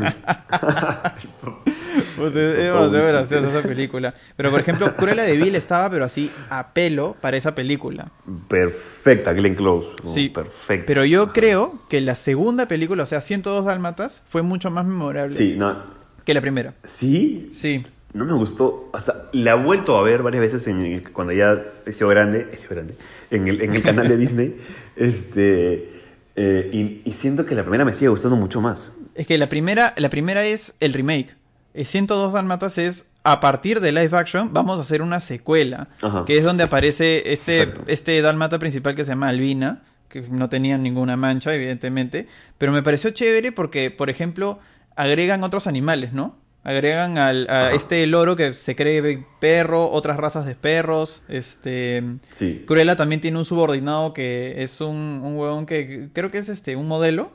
Puta, 2.16 2.28
es 2.40 2.56
demasiado 2.58 3.08
graciosa 3.08 3.48
esa 3.58 3.68
película. 3.68 4.14
Pero 4.36 4.50
por 4.50 4.60
ejemplo, 4.60 4.96
Cruella 4.96 5.22
de 5.24 5.36
Vil 5.36 5.54
estaba, 5.54 5.90
pero 5.90 6.04
así 6.04 6.30
a 6.50 6.72
pelo 6.72 7.16
para 7.20 7.36
esa 7.36 7.54
película. 7.54 8.10
Perfecta, 8.48 9.32
Glenn 9.32 9.54
Close. 9.54 9.90
¿no? 10.02 10.10
Sí, 10.10 10.28
perfecta. 10.28 10.86
Pero 10.86 11.04
yo 11.04 11.32
creo 11.32 11.80
que 11.88 12.00
la 12.00 12.14
segunda 12.14 12.66
película, 12.66 13.02
o 13.02 13.06
sea, 13.06 13.20
102 13.20 13.64
Dálmatas, 13.64 14.22
fue 14.28 14.42
mucho 14.42 14.70
más 14.70 14.86
memorable 14.86 15.36
Sí, 15.36 15.54
no. 15.56 15.76
que 16.24 16.34
la 16.34 16.40
primera. 16.40 16.74
Sí. 16.84 17.50
Sí. 17.52 17.84
No 18.14 18.24
me 18.24 18.32
gustó. 18.32 18.88
O 18.92 18.98
sea, 19.00 19.24
la 19.32 19.50
he 19.52 19.62
vuelto 19.62 19.98
a 19.98 20.02
ver 20.02 20.22
varias 20.22 20.40
veces 20.40 20.66
en 20.68 20.80
el- 20.80 21.12
cuando 21.12 21.34
ya 21.34 21.62
he 21.84 21.92
sido 21.92 22.08
grande, 22.08 22.48
he 22.52 22.56
sido 22.56 22.70
grande, 22.74 22.94
en 23.30 23.46
el, 23.46 23.60
en 23.60 23.74
el 23.74 23.82
canal 23.82 24.08
de 24.08 24.16
Disney. 24.16 24.56
Este. 24.96 25.90
eh, 26.36 26.70
y, 26.72 27.02
y 27.04 27.12
siento 27.12 27.44
que 27.44 27.54
la 27.54 27.62
primera 27.62 27.84
me 27.84 27.92
sigue 27.92 28.08
gustando 28.08 28.36
mucho 28.36 28.60
más. 28.62 28.92
Es 29.14 29.26
que 29.26 29.36
la 29.38 29.48
primera, 29.48 29.92
la 29.98 30.08
primera 30.10 30.44
es 30.44 30.74
el 30.80 30.92
remake. 30.94 31.34
El 31.76 31.84
102 31.84 32.32
Dálmatas 32.32 32.78
es 32.78 33.10
a 33.22 33.38
partir 33.40 33.80
de 33.80 33.92
live 33.92 34.16
action, 34.16 34.52
vamos 34.52 34.78
a 34.78 34.82
hacer 34.82 35.02
una 35.02 35.20
secuela. 35.20 35.88
Ajá. 36.00 36.24
Que 36.24 36.38
es 36.38 36.44
donde 36.44 36.64
aparece 36.64 37.32
este, 37.32 37.62
Exacto. 37.62 37.82
este 37.86 38.22
Dálmata 38.22 38.58
principal 38.58 38.94
que 38.94 39.04
se 39.04 39.10
llama 39.10 39.28
Albina. 39.28 39.82
Que 40.08 40.22
no 40.22 40.48
tenía 40.48 40.78
ninguna 40.78 41.16
mancha, 41.16 41.54
evidentemente. 41.54 42.28
Pero 42.56 42.72
me 42.72 42.82
pareció 42.82 43.10
chévere 43.10 43.52
porque, 43.52 43.90
por 43.90 44.08
ejemplo, 44.08 44.58
agregan 44.94 45.44
otros 45.44 45.66
animales, 45.66 46.12
¿no? 46.14 46.36
Agregan 46.64 47.18
al, 47.18 47.46
a 47.50 47.66
Ajá. 47.66 47.74
este 47.74 48.06
loro 48.06 48.36
que 48.36 48.54
se 48.54 48.74
cree 48.74 49.24
perro, 49.38 49.90
otras 49.90 50.16
razas 50.16 50.46
de 50.46 50.54
perros. 50.54 51.22
Este. 51.28 52.02
Sí. 52.30 52.64
Cruella 52.66 52.96
también 52.96 53.20
tiene 53.20 53.36
un 53.38 53.44
subordinado 53.44 54.14
que 54.14 54.62
es 54.62 54.80
un, 54.80 55.20
un 55.22 55.36
huevón 55.36 55.66
que 55.66 56.08
creo 56.14 56.30
que 56.30 56.38
es 56.38 56.48
este 56.48 56.74
un 56.74 56.88
modelo. 56.88 57.32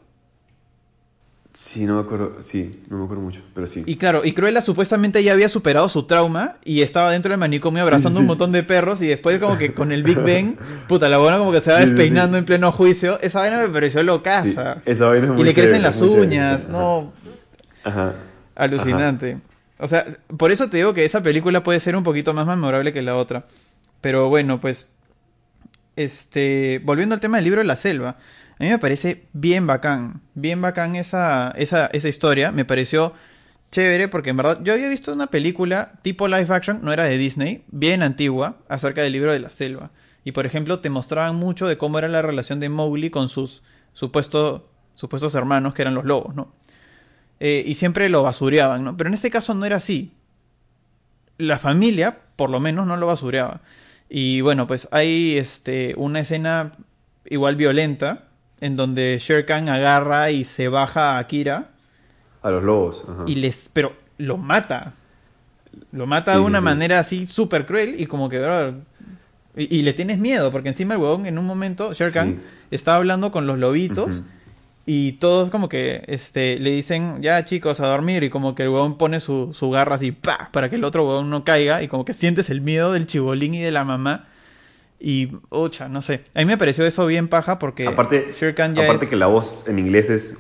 Sí, 1.54 1.86
no 1.86 1.96
me 1.96 2.02
acuerdo. 2.02 2.38
Sí, 2.42 2.82
no 2.90 2.98
me 2.98 3.04
acuerdo 3.04 3.24
mucho, 3.24 3.42
pero 3.54 3.68
sí. 3.68 3.84
Y 3.86 3.98
claro, 3.98 4.24
y 4.24 4.34
Cruella 4.34 4.62
supuestamente 4.62 5.22
ya 5.22 5.34
había 5.34 5.50
superado 5.50 5.90
su 5.90 6.04
trauma 6.04 6.56
y 6.64 6.82
estaba 6.82 7.12
dentro 7.12 7.32
del 7.32 7.40
manicomio 7.40 7.84
abrazando 7.84 8.20
sí, 8.20 8.22
un 8.22 8.28
montón 8.28 8.54
de 8.54 8.64
perros 8.64 9.02
y 9.02 9.08
después 9.08 9.38
como 9.40 9.58
que 9.58 9.74
con 9.74 9.92
el 9.92 10.04
Big 10.04 10.18
Bang, 10.24 10.56
puta, 10.88 11.10
la 11.10 11.18
buena 11.18 11.38
como 11.40 11.52
que 11.52 11.60
se 11.60 11.72
va 11.72 11.80
despeinando 11.80 12.38
sí. 12.38 12.40
en 12.40 12.46
pleno 12.46 12.72
juicio. 12.72 13.20
Esa 13.22 13.42
vaina 13.42 13.58
me 13.58 13.68
pareció 13.68 14.02
locaza. 14.04 14.82
esa 14.86 15.06
vaina 15.06 15.26
es 15.26 15.32
y 15.32 15.36
muy 15.36 15.44
le 15.44 15.54
chévere, 15.54 15.72
crecen 15.72 15.84
las 15.84 16.00
chévere, 16.00 16.22
uñas, 16.22 16.70
no, 16.70 17.12
Ajá. 17.84 18.14
alucinante. 18.56 19.38
O 19.78 19.88
sea, 19.88 20.06
por 20.38 20.52
eso 20.52 20.70
te 20.70 20.78
digo 20.78 20.94
que 20.94 21.04
esa 21.04 21.22
película 21.22 21.64
puede 21.64 21.80
ser 21.82 21.98
un 21.98 22.04
poquito 22.04 22.34
más 22.34 22.48
memorable 22.48 22.94
que 22.94 23.02
la 23.02 23.18
otra. 23.18 23.46
Pero 24.00 24.30
bueno, 24.30 24.62
pues 24.62 24.88
este, 25.96 26.82
volviendo 26.84 27.14
al 27.16 27.22
tema 27.22 27.38
del 27.38 27.46
libro 27.46 27.62
de 27.62 27.68
la 27.68 27.76
selva. 27.76 28.18
A 28.62 28.64
mí 28.64 28.70
me 28.70 28.78
parece 28.78 29.24
bien 29.34 29.66
bacán, 29.66 30.22
bien 30.36 30.62
bacán 30.62 30.96
esa, 30.96 31.50
esa, 31.58 31.88
esa 31.88 32.10
historia. 32.10 32.52
Me 32.52 32.64
pareció 32.64 33.12
chévere 33.72 34.08
porque 34.08 34.30
en 34.30 34.38
verdad 34.38 34.60
yo 34.62 34.74
había 34.74 34.88
visto 34.88 35.12
una 35.12 35.32
película 35.32 35.94
tipo 36.04 36.28
live 36.28 36.46
action, 36.48 36.80
no 36.84 36.94
era 36.94 37.06
de 37.06 37.18
Disney, 37.18 37.64
bien 37.72 38.04
antigua, 38.04 38.58
acerca 38.70 39.02
del 39.02 39.14
libro 39.14 39.34
de 39.34 39.40
la 39.40 39.50
selva. 39.50 39.90
Y 40.24 40.34
por 40.34 40.46
ejemplo 40.46 40.80
te 40.80 40.92
mostraban 40.92 41.38
mucho 41.38 41.68
de 41.68 41.80
cómo 41.80 41.98
era 41.98 42.08
la 42.08 42.22
relación 42.22 42.60
de 42.60 42.70
Mowgli 42.70 43.10
con 43.10 43.30
sus 43.30 43.64
supuesto, 43.94 44.70
supuestos 44.94 45.34
hermanos 45.34 45.74
que 45.74 45.82
eran 45.82 45.96
los 45.96 46.06
lobos, 46.06 46.36
¿no? 46.36 46.54
Eh, 47.40 47.64
y 47.66 47.74
siempre 47.74 48.10
lo 48.10 48.22
basureaban, 48.22 48.84
¿no? 48.84 48.96
Pero 48.96 49.08
en 49.08 49.16
este 49.16 49.32
caso 49.32 49.56
no 49.56 49.66
era 49.66 49.78
así. 49.78 50.14
La 51.40 51.58
familia, 51.58 52.20
por 52.36 52.52
lo 52.52 52.60
menos, 52.60 52.86
no 52.86 52.96
lo 52.96 53.08
basureaba. 53.08 53.62
Y 54.08 54.42
bueno, 54.42 54.68
pues 54.68 54.88
hay 54.92 55.36
este, 55.40 55.96
una 55.98 56.20
escena 56.20 56.74
igual 57.26 57.56
violenta 57.56 58.28
en 58.62 58.76
donde 58.78 59.18
Shere 59.20 59.46
Khan 59.46 59.68
agarra 59.70 60.32
y 60.32 60.44
se 60.46 60.68
baja 60.70 61.18
a 61.18 61.28
Kira 61.28 61.70
A 62.42 62.50
los 62.50 62.64
lobos. 62.64 63.04
ajá. 63.10 63.24
y 63.28 63.36
les 63.36 63.70
pero 63.74 63.94
lo 64.18 64.38
mata 64.38 64.94
lo 65.92 66.06
mata 66.08 66.34
Sí, 66.34 66.40
de 66.40 66.46
una 66.46 66.60
sí. 66.60 66.64
manera 66.66 67.00
así 67.00 67.28
súper 67.28 67.66
cruel 67.66 68.00
y 68.00 68.06
como 68.06 68.30
que 68.30 68.40
bro, 68.40 68.76
y, 69.58 69.78
y 69.80 69.82
le 69.82 69.94
tienes 69.94 70.20
miedo 70.20 70.52
porque 70.52 70.70
encima 70.70 70.94
el 70.96 71.02
huevón 71.02 71.26
en 71.26 71.38
un 71.38 71.46
momento 71.46 71.94
Shere 71.94 72.12
Khan 72.12 72.30
Sí. 72.40 72.40
está 72.72 72.96
hablando 72.96 73.32
con 73.32 73.48
los 73.48 73.58
lobitos 73.60 74.24
y 74.86 75.14
todos 75.14 75.50
como 75.52 75.70
que 75.70 76.04
este 76.08 76.58
le 76.60 76.72
dicen 76.72 77.22
ya 77.22 77.46
chicos 77.46 77.80
a 77.82 77.88
dormir 77.88 78.24
y 78.24 78.30
como 78.30 78.56
que 78.56 78.64
el 78.64 78.70
huevón 78.70 78.98
pone 78.98 79.20
su, 79.20 79.54
su 79.54 79.70
garra 79.70 79.96
así 79.96 80.12
pa 80.12 80.50
para 80.52 80.70
que 80.70 80.76
el 80.76 80.84
otro 80.84 81.08
huevón 81.08 81.30
no 81.30 81.44
caiga 81.44 81.84
y 81.84 81.88
como 81.88 82.04
que 82.04 82.14
sientes 82.14 82.50
el 82.50 82.62
miedo 82.62 82.92
del 82.94 83.06
chibolín 83.08 83.54
y 83.54 83.60
de 83.60 83.72
la 83.72 83.86
mamá 83.86 84.26
y 85.02 85.30
ocha 85.50 85.90
no 85.90 86.02
sé 86.02 86.22
a 86.34 86.40
mí 86.40 86.46
me 86.46 86.58
pareció 86.58 86.86
eso 86.86 87.06
bien 87.08 87.28
paja 87.28 87.58
porque 87.60 87.88
Aparte, 87.88 88.34
Shere 88.40 88.54
Khan 88.54 88.76
ya 88.76 88.84
aparte 88.84 89.06
es- 89.06 89.10
que 89.10 89.16
la 89.16 89.28
voz 89.28 89.66
en 89.68 89.80
inglés 89.80 90.10
es. 90.10 90.38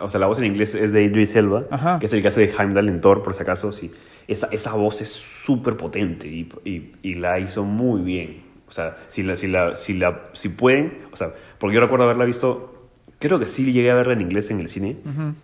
O 0.00 0.08
sea, 0.08 0.18
la 0.18 0.26
voz 0.26 0.38
en 0.38 0.46
inglés 0.46 0.74
es 0.74 0.92
de 0.92 1.02
Idris 1.02 1.36
Elba, 1.36 1.66
Ajá. 1.70 1.98
que 1.98 2.06
es 2.06 2.12
el 2.14 2.22
que 2.22 2.28
hace 2.28 2.40
de 2.46 2.54
Heimdall 2.58 2.88
en 2.88 3.02
Thor, 3.02 3.22
por 3.22 3.34
si 3.34 3.42
acaso. 3.42 3.70
Sí. 3.70 3.90
Esa, 4.26 4.48
esa 4.50 4.72
voz 4.72 5.02
es 5.02 5.10
súper 5.10 5.76
potente 5.76 6.26
y, 6.26 6.48
y- 6.64 6.92
y 7.02 7.14
la 7.16 7.38
hizo 7.38 7.64
muy 7.64 8.00
bien. 8.00 8.44
O 8.66 8.72
sea, 8.72 8.96
si, 9.08 9.22
la, 9.22 9.36
si, 9.36 9.46
la, 9.46 9.76
si, 9.76 9.92
la, 9.92 10.22
si 10.32 10.48
pueden. 10.48 11.00
O 11.12 11.16
sea, 11.18 11.34
porque 11.58 11.74
yo 11.74 11.80
recuerdo 11.82 12.04
haberla 12.06 12.24
visto. 12.24 12.88
Creo 13.18 13.38
que 13.38 13.46
sí 13.46 13.70
llegué 13.72 13.90
a 13.90 13.94
verla 13.94 14.14
en 14.14 14.22
inglés 14.22 14.50
en 14.50 14.60
el 14.60 14.68
cine. 14.68 14.96
Ujú. 15.04 15.34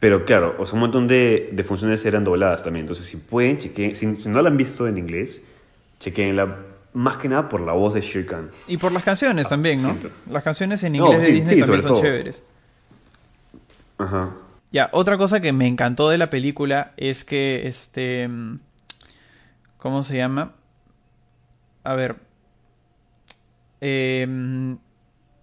Pero 0.00 0.24
claro, 0.24 0.56
o 0.58 0.66
sea, 0.66 0.74
un 0.74 0.80
montón 0.80 1.06
de, 1.06 1.50
de 1.52 1.62
funciones 1.62 2.04
eran 2.04 2.24
dobladas 2.24 2.64
también. 2.64 2.82
Entonces, 2.86 3.06
si 3.06 3.16
pueden, 3.16 3.58
chequeen. 3.58 3.94
Si, 3.94 4.16
si 4.16 4.28
no 4.28 4.42
la 4.42 4.48
han 4.50 4.56
visto 4.56 4.88
en 4.88 4.98
inglés, 4.98 5.44
chequeenla 6.00 6.56
más 6.94 7.18
que 7.18 7.28
nada 7.28 7.48
por 7.48 7.60
la 7.60 7.72
voz 7.72 7.92
de 7.94 8.00
Shere 8.00 8.24
Khan. 8.26 8.50
Y 8.66 8.76
por 8.78 8.90
las 8.92 9.02
canciones 9.02 9.46
también, 9.48 9.82
¿no? 9.82 9.90
siento. 9.90 10.10
Las 10.30 10.42
canciones 10.42 10.82
en 10.82 10.94
No, 10.94 11.06
inglés 11.06 11.20
de 11.20 11.26
sí, 11.26 11.32
Disney 11.32 11.54
sí, 11.56 11.60
también 11.60 11.82
son 11.82 11.92
todo. 11.92 12.02
chéveres. 12.02 12.42
Ajá. 13.98 14.30
Ya, 14.72 14.88
otra 14.92 15.16
cosa 15.18 15.40
que 15.40 15.52
me 15.52 15.66
encantó 15.68 16.08
de 16.08 16.18
la 16.18 16.30
película 16.30 16.92
es 16.96 17.24
que, 17.24 17.68
este, 17.68 18.26
mm, 18.28 18.58
¿cómo 19.78 20.02
se 20.02 20.16
llama? 20.16 20.52
A 21.84 21.94
ver, 21.94 22.16
Em, 23.86 24.78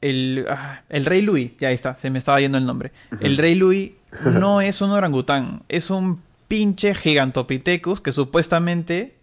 el, 0.01 0.45
ah, 0.49 0.81
el 0.89 1.05
Rey 1.05 1.21
Louis, 1.21 1.51
ya 1.59 1.69
está, 1.71 1.95
se 1.95 2.09
me 2.09 2.17
estaba 2.17 2.39
yendo 2.39 2.57
el 2.57 2.65
nombre. 2.65 2.91
El 3.19 3.37
Rey 3.37 3.53
Louis 3.53 3.91
no 4.25 4.61
es 4.61 4.81
un 4.81 4.89
orangután, 4.89 5.61
es 5.69 5.91
un 5.91 6.21
pinche 6.47 6.95
gigantopithecus 6.95 8.01
que 8.01 8.11
supuestamente 8.11 9.15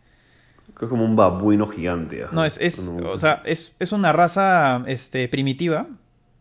es 0.81 0.89
como 0.89 1.05
un 1.05 1.17
babuino 1.17 1.67
gigante. 1.67 2.25
ajá. 2.25 2.33
No, 2.33 2.45
es, 2.45 2.59
es, 2.61 2.89
o 2.89 3.19
sea, 3.19 3.43
es, 3.45 3.75
es 3.79 3.93
una 3.93 4.13
raza 4.13 4.83
este, 4.87 5.29
primitiva 5.29 5.87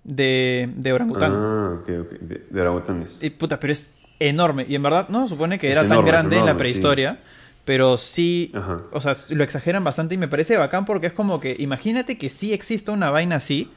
de, 0.03 0.71
de 0.75 0.93
orangután. 0.93 1.33
Ah, 1.35 1.79
ok, 1.81 1.89
ok. 2.01 2.19
De, 2.19 2.45
de 2.49 2.61
orangutanes. 2.61 3.17
Y 3.21 3.29
puta, 3.31 3.59
pero 3.59 3.73
es 3.73 3.91
enorme. 4.19 4.65
Y 4.67 4.75
en 4.75 4.83
verdad 4.83 5.09
no 5.09 5.23
se 5.23 5.29
supone 5.29 5.57
que 5.57 5.71
era 5.71 5.81
tan 5.81 5.91
enorme, 5.93 6.11
grande 6.11 6.37
en 6.37 6.45
la 6.45 6.57
prehistoria. 6.57 7.19
Pero 7.65 7.97
sí, 7.97 8.51
Ajá. 8.55 8.79
o 8.93 9.01
sea, 9.01 9.13
lo 9.29 9.43
exageran 9.43 9.83
bastante 9.83 10.15
y 10.15 10.17
me 10.17 10.29
parece 10.29 10.55
bacán 10.55 10.85
porque 10.85 11.07
es 11.07 11.13
como 11.13 11.41
que, 11.41 11.53
imagínate 11.59 12.17
que 12.17 12.29
sí 12.29 12.53
existe 12.53 12.91
una 12.91 13.09
vaina 13.11 13.35
así. 13.35 13.69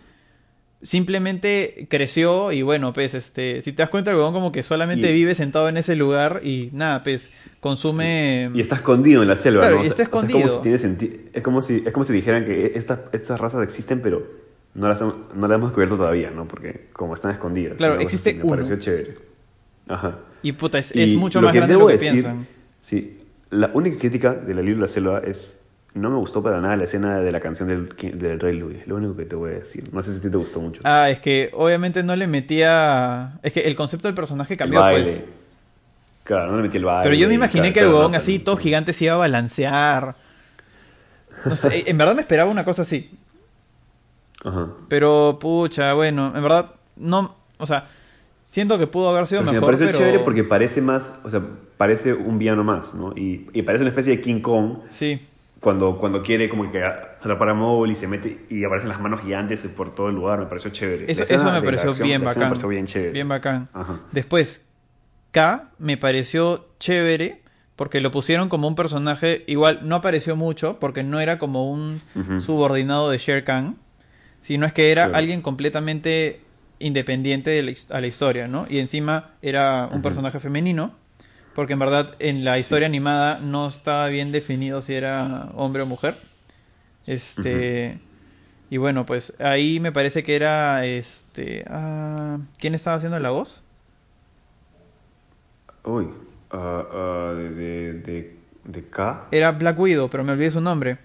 Simplemente 0.83 1.87
creció 1.91 2.53
y 2.53 2.63
bueno, 2.63 2.93
pues, 2.95 3.13
este, 3.15 3.61
si 3.61 3.73
te 3.73 3.83
das 3.83 3.91
cuenta, 3.91 4.11
el 4.11 4.17
huevón 4.17 4.33
como 4.33 4.51
que 4.51 4.63
solamente 4.63 5.11
Y- 5.11 5.13
vive 5.13 5.35
sentado 5.35 5.69
en 5.69 5.77
ese 5.77 5.95
lugar 5.95 6.41
y 6.43 6.71
nada, 6.73 7.03
pues, 7.03 7.31
consume... 7.61 8.51
Y 8.55 8.61
está 8.63 8.77
escondido 8.77 9.21
en 9.23 9.29
la 9.29 9.37
selva, 9.37 9.61
Claro, 9.63 9.77
¿no? 9.77 9.85
y 9.85 9.89
está 9.89 10.03
es 10.03 10.09
como 10.09 10.25
escondido. 10.27 10.57
si 10.57 10.63
tiene 10.63 10.79
senti- 10.79 11.21
es, 11.35 11.43
como 11.43 11.61
si, 11.61 11.83
es 11.87 11.93
como 11.93 12.03
si 12.05 12.13
dijeran 12.15 12.47
que 12.47 12.73
estas, 12.75 13.01
estas 13.13 13.39
razas 13.39 13.63
existen, 13.63 14.01
pero 14.01 14.27
no 14.75 14.89
las, 14.89 15.03
hem- 15.03 15.15
no 15.35 15.47
las 15.49 15.57
hemos 15.57 15.69
descubierto 15.71 15.97
todavía, 15.99 16.31
¿no? 16.31 16.49
Porque 16.49 16.87
como 16.95 17.15
están 17.15 17.33
escondidas. 17.33 17.77
Claro, 17.77 18.01
existe 18.01 18.31
así, 18.31 18.39
Me 18.39 18.45
uno. 18.45 18.57
pareció 18.57 18.77
chévere. 18.79 19.19
Ajá. 19.87 20.19
Y 20.43 20.53
puta, 20.53 20.79
es, 20.79 20.97
Y 20.97 21.03
es 21.03 21.15
mucho 21.15 21.43
más 21.43 21.53
que 21.53 21.59
grande 21.59 21.75
de 21.75 21.81
lo 21.81 21.87
que 21.89 21.93
decir, 21.93 22.13
piensan. 22.13 22.47
Sí, 22.81 23.19
la 23.51 23.71
única 23.75 23.99
crítica 23.99 24.33
de 24.33 24.55
la 24.55 24.63
libro 24.63 24.77
de 24.77 24.83
la 24.83 24.89
selva 24.89 25.19
es. 25.27 25.60
No 25.93 26.09
me 26.09 26.17
gustó 26.17 26.43
para 26.43 26.61
nada 26.61 26.77
la 26.77 26.85
escena 26.85 27.19
de 27.19 27.33
la 27.33 27.41
canción 27.41 27.69
del, 27.69 27.89
del 28.19 28.39
Rey 28.39 28.57
Louis. 28.57 28.87
Lo 28.87 28.97
único 28.97 29.17
que 29.17 29.25
te 29.25 29.35
voy 29.35 29.51
a 29.51 29.55
decir. 29.55 29.85
No 29.93 30.01
sé 30.03 30.13
si 30.13 30.31
te 30.31 30.37
gustó 30.37 30.61
mucho. 30.61 30.83
Ah, 30.85 31.11
es 31.11 31.19
que 31.19 31.51
obviamente 31.53 32.03
no 32.05 32.15
le 32.15 32.29
metía. 32.29 33.39
Es 33.43 33.53
que 33.53 33.61
el 33.61 33.75
concepto 33.75 34.07
del 34.07 34.15
personaje 34.15 34.55
el 34.55 34.59
cambió, 34.59 34.81
baile. 34.81 35.03
pues. 35.03 35.25
Claro, 36.23 36.53
no 36.53 36.59
le 36.59 36.63
metí 36.63 36.77
el 36.77 36.85
baile. 36.85 37.03
Pero 37.03 37.17
yo 37.17 37.27
me 37.27 37.35
imaginé 37.35 37.73
que 37.73 37.81
el 37.81 37.89
huevón 37.89 38.15
así, 38.15 38.39
todo 38.39 38.57
gigante, 38.57 38.93
se 38.93 39.07
iba 39.07 39.15
a 39.15 39.19
balancear. 39.19 40.15
No 41.45 41.57
sé, 41.57 41.91
en 41.91 41.99
verdad 41.99 42.15
me 42.15 42.21
esperaba 42.21 42.51
una 42.51 42.65
cosa 42.65 42.83
así. 42.83 43.11
Ajá. 44.45 44.69
Pero, 44.89 45.39
pucha, 45.41 45.95
bueno, 45.95 46.33
en 46.37 46.43
verdad, 46.43 46.73
no. 46.97 47.35
O 47.59 47.67
sea, 47.67 47.89
siento 48.45 48.79
que 48.79 48.87
pudo 48.87 49.09
haber 49.09 49.27
sido 49.27 49.43
mejor. 49.43 49.61
me 49.61 49.67
pareció 49.67 49.87
pero... 49.87 49.99
chévere 49.99 50.19
porque 50.21 50.45
parece 50.45 50.81
más, 50.81 51.19
o 51.25 51.31
sea, 51.31 51.43
parece 51.77 52.13
un 52.15 52.39
villano 52.39 52.63
más, 52.63 52.95
¿no? 52.95 53.13
Y, 53.17 53.49
y 53.53 53.63
parece 53.63 53.83
una 53.83 53.91
especie 53.91 54.17
de 54.17 54.23
King 54.23 54.41
Kong 54.41 54.79
Sí, 54.89 55.21
cuando, 55.61 55.99
cuando 55.99 56.23
quiere 56.23 56.49
como 56.49 56.71
que 56.73 56.83
atrapar 56.83 57.51
a 57.51 57.55
Mowgli 57.55 57.93
y 57.93 57.95
se 57.95 58.09
mete 58.09 58.47
y 58.49 58.65
aparecen 58.65 58.89
las 58.89 59.01
manos 59.01 59.21
gigantes 59.21 59.61
por 59.69 59.95
todo 59.95 60.09
el 60.09 60.15
lugar. 60.15 60.39
Me 60.39 60.47
pareció 60.47 60.71
chévere. 60.71 61.05
eso, 61.11 61.23
me 61.53 61.63
pareció 61.63 61.91
acción- 61.91 62.07
bien 62.09 62.25
bacán. 62.25 62.43
Me 62.45 62.49
pareció 62.49 62.69
bien 62.69 62.87
chévere. 62.87 63.13
Bien 63.13 63.29
bacán. 63.29 63.69
Ajá. 63.75 64.01
Después, 64.13 64.65
K 65.33 65.71
me 65.79 65.97
pareció 65.97 66.67
chévere 66.79 67.43
porque 67.77 68.01
lo 68.01 68.11
pusieron 68.11 68.49
como 68.49 68.69
un 68.69 68.75
personaje, 68.75 69.45
igual 69.47 69.81
no 69.85 69.97
apareció 69.97 70.35
mucho 70.37 70.79
porque 70.81 71.03
no 71.03 71.21
era 71.21 71.39
como 71.39 71.71
un 71.71 72.01
subordinado 72.41 73.11
de 73.11 73.19
Shere 73.19 73.45
Khan, 73.45 73.77
sino 74.43 74.67
es 74.67 74.73
que 74.73 74.91
era 74.93 75.05
alguien 75.15 75.41
completamente 75.43 76.41
independiente 76.79 77.51
de 77.51 77.63
la, 77.63 77.73
a 77.97 78.01
la 78.01 78.07
historia, 78.07 78.49
¿no? 78.49 78.67
Y 78.69 78.79
encima 78.79 79.31
era 79.43 79.89
un 79.93 80.01
personaje 80.03 80.41
femenino, 80.41 80.95
porque 81.55 81.75
en 81.75 81.79
verdad 81.79 82.15
en 82.19 82.45
la 82.45 82.59
historia 82.59 82.87
animada 82.87 83.39
no 83.41 83.69
estaba 83.69 84.09
bien 84.09 84.33
definido 84.33 84.81
si 84.83 84.95
era 84.95 85.51
hombre 85.55 85.83
o 85.83 85.87
mujer. 85.87 86.17
Este... 87.07 88.01
Y 88.73 88.77
bueno, 88.77 89.05
pues 89.05 89.35
ahí 89.41 89.81
me 89.81 89.91
parece 89.91 90.23
que 90.23 90.37
era 90.37 90.87
este... 90.87 91.65
ah, 91.69 92.39
¿Quién 92.59 92.75
estaba 92.77 92.97
haciendo 92.97 93.19
la 93.19 93.31
voz? 93.31 93.63
Uy, 95.83 96.07
ah, 96.53 97.33
de, 97.37 97.51
de, 97.51 97.93
de, 97.95 98.37
de 98.65 98.89
K. 98.89 99.27
Era 99.33 99.51
Black 99.53 99.79
Widow, 99.79 100.09
pero 100.09 100.23
me 100.23 100.33
olvidé 100.33 100.53
su 100.53 100.61
nombre. 100.61 100.99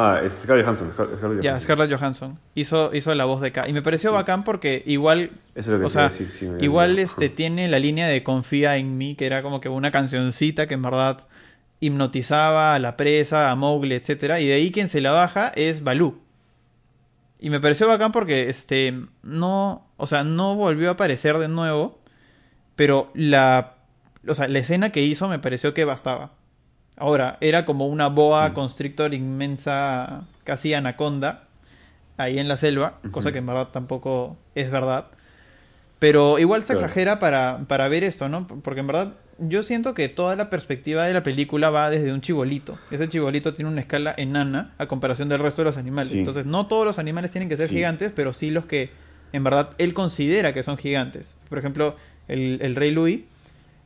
Ah, 0.00 0.20
es 0.22 0.32
Scarlett 0.34 0.64
Johansson. 0.64 1.42
Ya. 1.42 1.58
Scarlett 1.58 1.90
Johansson. 1.90 2.38
Hizo, 2.54 2.94
hizo 2.94 3.12
la 3.16 3.24
voz 3.24 3.40
de 3.40 3.50
K. 3.50 3.68
Y 3.68 3.72
me 3.72 3.82
pareció 3.82 4.10
Sí, 4.10 4.14
bacán 4.14 4.44
porque 4.44 4.84
igual. 4.86 5.32
Eso 5.56 5.60
es 5.60 5.66
lo 5.66 5.78
que 5.80 5.86
o 5.86 5.90
sea, 5.90 6.04
decir, 6.04 6.28
sí, 6.28 6.48
igual 6.60 7.00
este, 7.00 7.28
tiene 7.28 7.66
la 7.66 7.80
línea 7.80 8.06
de 8.06 8.22
Confía 8.22 8.76
en 8.76 8.96
mí, 8.96 9.16
que 9.16 9.26
era 9.26 9.42
como 9.42 9.60
que 9.60 9.68
una 9.68 9.90
cancioncita 9.90 10.68
que 10.68 10.74
en 10.74 10.82
verdad 10.82 11.26
hipnotizaba 11.80 12.76
a 12.76 12.78
la 12.78 12.96
presa, 12.96 13.50
a 13.50 13.56
Mowgli, 13.56 13.94
etcétera. 13.94 14.38
Y 14.38 14.46
de 14.46 14.54
ahí 14.54 14.70
quien 14.70 14.86
se 14.86 15.00
la 15.00 15.10
baja 15.10 15.48
es 15.56 15.82
Balú. 15.82 16.20
Y 17.40 17.50
me 17.50 17.58
pareció 17.58 17.88
bacán 17.88 18.12
porque 18.12 18.48
este 18.48 18.94
no, 19.24 19.84
o 19.96 20.06
sea, 20.06 20.22
no 20.22 20.54
volvió 20.54 20.90
a 20.90 20.92
aparecer 20.92 21.38
de 21.38 21.48
nuevo, 21.48 21.98
pero 22.76 23.10
la 23.14 23.74
o 24.28 24.34
sea, 24.34 24.46
la 24.46 24.60
escena 24.60 24.90
que 24.90 25.02
hizo 25.02 25.28
me 25.28 25.38
pareció 25.38 25.74
que 25.74 25.84
bastaba. 25.84 26.37
Ahora, 26.98 27.38
era 27.40 27.64
como 27.64 27.86
una 27.86 28.08
boa 28.08 28.48
Mm. 28.50 28.54
constrictor 28.54 29.14
inmensa, 29.14 30.24
casi 30.44 30.74
anaconda, 30.74 31.44
ahí 32.16 32.38
en 32.38 32.48
la 32.48 32.56
selva, 32.56 32.98
cosa 33.12 33.32
que 33.32 33.38
en 33.38 33.46
verdad 33.46 33.68
tampoco 33.68 34.36
es 34.54 34.70
verdad. 34.70 35.06
Pero 35.98 36.38
igual 36.38 36.62
se 36.62 36.74
Claro. 36.74 36.80
exagera 36.86 37.18
para, 37.18 37.60
para 37.66 37.88
ver 37.88 38.04
esto, 38.04 38.28
¿no? 38.28 38.46
Porque 38.46 38.80
en 38.80 38.86
verdad 38.86 39.14
yo 39.38 39.62
siento 39.62 39.94
que 39.94 40.08
toda 40.08 40.34
la 40.36 40.50
perspectiva 40.50 41.04
de 41.06 41.12
la 41.14 41.22
película 41.22 41.70
va 41.70 41.90
desde 41.90 42.12
un 42.12 42.20
chibolito. 42.20 42.76
Ese 42.90 43.08
chibolito 43.08 43.52
tiene 43.54 43.70
una 43.70 43.80
escala 43.80 44.14
enana 44.16 44.72
a 44.78 44.86
comparación 44.86 45.28
del 45.28 45.40
resto 45.40 45.62
de 45.62 45.66
los 45.66 45.76
animales. 45.76 46.12
Sí. 46.12 46.18
Entonces, 46.18 46.44
no 46.46 46.66
todos 46.66 46.84
los 46.84 46.98
animales 46.98 47.30
tienen 47.30 47.48
que 47.48 47.56
ser 47.56 47.68
Sí. 47.68 47.74
gigantes, 47.76 48.12
pero 48.14 48.32
sí 48.32 48.50
los 48.50 48.66
que 48.66 48.90
en 49.32 49.44
verdad 49.44 49.70
él 49.78 49.92
considera 49.94 50.52
que 50.54 50.62
son 50.62 50.76
gigantes. 50.76 51.36
Por 51.48 51.58
ejemplo, 51.58 51.96
el, 52.28 52.58
el 52.62 52.74
rey 52.76 52.90
Louis, 52.90 53.22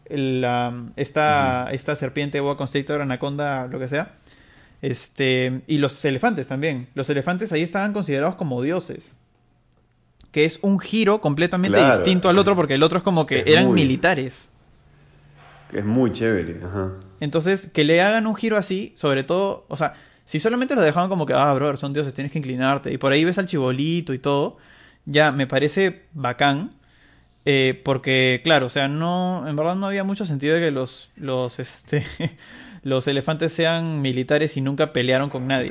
la- 0.09 0.85
esta, 0.97 1.69
esta 1.73 1.97
serpiente, 1.97 2.41
boa 2.41 2.57
constrictor, 2.57 3.01
anaconda, 3.03 3.67
lo 3.69 3.79
que 3.79 3.89
sea. 3.89 4.13
Este, 4.83 5.63
y 5.67 5.79
los 5.79 6.05
elefantes 6.05 6.49
también. 6.49 6.89
Los 6.95 7.09
elefantes 7.11 7.53
ahí 7.53 7.63
estaban 7.63 7.93
considerados 7.93 8.35
como 8.37 8.61
dioses. 8.63 9.17
que 10.33 10.47
es 10.47 10.59
un 10.63 10.79
giro 10.81 11.21
completamente 11.21 11.77
Claro. 11.77 11.95
distinto 11.95 12.31
al 12.31 12.39
otro, 12.39 12.57
porque 12.57 12.73
el 12.73 12.83
otro 12.83 12.97
es 12.97 13.05
como 13.05 13.27
que 13.27 13.41
Es 13.41 13.49
eran 13.49 13.67
muy- 13.67 13.75
militares. 13.83 14.51
Es 15.75 15.85
muy 15.85 16.11
chévere, 16.11 16.59
ajá. 16.65 16.93
Entonces, 17.21 17.67
que 17.67 17.85
le 17.85 18.01
hagan 18.01 18.27
un 18.27 18.35
giro 18.35 18.57
así, 18.57 18.95
sobre 18.97 19.25
todo, 19.25 19.67
o 19.69 19.77
sea, 19.77 19.93
si 20.25 20.41
solamente 20.41 20.75
lo 20.75 20.81
dejaban 20.81 21.11
como 21.11 21.27
que, 21.27 21.35
ah, 21.35 21.53
brother, 21.53 21.77
son 21.77 21.93
dioses, 21.93 22.15
tienes 22.15 22.33
que 22.33 22.39
inclinarte, 22.39 22.91
y 22.91 22.97
por 22.97 23.13
ahí 23.13 23.25
ves 23.27 23.37
al 23.37 23.45
chibolito 23.45 24.15
y 24.15 24.19
todo, 24.19 24.57
ya 25.05 25.33
me 25.33 25.47
parece 25.47 26.05
bacán, 26.15 26.73
eh, 27.45 27.81
porque, 27.85 28.41
claro, 28.45 28.67
o 28.67 28.71
sea, 28.71 28.89
no, 28.89 29.45
en 29.49 29.57
verdad 29.57 29.75
no 29.75 29.87
había 29.87 30.05
mucho 30.05 30.27
sentido 30.27 30.55
de 30.55 30.61
que 30.61 30.71
los, 30.71 31.11
los, 31.17 31.59
este, 31.59 32.05
los 32.83 33.07
elefantes 33.09 33.53
sean 33.53 34.01
militares 34.01 34.57
y 34.57 34.61
nunca 34.61 34.93
pelearon 34.93 35.31
con 35.31 35.47
nadie. 35.47 35.71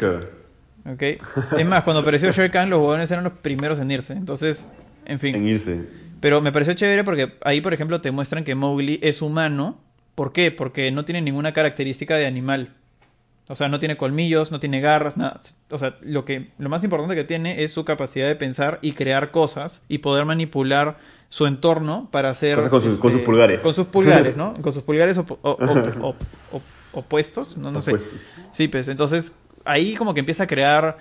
Es 1.58 1.68
más, 1.68 1.84
cuando 1.84 2.02
apareció 2.02 2.32
Shere 2.32 2.50
Khan, 2.50 2.70
los 2.70 2.80
huevones 2.80 3.10
eran 3.12 3.24
los 3.24 3.34
primeros 3.34 3.80
en 3.80 3.92
irse, 3.92 4.14
entonces, 4.14 4.68
en 5.06 5.20
fin. 5.20 5.36
En 5.36 5.48
irse. 5.48 5.82
Pero 6.22 6.40
me 6.40 6.52
pareció 6.52 6.74
chévere 6.74 7.04
porque 7.04 7.34
ahí, 7.44 7.62
por 7.62 7.74
ejemplo, 7.74 8.00
te 8.00 8.12
muestran 8.12 8.44
que 8.44 8.56
Mowgli 8.56 9.00
es 9.02 9.22
humano. 9.22 9.80
¿Por 10.14 10.32
qué? 10.34 10.52
Porque 10.52 10.92
no 10.92 11.04
tiene 11.04 11.22
ninguna 11.22 11.52
característica 11.52 12.16
de 12.16 12.28
animal. 12.28 12.76
O 13.52 13.56
sea, 13.56 13.68
no 13.68 13.80
tiene 13.80 13.98
colmillos, 13.98 14.50
no 14.52 14.60
tiene 14.60 14.80
garras, 14.80 15.18
nada. 15.18 15.42
O 15.70 15.78
sea, 15.78 15.98
lo, 16.02 16.24
que, 16.24 16.52
lo 16.58 16.70
más 16.70 16.84
importante 16.86 17.16
que 17.16 17.24
tiene 17.26 17.64
es 17.64 17.74
su 17.74 17.84
capacidad 17.84 18.28
de 18.28 18.36
pensar 18.36 18.80
y 18.82 18.94
crear 18.94 19.32
cosas 19.32 19.84
y 19.90 19.98
poder 19.98 20.24
manipular 20.26 20.98
su 21.28 21.46
entorno 21.46 22.08
para 22.12 22.30
hacer... 22.30 22.58
este, 22.60 22.70
Cosas 22.70 22.72
con 22.72 22.92
sus- 22.92 23.00
con 23.02 23.12
sus 23.12 23.22
pulgares. 23.22 23.62
Con 23.62 23.74
sus 23.74 23.88
pulgares, 23.88 24.38
¿no? 24.38 24.54
Con 24.62 24.72
sus 24.72 24.84
pulgares 24.84 25.18
op- 25.18 25.32
op- 25.42 26.16
op- 26.52 26.62
opuestos, 26.94 27.58
no, 27.58 27.72
no 27.72 27.82
sé. 27.82 27.92
Opuestos. 27.92 28.22
Sí, 28.52 28.68
pues 28.68 28.88
entonces 28.88 29.34
ahí 29.66 29.96
como 29.96 30.14
que 30.14 30.20
empieza 30.22 30.44
a 30.44 30.48
crear 30.48 30.98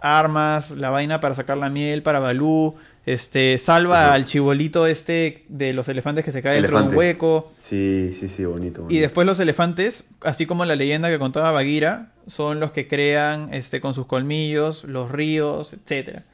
armas, 0.00 0.70
la 0.72 0.90
vaina 0.90 1.20
para 1.20 1.34
sacar 1.34 1.56
la 1.56 1.70
miel 1.70 2.02
para 2.02 2.18
Balú, 2.18 2.74
este, 3.06 3.58
salva 3.58 4.06
Ajá. 4.06 4.14
al 4.14 4.24
chibolito 4.24 4.86
este 4.86 5.44
de 5.48 5.72
los 5.72 5.88
elefantes 5.88 6.24
que 6.24 6.32
se 6.32 6.42
cae 6.42 6.60
dentro 6.60 6.78
de 6.78 6.88
un 6.88 6.94
hueco. 6.94 7.52
Sí, 7.58 8.10
sí, 8.14 8.28
sí, 8.28 8.44
bonito. 8.44 8.82
bonito. 8.82 8.96
Y 8.96 9.00
después 9.00 9.26
los 9.26 9.38
elefantes, 9.40 10.06
así 10.22 10.46
como 10.46 10.64
la 10.64 10.74
leyenda 10.74 11.10
que 11.10 11.18
contaba 11.18 11.52
Bagheera, 11.52 12.12
son 12.26 12.60
los 12.60 12.70
que 12.70 12.88
crean 12.88 13.52
este, 13.52 13.80
con 13.80 13.92
sus 13.92 14.06
colmillos 14.06 14.84
los 14.84 15.10
ríos, 15.10 15.74
etcétera. 15.74 16.24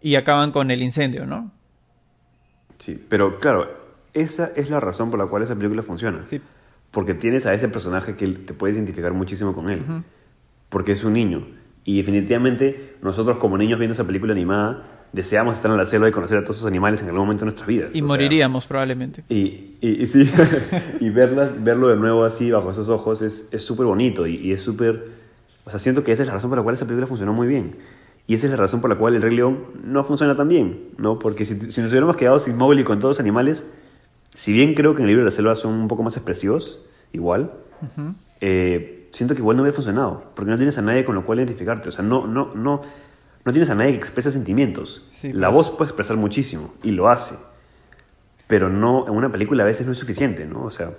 Y 0.00 0.14
acaban 0.14 0.52
con 0.52 0.70
el 0.70 0.82
incendio, 0.82 1.26
¿no? 1.26 1.50
Sí, 2.78 2.98
pero 3.08 3.38
claro, 3.40 3.68
esa 4.14 4.52
es 4.56 4.70
la 4.70 4.80
razón 4.80 5.10
por 5.10 5.18
la 5.18 5.26
cual 5.26 5.42
esa 5.42 5.56
película 5.56 5.82
funciona. 5.82 6.24
Sí. 6.26 6.40
Porque 6.90 7.14
tienes 7.14 7.46
a 7.46 7.54
ese 7.54 7.68
personaje 7.68 8.16
que 8.16 8.26
te 8.26 8.54
puedes 8.54 8.76
identificar 8.76 9.12
muchísimo 9.12 9.54
con 9.54 9.70
él. 9.70 9.84
Porque 10.68 10.92
es 10.92 11.04
un 11.04 11.12
niño. 11.12 11.46
Y 11.84 11.98
definitivamente 11.98 12.96
nosotros 13.02 13.38
como 13.38 13.58
niños 13.58 13.78
viendo 13.78 13.92
esa 13.92 14.04
película 14.04 14.32
animada 14.32 14.99
deseamos 15.12 15.56
estar 15.56 15.70
en 15.70 15.76
la 15.76 15.86
selva 15.86 16.08
y 16.08 16.12
conocer 16.12 16.38
a 16.38 16.42
todos 16.42 16.56
esos 16.56 16.68
animales 16.68 17.00
en 17.02 17.06
algún 17.08 17.22
momento 17.22 17.40
de 17.40 17.46
nuestras 17.46 17.66
vidas. 17.66 17.88
Y 17.94 18.00
O 18.00 18.04
sea, 18.04 18.06
moriríamos 18.06 18.66
probablemente. 18.66 19.24
y, 19.28 19.76
y, 19.80 20.02
y 20.02 20.06
sí, 20.06 20.30
y 21.00 21.10
verlas, 21.10 21.62
verlo 21.62 21.88
de 21.88 21.96
nuevo 21.96 22.24
así 22.24 22.50
bajo 22.50 22.70
esos 22.70 22.88
ojos 22.88 23.22
es 23.22 23.48
es 23.50 23.62
súper 23.62 23.86
bonito 23.86 24.26
y, 24.26 24.36
y 24.36 24.52
es 24.52 24.62
súper... 24.62 25.20
O 25.64 25.70
sea, 25.70 25.78
siento 25.78 26.02
que 26.04 26.12
esa 26.12 26.22
es 26.22 26.28
la 26.28 26.34
razón 26.34 26.50
por 26.50 26.58
la 26.58 26.62
cual 26.62 26.74
esa 26.74 26.84
película 26.86 27.06
funcionó 27.06 27.32
muy 27.32 27.46
bien. 27.46 27.76
Y 28.26 28.34
esa 28.34 28.46
es 28.46 28.50
la 28.52 28.56
razón 28.56 28.80
por 28.80 28.88
la 28.90 28.96
cual 28.96 29.14
El 29.16 29.22
Rey 29.22 29.34
León 29.34 29.64
no 29.84 30.04
funciona 30.04 30.36
tan 30.36 30.48
bien, 30.48 30.90
¿no? 30.98 31.18
Porque 31.18 31.44
si, 31.44 31.70
si 31.72 31.80
nos 31.80 31.90
hubiéramos 31.90 32.16
quedado 32.16 32.38
sin 32.38 32.56
Mowgli 32.56 32.84
con 32.84 33.00
todos 33.00 33.16
los 33.16 33.20
animales, 33.20 33.64
si 34.34 34.52
bien 34.52 34.74
creo 34.74 34.94
que 34.94 35.02
en 35.02 35.04
el 35.04 35.08
libro 35.08 35.24
de 35.24 35.30
la 35.30 35.36
selva 35.36 35.56
son 35.56 35.74
un 35.74 35.88
poco 35.88 36.02
más 36.04 36.16
expresivos, 36.16 36.84
igual, 37.12 37.50
eh, 38.40 39.08
siento 39.12 39.34
que 39.34 39.40
igual 39.40 39.56
no 39.56 39.62
hubiera 39.62 39.74
funcionado, 39.74 40.24
porque 40.34 40.50
no 40.50 40.56
tienes 40.56 40.78
a 40.78 40.82
nadie 40.82 41.04
con 41.04 41.14
lo 41.14 41.24
cual 41.26 41.38
identificarte. 41.40 41.88
O 41.88 41.92
sea, 41.92 42.04
no, 42.04 42.26
no, 42.26 42.54
no, 42.54 42.82
no 43.44 43.52
tienes 43.52 43.70
a 43.70 43.74
nadie 43.74 43.92
que 43.92 43.98
exprese 43.98 44.30
sentimientos. 44.30 45.02
Sí, 45.10 45.32
la 45.32 45.48
pues. 45.50 45.56
voz 45.68 45.70
puede 45.76 45.88
expresar 45.90 46.16
muchísimo, 46.16 46.74
y 46.82 46.90
lo 46.90 47.08
hace. 47.08 47.36
Pero 48.46 48.68
no, 48.68 49.06
en 49.06 49.14
una 49.14 49.30
película 49.30 49.62
a 49.62 49.66
veces 49.66 49.86
no 49.86 49.92
es 49.92 49.98
suficiente, 49.98 50.44
¿no? 50.44 50.64
O 50.64 50.70
sea, 50.70 50.90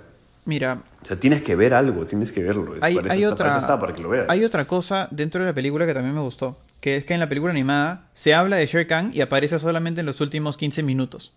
Mira, 0.44 0.78
o 1.02 1.04
sea 1.06 1.16
tienes 1.20 1.42
que 1.42 1.54
ver 1.54 1.72
algo, 1.74 2.04
tienes 2.04 2.32
que 2.32 2.42
verlo. 2.42 2.74
hay, 2.80 2.96
Para 2.96 3.06
eso 3.06 3.12
hay 3.14 3.22
está- 3.22 3.32
otra, 3.34 3.44
para 3.46 3.50
eso 3.58 3.60
está, 3.66 3.78
para 3.78 3.94
que 3.94 4.02
lo 4.02 4.08
veas. 4.08 4.26
hay 4.28 4.44
otra 4.44 4.64
cosa 4.66 5.06
dentro 5.12 5.40
de 5.42 5.46
la 5.50 5.54
película 5.54 5.86
que 5.86 5.94
también 5.94 6.14
me 6.14 6.20
gustó, 6.20 6.58
que 6.80 6.96
es 6.96 7.04
que 7.04 7.14
en 7.14 7.20
la 7.20 7.28
película 7.28 7.52
animada 7.52 8.08
se 8.12 8.34
habla 8.34 8.56
de 8.56 8.66
Shere 8.66 8.86
Khan 8.88 9.10
y 9.14 9.20
aparece 9.20 9.58
solamente 9.60 10.00
en 10.00 10.06
los 10.06 10.20
últimos 10.20 10.56
15 10.56 10.82
minutos. 10.82 11.32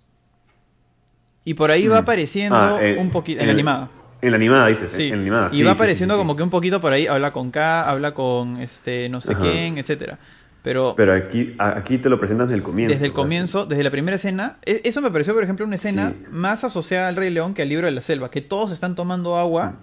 Y 1.43 1.53
por 1.53 1.69
ahí 1.69 1.87
va 1.87 1.97
Mm. 1.97 2.03
apareciendo 2.03 2.55
Ah, 2.57 2.79
eh, 2.81 2.97
un 2.99 3.11
poquito, 3.11 3.37
en 3.39 3.43
en 3.43 3.47
la 3.49 3.53
animada. 3.53 3.89
En 4.21 4.31
la 4.31 4.37
animada 4.37 4.67
dices, 4.67 4.91
¿eh? 4.93 4.97
Sí. 4.97 5.03
En 5.03 5.11
la 5.17 5.21
animada. 5.21 5.47
y 5.51 5.57
sí, 5.57 5.63
va 5.63 5.71
apareciendo 5.73 6.15
sí, 6.15 6.17
sí. 6.17 6.21
como 6.21 6.35
que 6.35 6.41
un 6.43 6.49
poquito 6.49 6.81
por 6.81 6.91
ahí, 6.93 7.05
habla 7.05 7.31
con 7.31 7.51
K, 7.51 7.87
habla 7.87 8.13
con 8.15 8.57
este 8.59 9.09
no 9.09 9.21
sé 9.21 9.33
Ajá. 9.33 9.41
quién, 9.41 9.77
etcétera. 9.77 10.17
Pero, 10.65 10.95
Pero 10.97 11.13
aquí, 11.13 11.55
aquí 11.59 11.99
te 11.99 12.09
lo 12.09 12.17
presentan 12.17 12.47
desde 12.47 12.57
el 12.57 12.63
comienzo. 12.63 12.91
desde 12.93 13.05
el 13.05 13.13
comienzo, 13.13 13.65
desde 13.67 13.83
la 13.83 13.91
primera 13.91 14.15
escena, 14.15 14.57
e- 14.65 14.81
eso 14.83 14.99
me 14.99 15.11
pareció, 15.11 15.33
por 15.35 15.43
ejemplo, 15.43 15.63
una 15.65 15.75
escena 15.75 16.09
Sí. 16.17 16.25
más 16.31 16.63
asociada 16.63 17.07
al 17.07 17.15
Rey 17.15 17.29
León 17.29 17.53
que 17.53 17.61
al 17.61 17.69
libro 17.69 17.85
de 17.85 17.91
la 17.91 18.01
selva, 18.01 18.31
que 18.31 18.41
todos 18.41 18.71
están 18.71 18.95
tomando 18.95 19.37
agua 19.37 19.75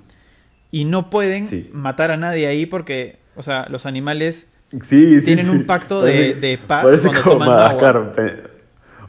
y 0.73 0.85
no 0.85 1.09
pueden 1.09 1.45
Sí. 1.45 1.71
matar 1.73 2.11
a 2.11 2.17
nadie 2.17 2.49
ahí 2.49 2.67
porque, 2.67 3.21
o 3.37 3.43
sea, 3.45 3.67
los 3.71 3.87
animales 3.87 4.49
Sí, 4.83 5.21
Tienen 5.25 5.51
un 5.51 5.65
pacto 5.67 6.01
de- 6.03 6.33
de 6.35 6.57
paz 6.59 6.83
cuando 6.85 7.23
como 7.23 7.33
toman 7.35 7.49
Madagascar. 7.51 8.51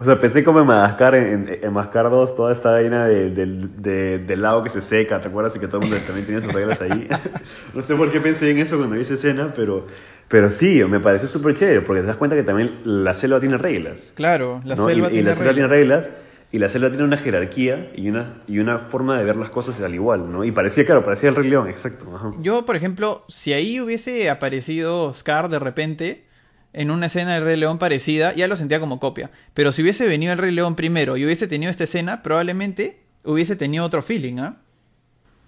O 0.03 0.05
sea, 0.05 0.19
pensé 0.19 0.43
como 0.43 0.59
en 0.59 0.67
Madagascar, 0.67 1.15
en, 1.15 1.47
en, 1.47 1.59
en 1.63 1.71
Madagascar 1.73 2.09
2, 2.09 2.35
toda 2.35 2.51
esta 2.51 2.71
vaina 2.71 3.05
de- 3.07 3.29
del, 3.29 3.81
de- 3.81 4.19
del 4.19 4.41
lago 4.41 4.61
que 4.61 4.69
se 4.69 4.81
seca, 4.81 5.21
¿te 5.21 5.29
acuerdas? 5.29 5.55
Y 5.55 5.59
que 5.59 5.67
todo 5.67 5.79
el 5.81 5.87
mundo 5.87 5.97
también 6.05 6.25
tenía 6.25 6.41
sus 6.41 6.51
reglas 6.53 6.81
ahí. 6.81 7.07
no 7.73 7.81
sé 7.81 7.95
por 7.95 8.11
qué 8.11 8.19
pensé 8.19 8.51
en 8.51 8.57
eso 8.57 8.75
cuando 8.77 8.95
vi 8.95 9.01
esa 9.03 9.13
escena, 9.13 9.53
pero, 9.55 9.87
pero 10.27 10.49
sí, 10.49 10.83
me 10.83 10.99
pareció 10.99 11.29
súper 11.29 11.53
chévere, 11.53 11.79
porque 11.81 12.01
te 12.01 12.07
das 12.07 12.17
cuenta 12.17 12.35
que 12.35 12.43
también 12.43 12.81
la 12.83 13.15
selva 13.15 13.39
tiene 13.39 13.55
reglas. 13.55 14.11
Claro, 14.15 14.59
la 14.65 14.75
¿no? 14.75 14.85
selva 14.87 15.07
y, 15.07 15.11
y 15.11 15.13
tiene 15.13 15.29
la 15.29 15.35
selva 15.35 15.53
tiene 15.53 15.67
reglas. 15.69 16.05
reglas 16.07 16.23
y 16.51 16.59
la 16.59 16.67
selva 16.69 16.89
tiene 16.89 17.03
una 17.05 17.17
jerarquía 17.17 17.91
y 17.95 18.09
una, 18.09 18.41
y 18.45 18.59
una 18.59 18.77
forma 18.79 19.17
de 19.17 19.23
ver 19.23 19.37
las 19.37 19.49
cosas 19.51 19.79
al 19.81 19.95
igual, 19.95 20.31
¿no? 20.31 20.43
Y 20.43 20.51
parecía, 20.51 20.85
claro, 20.85 21.01
parecía 21.03 21.29
el 21.29 21.35
Rey 21.35 21.49
León, 21.49 21.69
exacto. 21.69 22.05
ajá. 22.13 22.31
Yo, 22.41 22.65
por 22.65 22.75
ejemplo, 22.75 23.23
si 23.29 23.53
ahí 23.53 23.79
hubiese 23.79 24.29
aparecido 24.29 25.13
Scar 25.13 25.49
de 25.49 25.59
repente 25.59 26.25
en 26.73 26.91
una 26.91 27.05
escena 27.05 27.35
del 27.35 27.43
Rey 27.45 27.57
León 27.57 27.77
parecida, 27.77 28.33
ya 28.33 28.47
lo 28.47 28.55
sentía 28.55 28.79
como 28.79 28.99
copia. 28.99 29.31
Pero 29.53 29.71
si 29.71 29.81
hubiese 29.83 30.07
venido 30.07 30.33
el 30.33 30.39
Rey 30.39 30.51
León 30.51 30.75
primero 30.75 31.17
y 31.17 31.25
hubiese 31.25 31.47
tenido 31.47 31.69
esta 31.69 31.83
escena, 31.85 32.23
probablemente 32.23 32.99
hubiese 33.23 33.55
tenido 33.55 33.85
otro 33.85 34.01
feeling, 34.01 34.39
¿ah? 34.39 34.57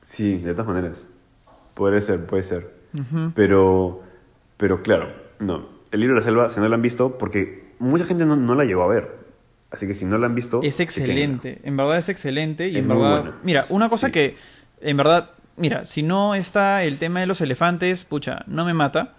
Sí, 0.02 0.38
de 0.38 0.52
todas 0.54 0.68
maneras. 0.68 1.08
Puede 1.74 2.02
ser, 2.02 2.26
puede 2.26 2.44
ser. 2.44 2.74
Pero, 3.34 4.04
pero 4.58 4.82
claro, 4.84 5.14
no. 5.40 5.68
El 5.92 6.00
libro 6.00 6.16
de 6.16 6.22
la 6.22 6.26
selva, 6.26 6.50
si 6.50 6.60
no 6.60 6.70
lo 6.70 6.76
han 6.76 6.82
visto, 6.82 7.18
porque 7.18 7.66
mucha 7.80 8.06
gente 8.06 8.26
no, 8.26 8.36
no 8.36 8.56
la 8.56 8.64
llegó 8.64 8.84
a 8.84 8.88
ver. 8.88 9.18
Así 9.72 9.88
que 9.88 9.94
si 9.94 10.06
no 10.06 10.18
la 10.18 10.28
han 10.28 10.36
visto... 10.36 10.62
Es 10.64 10.80
excelente, 10.80 11.60
en 11.64 11.76
verdad 11.76 11.98
es 11.98 12.08
excelente 12.08 12.70
y 12.70 12.72
Es 12.72 12.78
en 12.78 12.88
verdad... 12.88 13.34
Mira, 13.44 13.66
una 13.70 13.90
cosa 13.90 14.08
Sí. 14.08 14.14
que, 14.14 14.38
en 14.80 14.96
verdad, 14.96 15.32
mira, 15.58 15.86
si 15.88 16.04
no 16.04 16.36
está 16.36 16.84
el 16.84 16.98
tema 16.98 17.20
de 17.20 17.28
los 17.28 17.42
elefantes, 17.42 18.06
pucha, 18.06 18.44
no 18.48 18.64
me 18.64 18.74
mata. 18.74 19.16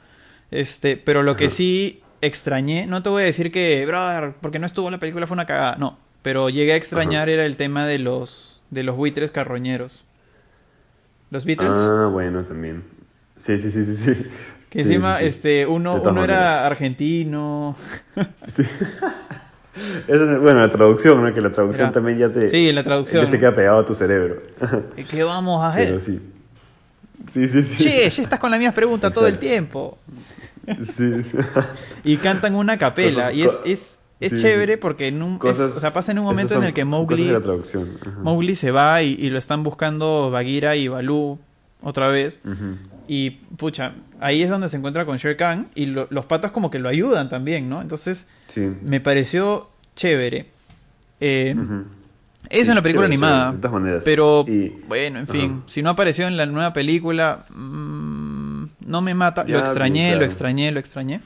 Este, 0.51 0.97
pero 0.97 1.23
lo 1.23 1.37
que 1.37 1.51
sí 1.51 2.03
extrañé, 2.21 2.87
no 2.87 3.03
te 3.03 3.09
voy 3.11 3.23
a 3.23 3.27
decir 3.27 3.51
que, 3.53 3.85
brother, 3.87 4.35
porque 4.41 4.59
no 4.59 4.67
estuvo 4.67 4.87
en 4.89 4.93
la 4.93 4.99
película 4.99 5.27
fue 5.27 5.35
una 5.35 5.47
cagada, 5.47 5.77
no. 5.77 5.99
Pero 6.23 6.49
llegué 6.51 6.73
a 6.73 6.77
extrañar 6.77 7.29
era 7.29 7.45
el 7.47 7.57
tema 7.57 7.87
de 7.87 7.99
los, 7.99 8.63
de 8.71 8.83
los 8.83 8.97
buitres 8.97 9.31
carroñeros. 9.31 10.05
Los 11.31 11.45
Beatles, 11.45 11.71
Ah, 11.75 12.09
bueno, 12.11 12.45
también. 12.45 12.85
Sí, 13.37 13.59
sí, 13.59 13.71
sí, 13.71 13.85
sí, 13.85 13.95
sí. 13.97 14.15
que 14.71 14.83
Sí, 14.85 14.93
encima, 14.95 15.17
sí, 15.19 15.23
sí. 15.23 15.29
este, 15.29 15.67
uno, 15.67 16.01
uno 16.03 16.25
era 16.25 16.67
argentino. 16.67 17.77
Sí. 18.47 18.63
Es, 20.09 20.41
bueno, 20.41 20.61
la 20.61 20.71
traducción, 20.71 21.23
¿no? 21.23 21.35
Que 21.35 21.41
la 21.43 21.53
traducción 21.53 21.89
Mira. 21.89 21.93
también 21.93 22.19
ya 22.19 22.31
te... 22.33 22.49
Sí, 22.49 22.73
la 22.73 22.83
traducción. 22.83 23.23
Ya 23.25 23.31
se 23.31 23.39
queda 23.39 23.55
pegado 23.55 23.81
a 23.81 23.85
tu 23.85 23.93
cerebro. 23.93 24.43
¿Qué 25.11 25.23
vamos 25.23 25.63
a 25.63 25.69
hacer? 25.69 25.89
Pero 25.89 26.01
sí. 26.01 26.19
Sí, 27.33 27.49
sí, 27.49 27.63
sí. 27.63 27.77
Che, 27.77 28.09
ya 28.11 28.23
estás 28.23 28.39
con 28.39 28.51
las 28.51 28.59
mismas 28.59 28.75
preguntas 28.75 29.13
todo 29.13 29.27
el 29.27 29.35
Exacto. 29.35 29.47
tiempo. 29.49 29.99
Sí. 30.83 31.13
Y 32.05 32.17
cantan 32.17 32.55
una 32.55 32.77
capela. 32.79 33.31
Cosas- 33.31 33.35
y 33.37 33.43
es, 33.43 33.63
es, 33.65 33.99
es 34.21 34.31
sí, 34.33 34.39
chévere 34.43 34.79
porque 34.79 35.09
en 35.09 35.23
un, 35.23 35.39
es- 35.45 35.61
o 35.61 35.81
sea, 35.81 35.93
pasa 35.93 36.13
en 36.13 36.19
un 36.19 36.25
momento 36.25 36.55
en 36.57 36.65
el 36.65 36.73
que 36.73 36.85
Mowgli, 36.85 37.27
la. 37.31 37.41
Mowgli 38.23 38.55
se 38.55 38.71
va 38.71 39.03
y, 39.03 39.13
y 39.15 39.31
lo 39.31 39.39
están 39.39 39.63
buscando 39.63 40.31
Bagheera 40.31 40.75
y 40.77 40.89
Baloo 40.89 41.39
otra 41.83 42.09
vez. 42.09 42.41
Y 43.09 43.31
pucha, 43.57 43.95
ahí 44.19 44.43
es 44.43 44.51
donde 44.51 44.69
se 44.69 44.77
encuentra 44.77 45.07
con 45.07 45.17
Shere 45.19 45.37
Khan 45.37 45.69
y 45.77 45.87
lo- 45.87 46.09
los 46.11 46.27
patas 46.27 46.51
como 46.51 46.71
que 46.71 46.79
lo 46.81 46.89
ayudan 46.89 47.29
también, 47.29 47.69
¿no? 47.69 47.81
Entonces 47.81 48.27
Sí. 48.49 48.69
me 48.83 49.01
pareció 49.01 49.69
chévere. 49.95 50.47
Eh. 51.21 51.55
Sí, 52.51 52.69
en 52.69 52.75
la 52.75 52.83
película 52.83 53.07
chévere, 53.07 53.15
animada. 53.15 53.41
chévere, 53.45 53.57
de 53.57 53.63
todas 53.63 53.81
maneras. 53.83 54.03
Pero 54.05 54.45
Y- 54.49 54.69
bueno, 54.89 55.19
en 55.21 55.27
fin, 55.27 55.63
si 55.67 55.83
no 55.83 55.91
apareció 55.91 56.27
en 56.29 56.37
la 56.37 56.47
nueva 56.47 56.73
película, 56.73 57.45
mm, 57.55 58.65
no 58.87 59.03
me 59.03 59.15
mata. 59.15 59.45
lo 59.45 59.59
extrañé, 59.59 60.07
claro. 60.09 60.21
lo 60.21 60.25
extrañé, 60.27 60.73
lo 60.73 60.81
extrañé. 60.81 61.21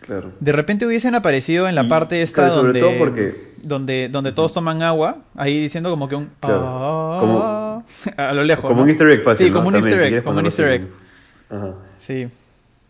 Claro. 0.00 0.32
De 0.40 0.52
repente 0.52 0.86
hubiesen 0.86 1.14
aparecido 1.14 1.68
en 1.68 1.74
la 1.74 1.82
Y, 1.84 1.88
parte 1.88 2.22
esta 2.22 2.42
claro, 2.46 2.54
sobre 2.54 2.66
donde, 2.68 2.80
todo 2.80 2.98
porque- 2.98 3.34
donde, 3.62 4.08
donde 4.10 4.32
todos 4.32 4.52
toman 4.54 4.82
agua, 4.82 5.18
ahí 5.34 5.60
diciendo 5.60 5.90
como 5.90 6.08
que 6.08 6.14
un 6.14 6.30
Claro, 6.40 6.62
ah, 6.64 7.18
como- 7.20 7.84
a 8.16 8.32
lo 8.32 8.44
lejos. 8.44 8.62
Como 8.64 8.76
¿no? 8.76 8.82
un 8.84 8.88
easter 8.88 9.08
egg 9.10 9.22
fácil. 9.22 9.46
Sí, 9.46 9.50
¿no? 9.50 9.56
como 9.58 9.68
un 9.68 9.74
También, 9.74 9.94
easter 9.98 10.14
egg, 10.14 10.24
como 10.24 10.38
un 10.38 10.44
easter 10.46 10.68
egg. 10.70 10.88
Ajá. 11.50 11.74
Sí. 11.98 12.28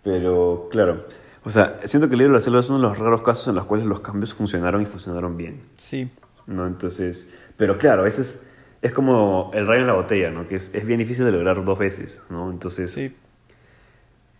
Pero, 0.04 0.68
claro. 0.70 1.06
O 1.44 1.50
sea, 1.50 1.78
siento 1.84 2.08
que 2.08 2.14
el 2.14 2.18
libro 2.18 2.34
de 2.34 2.38
la 2.40 2.44
selva 2.44 2.60
es 2.60 2.68
uno 2.68 2.78
de 2.78 2.82
los 2.82 2.98
raros 2.98 3.22
casos 3.22 3.48
en 3.48 3.54
los 3.54 3.64
cuales 3.64 3.86
los 3.86 4.00
cambios 4.00 4.34
funcionaron 4.34 4.82
y 4.82 4.86
funcionaron 4.86 5.36
bien. 5.36 5.62
Sí. 5.76 6.08
¿No? 6.48 6.66
Entonces, 6.66 7.32
pero 7.56 7.78
claro, 7.78 8.00
a 8.00 8.04
veces 8.04 8.44
es 8.82 8.92
como 8.92 9.50
el 9.54 9.66
rayo 9.66 9.82
en 9.82 9.86
la 9.86 9.94
botella, 9.94 10.30
¿no? 10.30 10.48
Que 10.48 10.56
es, 10.56 10.74
es 10.74 10.84
bien 10.86 10.98
difícil 10.98 11.24
de 11.24 11.32
lograr 11.32 11.64
dos 11.64 11.78
veces, 11.78 12.20
¿no? 12.30 12.50
Entonces, 12.50 12.90
Sí. 12.90 13.14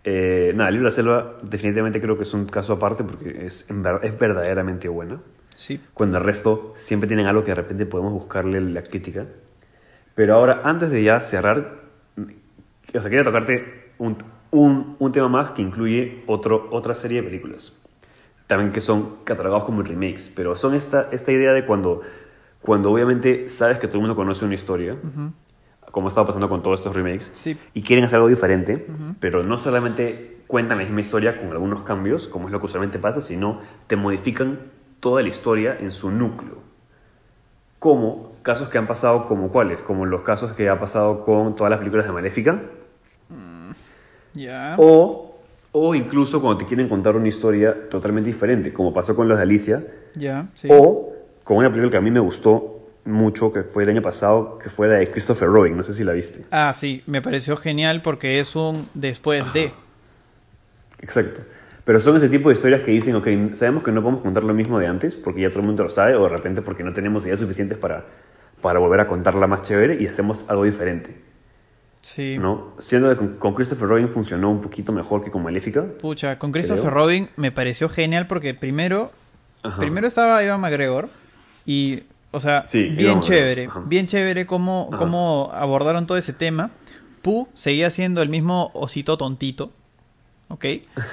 eh, 0.05 0.52
nada, 0.55 0.68
el 0.70 0.74
libro 0.76 0.89
de 0.89 0.93
la 0.93 0.97
selva 0.97 1.36
definitivamente 1.43 2.01
creo 2.01 2.16
que 2.16 2.22
es 2.22 2.32
un 2.35 2.47
caso 2.47 2.72
aparte 2.74 3.05
porque 3.05 3.47
es, 3.47 3.66
es 4.02 4.18
verdaderamente 4.18 4.89
buena. 4.89 5.20
Sí. 5.55 5.80
Cuando 5.93 6.18
el 6.18 6.24
resto 6.24 6.72
siempre 6.76 7.09
tienen 7.09 7.26
algo 7.26 7.43
que 7.43 7.51
de 7.51 7.56
repente 7.56 7.85
podemos 7.86 8.12
buscarle 8.12 8.60
la 8.60 8.82
crítica. 8.82 9.26
Pero 10.14 10.35
ahora, 10.35 10.62
antes 10.64 10.90
de 10.90 11.02
ya 11.02 11.20
cerrar, 11.20 11.82
mm, 12.16 12.22
o 12.97 13.01
sea, 13.01 13.10
quería 13.10 13.24
tocarte 13.24 13.90
un, 13.98 14.16
un, 14.52 14.97
un 14.98 15.12
tema 15.12 15.28
más 15.28 15.51
que 15.51 15.62
incluye 15.62 16.22
otro, 16.26 16.68
otra 16.70 16.94
serie 16.94 17.20
de 17.22 17.28
películas. 17.28 17.80
También 18.48 18.72
que 18.72 18.80
son 18.80 19.18
catalogados 19.24 19.64
como 19.64 19.82
remakes. 19.82 20.32
Pero 20.34 20.56
son 20.56 20.74
esta, 20.74 21.08
esta 21.12 21.30
idea 21.30 21.52
de 21.52 21.64
cuando, 21.64 22.00
cuando 22.62 22.90
obviamente 22.90 23.48
sabes 23.48 23.78
que 23.78 23.86
todo 23.86 23.98
el 23.98 24.02
mundo 24.02 24.16
conoce 24.16 24.44
una 24.44 24.54
historia, 24.56 24.96
como 25.92 26.08
estaba 26.08 26.26
pasando 26.26 26.48
con 26.48 26.62
todos 26.62 26.80
estos 26.80 26.96
remakes, 26.96 27.30
Sí. 27.34 27.56
y 27.74 27.82
quieren 27.82 28.04
hacer 28.04 28.16
algo 28.16 28.28
diferente, 28.28 28.86
pero 29.20 29.42
no 29.44 29.56
solamente 29.56 30.38
cuentan 30.48 30.78
la 30.78 30.84
misma 30.84 31.00
historia 31.02 31.38
con 31.38 31.50
algunos 31.50 31.82
cambios, 31.82 32.26
como 32.26 32.46
es 32.48 32.52
lo 32.52 32.58
que 32.58 32.66
usualmente 32.66 32.98
pasa, 32.98 33.20
sino 33.20 33.60
te 33.86 33.96
modifican 33.96 34.58
toda 35.00 35.22
la 35.22 35.28
historia 35.28 35.76
en 35.78 35.92
su 35.92 36.10
núcleo. 36.10 36.56
Como 37.78 38.32
casos 38.42 38.68
que 38.68 38.78
han 38.78 38.86
pasado 38.86 39.26
como 39.28 39.50
cuáles, 39.50 39.80
como 39.82 40.04
los 40.06 40.22
casos 40.22 40.52
que 40.52 40.68
ha 40.68 40.78
pasado 40.80 41.24
con 41.24 41.54
todas 41.54 41.70
las 41.70 41.78
películas 41.78 42.06
de 42.06 42.12
Maléfica, 42.12 42.60
Ya. 44.34 44.74
o, 44.78 45.27
o 45.72 45.94
incluso 45.94 46.40
cuando 46.40 46.58
te 46.58 46.66
quieren 46.66 46.88
contar 46.88 47.16
una 47.16 47.28
historia 47.28 47.88
totalmente 47.90 48.28
diferente, 48.28 48.72
como 48.72 48.92
pasó 48.92 49.14
con 49.14 49.28
los 49.28 49.36
de 49.36 49.42
Alicia, 49.42 49.84
Ya. 50.14 50.46
Sí. 50.54 50.68
o 50.70 51.12
con 51.44 51.56
una 51.58 51.68
película 51.70 51.90
que 51.90 51.96
a 51.96 52.00
mí 52.00 52.10
me 52.10 52.20
gustó 52.20 52.74
mucho, 53.04 53.52
que 53.52 53.62
fue 53.62 53.84
el 53.84 53.88
año 53.90 54.02
pasado, 54.02 54.58
que 54.58 54.68
fue 54.68 54.86
la 54.88 54.96
de 54.96 55.06
Christopher 55.06 55.48
Robin, 55.48 55.76
no 55.76 55.82
sé 55.82 55.94
si 55.94 56.04
la 56.04 56.12
viste. 56.12 56.44
Ah, 56.50 56.74
sí. 56.76 57.02
Me 57.06 57.22
pareció 57.22 57.56
genial 57.56 58.02
porque 58.02 58.38
es 58.40 58.54
un 58.54 58.86
después 58.94 59.50
de. 59.54 59.72
Exacto. 61.00 61.40
Pero 61.84 62.00
son 62.00 62.16
ese 62.16 62.28
tipo 62.28 62.50
de 62.50 62.54
historias 62.54 62.82
que 62.82 62.90
dicen, 62.90 63.14
ok, 63.14 63.26
sabemos 63.54 63.82
que 63.82 63.92
no 63.92 64.02
podemos 64.02 64.20
contar 64.20 64.44
lo 64.44 64.52
mismo 64.52 64.78
de 64.78 64.86
antes, 64.88 65.14
porque 65.14 65.40
ya 65.40 65.48
todo 65.48 65.60
el 65.60 65.66
mundo 65.66 65.84
lo 65.84 65.90
sabe, 65.90 66.16
o 66.16 66.24
de 66.24 66.28
repente 66.28 66.60
porque 66.60 66.82
no 66.84 66.92
tenemos 66.92 67.24
ideas 67.24 67.38
suficientes 67.40 67.78
para, 67.78 68.04
para 68.60 68.78
volver 68.78 69.00
a 69.00 69.06
contarla 69.06 69.46
más 69.46 69.62
chévere 69.62 69.96
y 70.02 70.06
hacemos 70.06 70.44
algo 70.48 70.64
diferente, 70.64 71.16
Sí. 72.00 72.38
¿no? 72.38 72.72
Siendo 72.78 73.08
que 73.16 73.36
con, 73.38 73.54
Christopher 73.54 73.88
Robin 73.88 74.08
funcionó 74.08 74.50
un 74.50 74.60
poquito 74.60 74.92
mejor 74.92 75.22
que 75.24 75.30
con 75.30 75.42
Maléfica. 75.42 75.84
Pucha, 76.00 76.38
con 76.38 76.52
Christopher 76.52 76.84
Creo. 76.84 76.94
Robin 76.94 77.28
me 77.36 77.50
pareció 77.52 77.88
genial 77.88 78.26
porque 78.26 78.54
primero, 78.54 79.12
Ajá. 79.62 79.78
primero 79.78 80.06
estaba 80.06 80.42
Ivan 80.42 80.60
McGregor 80.60 81.08
y, 81.66 82.04
o 82.30 82.40
sea, 82.40 82.64
Sí, 82.66 82.88
bien 82.90 83.20
chévere, 83.20 83.66
ajá. 83.66 83.82
bien 83.86 84.06
chévere 84.06 84.46
cómo, 84.46 84.88
Ajá. 84.92 84.98
cómo 84.98 85.50
abordaron 85.52 86.06
todo 86.06 86.16
ese 86.18 86.32
tema. 86.32 86.70
Pooh 87.22 87.48
seguía 87.54 87.90
siendo 87.90 88.22
el 88.22 88.28
mismo 88.28 88.70
osito 88.74 89.18
tontito, 89.18 89.72
¿ok? 90.48 90.64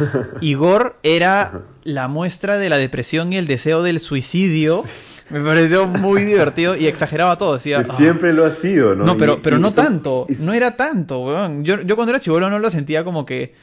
Igor 0.41 0.98
era 1.03 1.62
la 1.84 2.07
muestra 2.07 2.57
de 2.57 2.70
la 2.70 2.78
depresión 2.78 3.34
y 3.34 3.38
el 3.38 3.48
deseo 3.48 3.82
del 3.84 3.99
suicidio. 3.99 4.84
Me 5.30 5.42
pareció 5.42 5.88
muy 5.88 6.24
divertido 6.24 6.76
y 6.76 6.86
exageraba 6.88 7.38
todo. 7.38 7.56
Decía, 7.56 7.84
Que 7.84 7.92
"Ah, 7.92 7.96
siempre 7.98 8.32
lo 8.34 8.46
ha 8.46 8.52
sido, 8.52 8.96
¿no? 8.96 9.06
no, 9.06 9.18
pero, 9.18 9.42
pero 9.42 9.58
y 9.58 9.62
no 9.62 9.72
tanto. 9.72 10.26
No 10.42 10.54
era 10.54 10.76
tanto, 10.78 11.20
weón. 11.22 11.64
Yo, 11.64 11.82
yo 11.82 11.96
cuando 11.96 12.12
era 12.12 12.20
chivolo 12.20 12.50
no 12.50 12.60
lo 12.60 12.70
sentía 12.70 13.04
como 13.04 13.26
que. 13.26 13.56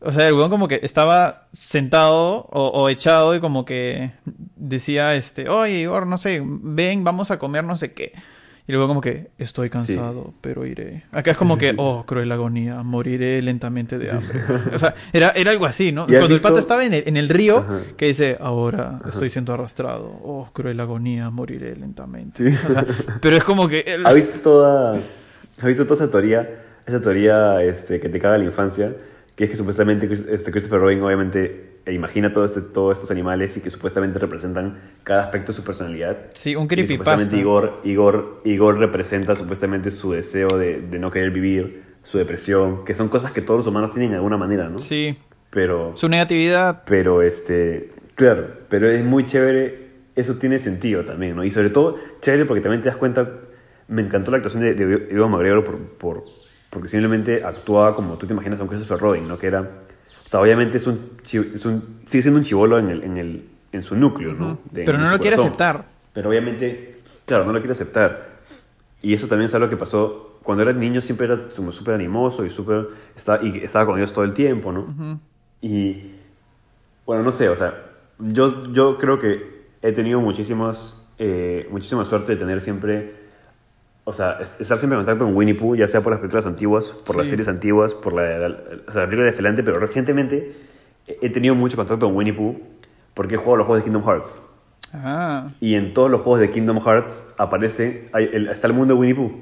O 0.00 0.12
sea, 0.12 0.26
el 0.26 0.34
weón 0.34 0.50
como 0.50 0.66
que 0.68 0.80
estaba 0.82 1.46
sentado 1.52 2.46
o, 2.50 2.68
o 2.68 2.88
echado 2.88 3.34
y 3.36 3.40
como 3.40 3.64
que 3.64 4.10
decía, 4.56 5.14
este, 5.14 5.48
oye, 5.48 5.80
Igor, 5.80 6.06
no 6.06 6.16
sé, 6.16 6.42
ven, 6.44 7.04
vamos 7.04 7.30
a 7.30 7.38
comer 7.38 7.62
no 7.64 7.76
sé 7.76 7.92
qué. 7.92 8.12
Y 8.66 8.72
luego 8.72 8.86
como 8.86 9.00
que, 9.00 9.28
estoy 9.38 9.70
cansado, 9.70 10.32
pero 10.40 10.64
iré. 10.64 11.02
Acá 11.10 11.32
es 11.32 11.36
como 11.36 11.58
que, 11.58 11.74
oh, 11.76 12.04
cruel 12.06 12.30
agonía, 12.30 12.82
moriré 12.82 13.42
lentamente 13.42 13.98
de 13.98 14.10
hambre. 14.10 14.40
O 14.72 14.78
sea, 14.78 14.94
era, 15.12 15.30
era 15.30 15.50
algo 15.50 15.66
así, 15.66 15.90
¿no? 15.90 16.02
¿Y 16.08 16.14
has 16.14 16.18
Cuando 16.20 16.36
el 16.36 16.40
pata 16.40 16.60
estaba 16.60 16.84
en 16.84 16.94
el, 16.94 17.02
en 17.06 17.16
el 17.16 17.28
río, 17.28 17.58
Ajá. 17.58 17.80
que 17.96 18.06
dice, 18.06 18.36
ahora 18.40 19.00
estoy 19.08 19.30
siendo 19.30 19.52
arrastrado, 19.52 20.04
oh, 20.04 20.48
cruel 20.52 20.78
agonía, 20.78 21.28
moriré 21.30 21.74
lentamente. 21.74 22.50
Sí. 22.50 22.56
O 22.66 22.70
sea, 22.70 22.86
pero 23.20 23.36
es 23.36 23.42
como 23.42 23.66
que... 23.66 23.80
el- 23.86 24.06
¿Ha 24.06 24.12
visto 24.12 24.38
toda, 24.38 24.94
ha 24.94 25.66
visto 25.66 25.84
toda 25.84 25.96
esa 25.96 26.10
teoría, 26.10 26.48
esa 26.86 27.00
teoría 27.00 27.62
este, 27.64 27.98
que 27.98 28.08
te 28.08 28.20
caga 28.20 28.38
la 28.38 28.44
infancia? 28.44 28.94
Que 29.34 29.44
es 29.44 29.50
que 29.50 29.56
supuestamente 29.56 30.08
este, 30.12 30.52
Christopher 30.52 30.78
Robin 30.78 31.02
obviamente 31.02 31.71
e 31.84 31.92
imagina 31.94 32.32
todo 32.32 32.44
este, 32.44 32.60
todos 32.60 32.96
estos 32.98 33.10
animales 33.10 33.56
y 33.56 33.60
que 33.60 33.70
supuestamente 33.70 34.18
representan 34.18 34.80
cada 35.02 35.24
aspecto 35.24 35.52
de 35.52 35.56
su 35.56 35.64
personalidad. 35.64 36.26
Sí, 36.34 36.54
un 36.54 36.64
Y 36.64 36.68
creepypasta. 36.68 37.12
supuestamente 37.22 37.36
Igor, 37.36 37.80
Igor, 37.84 38.40
Igor 38.44 38.78
representa 38.78 39.34
supuestamente 39.36 39.90
su 39.90 40.12
deseo 40.12 40.48
de, 40.58 40.80
de 40.80 40.98
no 40.98 41.10
querer 41.10 41.30
vivir, 41.32 41.82
su 42.02 42.18
depresión, 42.18 42.84
que 42.84 42.94
son 42.94 43.08
cosas 43.08 43.32
que 43.32 43.42
todos 43.42 43.58
los 43.58 43.66
humanos 43.66 43.90
tienen 43.92 44.10
de 44.10 44.16
alguna 44.16 44.36
manera, 44.36 44.68
¿no? 44.68 44.78
Sí, 44.78 45.16
Pero, 45.50 45.92
su 45.96 46.08
negatividad. 46.08 46.82
pero 46.86 47.22
este, 47.22 47.90
claro, 48.14 48.48
pero 48.68 48.88
es 48.88 49.04
muy 49.04 49.24
chévere, 49.24 49.90
eso 50.16 50.34
tiene 50.36 50.58
sentido 50.58 51.04
también, 51.04 51.36
¿no? 51.36 51.44
Y 51.44 51.50
sobre 51.50 51.70
todo, 51.70 51.96
chévere 52.20 52.44
porque 52.44 52.60
también 52.60 52.80
te 52.82 52.88
das 52.88 52.96
cuenta, 52.96 53.28
me 53.88 54.02
encantó 54.02 54.30
la 54.30 54.38
actuación 54.38 54.62
de, 54.62 54.74
de 54.74 55.08
Ewan 55.14 55.30
McGregor 55.30 55.64
por, 55.64 55.78
por, 55.98 56.22
porque 56.70 56.88
simplemente 56.88 57.44
actuaba 57.44 57.94
como 57.94 58.16
tú 58.18 58.26
te 58.26 58.32
imaginas 58.32 58.58
a 58.60 58.62
un 58.62 58.68
Christopher 58.68 58.98
Robin, 58.98 59.28
¿no? 59.28 59.38
Que 59.38 59.46
era, 59.48 59.82
sea, 60.32 60.40
obviamente 60.40 60.78
es 60.78 60.86
un, 60.86 61.10
es 61.22 61.64
un 61.64 62.00
sigue 62.06 62.22
siendo 62.22 62.38
un 62.38 62.44
chivolo 62.44 62.78
en, 62.78 62.88
el, 62.90 63.02
en, 63.04 63.16
el, 63.18 63.44
en 63.72 63.82
su 63.82 63.94
núcleo, 63.96 64.32
¿no? 64.34 64.58
De- 64.70 64.84
Pero 64.84 64.98
no 64.98 65.10
lo 65.10 65.18
quiere 65.18 65.36
aceptar. 65.46 65.84
Pero 66.12 66.28
obviamente, 66.30 67.00
claro, 67.26 67.44
no 67.44 67.52
lo 67.52 67.58
quiere 67.60 67.72
aceptar. 67.72 68.32
Y 69.02 69.14
eso 69.14 69.26
también 69.28 69.46
es 69.46 69.54
algo 69.54 69.68
que 69.68 69.76
pasó 69.76 70.38
cuando 70.42 70.62
era 70.62 70.72
niño, 70.72 71.00
siempre 71.00 71.26
era 71.26 71.38
súper 71.52 71.94
animoso 71.94 72.44
y 72.44 72.50
súper. 72.50 72.88
Estaba, 73.16 73.44
y 73.44 73.58
estaba 73.58 73.86
con 73.86 73.98
ellos 73.98 74.12
todo 74.12 74.24
el 74.24 74.32
tiempo, 74.34 74.72
¿no? 74.72 75.18
Y. 75.60 76.12
Bueno, 77.06 77.22
no 77.24 77.32
sé, 77.32 77.48
o 77.48 77.56
sea, 77.56 77.74
yo, 78.18 78.72
yo 78.72 78.96
creo 78.98 79.18
que 79.18 79.64
he 79.82 79.92
tenido 79.92 80.20
muchísimas, 80.20 81.04
eh, 81.18 81.66
muchísima 81.70 82.04
suerte 82.04 82.32
de 82.32 82.38
tener 82.38 82.60
siempre. 82.60 83.21
O 84.04 84.12
sea, 84.12 84.38
es- 84.40 84.60
estar 84.60 84.78
siempre 84.78 84.98
en 84.98 85.04
contacto 85.04 85.24
con 85.24 85.36
Winnie 85.36 85.54
Pooh, 85.54 85.76
ya 85.76 85.86
sea 85.86 86.00
por 86.00 86.10
las 86.12 86.20
películas 86.20 86.44
antiguas, 86.46 86.86
por 87.06 87.16
las 87.16 87.26
Sí. 87.26 87.30
series 87.30 87.48
antiguas, 87.48 87.94
por 87.94 88.12
la, 88.14 88.36
la- 88.38 88.48
o 88.88 88.92
sea, 88.92 89.02
la 89.02 89.06
película 89.06 89.24
de 89.30 89.32
Felante, 89.32 89.62
pero 89.62 89.78
recientemente 89.78 90.56
he 91.06 91.30
tenido 91.30 91.54
mucho 91.54 91.76
contacto 91.76 92.06
con 92.06 92.16
Winnie 92.16 92.32
Pooh 92.32 92.56
porque 93.14 93.34
he 93.34 93.38
jugado 93.38 93.58
los 93.58 93.66
juegos 93.66 93.84
de 93.84 93.90
Kingdom 93.90 94.04
Hearts. 94.08 94.40
Ah, 94.92 95.48
Y 95.60 95.74
en 95.74 95.94
todos 95.94 96.10
los 96.10 96.20
juegos 96.20 96.40
de 96.40 96.50
Kingdom 96.50 96.80
Hearts 96.80 97.32
aparece, 97.38 98.08
hay- 98.12 98.28
el- 98.32 98.48
está 98.48 98.66
el 98.66 98.72
mundo 98.72 98.94
de 98.94 99.00
Winnie 99.00 99.14
Pooh. 99.14 99.32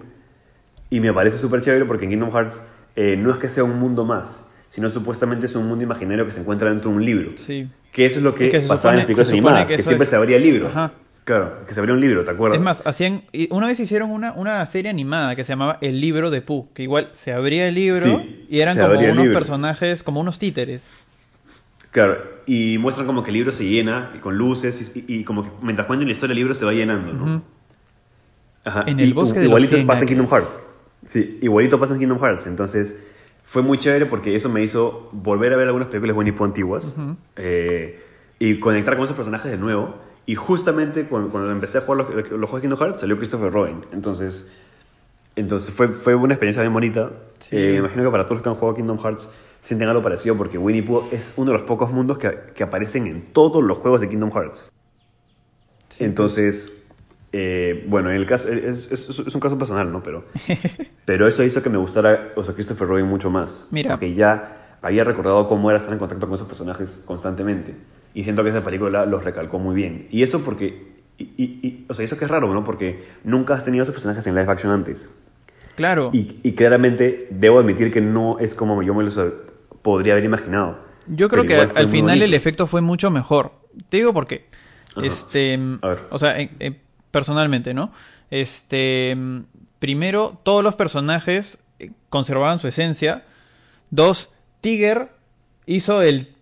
Y 0.90 1.00
me 1.00 1.12
parece 1.12 1.38
súper 1.38 1.60
chévere 1.60 1.84
porque 1.86 2.04
en 2.04 2.10
Kingdom 2.12 2.30
Hearts 2.32 2.60
eh, 2.96 3.16
no 3.16 3.30
es 3.30 3.38
que 3.38 3.48
sea 3.48 3.64
un 3.64 3.78
mundo 3.78 4.04
más, 4.04 4.44
sino 4.68 4.90
supuestamente 4.90 5.46
es 5.46 5.54
un 5.54 5.66
mundo 5.68 5.84
imaginario 5.84 6.24
que 6.26 6.32
se 6.32 6.40
encuentra 6.40 6.68
dentro 6.68 6.90
de 6.90 6.96
un 6.96 7.04
libro. 7.04 7.30
sí. 7.36 7.68
Que 7.92 8.06
eso 8.06 8.18
es 8.18 8.22
lo 8.22 8.36
que, 8.36 8.46
Es 8.46 8.62
que 8.64 8.68
pasaba 8.68 8.74
en 8.74 8.76
supone- 8.76 8.96
las 8.98 9.04
películas 9.06 9.26
se 9.28 9.34
supone 9.36 9.48
animadas, 9.48 9.68
que 9.70 9.76
que, 9.78 9.82
siempre 9.82 10.04
es- 10.04 10.10
se 10.10 10.16
abría 10.16 10.36
el 10.36 10.42
libro. 10.44 10.68
Ajá. 10.68 10.92
Claro, 11.24 11.64
que 11.66 11.74
se 11.74 11.80
abría 11.80 11.94
un 11.94 12.00
libro, 12.00 12.24
¿te 12.24 12.30
acuerdas? 12.30 12.58
Es 12.58 12.64
más, 12.64 12.82
hacían, 12.84 13.22
una 13.50 13.66
vez 13.66 13.78
hicieron 13.78 14.10
una, 14.10 14.32
una 14.32 14.64
serie 14.66 14.90
animada 14.90 15.36
que 15.36 15.44
se 15.44 15.52
llamaba 15.52 15.78
El 15.80 16.00
libro 16.00 16.30
de 16.30 16.42
Pooh, 16.42 16.68
que 16.74 16.82
igual 16.82 17.10
se 17.12 17.32
abría 17.32 17.68
el 17.68 17.74
libro 17.74 18.00
Sí, 18.00 18.46
y 18.48 18.60
eran 18.60 18.76
como 18.78 18.98
unos 18.98 19.28
personajes, 19.28 20.02
como 20.02 20.20
unos 20.20 20.38
títeres. 20.38 20.90
Claro, 21.92 22.18
y 22.46 22.78
muestran 22.78 23.06
como 23.06 23.22
que 23.22 23.30
el 23.30 23.34
libro 23.34 23.52
se 23.52 23.64
llena 23.64 24.10
y 24.16 24.18
con 24.18 24.36
luces 24.36 24.92
y, 24.94 25.04
y 25.06 25.24
como 25.24 25.42
que 25.44 25.50
mientras 25.62 25.86
cuentan 25.86 26.06
la 26.08 26.14
historia 26.14 26.32
el 26.32 26.38
libro 26.38 26.54
se 26.54 26.64
va 26.64 26.72
llenando, 26.72 27.12
¿no? 27.12 27.42
Ajá, 28.64 28.84
En 28.86 29.00
el 29.00 29.08
y 29.08 29.12
bosque 29.12 29.38
de 29.40 29.46
igualito 29.46 29.76
pasa 29.86 30.02
en 30.02 30.08
Kingdom. 30.08 30.28
Hearts. 30.28 30.62
Sí, 31.04 31.38
igualito 31.42 31.78
pasa 31.80 31.94
en 31.94 32.00
Kingdom 32.00 32.20
Hearts. 32.20 32.46
Entonces 32.46 33.04
fue 33.44 33.62
muy 33.62 33.78
chévere 33.78 34.06
porque 34.06 34.36
eso 34.36 34.48
me 34.48 34.62
hizo 34.62 35.08
volver 35.12 35.52
a 35.52 35.56
ver 35.56 35.66
algunas 35.66 35.88
películas 35.88 36.16
Winnie 36.16 36.32
Pooh 36.32 36.44
antiguas 36.44 36.92
eh, 37.36 38.00
y 38.38 38.58
conectar 38.60 38.96
con 38.96 39.04
esos 39.04 39.16
personajes 39.16 39.50
de 39.50 39.56
nuevo. 39.56 39.96
Y 40.30 40.34
justamente 40.36 41.06
cuando, 41.06 41.30
cuando 41.30 41.50
empecé 41.50 41.78
a 41.78 41.80
jugar 41.80 42.06
los, 42.06 42.08
los 42.30 42.30
juegos 42.48 42.54
de 42.54 42.60
Kingdom 42.68 42.78
Hearts 42.78 43.00
salió 43.00 43.16
Christopher 43.16 43.52
Robin. 43.52 43.84
Entonces, 43.92 44.48
entonces 45.34 45.74
fue, 45.74 45.88
fue 45.88 46.14
una 46.14 46.34
experiencia 46.34 46.62
bien 46.62 46.72
bonita. 46.72 47.10
Sí. 47.40 47.56
Eh, 47.56 47.70
me 47.72 47.76
imagino 47.78 48.04
que 48.04 48.10
para 48.10 48.24
todos 48.26 48.36
los 48.36 48.42
que 48.44 48.48
han 48.50 48.54
jugado 48.54 48.76
Kingdom 48.76 48.98
Hearts 49.02 49.28
sienten 49.60 49.88
algo 49.88 50.02
parecido 50.02 50.36
porque 50.36 50.56
Winnie 50.56 50.82
Pooh 50.84 51.02
es 51.10 51.32
uno 51.36 51.50
de 51.50 51.58
los 51.58 51.66
pocos 51.66 51.90
mundos 51.92 52.18
que, 52.18 52.30
que 52.54 52.62
aparecen 52.62 53.08
en 53.08 53.22
todos 53.32 53.62
los 53.64 53.78
juegos 53.78 54.00
de 54.00 54.08
Kingdom 54.08 54.30
Hearts. 54.30 54.70
Sí, 55.88 56.04
Entonces, 56.04 56.80
eh, 57.32 57.84
bueno, 57.88 58.10
en 58.10 58.16
el 58.16 58.26
caso, 58.26 58.48
es, 58.50 58.90
es- 58.92 59.08
es 59.08 59.34
un 59.34 59.40
caso 59.40 59.58
personal, 59.58 59.90
¿no? 59.90 60.00
Pero, 60.04 60.24
pero 61.04 61.26
eso 61.26 61.42
hizo 61.42 61.60
que 61.60 61.70
me 61.70 61.78
gustara, 61.78 62.28
o 62.36 62.44
sea, 62.44 62.54
Christopher 62.54 62.86
Robin 62.86 63.06
mucho 63.06 63.30
más. 63.30 63.66
Mira. 63.72 63.90
Porque 63.90 64.14
ya 64.14 64.76
había 64.80 65.02
recordado 65.02 65.48
cómo 65.48 65.70
era 65.70 65.78
estar 65.78 65.92
en 65.92 65.98
contacto 65.98 66.26
con 66.26 66.36
esos 66.36 66.46
personajes 66.46 67.02
constantemente. 67.04 67.74
Y 68.14 68.24
siento 68.24 68.42
que 68.42 68.50
esa 68.50 68.64
película 68.64 69.06
los 69.06 69.22
recalcó 69.24 69.58
muy 69.58 69.74
bien. 69.74 70.08
Y 70.10 70.22
eso 70.22 70.40
porque, 70.40 70.94
y, 71.18 71.24
y- 71.36 71.58
y- 71.62 71.86
o 71.88 71.94
sea, 71.94 72.04
eso 72.04 72.18
que 72.18 72.24
es 72.24 72.30
raro, 72.30 72.52
¿no? 72.52 72.64
Porque 72.64 73.06
nunca 73.24 73.54
has 73.54 73.64
tenido 73.64 73.82
esos 73.84 73.94
personajes 73.94 74.26
en 74.26 74.34
live 74.34 74.50
action 74.50 74.72
antes. 74.72 75.10
Claro. 75.76 76.10
Y, 76.12 76.38
y 76.42 76.52
claramente 76.54 77.28
debo 77.30 77.58
admitir 77.60 77.90
que 77.92 78.00
no 78.00 78.38
es 78.38 78.54
como 78.54 78.82
yo 78.82 78.94
me 78.94 79.04
los 79.04 79.18
podría 79.82 80.12
haber 80.14 80.24
imaginado. 80.24 80.78
Yo 81.06 81.28
creo 81.28 81.44
que 81.44 81.54
al, 81.56 81.88
final 81.88 82.20
el 82.22 82.34
efecto 82.34 82.66
fue 82.66 82.80
mucho 82.80 83.10
mejor. 83.10 83.52
Te 83.88 83.98
digo 83.98 84.12
por 84.12 84.26
qué. 84.26 84.46
Ajá. 84.94 85.06
Este, 85.06 85.58
A 85.82 85.88
ver. 85.88 85.98
o 86.10 86.18
sea, 86.18 86.38
eh, 86.40 86.50
eh, 86.60 86.80
personalmente, 87.10 87.72
¿no? 87.74 87.92
Este, 88.30 89.16
primero, 89.78 90.38
todos 90.42 90.62
los 90.62 90.74
personajes 90.74 91.62
eh, 91.78 91.90
conservaban 92.08 92.58
su 92.58 92.68
esencia. 92.68 93.24
Dos, 93.90 94.32
Tiger 94.60 95.10
hizo 95.66 96.02
el 96.02 96.34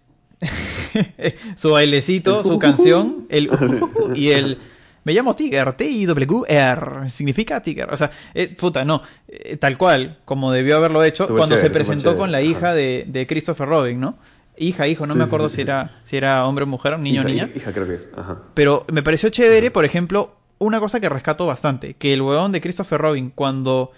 su 1.57 1.70
bailecito, 1.70 2.43
su 2.43 2.59
canción, 2.59 3.27
el 3.29 3.51
y 4.15 4.31
el 4.31 4.59
me 5.05 5.15
llamo 5.15 5.35
Tiger, 5.35 5.73
T-I-W-R, 5.73 7.09
significa 7.09 7.62
Tiger. 7.62 7.91
O 7.91 7.97
sea, 7.97 8.11
eh, 8.35 8.55
puta, 8.55 8.85
no, 8.85 9.01
eh, 9.27 9.57
tal 9.57 9.79
cual, 9.79 10.19
como 10.27 10.53
debió 10.53 10.77
haberlo 10.77 11.03
hecho 11.03 11.27
cuando 11.29 11.57
se 11.57 11.62
chévere, 11.62 11.75
presentó 11.75 12.15
con 12.15 12.31
la 12.31 12.43
hija 12.43 12.75
de, 12.75 13.07
de 13.09 13.27
Christopher 13.27 13.69
Robin, 13.69 13.99
¿no? 13.99 14.19
Hija, 14.59 14.87
hijo, 14.87 15.07
no 15.07 15.15
Sí, 15.15 15.19
me 15.19 15.25
acuerdo 15.25 15.49
sí, 15.49 15.57
si 15.57 15.61
era 15.62 16.01
si 16.05 16.19
era 16.19 16.45
hombre 16.47 16.65
o 16.65 16.66
mujer, 16.66 16.99
niño 16.99 17.23
o 17.23 17.25
niña. 17.25 17.49
Hija, 17.55 17.73
creo 17.73 17.87
que 17.87 17.95
es. 17.95 18.11
Ajá. 18.15 18.43
Pero 18.53 18.85
me 18.93 19.03
pareció 19.03 19.31
chévere, 19.31 19.70
por 19.70 19.87
ejemplo, 19.87 20.37
una 20.59 20.81
cosa 20.81 21.01
que 21.01 21.09
rescato 21.09 21.47
bastante, 21.47 21.95
que 21.95 22.12
el 22.12 22.20
huevón 22.20 22.53
de 22.53 22.61
Christopher 22.61 23.01
Robin, 23.01 23.31
cuando 23.31 23.93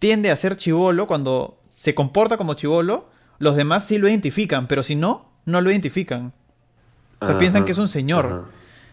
tiende 0.00 0.30
a 0.30 0.36
ser 0.36 0.56
chivolo, 0.56 1.06
cuando 1.06 1.60
se 1.68 1.94
comporta 1.94 2.36
como 2.36 2.54
chivolo, 2.54 3.08
los 3.38 3.56
demás 3.56 3.86
sí 3.86 3.98
lo 3.98 4.08
identifican, 4.08 4.66
pero 4.66 4.82
si 4.82 4.96
no, 4.96 5.33
no 5.46 5.60
lo 5.60 5.70
identifican. 5.70 6.32
O 7.20 7.24
sea, 7.26 7.30
Ajá, 7.34 7.38
piensan 7.38 7.64
que 7.64 7.72
es 7.72 7.78
un 7.78 7.88
señor. 7.88 8.26
ajá. 8.26 8.42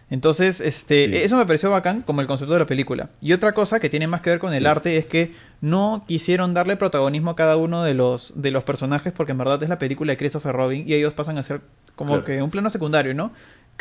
Entonces, 0.09 0.59
este, 0.59 1.05
Sí. 1.07 1.15
eso 1.15 1.37
me 1.37 1.45
pareció 1.45 1.71
bacán 1.71 2.01
como 2.01 2.19
el 2.19 2.27
concepto 2.27 2.51
de 2.53 2.59
la 2.59 2.65
película. 2.65 3.09
Y 3.21 3.31
otra 3.31 3.53
cosa 3.53 3.79
que 3.79 3.89
tiene 3.89 4.07
más 4.07 4.19
que 4.19 4.29
ver 4.29 4.39
con 4.39 4.53
el 4.53 4.65
arte 4.67 4.97
es 4.97 5.05
que 5.05 5.33
no 5.61 6.03
quisieron 6.05 6.53
darle 6.53 6.75
protagonismo 6.75 7.31
a 7.31 7.35
cada 7.37 7.55
uno 7.55 7.81
de 7.83 7.93
los, 7.93 8.33
de 8.35 8.51
los 8.51 8.65
personajes 8.65 9.13
porque 9.13 9.31
en 9.31 9.37
verdad 9.37 9.63
es 9.63 9.69
la 9.69 9.79
película 9.79 10.11
de 10.11 10.17
Christopher 10.17 10.53
Robin 10.53 10.83
y 10.85 10.93
ellos 10.95 11.13
pasan 11.13 11.37
a 11.37 11.43
ser 11.43 11.61
como 11.95 12.11
Claro. 12.11 12.25
que 12.25 12.41
un 12.41 12.49
plano 12.49 12.69
secundario, 12.69 13.13
¿no? 13.13 13.31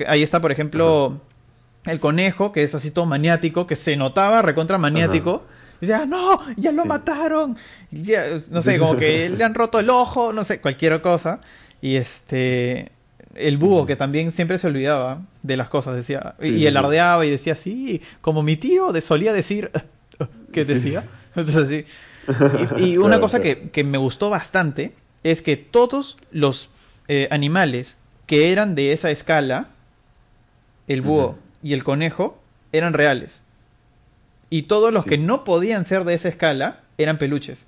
Ahí 0.06 0.22
está, 0.22 0.40
por 0.40 0.52
ejemplo, 0.52 1.20
el 1.84 1.98
conejo, 1.98 2.52
que 2.52 2.62
es 2.62 2.76
así 2.76 2.92
todo 2.92 3.06
maniático, 3.06 3.66
que 3.66 3.74
se 3.74 3.96
notaba 3.96 4.40
recontra 4.40 4.78
maniático. 4.78 5.42
Y 5.80 5.86
decía, 5.86 6.06
no, 6.06 6.38
ya 6.56 6.70
lo 6.70 6.82
Sí. 6.82 6.88
mataron. 6.88 7.56
Ya, 7.90 8.26
no 8.50 8.62
sé, 8.62 8.78
como 8.78 8.94
que 8.96 9.28
le 9.30 9.42
han 9.42 9.54
roto 9.54 9.80
el 9.80 9.90
ojo, 9.90 10.32
no 10.32 10.44
sé, 10.44 10.60
cualquier 10.60 11.00
cosa. 11.02 11.40
Y 11.82 11.96
este, 11.96 12.90
el 13.34 13.56
búho, 13.58 13.86
que 13.86 13.96
también 13.96 14.30
siempre 14.32 14.58
se 14.58 14.66
olvidaba 14.66 15.22
de 15.42 15.56
las 15.56 15.68
cosas, 15.68 15.94
decía, 15.96 16.34
Sí, 16.40 16.48
y 16.48 16.58
sí, 16.58 16.66
alardeaba 16.66 17.24
y 17.26 17.30
decía, 17.30 17.54
sí, 17.54 18.02
como 18.20 18.42
mi 18.42 18.56
tío 18.56 18.92
de, 18.92 19.00
solía 19.00 19.32
decir, 19.32 19.70
¿qué 20.52 20.64
Sí. 20.64 20.74
decía? 20.74 21.04
Entonces 21.34 21.56
así. 21.56 21.84
Y, 22.78 22.84
y 22.90 22.96
una 22.98 23.08
Claro, 23.08 23.20
cosa 23.22 23.40
claro. 23.40 23.60
que, 23.62 23.70
que 23.70 23.84
me 23.84 23.98
gustó 23.98 24.30
bastante 24.30 24.92
es 25.22 25.42
que 25.42 25.56
todos 25.56 26.18
los 26.30 26.70
eh, 27.08 27.28
animales 27.30 27.96
que 28.26 28.52
eran 28.52 28.74
de 28.74 28.92
esa 28.92 29.10
escala, 29.10 29.68
el 30.86 31.02
búho 31.02 31.38
y 31.62 31.72
el 31.72 31.82
conejo, 31.84 32.40
eran 32.72 32.92
reales. 32.92 33.42
Y 34.50 34.62
todos 34.62 34.92
los 34.92 35.04
Sí. 35.04 35.10
que 35.10 35.18
no 35.18 35.44
podían 35.44 35.84
ser 35.84 36.04
de 36.04 36.14
esa 36.14 36.28
escala 36.28 36.80
eran 36.98 37.18
peluches. 37.18 37.66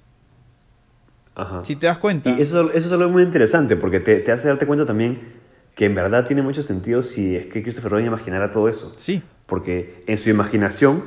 Ajá. 1.35 1.65
Si 1.65 1.77
te 1.77 1.87
das 1.87 1.99
cuenta. 1.99 2.31
Y 2.31 2.43
eso, 2.43 2.71
eso 2.71 2.87
es 2.87 2.93
algo 2.93 3.09
muy 3.09 3.23
interesante 3.23 3.77
porque 3.77 4.01
te, 4.01 4.21
te 4.21 4.33
hace 4.33 4.49
darte 4.49 4.67
cuenta 4.67 4.85
también 4.85 5.43
que 5.75 5.87
en 5.87 5.95
verdad 5.95 6.25
tiene 6.27 6.43
mucho 6.43 6.63
sentido 6.63 7.03
si 7.03 7.37
es 7.37 7.47
que 7.47 7.63
Christopher 7.63 7.93
Robin 7.93 8.07
imaginara 8.07 8.53
todo 8.53 8.69
eso. 8.69 8.93
Sí, 8.97 9.23
Porque 9.47 10.03
en 10.07 10.19
su 10.19 10.31
imaginación, 10.31 11.05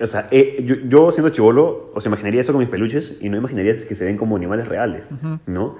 o 0.00 0.06
sea, 0.06 0.28
eh, 0.30 0.62
yo, 0.64 0.76
yo 0.88 1.12
siendo 1.12 1.30
chivolo, 1.30 1.90
o 1.94 2.00
sea, 2.00 2.10
imaginaría 2.10 2.40
eso 2.40 2.52
con 2.52 2.60
mis 2.60 2.68
peluches 2.68 3.16
y 3.20 3.28
no 3.28 3.36
imaginaría 3.36 3.72
que 3.72 3.94
se 3.94 4.04
ven 4.04 4.16
como 4.16 4.36
animales 4.36 4.66
reales, 4.66 5.10
¿no? 5.46 5.76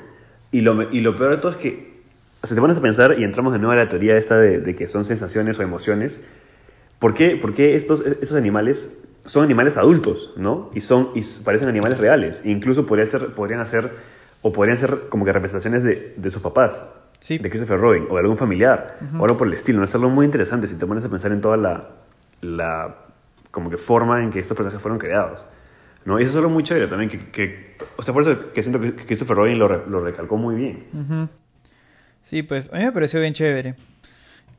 Y 0.50 0.60
lo, 0.60 0.90
y 0.92 1.00
lo 1.00 1.16
peor 1.16 1.32
de 1.32 1.36
todo 1.38 1.52
es 1.52 1.58
que, 1.58 1.98
o 2.42 2.46
sea, 2.46 2.54
te 2.54 2.60
pones 2.60 2.78
a 2.78 2.80
pensar 2.80 3.16
y 3.18 3.24
entramos 3.24 3.52
de 3.52 3.58
nuevo 3.58 3.72
a 3.72 3.76
la 3.76 3.88
teoría 3.88 4.16
esta 4.16 4.38
de, 4.38 4.60
de 4.60 4.74
que 4.74 4.86
son 4.86 5.04
sensaciones 5.04 5.58
o 5.58 5.62
emociones. 5.62 6.20
¿Por 6.98 7.14
qué, 7.14 7.36
por 7.36 7.54
qué 7.54 7.74
estos, 7.74 8.04
estos 8.06 8.34
animales 8.34 8.90
son 9.28 9.44
animales 9.44 9.76
adultos, 9.76 10.32
¿no? 10.36 10.70
Y, 10.74 10.80
son, 10.80 11.10
y 11.14 11.22
parecen 11.44 11.68
animales 11.68 11.98
reales. 11.98 12.42
E 12.44 12.50
incluso 12.50 12.86
podrían 12.86 13.06
ser, 13.08 13.34
podrían 13.34 13.60
hacer, 13.60 13.90
o 14.42 14.52
podrían 14.52 14.76
ser 14.76 15.08
como 15.08 15.24
que 15.24 15.32
representaciones 15.32 15.82
de, 15.84 16.14
de 16.16 16.30
sus 16.30 16.42
papás, 16.42 16.84
Sí. 17.20 17.36
de 17.38 17.50
Christopher 17.50 17.78
Robin, 17.80 18.06
o 18.08 18.14
de 18.14 18.20
algún 18.20 18.36
familiar, 18.36 18.96
o 19.18 19.24
algo 19.24 19.36
por 19.36 19.46
el 19.48 19.52
estilo. 19.54 19.78
¿no? 19.80 19.84
Es 19.84 19.94
algo 19.94 20.08
muy 20.08 20.24
interesante 20.24 20.66
si 20.66 20.76
te 20.76 20.86
pones 20.86 21.04
a 21.04 21.08
pensar 21.08 21.32
en 21.32 21.40
toda 21.40 21.56
la, 21.56 21.88
la 22.40 22.96
como 23.50 23.70
que 23.70 23.76
forma 23.76 24.22
en 24.22 24.30
que 24.30 24.38
estos 24.38 24.56
personajes 24.56 24.80
fueron 24.80 24.98
creados. 24.98 25.40
¿no? 26.04 26.18
Y 26.18 26.22
eso 26.22 26.30
es 26.30 26.36
algo 26.36 26.48
muy 26.50 26.62
chévere 26.62 26.86
también, 26.86 27.10
que, 27.10 27.30
que- 27.30 27.76
o 27.96 28.02
sea, 28.02 28.14
por 28.14 28.22
eso 28.22 28.52
que 28.52 28.62
siento 28.62 28.80
que 28.80 28.94
Christopher 28.94 29.36
Robin 29.36 29.58
lo, 29.58 29.68
lo 29.86 30.00
recalcó 30.04 30.36
muy 30.36 30.54
bien. 30.56 30.86
Ujú. 30.94 31.28
Sí, 32.22 32.42
pues 32.42 32.70
a 32.72 32.78
mí 32.78 32.84
me 32.84 32.92
pareció 32.92 33.20
bien 33.20 33.34
chévere. 33.34 33.74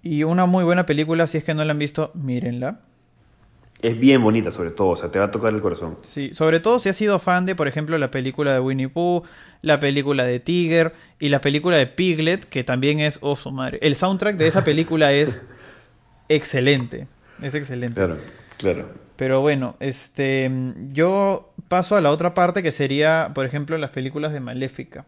Y 0.03 0.23
una 0.23 0.45
muy 0.45 0.63
buena 0.63 0.85
película, 0.85 1.27
si 1.27 1.37
es 1.39 1.43
que 1.43 1.53
no 1.53 1.63
la 1.65 1.71
han 1.71 1.79
visto, 1.79 2.11
mírenla. 2.13 2.79
Es 3.81 3.97
bien 3.97 4.21
bonita 4.21 4.51
sobre 4.51 4.71
todo, 4.71 4.89
o 4.89 4.95
sea, 4.97 5.09
te 5.09 5.19
va 5.19 5.25
a 5.25 5.31
tocar 5.31 5.53
el 5.53 5.61
corazón. 5.61 5.97
Sí, 6.01 6.33
sobre 6.33 6.59
todo 6.59 6.79
si 6.79 6.89
has 6.89 6.97
sido 6.97 7.17
fan 7.17 7.45
de, 7.45 7.55
por 7.55 7.67
ejemplo, 7.67 7.97
la 7.97 8.11
película 8.11 8.51
de 8.51 8.59
Winnie 8.59 8.89
Pooh, 8.89 9.23
la 9.61 9.79
película 9.79 10.25
de 10.25 10.41
Tiger 10.41 10.93
y 11.17 11.29
la 11.29 11.39
película 11.39 11.77
de 11.77 11.87
Piglet, 11.87 12.43
que 12.43 12.65
también 12.65 12.99
es, 12.99 13.19
oh 13.21 13.37
su 13.37 13.51
madre. 13.51 13.79
El 13.81 13.95
soundtrack 13.95 14.35
de 14.35 14.47
esa 14.47 14.65
película 14.65 15.13
es 15.13 15.41
excelente. 16.27 17.07
Es 17.41 17.55
excelente. 17.55 17.95
Claro, 17.95 18.17
claro. 18.57 18.89
Pero 19.15 19.41
bueno, 19.41 19.75
este, 19.79 20.51
yo 20.91 21.53
paso 21.67 21.95
a 21.95 22.01
la 22.01 22.11
otra 22.11 22.33
parte 22.33 22.63
que 22.63 22.71
sería, 22.71 23.31
por 23.33 23.45
ejemplo, 23.45 23.77
las 23.77 23.91
películas 23.91 24.33
de 24.33 24.39
Maléfica. 24.41 25.05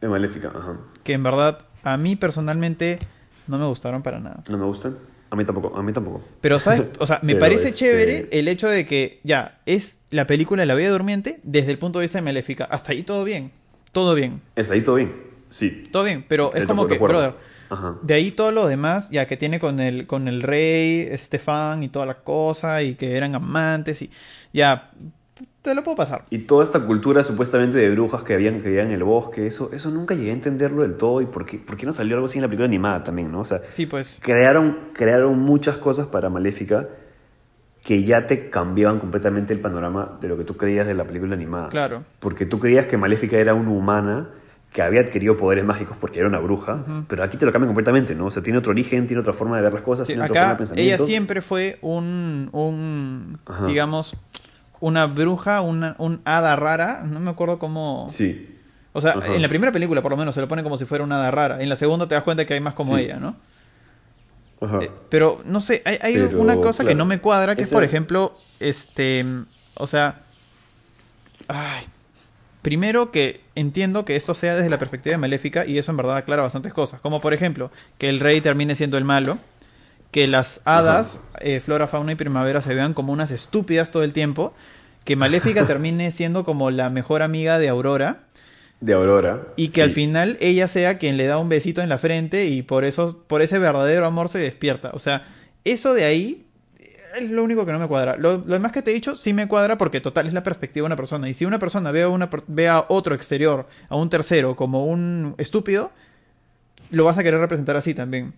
Es 0.00 0.08
maléfica, 0.08 0.48
ajá. 0.48 0.78
Que 1.02 1.14
en 1.14 1.22
verdad, 1.22 1.60
a 1.82 1.96
mí 1.96 2.16
personalmente 2.16 2.98
no 3.46 3.58
me 3.58 3.66
gustaron 3.66 4.02
para 4.02 4.20
nada. 4.20 4.42
¿No 4.48 4.58
me 4.58 4.64
gustan? 4.66 4.96
A 5.36 5.38
mí 5.38 5.44
tampoco, 5.44 5.76
a 5.76 5.82
mí 5.82 5.92
tampoco. 5.92 6.22
Pero, 6.40 6.58
¿sabes? 6.58 6.84
O 6.98 7.04
sea, 7.06 7.20
me 7.22 7.32
Pero, 7.34 7.40
parece 7.44 7.68
este- 7.68 7.80
chévere 7.80 8.28
el 8.30 8.48
hecho 8.48 8.68
de 8.68 8.86
que, 8.86 9.20
ya, 9.22 9.60
es 9.66 9.98
la 10.10 10.26
película 10.26 10.62
de 10.62 10.66
La 10.66 10.74
Bella 10.74 10.90
Durmiente 10.90 11.40
desde 11.42 11.70
el 11.72 11.78
punto 11.78 11.98
de 11.98 12.04
vista 12.04 12.16
de 12.18 12.22
Maléfica. 12.22 12.64
Hasta 12.64 12.92
ahí 12.92 13.02
todo 13.02 13.22
bien. 13.22 13.50
Todo 13.92 14.14
bien. 14.14 14.40
¿Es 14.54 14.70
ahí 14.70 14.80
todo 14.80 14.94
bien? 14.94 15.12
Sí. 15.50 15.84
Todo 15.92 16.04
bien. 16.04 16.24
Pero 16.26 16.54
es 16.54 16.64
como 16.64 16.86
que, 16.86 16.96
brother, 16.98 17.34
Ajá. 17.68 17.96
de 18.02 18.14
ahí 18.14 18.30
todo 18.30 18.50
lo 18.50 18.66
demás, 18.66 19.10
ya 19.10 19.26
que 19.26 19.36
tiene 19.36 19.60
con 19.60 19.78
el, 19.80 20.06
con 20.06 20.26
el 20.28 20.40
rey, 20.42 21.06
Estefan 21.10 21.82
y 21.82 21.88
toda 21.88 22.06
la 22.06 22.14
cosa, 22.14 22.82
y 22.82 22.94
que 22.94 23.14
eran 23.16 23.34
amantes, 23.34 24.00
y 24.02 24.10
ya, 24.54 24.90
te 25.70 25.74
lo 25.74 25.82
puedo 25.84 25.96
pasar. 25.96 26.22
Y 26.30 26.38
toda 26.38 26.64
esta 26.64 26.80
cultura 26.80 27.22
supuestamente 27.24 27.78
de 27.78 27.90
brujas 27.90 28.22
que 28.22 28.34
habían 28.34 28.60
que 28.62 28.68
vivían 28.68 28.86
en 28.88 28.92
el 28.94 29.04
bosque, 29.04 29.46
eso, 29.46 29.70
eso 29.72 29.90
nunca 29.90 30.14
llegué 30.14 30.30
a 30.30 30.34
entenderlo 30.34 30.82
del 30.82 30.94
todo. 30.96 31.20
¿Y 31.20 31.26
por 31.26 31.44
qué, 31.46 31.58
por 31.58 31.76
qué 31.76 31.86
no 31.86 31.92
salió 31.92 32.14
algo 32.16 32.26
así 32.26 32.38
en 32.38 32.42
la 32.42 32.48
película 32.48 32.66
animada 32.66 33.04
también, 33.04 33.30
no? 33.30 33.40
O 33.40 33.44
sea, 33.44 33.60
Sí, 33.68 33.86
pues. 33.86 34.18
crearon, 34.22 34.78
crearon 34.92 35.38
muchas 35.38 35.76
cosas 35.76 36.06
para 36.06 36.28
Maléfica 36.30 36.88
que 37.84 38.02
ya 38.02 38.26
te 38.26 38.50
cambiaban 38.50 38.98
completamente 38.98 39.52
el 39.52 39.60
panorama 39.60 40.18
de 40.20 40.28
lo 40.28 40.36
que 40.36 40.42
tú 40.44 40.56
creías 40.56 40.86
de 40.86 40.94
la 40.94 41.04
película 41.04 41.34
animada. 41.34 41.68
Claro. 41.68 42.02
Porque 42.18 42.44
tú 42.46 42.58
creías 42.58 42.86
que 42.86 42.96
Maléfica 42.96 43.36
era 43.36 43.54
una 43.54 43.70
humana 43.70 44.28
que 44.72 44.82
había 44.82 45.00
adquirido 45.02 45.36
poderes 45.36 45.64
mágicos 45.64 45.96
porque 45.98 46.18
era 46.18 46.28
una 46.28 46.38
bruja, 46.40 46.84
pero 47.08 47.22
aquí 47.22 47.36
te 47.38 47.46
lo 47.46 47.52
cambian 47.52 47.68
completamente, 47.68 48.14
¿no? 48.14 48.26
O 48.26 48.30
sea, 48.30 48.42
tiene 48.42 48.58
otro 48.58 48.72
origen, 48.72 49.06
tiene 49.06 49.20
otra 49.20 49.32
forma 49.32 49.56
de 49.56 49.62
ver 49.62 49.72
las 49.72 49.82
cosas, 49.82 50.06
Sí, 50.06 50.12
tiene 50.14 50.24
otra 50.28 50.34
forma 50.34 50.46
de 50.48 50.52
acá 50.54 50.62
ella 50.64 50.72
pensamiento. 50.74 51.06
siempre 51.06 51.40
fue 51.40 51.78
un, 51.80 52.48
un 52.52 53.38
Ajá. 53.46 53.64
digamos, 53.66 54.16
una 54.80 55.06
bruja, 55.06 55.60
una, 55.60 55.94
un 55.98 56.20
hada 56.24 56.56
rara, 56.56 57.02
no 57.04 57.20
me 57.20 57.30
acuerdo 57.30 57.58
cómo... 57.58 58.06
Sí, 58.08 58.54
O 58.92 59.00
sea, 59.00 59.12
Ajá. 59.12 59.34
en 59.34 59.42
la 59.42 59.48
primera 59.48 59.72
película 59.72 60.00
por 60.02 60.10
lo 60.10 60.16
menos 60.16 60.34
se 60.34 60.40
lo 60.40 60.48
pone 60.48 60.62
como 60.62 60.78
si 60.78 60.84
fuera 60.86 61.04
una 61.04 61.16
hada 61.16 61.30
rara. 61.30 61.62
En 61.62 61.68
la 61.68 61.76
segunda 61.76 62.08
te 62.08 62.14
das 62.14 62.24
cuenta 62.24 62.44
que 62.46 62.54
hay 62.54 62.60
más 62.60 62.74
como 62.74 62.96
Sí. 62.96 63.02
ella, 63.02 63.16
¿no? 63.18 63.36
Ajá. 64.60 64.78
Eh, 64.82 64.90
pero 65.10 65.42
no 65.44 65.60
sé, 65.60 65.82
hay, 65.84 65.98
hay 66.00 66.14
Pero, 66.14 66.40
una 66.40 66.56
cosa 66.56 66.84
que 66.84 66.94
no 66.94 67.04
me 67.04 67.18
cuadra, 67.20 67.56
que 67.56 67.62
es 67.62 67.68
por 67.68 67.84
ejemplo, 67.84 68.32
este, 68.58 69.24
o 69.74 69.86
sea, 69.86 70.20
ay, 71.48 71.84
primero 72.62 73.10
que 73.10 73.42
entiendo 73.54 74.04
que 74.06 74.16
esto 74.16 74.32
sea 74.34 74.56
desde 74.56 74.70
la 74.70 74.78
perspectiva 74.78 75.12
de 75.12 75.18
Maléfica 75.18 75.66
y 75.66 75.76
eso 75.78 75.90
en 75.90 75.98
verdad 75.98 76.16
aclara 76.16 76.42
bastantes 76.42 76.72
cosas, 76.72 77.00
como 77.00 77.20
por 77.20 77.34
ejemplo, 77.34 77.70
que 77.98 78.08
el 78.08 78.18
rey 78.20 78.40
termine 78.40 78.74
siendo 78.74 78.96
el 78.98 79.04
malo, 79.04 79.38
que 80.16 80.26
las 80.26 80.62
hadas, 80.64 81.20
eh, 81.40 81.60
flora, 81.60 81.86
fauna 81.86 82.12
y 82.12 82.14
primavera 82.14 82.62
se 82.62 82.74
vean 82.74 82.94
como 82.94 83.12
unas 83.12 83.30
estúpidas 83.30 83.90
todo 83.90 84.02
el 84.02 84.14
tiempo, 84.14 84.54
que 85.04 85.14
Maléfica 85.14 85.66
termine 85.66 86.10
siendo 86.10 86.42
como 86.42 86.70
la 86.70 86.88
mejor 86.88 87.20
amiga 87.20 87.58
de 87.58 87.68
Aurora. 87.68 88.20
de 88.80 88.94
Aurora. 88.94 89.42
Y 89.56 89.68
que 89.68 89.82
al 89.82 89.90
final 89.90 90.38
ella 90.40 90.68
sea 90.68 90.96
quien 90.96 91.18
le 91.18 91.26
da 91.26 91.36
un 91.36 91.50
besito 91.50 91.82
en 91.82 91.90
la 91.90 91.98
frente 91.98 92.46
y 92.46 92.62
por 92.62 92.86
eso, 92.86 93.24
por 93.26 93.42
ese 93.42 93.58
verdadero 93.58 94.06
amor 94.06 94.30
se 94.30 94.38
despierta. 94.38 94.92
O 94.94 95.00
sea, 95.00 95.26
eso 95.64 95.92
de 95.92 96.06
ahí 96.06 96.46
es 97.14 97.28
lo 97.28 97.44
único 97.44 97.66
que 97.66 97.72
no 97.72 97.78
me 97.78 97.86
cuadra. 97.86 98.16
Lo, 98.16 98.38
lo 98.38 98.54
demás 98.54 98.72
que 98.72 98.80
te 98.80 98.92
he 98.92 98.94
dicho 98.94 99.16
sí 99.16 99.34
me 99.34 99.48
cuadra 99.48 99.76
porque 99.76 100.00
total 100.00 100.28
es 100.28 100.32
la 100.32 100.42
perspectiva 100.42 100.84
de 100.84 100.86
una 100.86 100.96
persona. 100.96 101.28
Y 101.28 101.34
si 101.34 101.44
una 101.44 101.58
persona 101.58 101.92
ve 101.92 102.04
a, 102.04 102.08
una, 102.08 102.30
ve 102.46 102.70
a 102.70 102.86
otro 102.88 103.14
exterior, 103.14 103.66
a 103.90 103.96
un 103.96 104.08
tercero, 104.08 104.56
como 104.56 104.86
un 104.86 105.34
estúpido, 105.36 105.90
lo 106.88 107.04
vas 107.04 107.18
a 107.18 107.22
querer 107.22 107.38
representar 107.38 107.76
así 107.76 107.92
también. 107.92 108.32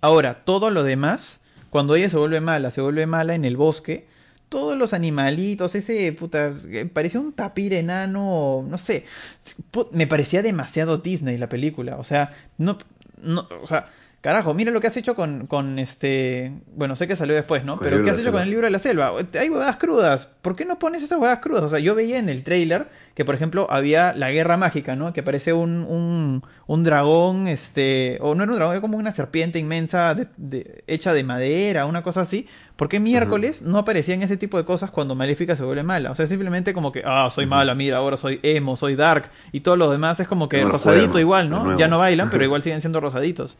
Ahora, 0.00 0.44
todo 0.44 0.70
lo 0.70 0.82
demás, 0.82 1.40
cuando 1.70 1.94
ella 1.94 2.08
se 2.08 2.16
vuelve 2.16 2.40
mala, 2.40 2.70
se 2.70 2.80
vuelve 2.80 3.06
mala 3.06 3.34
en 3.34 3.44
el 3.44 3.56
bosque, 3.56 4.06
todos 4.48 4.76
los 4.76 4.92
animalitos, 4.92 5.74
ese 5.74 6.12
puta, 6.12 6.52
eh, 6.68 6.84
parecía 6.92 7.20
un 7.20 7.32
tapir 7.32 7.72
enano, 7.72 8.64
no 8.68 8.78
sé, 8.78 9.04
me 9.92 10.06
parecía 10.06 10.42
demasiado 10.42 10.98
Disney 10.98 11.36
la 11.38 11.48
película, 11.48 11.96
o 11.96 12.04
sea, 12.04 12.32
no, 12.58 12.76
no, 13.22 13.46
o 13.62 13.66
sea, 13.66 13.90
carajo, 14.20 14.52
mira 14.54 14.70
lo 14.70 14.80
que 14.80 14.86
has 14.86 14.96
hecho 14.96 15.14
con, 15.14 15.46
con 15.46 15.78
este, 15.78 16.52
bueno, 16.76 16.94
sé 16.96 17.06
que 17.08 17.16
salió 17.16 17.34
después, 17.34 17.64
¿no? 17.64 17.76
Con 17.76 17.84
Pero 17.84 18.02
¿qué 18.04 18.10
has 18.10 18.18
hecho 18.18 18.32
con 18.32 18.42
el 18.42 18.50
libro 18.50 18.66
de 18.66 18.70
la 18.70 18.78
selva? 18.78 19.12
Hay 19.38 19.48
huevadas 19.48 19.76
crudas, 19.76 20.26
¿por 20.42 20.56
qué 20.56 20.64
no 20.66 20.78
pones 20.78 21.02
esas 21.02 21.18
huevadas 21.18 21.38
crudas? 21.40 21.64
O 21.64 21.68
sea, 21.68 21.78
yo 21.78 21.94
veía 21.94 22.18
en 22.18 22.28
el 22.28 22.42
trailer 22.44 22.88
que, 23.14 23.24
por 23.24 23.34
ejemplo, 23.34 23.66
había 23.70 24.12
la 24.12 24.30
guerra 24.30 24.56
mágica, 24.56 24.94
¿no? 24.96 25.12
Que 25.12 25.22
parece 25.22 25.52
un, 25.52 25.84
un, 25.88 26.42
un 26.66 26.84
dragón, 26.84 27.48
este, 27.48 28.18
o 28.20 28.34
no 28.34 28.42
era 28.44 28.52
un 28.52 28.56
dragón, 28.58 28.74
era 28.74 28.80
como 28.80 28.96
una 28.98 29.12
serpiente 29.12 29.58
inmensa 29.58 30.14
de- 30.14 30.28
de- 30.36 30.84
hecha 30.86 31.12
de 31.14 31.24
madera, 31.24 31.86
una 31.86 32.02
cosa 32.02 32.20
así. 32.22 32.46
¿Por 32.76 32.88
qué 32.88 32.98
miércoles 33.00 33.62
no 33.62 33.78
aparecían 33.78 34.22
ese 34.22 34.36
tipo 34.38 34.56
de 34.58 34.64
cosas 34.64 34.90
cuando 34.90 35.14
Maléfica 35.14 35.54
se 35.56 35.64
vuelve 35.64 35.82
mala? 35.82 36.10
O 36.10 36.14
sea, 36.14 36.26
simplemente 36.26 36.72
como 36.72 36.92
que, 36.92 37.02
ah, 37.04 37.28
soy 37.30 37.44
mala, 37.46 37.74
mira, 37.74 37.98
ahora 37.98 38.16
soy 38.16 38.38
emo, 38.42 38.76
soy 38.76 38.96
dark, 38.96 39.30
y 39.52 39.60
todo 39.60 39.76
lo 39.76 39.90
demás 39.90 40.20
es 40.20 40.28
como 40.28 40.48
que 40.48 40.58
rosadito 40.72 41.18
igual, 41.18 41.50
¿no? 41.50 41.64
Ya 41.78 41.88
no 41.88 41.98
bailan, 41.98 42.28
pero 42.30 42.44
igual 42.44 42.62
siguen 42.62 42.80
siendo 42.80 43.00
rosaditos. 43.00 43.58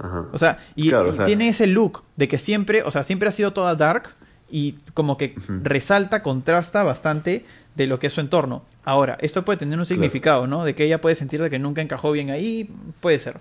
Ajá. 0.00 0.26
O 0.32 0.38
sea, 0.38 0.58
y, 0.74 0.88
Claro, 0.88 1.10
o 1.10 1.12
y 1.12 1.16
sea- 1.16 1.24
tiene 1.26 1.48
ese 1.48 1.66
look 1.66 2.02
de 2.16 2.26
que 2.26 2.38
siempre, 2.38 2.82
o 2.82 2.90
sea, 2.90 3.04
siempre 3.04 3.28
ha 3.28 3.32
sido 3.32 3.52
toda 3.52 3.74
dark 3.76 4.14
y 4.50 4.72
como 4.94 5.16
que 5.16 5.34
resalta, 5.62 6.22
contrasta 6.22 6.82
bastante 6.82 7.44
de 7.76 7.86
lo 7.86 7.98
que 8.00 8.08
es 8.08 8.12
su 8.12 8.20
entorno. 8.20 8.64
Ahora, 8.84 9.16
esto 9.20 9.44
puede 9.44 9.58
tener 9.58 9.78
un 9.78 9.86
significado, 9.86 10.46
¿no? 10.46 10.64
De 10.64 10.74
que 10.74 10.84
ella 10.84 11.00
puede 11.00 11.14
sentir 11.14 11.40
de 11.42 11.50
que 11.50 11.58
nunca 11.58 11.82
encajó 11.82 12.10
bien 12.12 12.30
ahí, 12.30 12.68
puede 13.00 13.18
ser. 13.18 13.36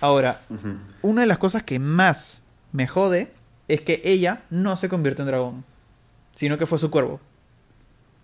Ahora, 0.00 0.40
una 1.02 1.22
de 1.22 1.26
las 1.26 1.38
cosas 1.38 1.62
que 1.62 1.78
más 1.78 2.42
me 2.72 2.86
jode 2.86 3.32
es 3.68 3.80
que 3.80 4.00
ella 4.04 4.42
no 4.50 4.76
se 4.76 4.88
convirtió 4.88 5.22
en 5.24 5.28
dragón, 5.30 5.64
sino 6.34 6.58
que 6.58 6.66
fue 6.66 6.78
su 6.78 6.90
cuervo. 6.90 7.20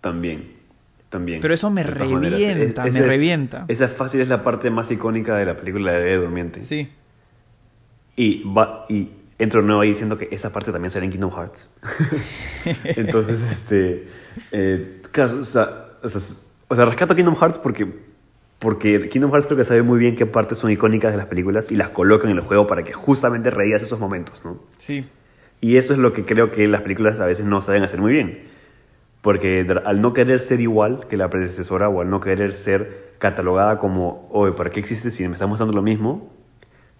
También. 0.01 0.55
También. 1.09 1.39
Pero 1.39 1.53
eso 1.53 1.69
me 1.69 1.83
maneras. 1.85 1.97
revienta, 2.31 2.83
me 2.83 2.89
esa 2.89 2.99
es- 2.99 3.05
revienta. 3.05 3.65
Esa 3.69 3.87
fácil 3.87 4.19
es 4.21 4.27
la 4.27 4.43
parte 4.43 4.69
más 4.69 4.91
icónica 4.91 5.35
de 5.37 5.45
la 5.45 5.55
película 5.55 5.93
de 5.93 6.17
Durmiente. 6.17 6.63
Sí, 6.65 6.89
Y, 8.17 8.43
va, 8.51 8.85
y 8.89 9.11
entro 9.39 9.61
nuevo 9.61 9.81
ahí 9.81 9.89
diciendo 9.89 10.17
que 10.17 10.27
esa 10.31 10.51
parte 10.51 10.71
también 10.71 10.91
sale 10.91 11.05
en 11.05 11.11
Kingdom 11.11 11.31
Hearts. 11.31 11.69
Entonces, 12.83 13.41
este. 13.43 14.07
eh, 14.51 15.01
o, 15.13 15.45
sea, 15.45 15.91
o, 16.01 16.09
sea, 16.09 16.21
o 16.67 16.75
sea, 16.75 16.85
rescato 16.85 17.15
Kingdom 17.15 17.35
Hearts 17.35 17.59
porque, 17.59 17.87
porque 18.59 19.07
Kingdom 19.09 19.31
Hearts 19.31 19.45
creo 19.45 19.57
que 19.57 19.63
sabe 19.63 19.83
muy 19.83 19.99
bien 19.99 20.15
qué 20.15 20.25
partes 20.25 20.57
son 20.57 20.71
icónicas 20.71 21.11
de 21.11 21.17
las 21.17 21.27
películas 21.27 21.71
y 21.71 21.75
las 21.75 21.89
colocan 21.89 22.31
en 22.31 22.37
el 22.37 22.43
juego 22.43 22.65
para 22.67 22.83
que 22.83 22.93
justamente 22.93 23.51
reías 23.51 23.83
esos 23.83 23.99
momentos, 23.99 24.43
¿no? 24.43 24.59
sí, 24.77 25.05
Y 25.61 25.77
eso 25.77 25.93
es 25.93 25.99
lo 25.99 26.11
que 26.11 26.23
creo 26.23 26.49
que 26.51 26.67
las 26.67 26.81
películas 26.81 27.19
a 27.19 27.25
veces 27.25 27.45
no 27.45 27.61
saben 27.61 27.83
hacer 27.83 28.01
muy 28.01 28.13
bien. 28.13 28.57
Porque 29.21 29.65
al 29.85 30.01
no 30.01 30.13
querer 30.13 30.39
ser 30.39 30.61
igual 30.61 31.07
que 31.07 31.17
la 31.17 31.29
predecesora 31.29 31.89
o 31.89 32.01
al 32.01 32.09
no 32.09 32.19
querer 32.19 32.55
ser 32.55 33.13
catalogada 33.19 33.77
como, 33.77 34.27
oye, 34.31 34.53
¿para 34.53 34.69
qué 34.69 34.79
existe 34.79 35.11
si 35.11 35.27
me 35.27 35.33
está 35.33 35.47
mostrando 35.47 35.73
lo 35.73 35.81
mismo? 35.81 36.31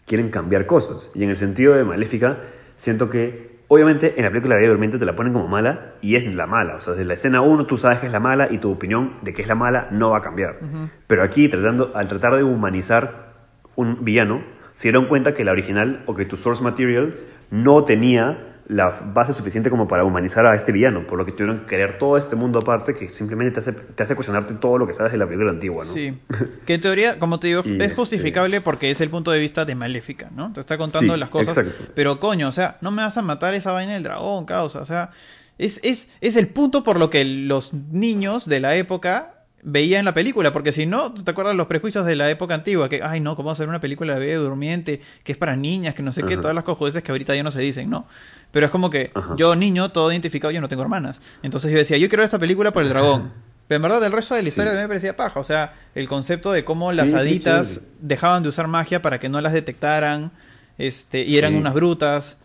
Quieren 0.08 0.32
cambiar 0.32 0.66
cosas. 0.66 1.12
Y 1.14 1.24
en 1.24 1.30
el 1.30 1.36
sentido 1.36 1.76
de 1.76 1.84
Maléfica, 1.84 2.40
siento 2.76 3.12
que, 3.12 3.60
obviamente, 3.68 4.16
en 4.18 4.24
la 4.24 4.30
película 4.30 4.56
de 4.56 4.62
Bella 4.62 4.72
Durmiente 4.72 4.98
te 4.98 5.06
la 5.06 5.16
ponen 5.16 5.34
como 5.34 5.48
mala 5.48 5.94
y 6.02 6.16
es 6.16 6.26
la 6.34 6.48
mala. 6.48 6.78
O 6.78 6.82
sea, 6.82 6.94
desde 6.94 7.06
la 7.06 7.14
escena 7.14 7.42
1 7.42 7.68
tú 7.68 7.78
sabes 7.78 8.00
que 8.00 8.08
es 8.08 8.12
la 8.12 8.20
mala 8.20 8.48
y 8.50 8.58
tu 8.58 8.72
opinión 8.72 9.14
de 9.22 9.34
que 9.34 9.44
es 9.44 9.48
la 9.48 9.56
mala 9.56 9.90
no 9.92 10.10
va 10.10 10.18
a 10.18 10.22
cambiar. 10.22 10.60
Pero 11.06 11.22
aquí, 11.22 11.50
tratando, 11.50 11.92
al 11.94 12.08
tratar 12.08 12.36
de 12.36 12.44
humanizar 12.44 13.34
un 13.76 14.04
villano, 14.04 14.42
se 14.74 14.88
dieron 14.88 15.06
cuenta 15.06 15.34
que 15.34 15.44
la 15.44 15.52
original 15.52 16.04
o 16.06 16.16
que 16.16 16.26
tu 16.26 16.38
source 16.38 16.64
material 16.64 17.16
no 17.52 17.84
tenía 17.84 18.57
la 18.70 18.90
base 19.14 19.32
suficiente 19.34 19.70
como 19.70 19.88
para 19.88 20.04
humanizar 20.04 20.46
a 20.46 20.54
este 20.54 20.74
villano, 20.74 21.08
por 21.08 21.18
lo 21.18 21.26
que 21.26 21.32
tuvieron 21.32 21.62
que 21.62 21.66
crear 21.68 21.98
todo 21.98 22.18
este 22.18 22.36
mundo 22.36 22.60
aparte 22.60 22.94
que 22.94 23.08
simplemente 23.08 23.54
te 23.54 23.60
hace, 23.62 23.72
te 23.72 24.04
hace 24.04 24.14
cuestionarte 24.14 24.56
todo 24.56 24.78
lo 24.78 24.86
que 24.86 24.94
sabes 24.94 25.14
de 25.14 25.18
la 25.18 25.26
película 25.26 25.52
antigua, 25.52 25.86
¿no? 25.86 25.94
Sí. 25.94 26.18
Que 26.66 26.74
en 26.74 26.82
teoría, 26.82 27.18
como 27.18 27.40
te 27.40 27.48
digo, 27.48 27.62
Y, 27.64 27.76
es 27.78 27.82
este- 27.82 27.96
justificable 27.96 28.60
porque 28.60 28.92
es 28.92 29.00
el 29.00 29.10
punto 29.10 29.32
de 29.32 29.40
vista 29.40 29.64
de 29.64 29.74
Maléfica, 29.76 30.30
¿no? 30.36 30.52
Te 30.52 30.60
está 30.60 30.78
contando 30.78 31.14
Sí, 31.14 31.20
las 31.20 31.30
cosas. 31.30 31.58
exacto. 31.58 31.92
Pero 31.96 32.20
coño, 32.20 32.50
o 32.50 32.52
sea, 32.52 32.78
no 32.82 32.92
me 32.92 33.04
vas 33.04 33.18
a 33.18 33.22
matar 33.22 33.54
esa 33.54 33.72
vaina 33.72 33.94
del 33.94 34.04
dragón, 34.04 34.46
causa. 34.46 34.82
O 34.82 34.86
sea, 34.86 35.12
es, 35.58 35.80
es, 35.82 36.10
es 36.20 36.36
el 36.36 36.50
punto 36.50 36.84
por 36.84 37.00
lo 37.00 37.10
que 37.10 37.24
los 37.24 37.74
niños 37.74 38.48
de 38.50 38.60
la 38.60 38.76
época 38.76 39.37
veían 39.70 40.06
la 40.06 40.14
película. 40.14 40.52
Porque 40.54 40.72
si 40.72 40.86
no, 40.86 41.12
¿tú 41.14 41.24
¿te 41.24 41.32
acuerdas 41.32 41.56
los 41.56 41.68
prejuicios 41.68 42.06
de 42.06 42.16
la 42.16 42.30
época 42.30 42.56
antigua? 42.56 42.88
Que, 42.90 43.02
ay, 43.04 43.20
no, 43.20 43.36
¿cómo 43.36 43.52
hacer 43.52 43.68
una 43.68 43.80
película 43.82 44.14
de 44.14 44.20
bebé 44.22 44.36
durmiente? 44.36 45.02
Que 45.24 45.34
es 45.34 45.38
para 45.38 45.56
niñas, 45.56 45.94
que 45.94 46.02
no 46.04 46.12
sé 46.12 46.24
qué, 46.24 46.38
todas 46.38 46.56
las 46.56 46.64
cojudeces 46.64 47.04
que 47.04 47.12
ahorita 47.12 47.36
ya 47.36 47.44
no 47.44 47.52
se 47.52 47.60
dicen, 47.62 47.90
¿no? 47.90 48.08
Pero 48.52 48.66
es 48.66 48.72
como 48.72 48.90
que 48.90 49.12
yo, 49.36 49.56
niño, 49.56 49.92
todo 49.92 50.12
identificado, 50.12 50.52
yo 50.52 50.62
no 50.62 50.68
tengo 50.70 50.82
hermanas. 50.84 51.22
Entonces 51.44 51.70
yo 51.72 51.78
decía, 51.78 51.98
yo 51.98 52.08
quiero 52.10 52.22
ver 52.22 52.26
esta 52.26 52.40
película 52.40 52.72
por 52.72 52.84
el 52.84 52.90
dragón. 52.90 53.32
Pero 53.68 53.76
en 53.76 53.82
verdad 53.82 54.04
el 54.06 54.14
resto 54.14 54.34
de 54.34 54.42
la 54.44 54.48
historia 54.48 54.72
Sí. 54.72 54.76
también 54.76 54.86
me 54.88 54.94
parecía 54.94 55.16
paja. 55.18 55.40
O 55.40 55.44
sea, 55.44 55.74
el 55.94 56.08
concepto 56.08 56.54
de 56.54 56.64
cómo 56.64 56.94
las 56.94 57.10
Sí, 57.10 57.16
haditas 57.16 57.82
dejaban 58.00 58.42
de 58.44 58.50
usar 58.50 58.68
magia 58.68 59.02
para 59.02 59.20
que 59.20 59.28
no 59.28 59.42
las 59.42 59.52
detectaran. 59.52 60.32
Este, 60.78 61.24
y 61.26 61.38
eran 61.38 61.54
unas 61.56 61.74
brutas. 61.74 62.38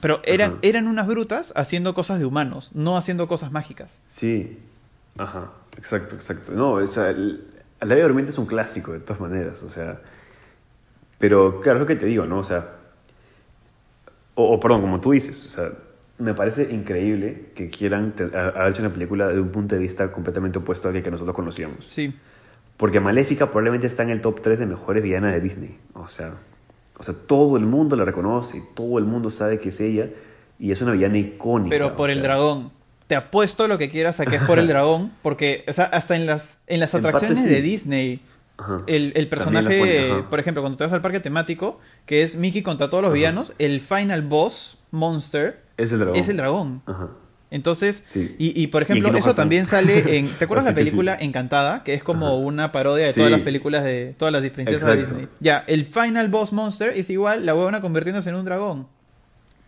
Pero 0.00 0.20
eran, 0.24 0.50
Ajá. 0.52 0.58
eran 0.62 0.88
unas 0.88 1.06
brutas 1.06 1.52
haciendo 1.56 1.94
cosas 1.94 2.18
de 2.18 2.24
humanos, 2.26 2.70
no 2.74 2.96
haciendo 2.96 3.28
cosas 3.28 3.52
mágicas. 3.52 4.00
Sí, 4.06 4.58
ajá, 5.16 5.50
exacto, 5.78 6.14
exacto. 6.14 6.52
No, 6.52 6.72
o 6.72 6.86
sea, 6.86 7.10
el, 7.10 7.44
La 7.80 7.94
Bella 7.94 8.04
Durmiente 8.04 8.30
es 8.30 8.38
un 8.38 8.46
clásico 8.46 8.92
de 8.92 9.00
todas 9.00 9.20
maneras, 9.20 9.62
o 9.62 9.70
sea. 9.70 10.00
Pero 11.18 11.60
claro, 11.60 11.78
es 11.78 11.80
lo 11.80 11.86
que 11.86 11.96
te 11.96 12.06
digo, 12.06 12.26
¿no? 12.26 12.40
O 12.40 12.44
sea. 12.44 12.74
O, 14.34 14.52
o, 14.52 14.60
perdón, 14.60 14.82
como 14.82 15.00
tú 15.00 15.12
dices, 15.12 15.44
o 15.46 15.48
sea, 15.48 15.72
me 16.18 16.34
parece 16.34 16.72
increíble 16.72 17.46
que 17.54 17.70
quieran 17.70 18.14
haber 18.34 18.72
hecho 18.72 18.82
una 18.82 18.92
película 18.92 19.28
de 19.28 19.40
un 19.40 19.50
punto 19.50 19.74
de 19.74 19.80
vista 19.80 20.10
completamente 20.12 20.58
opuesto 20.58 20.88
al 20.88 21.02
que 21.02 21.10
nosotros 21.10 21.34
conocíamos. 21.34 21.86
Sí. 21.86 22.12
Porque 22.76 23.00
Maléfica 23.00 23.46
probablemente 23.46 23.86
está 23.86 24.02
en 24.02 24.10
el 24.10 24.20
top 24.20 24.40
3 24.40 24.60
de 24.60 24.66
mejores 24.66 25.02
villanas 25.02 25.32
de 25.32 25.40
Disney. 25.40 25.78
O 25.94 26.08
sea, 26.08 26.34
o 26.96 27.02
sea, 27.02 27.14
todo 27.14 27.56
el 27.56 27.64
mundo 27.64 27.96
la 27.96 28.04
reconoce, 28.04 28.62
todo 28.74 28.98
el 28.98 29.04
mundo 29.04 29.30
sabe 29.30 29.58
que 29.58 29.68
es 29.68 29.80
ella 29.80 30.08
y 30.58 30.72
es 30.72 30.80
una 30.82 30.92
villana 30.92 31.18
icónica. 31.18 31.70
Pero 31.70 31.96
por 31.96 32.10
el 32.10 32.18
sea, 32.18 32.24
dragón. 32.24 32.70
Te 33.08 33.16
apuesto 33.16 33.66
lo 33.66 33.76
que 33.78 33.90
quieras 33.90 34.20
a 34.20 34.26
que 34.26 34.36
es 34.36 34.42
por 34.44 34.58
el 34.60 34.68
dragón, 34.68 35.10
porque, 35.22 35.64
o 35.66 35.72
sea, 35.72 35.86
hasta 35.86 36.14
en 36.14 36.26
las, 36.26 36.58
en 36.68 36.78
las 36.78 36.94
atracciones 36.94 37.38
sí. 37.38 37.48
de 37.48 37.60
Disney, 37.62 38.20
ajá. 38.58 38.82
el, 38.86 39.12
el 39.16 39.28
personaje, 39.28 39.78
pone, 40.10 40.22
por 40.30 40.38
ejemplo, 40.38 40.62
cuando 40.62 40.76
te 40.76 40.84
vas 40.84 40.92
al 40.92 41.00
parque 41.00 41.18
temático, 41.20 41.80
que 42.06 42.22
es 42.22 42.36
Mickey 42.36 42.62
contra 42.62 42.88
todos 42.88 43.02
los 43.02 43.08
Ajá. 43.08 43.14
villanos, 43.14 43.52
el 43.58 43.80
final 43.80 44.22
boss, 44.22 44.78
Monster, 44.92 45.60
Es 45.76 45.90
el 45.92 45.98
dragón. 46.00 46.16
es 46.16 46.28
el 46.28 46.36
dragón. 46.36 46.82
Ajá. 46.86 47.08
Entonces, 47.50 48.04
Sí. 48.12 48.36
y, 48.38 48.62
y 48.62 48.66
por 48.66 48.82
Y 48.82 48.84
ejemplo, 48.84 49.16
eso 49.16 49.34
también 49.34 49.64
sale 49.64 50.18
en. 50.18 50.28
¿Te 50.28 50.44
acuerdas 50.44 50.64
la 50.66 50.72
sí. 50.72 50.74
película 50.76 51.16
Encantada? 51.18 51.82
Que 51.82 51.94
es 51.94 52.02
como 52.02 52.26
Ajá. 52.26 52.34
una 52.36 52.72
parodia 52.72 53.06
de 53.06 53.12
Sí. 53.14 53.20
todas 53.20 53.32
las 53.32 53.40
películas 53.40 53.84
de 53.84 54.14
todas 54.18 54.32
las 54.32 54.42
princesas 54.50 54.86
de. 54.86 54.96
Disney. 54.98 55.28
Ya, 55.40 55.64
el 55.66 55.86
final 55.86 56.28
boss 56.28 56.52
monster 56.52 56.90
es 56.94 57.08
igual 57.08 57.46
la 57.46 57.54
huevona 57.54 57.80
convirtiéndose 57.80 58.28
en 58.28 58.36
un 58.36 58.44
dragón. 58.44 58.86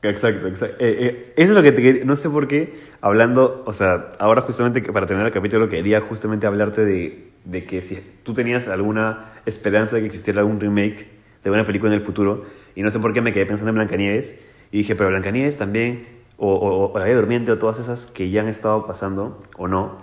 Exacto, 0.03 0.47
exacto. 0.49 0.77
Eh, 0.81 0.97
eh, 1.01 1.33
eso 1.37 1.51
es 1.53 1.57
lo 1.57 1.63
que 1.63 1.73
te 1.73 1.83
quería- 1.83 2.05
no 2.05 2.17
sé 2.17 2.31
por 2.31 2.49
qué, 2.49 2.81
hablando, 3.01 3.63
o 3.67 3.73
sea, 3.73 4.09
ahora 4.19 4.41
justamente 4.43 4.81
para 4.81 5.07
terminar 5.07 5.27
el 5.27 5.33
capítulo 5.33 5.69
quería 5.69 6.01
justamente 6.01 6.47
hablarte 6.47 6.85
de, 6.85 7.29
de 7.45 7.65
que 7.65 7.83
si 7.83 7.99
tú 8.23 8.33
tenías 8.35 8.69
alguna 8.69 9.33
esperanza 9.47 9.97
de 9.97 10.03
que 10.03 10.07
existiera 10.07 10.41
algún 10.41 10.59
remake 10.61 11.07
de 11.45 11.51
una 11.51 11.65
película 11.67 11.93
en 11.93 11.99
el 11.99 12.05
futuro, 12.05 12.45
y 12.75 12.83
no 12.83 12.91
sé 12.91 12.99
por 12.99 13.13
qué 13.13 13.21
me 13.21 13.33
quedé 13.33 13.45
pensando 13.47 13.71
en 13.71 13.75
Blancanieves, 13.77 14.41
y 14.73 14.79
dije, 14.79 14.95
pero 14.95 15.11
Blancanieves 15.11 15.59
también, 15.59 16.07
o, 16.39 16.55
o, 16.55 16.93
o 16.93 16.99
La 16.99 17.05
Bella 17.05 17.17
Durmiente, 17.17 17.53
o 17.53 17.59
todas 17.59 17.79
esas 17.79 18.07
que 18.07 18.31
ya 18.31 18.41
han 18.41 18.49
estado 18.49 18.87
pasando, 18.87 19.43
o 19.59 19.69
no, 19.69 19.99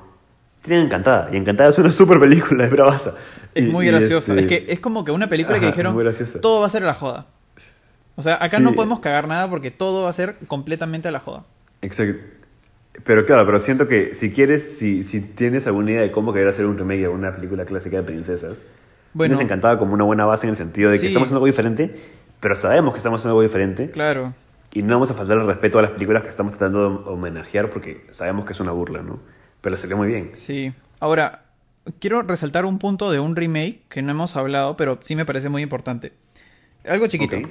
tienen 0.62 0.86
Encantada, 0.88 1.30
y 1.32 1.38
Encantada 1.38 1.70
es 1.70 1.78
una 1.80 1.92
super 1.92 2.20
película, 2.20 2.66
es 2.66 2.72
bravaza. 2.72 3.14
Es 3.56 3.68
Y- 3.68 3.72
muy 3.72 3.88
graciosa. 3.88 4.34
este- 4.36 4.42
Es 4.58 4.66
que 4.66 4.74
es 4.74 4.80
como 4.80 5.04
que 5.06 5.12
una 5.12 5.28
película 5.28 5.60
que 5.60 5.68
dijeron 5.68 5.96
todo 6.42 6.60
va 6.60 6.68
a 6.68 6.70
ser 6.70 6.84
la 6.84 6.94
joda. 6.94 7.28
O 8.18 8.22
sea, 8.22 8.36
acá 8.44 8.58
Sí. 8.58 8.64
no 8.64 8.74
podemos 8.74 9.00
cagar 9.00 9.28
nada 9.28 9.50
porque 9.50 9.72
todo 9.72 10.04
va 10.04 10.10
a 10.10 10.14
ser 10.14 10.36
completamente 10.48 11.08
a 11.08 11.12
la 11.12 11.20
joda. 11.20 11.46
Exacto. 11.82 12.20
Pero 13.04 13.26
claro, 13.26 13.46
pero 13.46 13.60
siento 13.60 13.88
que 13.88 14.14
si 14.16 14.32
quieres, 14.34 14.78
si, 14.78 15.04
si 15.04 15.22
tienes 15.22 15.68
alguna 15.68 15.92
idea 15.92 16.02
de 16.02 16.12
cómo 16.12 16.34
querer 16.34 16.48
hacer 16.50 16.66
un 16.66 16.78
remake 16.78 17.02
de 17.02 17.08
una 17.08 17.36
película 17.36 17.64
clásica 17.66 17.98
de 17.98 18.04
princesas, 18.04 18.66
Bueno. 19.14 19.36
tienes 19.36 19.46
encantada 19.46 19.78
como 19.78 19.94
una 19.94 20.04
buena 20.04 20.26
base 20.26 20.48
en 20.48 20.52
el 20.52 20.56
sentido 20.58 20.90
de 20.90 20.98
que 20.98 21.02
Sí. 21.02 21.08
estamos 21.08 21.28
haciendo 21.28 21.38
algo 21.38 21.46
diferente, 21.46 21.96
pero 22.40 22.56
sabemos 22.56 22.94
que 22.94 22.98
estamos 22.98 23.22
haciendo 23.22 23.34
algo 23.34 23.44
diferente 23.44 23.92
Claro. 23.92 24.34
y 24.74 24.82
no 24.82 24.96
vamos 24.96 25.12
a 25.12 25.14
faltar 25.14 25.38
el 25.38 25.46
respeto 25.46 25.78
a 25.78 25.84
las 25.84 25.92
películas 25.92 26.24
que 26.24 26.30
estamos 26.30 26.54
tratando 26.54 26.90
de 26.90 27.10
homenajear 27.12 27.70
porque 27.70 28.04
sabemos 28.10 28.46
que 28.46 28.54
es 28.54 28.60
una 28.60 28.72
burla, 28.72 29.04
¿no? 29.04 29.20
Pero 29.62 29.72
le 29.76 29.78
salió 29.78 29.96
muy 29.96 30.08
bien. 30.08 30.32
Sí. 30.34 30.74
Ahora, 31.00 31.44
quiero 32.00 32.24
resaltar 32.24 32.66
un 32.66 32.80
punto 32.80 33.12
de 33.12 33.20
un 33.20 33.36
remake 33.36 33.82
que 33.90 34.02
no 34.02 34.10
hemos 34.12 34.36
hablado, 34.36 34.76
pero 34.76 34.98
sí 35.04 35.16
me 35.16 35.24
parece 35.26 35.50
muy 35.50 35.62
importante. 35.62 36.14
Algo 36.88 37.06
chiquito. 37.08 37.38
Ok. 37.38 37.48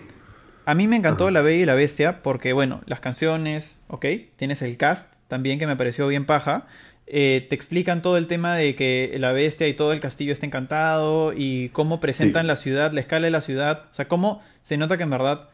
A 0.66 0.74
mí 0.74 0.86
me 0.88 0.96
encantó 0.96 1.24
Ajá. 1.24 1.30
La 1.32 1.40
Bella 1.42 1.62
y 1.62 1.66
la 1.66 1.74
Bestia 1.74 2.22
porque, 2.22 2.52
bueno, 2.52 2.82
las 2.86 3.00
canciones, 3.00 3.78
ok, 3.88 4.04
tienes 4.36 4.60
el 4.62 4.76
cast 4.76 5.10
también 5.28 5.58
que 5.58 5.66
me 5.66 5.76
pareció 5.76 6.06
bien 6.08 6.26
paja. 6.26 6.66
Eh, 7.06 7.46
te 7.48 7.54
explican 7.54 8.02
todo 8.02 8.16
el 8.16 8.26
tema 8.26 8.56
de 8.56 8.74
que 8.74 9.14
la 9.20 9.30
bestia 9.30 9.68
y 9.68 9.74
todo 9.74 9.92
el 9.92 10.00
castillo 10.00 10.32
está 10.32 10.44
encantado 10.44 11.32
y 11.32 11.68
cómo 11.68 12.00
presentan 12.00 12.42
Sí. 12.42 12.46
la 12.48 12.56
ciudad, 12.56 12.92
la 12.92 13.00
escala 13.00 13.26
de 13.26 13.30
la 13.30 13.40
ciudad. 13.42 13.84
O 13.92 13.94
sea, 13.94 14.08
cómo 14.08 14.42
se 14.62 14.76
nota 14.76 14.96
que 14.96 15.04
en 15.04 15.10
verdad 15.10 15.48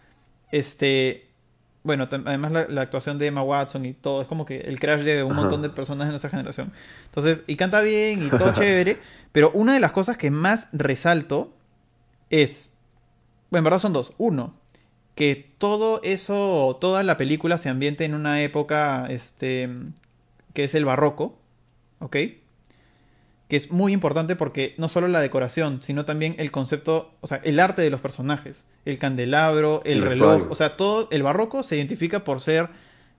este, 0.51 1.27
bueno, 1.83 2.09
además 2.11 2.53
la, 2.53 2.67
la 2.69 2.81
actuación 2.83 3.19
de 3.19 3.27
Emma 3.27 3.43
Watson 3.43 3.85
y 3.85 3.93
todo, 3.93 4.23
es 4.23 4.29
como 4.29 4.47
que 4.47 4.61
el 4.61 4.79
crash 4.81 5.03
de 5.03 5.23
un 5.25 5.33
Ajá. 5.33 5.41
montón 5.43 5.61
de 5.63 5.69
personas 5.69 6.07
de 6.07 6.13
nuestra 6.13 6.31
generación. 6.31 6.73
Entonces, 7.07 7.43
y 7.47 7.57
canta 7.57 7.81
bien 7.83 8.27
y 8.27 8.31
todo 8.31 8.53
chévere, 8.55 8.99
pero 9.33 9.51
una 9.53 9.75
de 9.75 9.81
las 9.81 9.93
cosas 9.93 10.17
que 10.17 10.31
más 10.31 10.69
resalto 10.73 11.53
es, 12.31 12.71
bueno, 13.51 13.61
en 13.61 13.65
verdad 13.65 13.79
son 13.79 13.93
dos. 13.93 14.13
Uno, 14.17 14.55
que 15.15 15.51
todo 15.59 16.01
eso, 16.03 16.77
toda 16.81 17.03
la 17.03 17.17
película 17.17 17.59
se 17.59 17.69
ambiente 17.69 18.05
en 18.05 18.15
una 18.15 18.43
época, 18.43 19.07
este, 19.11 19.69
que 20.55 20.65
es 20.65 20.75
el 20.75 20.85
barroco, 20.85 21.39
¿ok? 22.01 22.17
Que 23.49 23.57
es 23.57 23.71
muy 23.71 23.93
importante 23.93 24.35
porque 24.37 24.75
no 24.79 24.89
solo 24.89 25.09
la 25.09 25.21
decoración, 25.21 25.83
sino 25.83 26.07
también 26.07 26.35
el 26.39 26.51
concepto, 26.51 27.11
o 27.21 27.27
sea, 27.27 27.41
el 27.45 27.61
arte 27.61 27.83
de 27.83 27.91
los 27.91 28.01
personajes, 28.01 28.65
el 28.87 28.99
candelabro, 28.99 29.83
el, 29.85 29.99
El 29.99 30.03
reloj, 30.03 30.11
vestuario. 30.31 30.47
o 30.51 30.55
sea, 30.55 30.77
todo 30.79 31.09
el 31.11 31.23
barroco 31.23 31.63
se 31.63 31.77
identifica 31.77 32.25
por 32.25 32.41
ser, 32.41 32.71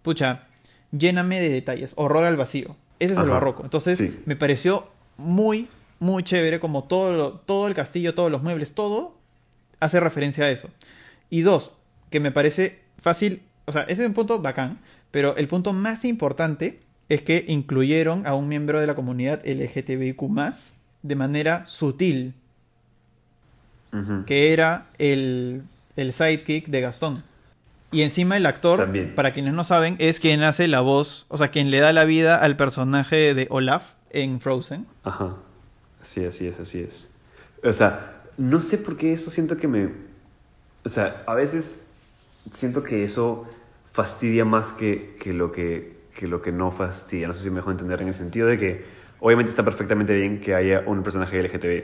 pucha, 0.02 0.48
lléname 0.92 1.40
de 1.40 1.50
detalles, 1.50 1.94
horror 1.96 2.26
al 2.26 2.38
vacío. 2.38 2.76
Ese 3.00 3.14
es 3.14 3.20
el 3.20 3.30
barroco. 3.30 3.64
Entonces, 3.64 4.00
sí. 4.00 4.20
me 4.26 4.36
pareció 4.36 4.88
muy, 5.18 5.68
muy 6.00 6.24
chévere 6.24 6.60
como 6.60 6.86
todo, 6.86 7.14
lo- 7.14 7.32
todo 7.34 7.68
el 7.68 7.76
castillo, 7.76 8.16
todos 8.16 8.32
los 8.32 8.42
muebles, 8.42 8.74
todo 8.74 9.16
hace 9.80 10.00
referencia 10.00 10.46
a 10.46 10.50
eso. 10.50 10.70
Y 11.30 11.42
dos, 11.42 11.74
que 12.14 12.20
me 12.20 12.32
parece 12.32 12.78
fácil, 13.02 13.42
o 13.66 13.72
sea, 13.72 13.82
ese 13.86 14.04
es 14.04 14.08
un 14.08 14.14
punto 14.14 14.40
bacán, 14.40 14.78
pero 15.10 15.36
el 15.36 15.48
punto 15.48 15.74
más 15.74 16.06
importante 16.06 16.80
es 17.10 17.24
que 17.24 17.44
incluyeron 17.48 18.28
a 18.28 18.36
un 18.36 18.48
miembro 18.48 18.80
de 18.80 18.86
la 18.86 18.94
comunidad 18.94 19.42
LGTBIQ 19.44 20.22
de 21.02 21.16
manera 21.16 21.66
sutil, 21.66 22.36
que 24.28 24.54
era 24.54 24.90
el, 25.00 25.64
el 25.96 26.14
sidekick 26.14 26.68
de 26.68 26.82
Gastón. 26.82 27.24
Y 27.92 28.04
encima 28.04 28.38
el 28.38 28.46
actor, 28.46 28.78
También. 28.78 29.16
para 29.16 29.34
quienes 29.34 29.56
no 29.56 29.64
saben, 29.64 29.96
es 29.98 30.20
quien 30.20 30.44
hace 30.44 30.68
la 30.68 30.82
voz, 30.82 31.26
o 31.30 31.38
sea, 31.40 31.48
quien 31.48 31.72
le 31.72 31.80
da 31.80 31.94
la 31.94 32.04
vida 32.04 32.36
al 32.36 32.56
personaje 32.58 33.34
de 33.34 33.48
Olaf 33.50 33.94
en 34.12 34.40
Frozen. 34.40 34.86
Ajá. 35.04 35.34
Sí, 36.04 36.24
así 36.24 36.46
es, 36.46 36.60
así 36.60 36.80
es. 36.80 37.10
O 37.64 37.74
sea, 37.74 38.22
no 38.38 38.62
sé 38.62 38.78
por 38.78 38.98
qué 38.98 39.14
eso 39.14 39.32
siento 39.32 39.58
que 39.58 39.68
me... 39.68 39.90
O 40.86 40.90
sea, 40.90 41.24
a 41.26 41.34
veces 41.34 41.83
siento 42.52 42.84
que 42.84 43.04
eso 43.04 43.48
fastidia 43.92 44.46
más 44.46 44.72
que, 44.72 45.16
que, 45.20 45.34
lo, 45.34 45.52
que, 45.52 45.94
que 46.16 46.28
lo 46.28 46.42
que 46.42 46.52
no 46.52 46.72
fastidia. 46.72 47.28
No 47.28 47.34
sé 47.34 47.44
si 47.44 47.50
me 47.50 47.58
dejo 47.58 47.72
entender 47.72 48.02
en 48.02 48.08
el 48.10 48.14
sentido 48.14 48.48
de 48.48 48.58
que 48.58 48.86
obviamente 49.20 49.50
está 49.52 49.64
perfectamente 49.64 50.14
bien 50.14 50.42
que 50.42 50.54
haya 50.56 50.84
un 50.86 51.02
personaje 51.04 51.42
LGTB, 51.42 51.84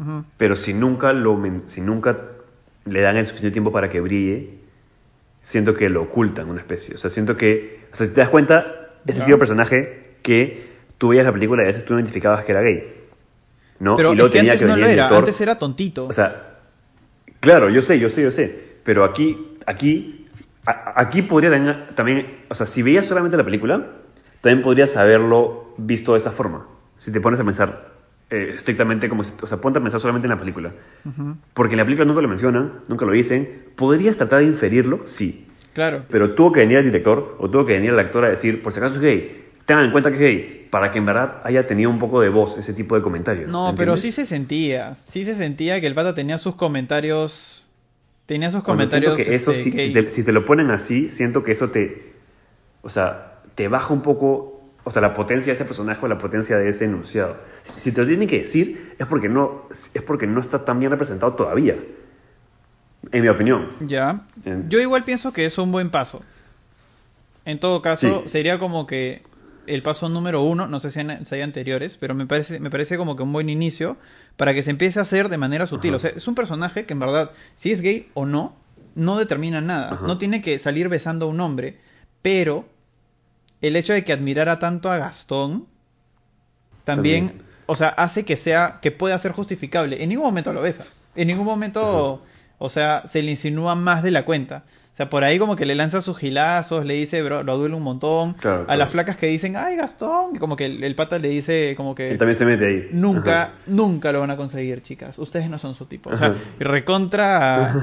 Ujú. 0.00 0.24
pero 0.36 0.56
si 0.56 0.74
nunca, 0.74 1.12
lo, 1.12 1.40
si 1.66 1.80
nunca 1.80 2.18
le 2.84 3.00
dan 3.00 3.16
el 3.16 3.26
suficiente 3.26 3.52
tiempo 3.52 3.72
para 3.72 3.88
que 3.90 4.00
brille, 4.00 4.58
siento 5.42 5.74
que 5.74 5.88
lo 5.88 6.02
ocultan 6.02 6.48
una 6.48 6.60
especie. 6.60 6.94
O 6.94 6.98
sea, 6.98 7.10
siento 7.10 7.36
que, 7.36 7.86
o 7.92 7.96
sea, 7.96 8.06
si 8.06 8.12
te 8.12 8.20
das 8.20 8.30
cuenta, 8.30 8.88
es 9.06 9.16
el 9.16 9.20
Ya. 9.22 9.24
tipo 9.26 9.36
de 9.36 9.38
personaje 9.38 10.02
que 10.22 10.74
tú 10.98 11.08
veías 11.08 11.24
la 11.24 11.32
película 11.32 11.62
y 11.62 11.64
a 11.64 11.68
veces 11.68 11.84
tú 11.84 11.94
identificabas 11.94 12.44
que 12.44 12.52
era 12.52 12.60
gay. 12.62 12.94
¿no? 13.80 13.96
Pero 13.96 14.12
y 14.12 14.16
luego 14.16 14.26
es 14.28 14.32
que 14.32 14.38
tenía 14.38 14.52
antes 14.52 14.62
que 14.66 14.72
no 14.72 14.76
lo 14.76 14.86
era, 14.86 15.08
antes 15.08 15.40
era 15.40 15.58
tontito. 15.58 16.06
O 16.06 16.12
sea, 16.12 16.58
claro, 17.40 17.68
yo 17.70 17.82
sé, 17.82 17.98
yo 17.98 18.08
sé, 18.08 18.22
yo 18.22 18.30
sé. 18.30 18.74
Pero 18.84 19.04
aquí, 19.04 19.53
aquí, 19.66 20.26
a- 20.66 20.94
aquí 21.00 21.22
podría 21.22 21.50
también, 21.50 21.76
también, 21.94 22.38
o 22.48 22.54
sea, 22.54 22.66
si 22.66 22.82
veías 22.82 23.06
solamente 23.06 23.36
la 23.36 23.44
película, 23.44 23.86
también 24.40 24.62
podrías 24.62 24.96
haberlo 24.96 25.74
visto 25.78 26.12
de 26.12 26.18
esa 26.18 26.30
forma. 26.30 26.66
Si 26.98 27.10
te 27.12 27.20
pones 27.20 27.40
a 27.40 27.44
pensar 27.44 27.92
eh, 28.30 28.52
estrictamente 28.54 29.08
como, 29.08 29.22
o 29.42 29.46
sea, 29.46 29.58
ponte 29.60 29.78
a 29.78 29.82
pensar 29.82 30.00
solamente 30.00 30.26
en 30.26 30.30
la 30.30 30.38
película. 30.38 30.72
Porque 31.52 31.74
en 31.74 31.78
la 31.78 31.84
película 31.84 32.06
nunca 32.06 32.22
lo 32.22 32.28
mencionan, 32.28 32.80
nunca 32.88 33.04
lo 33.04 33.12
dicen. 33.12 33.64
¿Podrías 33.76 34.16
tratar 34.16 34.40
de 34.40 34.46
inferirlo? 34.46 35.02
Sí. 35.06 35.46
claro. 35.74 36.04
Pero 36.08 36.32
tuvo 36.34 36.50
que 36.52 36.60
venir 36.60 36.78
el 36.78 36.84
director 36.86 37.36
o 37.38 37.50
tuvo 37.50 37.66
que 37.66 37.74
venir 37.74 37.90
el 37.90 37.98
actor 37.98 38.24
a 38.24 38.30
decir, 38.30 38.62
por 38.62 38.72
si 38.72 38.78
acaso 38.78 38.96
es 38.96 39.00
gay, 39.02 39.44
tengan 39.66 39.84
en 39.86 39.92
cuenta 39.92 40.10
que 40.10 40.16
es 40.16 40.20
gay, 40.20 40.68
para 40.70 40.90
que 40.90 40.98
en 40.98 41.06
verdad 41.06 41.42
haya 41.44 41.66
tenido 41.66 41.90
un 41.90 41.98
poco 41.98 42.20
de 42.20 42.28
voz 42.30 42.56
ese 42.58 42.72
tipo 42.72 42.96
de 42.96 43.02
comentarios. 43.02 43.50
No, 43.50 43.74
pero 43.76 43.96
sí 43.96 44.10
se 44.10 44.24
sentía. 44.26 44.96
Sí 45.06 45.24
se 45.24 45.34
sentía 45.34 45.80
que 45.80 45.86
el 45.86 45.94
pata 45.94 46.14
tenía 46.14 46.38
sus 46.38 46.54
comentarios. 46.56 47.63
Tenía 48.26 48.50
siento 48.50 48.64
comentarios. 48.66 49.16
que 49.16 49.34
eso, 49.34 49.52
este, 49.52 49.70
si, 49.78 49.92
te, 49.92 50.08
si 50.08 50.22
te 50.24 50.32
lo 50.32 50.44
ponen 50.44 50.70
así, 50.70 51.10
siento 51.10 51.42
que 51.42 51.52
eso 51.52 51.70
te. 51.70 52.14
O 52.82 52.88
sea, 52.90 53.40
te 53.54 53.68
baja 53.68 53.92
un 53.92 54.02
poco. 54.02 54.50
O 54.86 54.90
sea, 54.90 55.00
la 55.00 55.14
potencia 55.14 55.52
de 55.52 55.54
ese 55.54 55.64
personaje 55.64 56.04
o 56.04 56.08
la 56.08 56.18
potencia 56.18 56.56
de 56.58 56.68
ese 56.68 56.84
enunciado. 56.84 57.36
Si, 57.62 57.72
si 57.80 57.92
te 57.92 58.02
lo 58.02 58.06
tienen 58.06 58.28
que 58.28 58.40
decir, 58.40 58.94
es 58.98 59.06
porque, 59.06 59.28
no, 59.30 59.62
es 59.70 60.02
porque 60.06 60.26
no 60.26 60.40
está 60.40 60.64
tan 60.64 60.78
bien 60.78 60.90
representado 60.90 61.32
todavía. 61.34 61.76
En 63.12 63.22
mi 63.22 63.28
opinión. 63.28 63.68
Ya. 63.80 64.26
En- 64.44 64.68
Yo 64.68 64.80
igual 64.80 65.04
pienso 65.04 65.32
que 65.32 65.44
es 65.46 65.56
un 65.58 65.72
buen 65.72 65.90
paso. 65.90 66.22
En 67.46 67.58
todo 67.60 67.80
caso, 67.82 68.22
Sí. 68.24 68.28
sería 68.30 68.58
como 68.58 68.86
que 68.86 69.22
el 69.66 69.82
paso 69.82 70.08
número 70.08 70.42
uno, 70.42 70.66
no 70.66 70.80
sé 70.80 70.90
si, 70.90 71.00
han- 71.00 71.24
si 71.26 71.34
hay 71.34 71.42
anteriores, 71.42 71.96
pero 71.96 72.14
me 72.14 72.26
parece, 72.26 72.60
me 72.60 72.70
parece 72.70 72.96
como 72.96 73.16
que 73.16 73.22
un 73.22 73.32
buen 73.32 73.48
inicio 73.48 73.96
para 74.36 74.52
que 74.54 74.62
se 74.62 74.70
empiece 74.70 74.98
a 74.98 75.02
hacer 75.02 75.28
de 75.28 75.36
manera 75.38 75.66
sutil. 75.66 75.90
Ajá. 75.92 75.96
O 75.96 76.00
sea, 76.00 76.10
es 76.10 76.26
un 76.28 76.34
personaje 76.34 76.84
que 76.86 76.92
en 76.92 76.98
verdad, 77.00 77.30
si 77.54 77.72
es 77.72 77.80
gay 77.80 78.08
o 78.14 78.26
no, 78.26 78.54
no 78.94 79.16
determina 79.16 79.60
nada. 79.60 79.92
Ajá. 79.94 80.06
No 80.06 80.18
tiene 80.18 80.42
que 80.42 80.58
salir 80.58 80.88
besando 80.88 81.26
a 81.26 81.28
un 81.28 81.40
hombre, 81.40 81.78
pero 82.22 82.66
el 83.60 83.76
hecho 83.76 83.92
de 83.92 84.04
que 84.04 84.12
admirara 84.12 84.58
tanto 84.58 84.90
a 84.90 84.98
Gastón 84.98 85.66
también, 86.84 87.28
También. 87.28 87.46
o 87.66 87.76
sea, 87.76 87.88
hace 87.88 88.24
que 88.24 88.36
sea, 88.36 88.78
que 88.82 88.90
pueda 88.90 89.18
ser 89.18 89.32
justificable. 89.32 90.02
En 90.02 90.08
ningún 90.10 90.26
momento 90.26 90.52
lo 90.52 90.60
besa. 90.60 90.84
En 91.16 91.28
ningún 91.28 91.46
momento, 91.46 92.22
o 92.58 92.68
sea, 92.68 93.02
se 93.06 93.22
le 93.22 93.30
insinúa 93.30 93.74
más 93.74 94.02
de 94.02 94.10
la 94.10 94.24
cuenta. 94.24 94.64
O 94.94 94.96
sea, 94.96 95.10
por 95.10 95.24
ahí 95.24 95.40
como 95.40 95.56
que 95.56 95.66
le 95.66 95.74
lanza 95.74 96.00
sus 96.00 96.16
gilazos, 96.16 96.84
le 96.86 96.94
dice, 96.94 97.20
bro, 97.22 97.42
lo 97.42 97.50
adula 97.50 97.74
un 97.74 97.82
montón. 97.82 98.34
Claro, 98.34 98.62
a 98.62 98.64
claro. 98.66 98.78
las 98.78 98.92
flacas 98.92 99.16
que 99.16 99.26
dicen, 99.26 99.56
ay, 99.56 99.74
Gastón, 99.74 100.36
y 100.36 100.38
como 100.38 100.54
que 100.54 100.66
el, 100.66 100.84
el 100.84 100.94
pata 100.94 101.18
le 101.18 101.28
dice, 101.30 101.74
como 101.76 101.96
que 101.96 102.06
Él 102.06 102.16
también 102.16 102.38
se 102.38 102.44
mete 102.44 102.64
ahí. 102.66 102.88
nunca, 102.92 103.42
Ajá. 103.42 103.52
nunca 103.66 104.12
lo 104.12 104.20
van 104.20 104.30
a 104.30 104.36
conseguir, 104.36 104.82
chicas. 104.82 105.18
Ustedes 105.18 105.50
no 105.50 105.58
son 105.58 105.74
su 105.74 105.86
tipo. 105.86 106.10
O 106.10 106.16
sea, 106.16 106.28
Ajá. 106.28 106.36
recontra. 106.60 107.74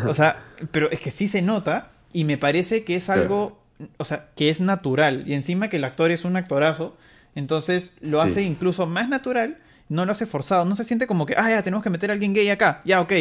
O 0.08 0.14
sea, 0.14 0.44
pero 0.70 0.90
es 0.90 1.00
que 1.00 1.10
sí 1.10 1.26
se 1.28 1.42
nota 1.42 1.90
y 2.12 2.22
me 2.24 2.38
parece 2.38 2.84
que 2.84 2.94
es 2.96 3.06
Claro. 3.06 3.22
algo, 3.22 3.60
o 3.96 4.04
sea, 4.04 4.28
que 4.36 4.48
es 4.48 4.60
natural. 4.60 5.24
Y 5.26 5.34
encima 5.34 5.68
que 5.68 5.76
el 5.78 5.84
actor 5.84 6.10
es 6.12 6.24
un 6.24 6.36
actorazo, 6.36 6.96
entonces 7.34 7.94
lo 8.00 8.22
Sí. 8.22 8.28
hace 8.28 8.42
incluso 8.42 8.86
más 8.86 9.08
natural, 9.08 9.56
no 9.88 10.04
lo 10.06 10.12
hace 10.12 10.24
forzado. 10.26 10.64
No 10.66 10.76
se 10.76 10.84
siente 10.84 11.06
como 11.08 11.26
que, 11.26 11.34
ah, 11.36 11.50
ya 11.50 11.62
tenemos 11.64 11.82
que 11.82 11.90
meter 11.90 12.10
a 12.10 12.12
alguien 12.12 12.32
gay 12.32 12.48
acá. 12.48 12.80
Ya, 12.84 13.00
ok. 13.00 13.12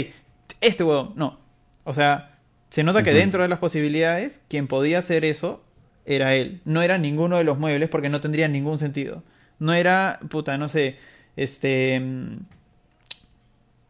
Este 0.61 0.83
huevo. 0.83 1.13
No. 1.15 1.39
O 1.83 1.93
sea, 1.95 2.37
se 2.69 2.83
nota 2.83 3.03
que 3.03 3.13
dentro 3.13 3.41
de 3.43 3.49
las 3.49 3.59
posibilidades, 3.59 4.41
quien 4.47 4.67
podía 4.67 4.99
hacer 4.99 5.25
eso 5.25 5.63
era 6.05 6.35
él. 6.35 6.61
No 6.65 6.81
era 6.81 6.97
ninguno 6.97 7.37
de 7.37 7.43
los 7.43 7.57
muebles 7.59 7.89
porque 7.89 8.09
no 8.09 8.21
tendría 8.21 8.47
ningún 8.47 8.77
sentido. 8.79 9.23
No 9.59 9.73
era, 9.73 10.19
puta, 10.29 10.57
no 10.57 10.67
sé, 10.69 10.97
este... 11.35 11.99
mm, 11.99 12.37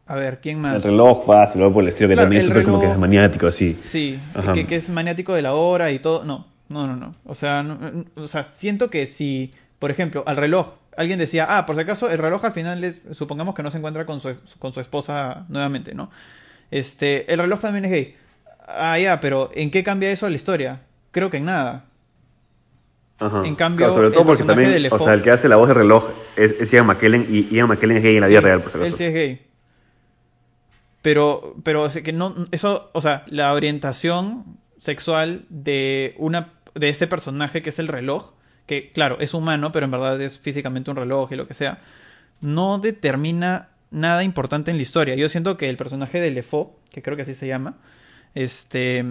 A 0.06 0.14
ver, 0.16 0.40
¿quién 0.40 0.60
más? 0.60 0.76
El 0.84 0.90
reloj 0.92 1.24
fácil, 1.24 1.60
luego 1.60 1.74
por 1.74 1.82
el 1.84 1.88
estilo 1.90 2.08
que 2.08 2.14
Claro, 2.14 2.24
también 2.26 2.40
es 2.40 2.46
súper 2.48 2.64
como 2.64 2.80
que 2.80 2.90
es 2.90 2.98
maniático 2.98 3.46
así. 3.46 3.78
Sí, 3.80 4.18
que, 4.54 4.66
que 4.66 4.76
es 4.76 4.88
maniático 4.88 5.34
de 5.34 5.42
la 5.42 5.54
hora 5.54 5.90
y 5.92 5.98
todo. 6.00 6.24
No, 6.24 6.46
no, 6.68 6.86
no, 6.86 6.96
no. 6.96 7.14
O 7.24 7.34
sea, 7.34 7.62
no- 7.62 8.04
o 8.16 8.26
sea, 8.28 8.42
siento 8.44 8.90
que 8.90 9.06
si, 9.06 9.52
por 9.78 9.90
ejemplo, 9.90 10.24
al 10.26 10.36
reloj, 10.36 10.74
alguien 10.96 11.18
decía, 11.18 11.46
ah, 11.48 11.64
por 11.64 11.76
si 11.76 11.82
acaso, 11.82 12.10
el 12.10 12.18
reloj 12.18 12.44
al 12.44 12.52
final, 12.52 12.82
es- 12.82 12.96
supongamos 13.12 13.54
que 13.54 13.62
no 13.62 13.70
se 13.70 13.78
encuentra 13.78 14.04
con 14.04 14.18
su, 14.20 14.36
con 14.58 14.72
su 14.72 14.80
esposa 14.80 15.44
nuevamente, 15.48 15.94
¿no? 15.94 16.10
Este, 16.72 17.32
el 17.32 17.38
reloj 17.38 17.60
también 17.60 17.84
es 17.84 17.90
gay. 17.92 18.16
Ah, 18.76 18.98
ya, 18.98 19.20
pero 19.20 19.50
¿en 19.54 19.70
qué 19.70 19.82
cambia 19.82 20.10
eso 20.10 20.28
la 20.28 20.36
historia? 20.36 20.82
Creo 21.10 21.30
que 21.30 21.38
en 21.38 21.44
nada. 21.46 21.84
Ajá. 23.18 23.42
En 23.44 23.54
cambio, 23.54 23.86
Claro, 23.86 23.94
sobre 23.94 24.08
el 24.08 24.14
todo 24.14 24.24
porque 24.24 24.44
también, 24.44 24.88
o 24.90 24.98
sea, 24.98 25.14
el 25.14 25.22
que 25.22 25.30
hace 25.30 25.48
la 25.48 25.56
voz 25.56 25.68
de 25.68 25.74
reloj 25.74 26.10
es, 26.36 26.52
es 26.58 26.70
Ian 26.72 26.86
McKellen 26.86 27.26
y 27.28 27.54
Ian 27.54 27.68
McKellen 27.68 27.98
es 27.98 28.02
gay 28.02 28.14
en 28.14 28.22
la 28.22 28.28
vida 28.28 28.40
real, 28.40 28.62
por 28.62 28.72
si 28.72 28.78
Él 28.78 28.94
sí 28.94 29.04
es 29.04 29.12
gay. 29.12 29.42
Pero, 31.02 31.54
pero 31.62 31.82
o 31.82 31.90
sea, 31.90 32.02
que 32.02 32.12
no, 32.12 32.46
eso, 32.50 32.90
o 32.92 33.00
sea, 33.00 33.24
la 33.26 33.52
orientación 33.52 34.58
sexual 34.78 35.44
de 35.48 36.14
una, 36.18 36.52
de 36.74 36.88
este 36.88 37.06
personaje 37.06 37.62
que 37.62 37.70
es 37.70 37.78
el 37.78 37.88
reloj, 37.88 38.32
que 38.66 38.90
claro, 38.92 39.18
es 39.20 39.34
humano, 39.34 39.72
pero 39.72 39.84
en 39.84 39.90
verdad 39.90 40.20
es 40.20 40.38
físicamente 40.38 40.90
un 40.90 40.96
reloj 40.96 41.32
y 41.32 41.36
lo 41.36 41.46
que 41.46 41.54
sea, 41.54 41.80
no 42.40 42.78
determina 42.78 43.68
nada 43.90 44.24
importante 44.24 44.70
en 44.70 44.76
la 44.76 44.82
historia. 44.82 45.14
Yo 45.14 45.28
siento 45.28 45.56
que 45.56 45.68
el 45.68 45.76
personaje 45.76 46.20
de 46.20 46.30
Lefort, 46.30 46.70
que 46.90 47.02
creo 47.02 47.16
que 47.16 47.22
así 47.22 47.34
se 47.34 47.46
llama, 47.46 47.76
este, 48.34 49.04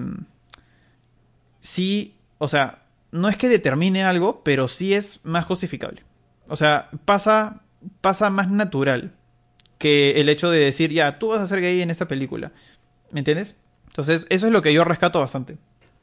sí, 1.62 2.16
o 2.38 2.48
sea, 2.48 2.84
no 3.12 3.30
es 3.30 3.38
que 3.38 3.50
determine 3.50 4.04
algo, 4.04 4.42
pero 4.44 4.68
sí 4.68 4.94
es 4.94 5.20
más 5.24 5.46
justificable. 5.46 6.04
O 6.48 6.56
sea, 6.56 6.90
pasa, 7.06 7.62
pasa 8.02 8.30
más 8.30 8.50
natural 8.50 9.14
que 9.78 10.20
el 10.20 10.30
hecho 10.30 10.50
de 10.52 10.60
decir, 10.60 10.92
ya, 10.92 11.20
tú 11.20 11.30
vas 11.30 11.40
a 11.40 11.48
ser 11.48 11.62
gay 11.62 11.82
en 11.82 11.90
esta 11.90 12.08
película. 12.08 12.52
¿Me 13.12 13.20
entiendes? 13.20 13.56
Entonces, 13.88 14.28
eso 14.30 14.48
es 14.48 14.54
lo 14.54 14.62
que 14.62 14.74
yo 14.74 14.84
rescato 14.84 15.20
bastante. 15.20 15.58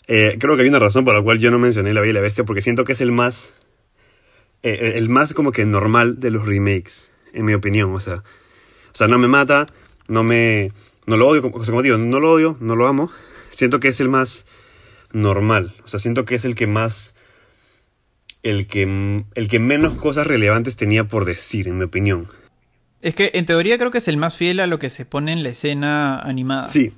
Eh, 0.09 0.37
creo 0.39 0.57
que 0.57 0.63
hay 0.63 0.69
una 0.69 0.79
razón 0.79 1.05
por 1.05 1.15
la 1.15 1.23
cual 1.23 1.39
yo 1.39 1.51
no 1.51 1.59
mencioné 1.59 1.93
La 1.93 2.01
Bella 2.01 2.11
y 2.11 2.15
la 2.15 2.21
Bestia, 2.21 2.45
porque 2.45 2.63
siento 2.63 2.85
que 2.85 2.93
es 2.93 3.01
el 3.01 3.13
más. 3.13 3.53
eh, 4.63 4.93
el 4.97 5.09
más 5.09 5.35
como 5.35 5.53
que 5.53 5.65
normal 5.67 6.21
de 6.21 6.31
los 6.31 6.47
remakes, 6.47 7.11
en 7.33 7.45
mi 7.45 7.55
opinión. 7.55 7.93
O 7.95 8.01
sea, 8.01 8.17
o 8.17 8.95
sea 8.95 9.09
no 9.09 9.19
me 9.19 9.29
mata, 9.29 9.67
no 10.09 10.23
me. 10.23 10.71
No 11.07 11.17
lo 11.17 11.29
odio, 11.29 11.43
como, 11.43 11.65
como 11.65 11.83
digo, 11.83 11.99
no 11.99 12.21
lo 12.21 12.33
odio, 12.33 12.57
no 12.61 12.77
lo 12.77 12.87
amo. 12.87 13.11
Siento 13.51 13.81
que 13.81 13.89
es 13.89 14.01
el 14.01 14.09
más 14.09 14.47
normal. 15.13 15.75
O 15.85 15.89
sea, 15.89 16.01
siento 16.01 16.25
que 16.25 16.35
es 16.35 16.45
el 16.45 16.55
que 16.55 16.67
más. 16.67 17.15
El 18.43 18.67
que, 18.67 19.25
el 19.35 19.49
que 19.49 19.59
menos 19.59 19.95
cosas 19.95 20.27
relevantes 20.27 20.77
tenía 20.77 21.05
por 21.05 21.25
decir, 21.25 21.67
en 21.69 21.79
mi 21.79 21.85
opinión. 21.85 22.29
Es 23.03 23.15
que 23.15 23.31
en 23.35 23.47
teoría 23.47 23.79
creo 23.79 23.91
que 23.91 23.99
es 23.99 24.09
el 24.09 24.17
más 24.17 24.37
fiel 24.37 24.61
a 24.61 24.67
lo 24.67 24.79
que 24.79 24.89
se 24.89 25.05
pone 25.05 25.33
en 25.33 25.43
la 25.43 25.51
escena 25.51 26.19
animada. 26.19 26.69
Sí. 26.69 26.93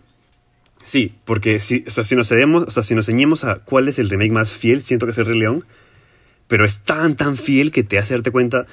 Sí, 0.83 1.15
porque 1.25 1.61
si, 1.61 1.85
o 1.87 1.91
sea, 1.91 2.05
si 2.05 2.17
nos 2.17 2.29
cedemos, 2.29 2.65
o 2.65 2.71
sea, 2.71 2.83
si 2.83 2.95
nos 2.95 3.07
ceñimos 3.07 3.45
a 3.45 3.57
cuál 3.57 3.89
es 3.89 3.99
el 3.99 4.09
remake 4.09 4.31
más 4.31 4.57
fiel, 4.57 4.83
siento 4.83 5.07
que 5.07 5.13
es 5.13 5.19
el 5.19 5.27
Rey 5.27 5.39
León. 5.39 5.65
Pero 6.47 6.65
es 6.65 6.81
tan, 6.81 7.17
tan 7.17 7.37
fiel 7.37 7.73
que 7.73 7.83
te 7.83 7.99
hace 7.99 8.15
darte 8.15 8.31
cuenta. 8.31 8.67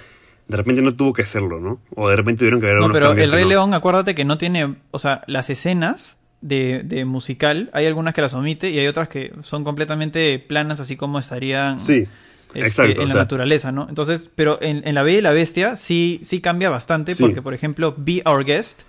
De 0.47 0.57
repente 0.57 0.81
no 0.81 0.95
tuvo 0.95 1.11
que 1.13 1.23
hacerlo, 1.23 1.59
¿no? 1.59 1.80
O 1.95 2.07
de 2.09 2.15
repente 2.15 2.39
tuvieron 2.39 2.59
que 2.61 2.67
haber 2.67 2.80
No, 2.80 2.91
pero 2.91 3.11
el 3.13 3.31
Rey 3.31 3.43
no. 3.43 3.49
León, 3.49 3.73
acuérdate 3.73 4.13
que 4.13 4.26
no 4.26 4.38
tiene, 4.38 4.76
o 4.91 4.99
sea, 4.99 5.23
las 5.27 5.49
escenas 5.49 6.17
de, 6.41 6.81
de 6.84 7.03
musical, 7.05 7.69
hay 7.73 7.88
algunas 7.88 8.13
que 8.13 8.22
las 8.22 8.34
omite 8.35 8.69
y 8.69 8.77
hay 8.77 8.85
otras 8.88 9.09
que 9.09 9.34
son 9.41 9.63
completamente 9.63 10.38
planas, 10.38 10.80
así 10.80 10.95
como 10.95 11.17
estarían 11.17 11.80
Sí, 11.80 12.05
este, 12.53 12.59
exacto. 12.59 13.01
en 13.01 13.07
la 13.07 13.13
sea, 13.13 13.22
naturaleza, 13.23 13.72
¿no? 13.72 13.88
Entonces, 13.89 14.30
pero 14.35 14.59
en, 14.61 14.88
en 14.88 14.93
La 14.93 15.01
Bella 15.01 15.17
y 15.17 15.22
la 15.22 15.31
Bestia 15.31 15.76
sí, 15.76 16.19
sí 16.22 16.41
cambia 16.41 16.69
bastante, 16.69 17.15
Sí. 17.15 17.23
porque 17.23 17.41
por 17.41 17.55
ejemplo, 17.55 17.95
Be 17.97 18.22
Our 18.26 18.45
Guest, 18.45 18.84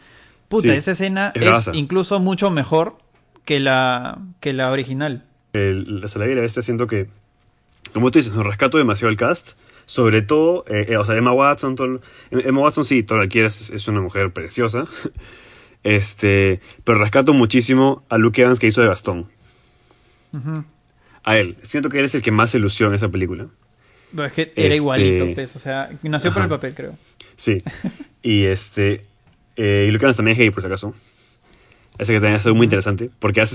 puta, 0.49 0.69
Sí, 0.69 0.75
esa 0.75 0.93
escena 0.93 1.33
es 1.35 1.71
incluso 1.73 2.21
mucho 2.21 2.51
mejor 2.51 2.99
que 3.47 3.61
la, 3.61 4.19
que 4.41 4.53
la 4.53 4.71
original. 4.71 5.25
el, 5.55 6.03
la 6.03 6.09
Salada 6.09 6.31
y 6.31 6.35
la 6.35 6.43
Bestia 6.43 6.61
siento 6.61 6.87
que, 6.87 7.09
como 7.95 8.11
tú 8.11 8.19
dices, 8.19 8.35
nos 8.35 8.45
rescato 8.45 8.77
demasiado 8.77 9.09
el 9.11 9.17
cast. 9.17 9.53
Sobre 9.87 10.21
todo, 10.23 10.65
eh, 10.69 10.87
eh, 10.89 10.97
o 10.97 11.05
sea, 11.05 11.17
Emma 11.17 11.33
Watson, 11.33 11.75
todo- 11.77 12.01
Emma 12.31 12.61
Watson 12.61 12.85
sí, 12.85 13.03
todo 13.05 13.19
lo 13.19 13.29
quieras, 13.29 13.71
es, 13.71 13.89
una 13.89 14.01
mujer 14.01 14.33
preciosa. 14.33 14.85
Este, 15.83 16.59
pero 16.83 16.99
rescato 16.99 17.33
muchísimo 17.33 18.05
a 18.09 18.19
Luke 18.19 18.43
Evans 18.43 18.59
que 18.59 18.67
hizo 18.67 18.81
de 18.83 18.89
Gastón. 18.89 19.29
A 21.23 21.39
él. 21.39 21.57
Siento 21.63 21.89
que 21.91 21.99
él 22.01 22.05
es 22.07 22.15
el 22.17 22.23
que 22.23 22.31
más 22.33 22.51
se 22.51 22.59
lució 22.59 22.89
en 22.89 22.95
esa 22.95 23.09
película. 23.09 23.47
No, 24.13 24.25
es 24.25 24.33
que 24.33 24.53
era 24.57 24.67
Este- 24.67 24.77
igualito, 24.77 25.27
pues, 25.35 25.55
o 25.57 25.59
sea, 25.61 25.91
nació 26.03 26.33
por 26.33 26.43
el 26.43 26.49
papel, 26.49 26.75
creo. 26.75 26.95
Sí. 27.37 27.59
y 28.23 28.45
este, 28.47 29.03
eh, 29.57 29.87
y 29.89 29.91
Luke 29.93 30.05
Evans 30.05 30.17
también 30.17 30.33
es 30.33 30.39
gay, 30.39 30.51
por 30.51 30.63
si 30.63 30.67
acaso. 30.67 30.93
Ese 31.99 32.13
que 32.13 32.21
también 32.21 32.37
es 32.37 32.47
muy 32.47 32.65
interesante, 32.65 33.11
porque 33.19 33.41
hace, 33.41 33.55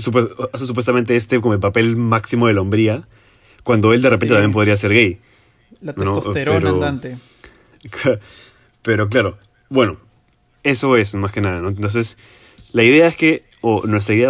hace 0.52 0.66
supuestamente 0.66 1.14
este 1.16 1.40
como 1.40 1.54
el 1.54 1.60
papel 1.60 1.96
máximo 1.96 2.48
de 2.48 2.54
la 2.54 2.60
hombría, 2.62 3.06
cuando 3.62 3.92
él 3.92 4.02
de 4.02 4.10
repente 4.10 4.28
Sí. 4.32 4.36
también 4.36 4.52
podría 4.52 4.76
ser 4.76 4.92
gay. 4.92 5.20
La 5.82 5.92
No, 5.96 6.14
testosterona 6.14 6.58
pero- 6.60 6.74
andante. 6.74 7.18
Pero 8.82 9.08
claro, 9.08 9.38
bueno, 9.68 9.98
eso 10.62 10.96
es 10.96 11.14
más 11.14 11.30
que 11.32 11.40
nada, 11.40 11.60
¿no? 11.60 11.68
Entonces, 11.68 12.16
la 12.72 12.82
idea 12.82 13.06
es 13.06 13.16
que, 13.16 13.44
o 13.60 13.86
nuestra 13.86 14.14
idea 14.14 14.28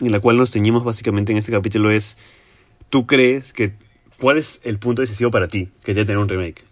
en 0.00 0.12
la 0.12 0.20
cual 0.20 0.36
nos 0.38 0.50
ceñimos 0.52 0.84
básicamente 0.84 1.32
en 1.32 1.38
este 1.38 1.52
capítulo 1.52 1.90
es, 1.90 2.16
¿tú 2.90 3.06
crees 3.06 3.52
que, 3.52 3.72
cuál 4.18 4.38
es 4.38 4.60
el 4.64 4.78
punto 4.78 5.02
decisivo 5.02 5.30
para 5.30 5.48
ti 5.48 5.68
que 5.84 5.92
debe 5.94 6.06
tener 6.06 6.18
un 6.18 6.28
remake? 6.28 6.64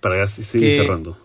Para 0.00 0.26
seguir 0.28 0.68
Que- 0.70 0.76
cerrando. 0.76 1.18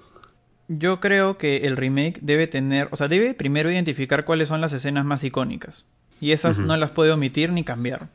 Yo 0.69 0.99
creo 0.99 1.37
que 1.37 1.57
el 1.65 1.77
remake 1.77 2.19
debe 2.21 2.45
tener, 2.47 2.89
o 2.91 2.97
sea, 2.97 3.07
debe 3.07 3.33
primero 3.33 3.71
identificar 3.71 4.25
cuáles 4.25 4.49
son 4.49 4.59
las 4.59 4.73
escenas 4.73 5.05
más 5.05 5.23
icónicas. 5.23 5.85
Y 6.19 6.31
esas 6.33 6.59
no 6.59 6.75
las 6.75 6.91
puede 6.91 7.11
omitir 7.11 7.53
ni 7.53 7.63
cambiar. 7.63 8.09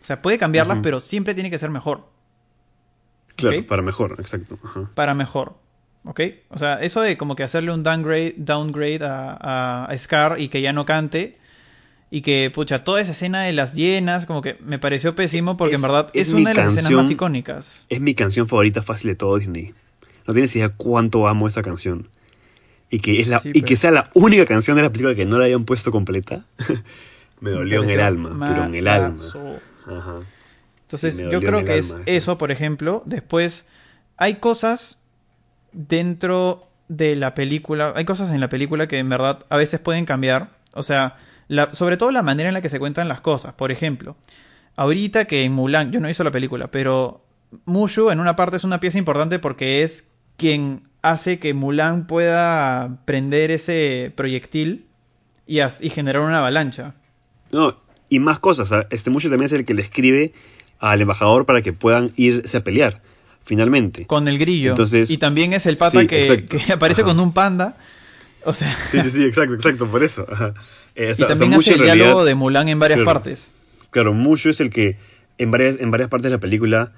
O 0.00 0.04
sea, 0.04 0.22
puede 0.22 0.38
cambiarlas, 0.38 0.78
pero 0.82 1.00
siempre 1.00 1.34
tiene 1.34 1.50
que 1.50 1.58
ser 1.58 1.68
mejor. 1.68 2.06
Claro, 3.48 3.66
para 3.66 3.82
mejor, 3.82 4.16
exacto. 4.18 4.58
Ajá. 4.64 4.90
Para 4.94 5.14
mejor. 5.14 5.54
¿Ok? 6.04 6.20
O 6.48 6.58
sea, 6.58 6.80
eso 6.80 7.00
de 7.02 7.16
como 7.18 7.36
que 7.36 7.42
hacerle 7.42 7.72
un 7.72 7.82
downgrade, 7.82 8.34
downgrade 8.38 9.04
a, 9.04 9.84
a- 9.86 9.98
Scar 9.98 10.40
y 10.40 10.48
que 10.48 10.62
ya 10.62 10.72
no 10.72 10.86
cante. 10.86 11.38
Y 12.12 12.22
que, 12.22 12.50
pucha, 12.52 12.82
toda 12.82 13.00
esa 13.00 13.12
escena 13.12 13.42
de 13.42 13.52
las 13.52 13.74
llenas, 13.74 14.26
como 14.26 14.42
que 14.42 14.56
me 14.64 14.78
pareció 14.80 15.14
pésimo 15.14 15.56
porque 15.56 15.76
en 15.76 15.82
verdad 15.82 16.08
es 16.12 16.32
una 16.32 16.50
de 16.50 16.56
las 16.56 16.72
escenas 16.74 16.90
más 16.92 17.10
icónicas. 17.10 17.86
Es 17.88 18.00
mi 18.00 18.14
canción 18.14 18.48
favorita 18.48 18.82
fácil 18.82 19.10
de 19.10 19.14
todo 19.14 19.38
Disney. 19.38 19.74
No 20.26 20.34
tienes 20.34 20.54
idea 20.56 20.70
cuánto 20.70 21.28
amo 21.28 21.46
esa 21.46 21.62
canción. 21.62 22.08
Y 22.90 22.98
que, 22.98 23.20
es 23.20 23.28
la, 23.28 23.38
Sí, 23.38 23.52
y 23.54 23.62
que 23.62 23.76
sea 23.76 23.92
la 23.92 24.10
única 24.14 24.44
canción 24.46 24.76
de 24.76 24.82
la 24.82 24.90
película 24.90 25.14
que 25.14 25.24
no 25.24 25.38
la 25.38 25.44
hayan 25.44 25.64
puesto 25.64 25.92
completa. 25.92 26.44
me 27.40 27.50
dolió 27.50 27.84
en 27.84 27.90
el 27.90 28.00
alma, 28.00 28.48
pero 28.48 28.64
en 28.64 28.74
el 28.74 28.88
alma. 28.88 29.22
Ajá. 29.86 30.16
Entonces, 30.90 31.16
Sí, 31.16 31.22
yo 31.30 31.40
creo 31.40 31.64
que 31.64 31.78
es 31.78 31.92
alma 31.92 32.02
eso. 32.06 32.36
por 32.38 32.50
ejemplo. 32.50 33.02
Después, 33.06 33.64
hay 34.16 34.34
cosas 34.36 35.00
dentro 35.72 36.66
de 36.88 37.14
la 37.16 37.34
película, 37.34 37.92
hay 37.94 38.04
cosas 38.04 38.30
en 38.32 38.40
la 38.40 38.48
película 38.48 38.88
que 38.88 38.98
en 38.98 39.08
verdad 39.08 39.46
a 39.48 39.56
veces 39.56 39.78
pueden 39.80 40.04
cambiar. 40.04 40.50
O 40.72 40.82
sea, 40.82 41.16
la- 41.48 41.74
sobre 41.74 41.96
todo 41.96 42.10
la 42.10 42.22
manera 42.22 42.48
en 42.48 42.54
la 42.54 42.60
que 42.60 42.68
se 42.68 42.78
cuentan 42.80 43.08
las 43.08 43.20
cosas. 43.20 43.54
Por 43.54 43.70
ejemplo, 43.70 44.16
ahorita 44.76 45.26
que 45.26 45.44
en 45.44 45.52
Mulan, 45.52 45.92
yo 45.92 46.00
no 46.00 46.08
visto 46.08 46.24
la 46.24 46.30
película, 46.32 46.70
pero 46.70 47.24
Mushu 47.64 48.10
en 48.10 48.18
una 48.20 48.36
parte 48.36 48.56
es 48.56 48.64
una 48.64 48.80
pieza 48.80 48.98
importante 48.98 49.38
porque 49.38 49.82
es 49.82 50.08
quien 50.36 50.88
hace 51.02 51.38
que 51.38 51.54
Mulan 51.54 52.06
pueda 52.06 52.98
prender 53.04 53.50
ese 53.52 54.12
proyectil 54.16 54.86
y, 55.46 55.60
y 55.60 55.90
generar 55.90 56.22
una 56.22 56.38
avalancha. 56.38 56.94
No, 57.52 57.80
y 58.08 58.18
más 58.18 58.38
cosas. 58.40 58.86
Este 58.90 59.10
mucho 59.10 59.28
también 59.30 59.46
es 59.46 59.52
el 59.52 59.64
que 59.64 59.74
le 59.74 59.82
escribe 59.82 60.32
al 60.80 61.00
embajador 61.00 61.46
para 61.46 61.62
que 61.62 61.72
puedan 61.72 62.10
irse 62.16 62.56
a 62.56 62.64
pelear, 62.64 63.00
finalmente. 63.44 64.06
Con 64.06 64.26
el 64.28 64.38
grillo. 64.38 64.70
Entonces- 64.70 65.10
y 65.10 65.18
también 65.18 65.52
es 65.52 65.66
el 65.66 65.76
pata 65.76 66.00
Sí, 66.00 66.06
que, 66.06 66.46
que 66.46 66.72
aparece 66.72 67.02
Ajá. 67.02 67.10
con 67.10 67.20
un 67.20 67.32
panda. 67.32 67.76
O 68.44 68.52
sea, 68.54 68.74
Sí, 68.90 69.00
sí, 69.02 69.10
sí, 69.10 69.24
exacto, 69.24 69.54
exacto, 69.54 69.86
por 69.86 70.02
eso. 70.02 70.26
Ajá. 70.30 70.54
Eh, 70.94 71.06
o 71.08 71.10
y 71.10 71.14
sea, 71.14 71.26
o 71.26 71.28
sea, 71.28 71.36
también 71.36 71.54
hace 71.60 71.72
el 71.74 71.78
realidad- 71.80 72.04
diálogo 72.06 72.24
de 72.24 72.34
Mulan 72.34 72.68
en 72.68 72.78
varias 72.78 72.96
Claro. 72.98 73.12
partes. 73.20 73.52
Claro, 73.90 74.14
Mushu 74.14 74.48
es 74.50 74.60
el 74.60 74.70
que 74.70 74.96
en 75.38 75.50
varias, 75.50 75.78
en 75.80 75.90
varias 75.90 76.08
partes 76.08 76.24
de 76.24 76.30
la 76.30 76.38
película 76.38 76.92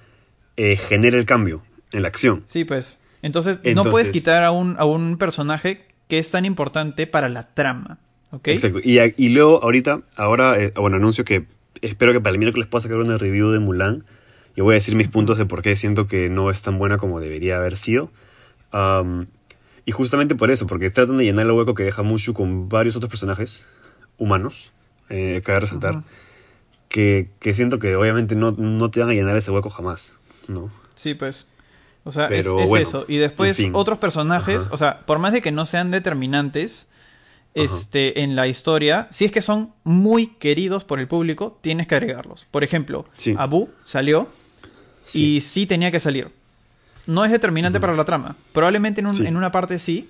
eh, 0.56 0.76
genera 0.76 1.18
el 1.18 1.24
cambio 1.26 1.62
en 1.92 2.02
la 2.02 2.08
acción. 2.08 2.44
Sí, 2.46 2.64
pues. 2.64 2.98
Entonces, 3.22 3.60
no 3.74 3.84
puedes 3.84 4.10
quitar 4.10 4.44
a 4.44 4.50
un, 4.50 4.76
a 4.78 4.84
un 4.84 5.16
personaje 5.16 5.86
que 6.08 6.18
es 6.18 6.30
tan 6.30 6.44
importante 6.44 7.06
para 7.06 7.28
la 7.28 7.44
trama. 7.54 7.98
¿Ok? 8.30 8.48
Exacto. 8.48 8.78
Y, 8.82 8.98
y 9.16 9.28
luego, 9.30 9.62
ahorita, 9.62 10.02
ahora, 10.16 10.60
eh, 10.60 10.72
bueno, 10.76 10.96
anuncio 10.96 11.24
que 11.24 11.44
espero 11.82 12.12
que 12.12 12.20
para 12.20 12.32
el 12.32 12.38
miércoles 12.38 12.68
pueda 12.68 12.82
sacar 12.82 12.98
una 12.98 13.18
review 13.18 13.50
de 13.50 13.58
Mulan. 13.58 14.04
Y 14.54 14.60
voy 14.60 14.72
a 14.72 14.74
decir 14.74 14.94
mis 14.94 15.08
puntos 15.08 15.38
de 15.38 15.46
por 15.46 15.62
qué 15.62 15.76
siento 15.76 16.06
que 16.06 16.28
no 16.28 16.50
es 16.50 16.62
tan 16.62 16.78
buena 16.78 16.98
como 16.98 17.20
debería 17.20 17.56
haber 17.56 17.76
sido. 17.76 18.10
Y 19.84 19.92
justamente 19.92 20.34
por 20.34 20.50
eso, 20.50 20.66
porque 20.66 20.90
tratan 20.90 21.18
de 21.18 21.24
llenar 21.24 21.46
el 21.46 21.52
hueco 21.52 21.74
que 21.74 21.82
deja 21.82 22.02
Mushu 22.02 22.34
con 22.34 22.68
varios 22.68 22.96
otros 22.96 23.10
personajes 23.10 23.66
humanos, 24.16 24.70
eh, 25.08 25.42
cabe 25.44 25.60
resaltar, 25.60 26.02
que, 26.88 27.30
que 27.40 27.54
siento 27.54 27.78
que 27.78 27.96
obviamente 27.96 28.36
no, 28.36 28.52
no 28.52 28.90
te 28.90 29.00
van 29.00 29.10
a 29.10 29.14
llenar 29.14 29.36
ese 29.36 29.50
hueco 29.50 29.70
jamás, 29.70 30.18
¿no? 30.46 30.70
Sí, 30.94 31.14
pues. 31.14 31.46
O 32.04 32.12
sea, 32.12 32.28
Pero 32.28 32.58
es, 32.58 32.64
es 32.64 32.68
bueno, 32.68 32.88
eso. 32.88 33.04
Y 33.08 33.16
después 33.16 33.58
en 33.58 33.66
fin. 33.66 33.72
otros 33.74 33.98
personajes, 33.98 34.68
o 34.70 34.76
sea, 34.76 35.00
por 35.00 35.18
más 35.18 35.32
de 35.32 35.40
que 35.40 35.52
no 35.52 35.66
sean 35.66 35.90
determinantes 35.90 36.88
Ajá. 37.54 37.64
este, 37.64 38.22
en 38.22 38.34
la 38.34 38.46
historia, 38.46 39.08
si 39.10 39.24
es 39.26 39.32
que 39.32 39.42
son 39.42 39.72
muy 39.84 40.28
queridos 40.38 40.84
por 40.84 41.00
el 41.00 41.08
público, 41.08 41.58
tienes 41.60 41.86
que 41.86 41.94
agregarlos. 41.96 42.46
Por 42.50 42.64
ejemplo, 42.64 43.04
Sí. 43.16 43.34
Abu 43.38 43.68
salió 43.84 44.28
Sí. 45.04 45.36
y 45.36 45.40
sí 45.42 45.66
tenía 45.66 45.90
que 45.90 46.00
salir. 46.00 46.28
No 47.06 47.24
es 47.24 47.30
determinante 47.30 47.80
para 47.80 47.94
la 47.94 48.04
trama. 48.04 48.36
Probablemente 48.52 49.00
en, 49.00 49.08
un- 49.08 49.14
Sí. 49.14 49.26
en 49.26 49.36
una 49.36 49.50
parte 49.52 49.78
sí. 49.78 50.08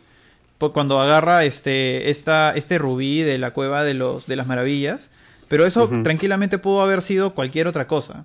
Cuando 0.59 1.01
agarra 1.01 1.45
este, 1.45 2.11
esta, 2.11 2.55
este 2.55 2.79
rubí 2.79 3.23
de 3.23 3.37
la 3.39 3.51
cueva 3.53 3.83
de, 3.83 3.95
los, 3.95 4.27
de 4.29 4.37
las 4.37 4.47
maravillas. 4.47 5.11
Pero 5.49 5.67
eso 5.67 5.89
tranquilamente 6.05 6.59
pudo 6.59 6.83
haber 6.83 7.03
sido 7.03 7.35
cualquier 7.35 7.67
otra 7.67 7.89
cosa. 7.89 8.25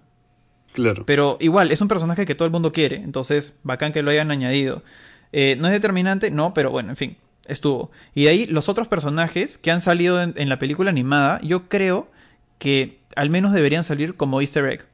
Claro. 0.74 1.04
Pero 1.08 1.38
igual, 1.40 1.72
es 1.72 1.82
un 1.82 1.88
personaje 1.88 2.26
que 2.28 2.36
todo 2.36 2.46
el 2.46 2.52
mundo 2.52 2.72
quiere. 2.72 2.98
Entonces, 2.98 3.54
bacán 3.64 3.92
que 3.92 4.04
lo 4.04 4.12
hayan 4.12 4.30
añadido. 4.30 4.84
Eh, 5.34 5.56
no 5.60 5.68
es 5.68 5.74
determinante, 5.74 6.30
no, 6.30 6.54
pero 6.54 6.70
bueno, 6.70 6.90
en 6.92 6.96
fin, 6.96 7.18
estuvo. 7.48 7.92
Y 8.14 8.24
de 8.24 8.30
ahí, 8.30 8.46
los 8.46 8.70
otros 8.70 8.88
personajes 8.88 9.58
que 9.58 9.72
han 9.72 9.82
salido 9.82 10.22
en, 10.22 10.34
en 10.38 10.50
la 10.50 10.60
película 10.60 10.90
animada, 10.90 11.40
yo 11.42 11.68
creo 11.68 12.10
que 12.60 13.00
al 13.16 13.30
menos 13.30 13.54
deberían 13.54 13.84
salir 13.84 14.16
como 14.16 14.42
easter 14.42 14.66
egg. 14.66 14.86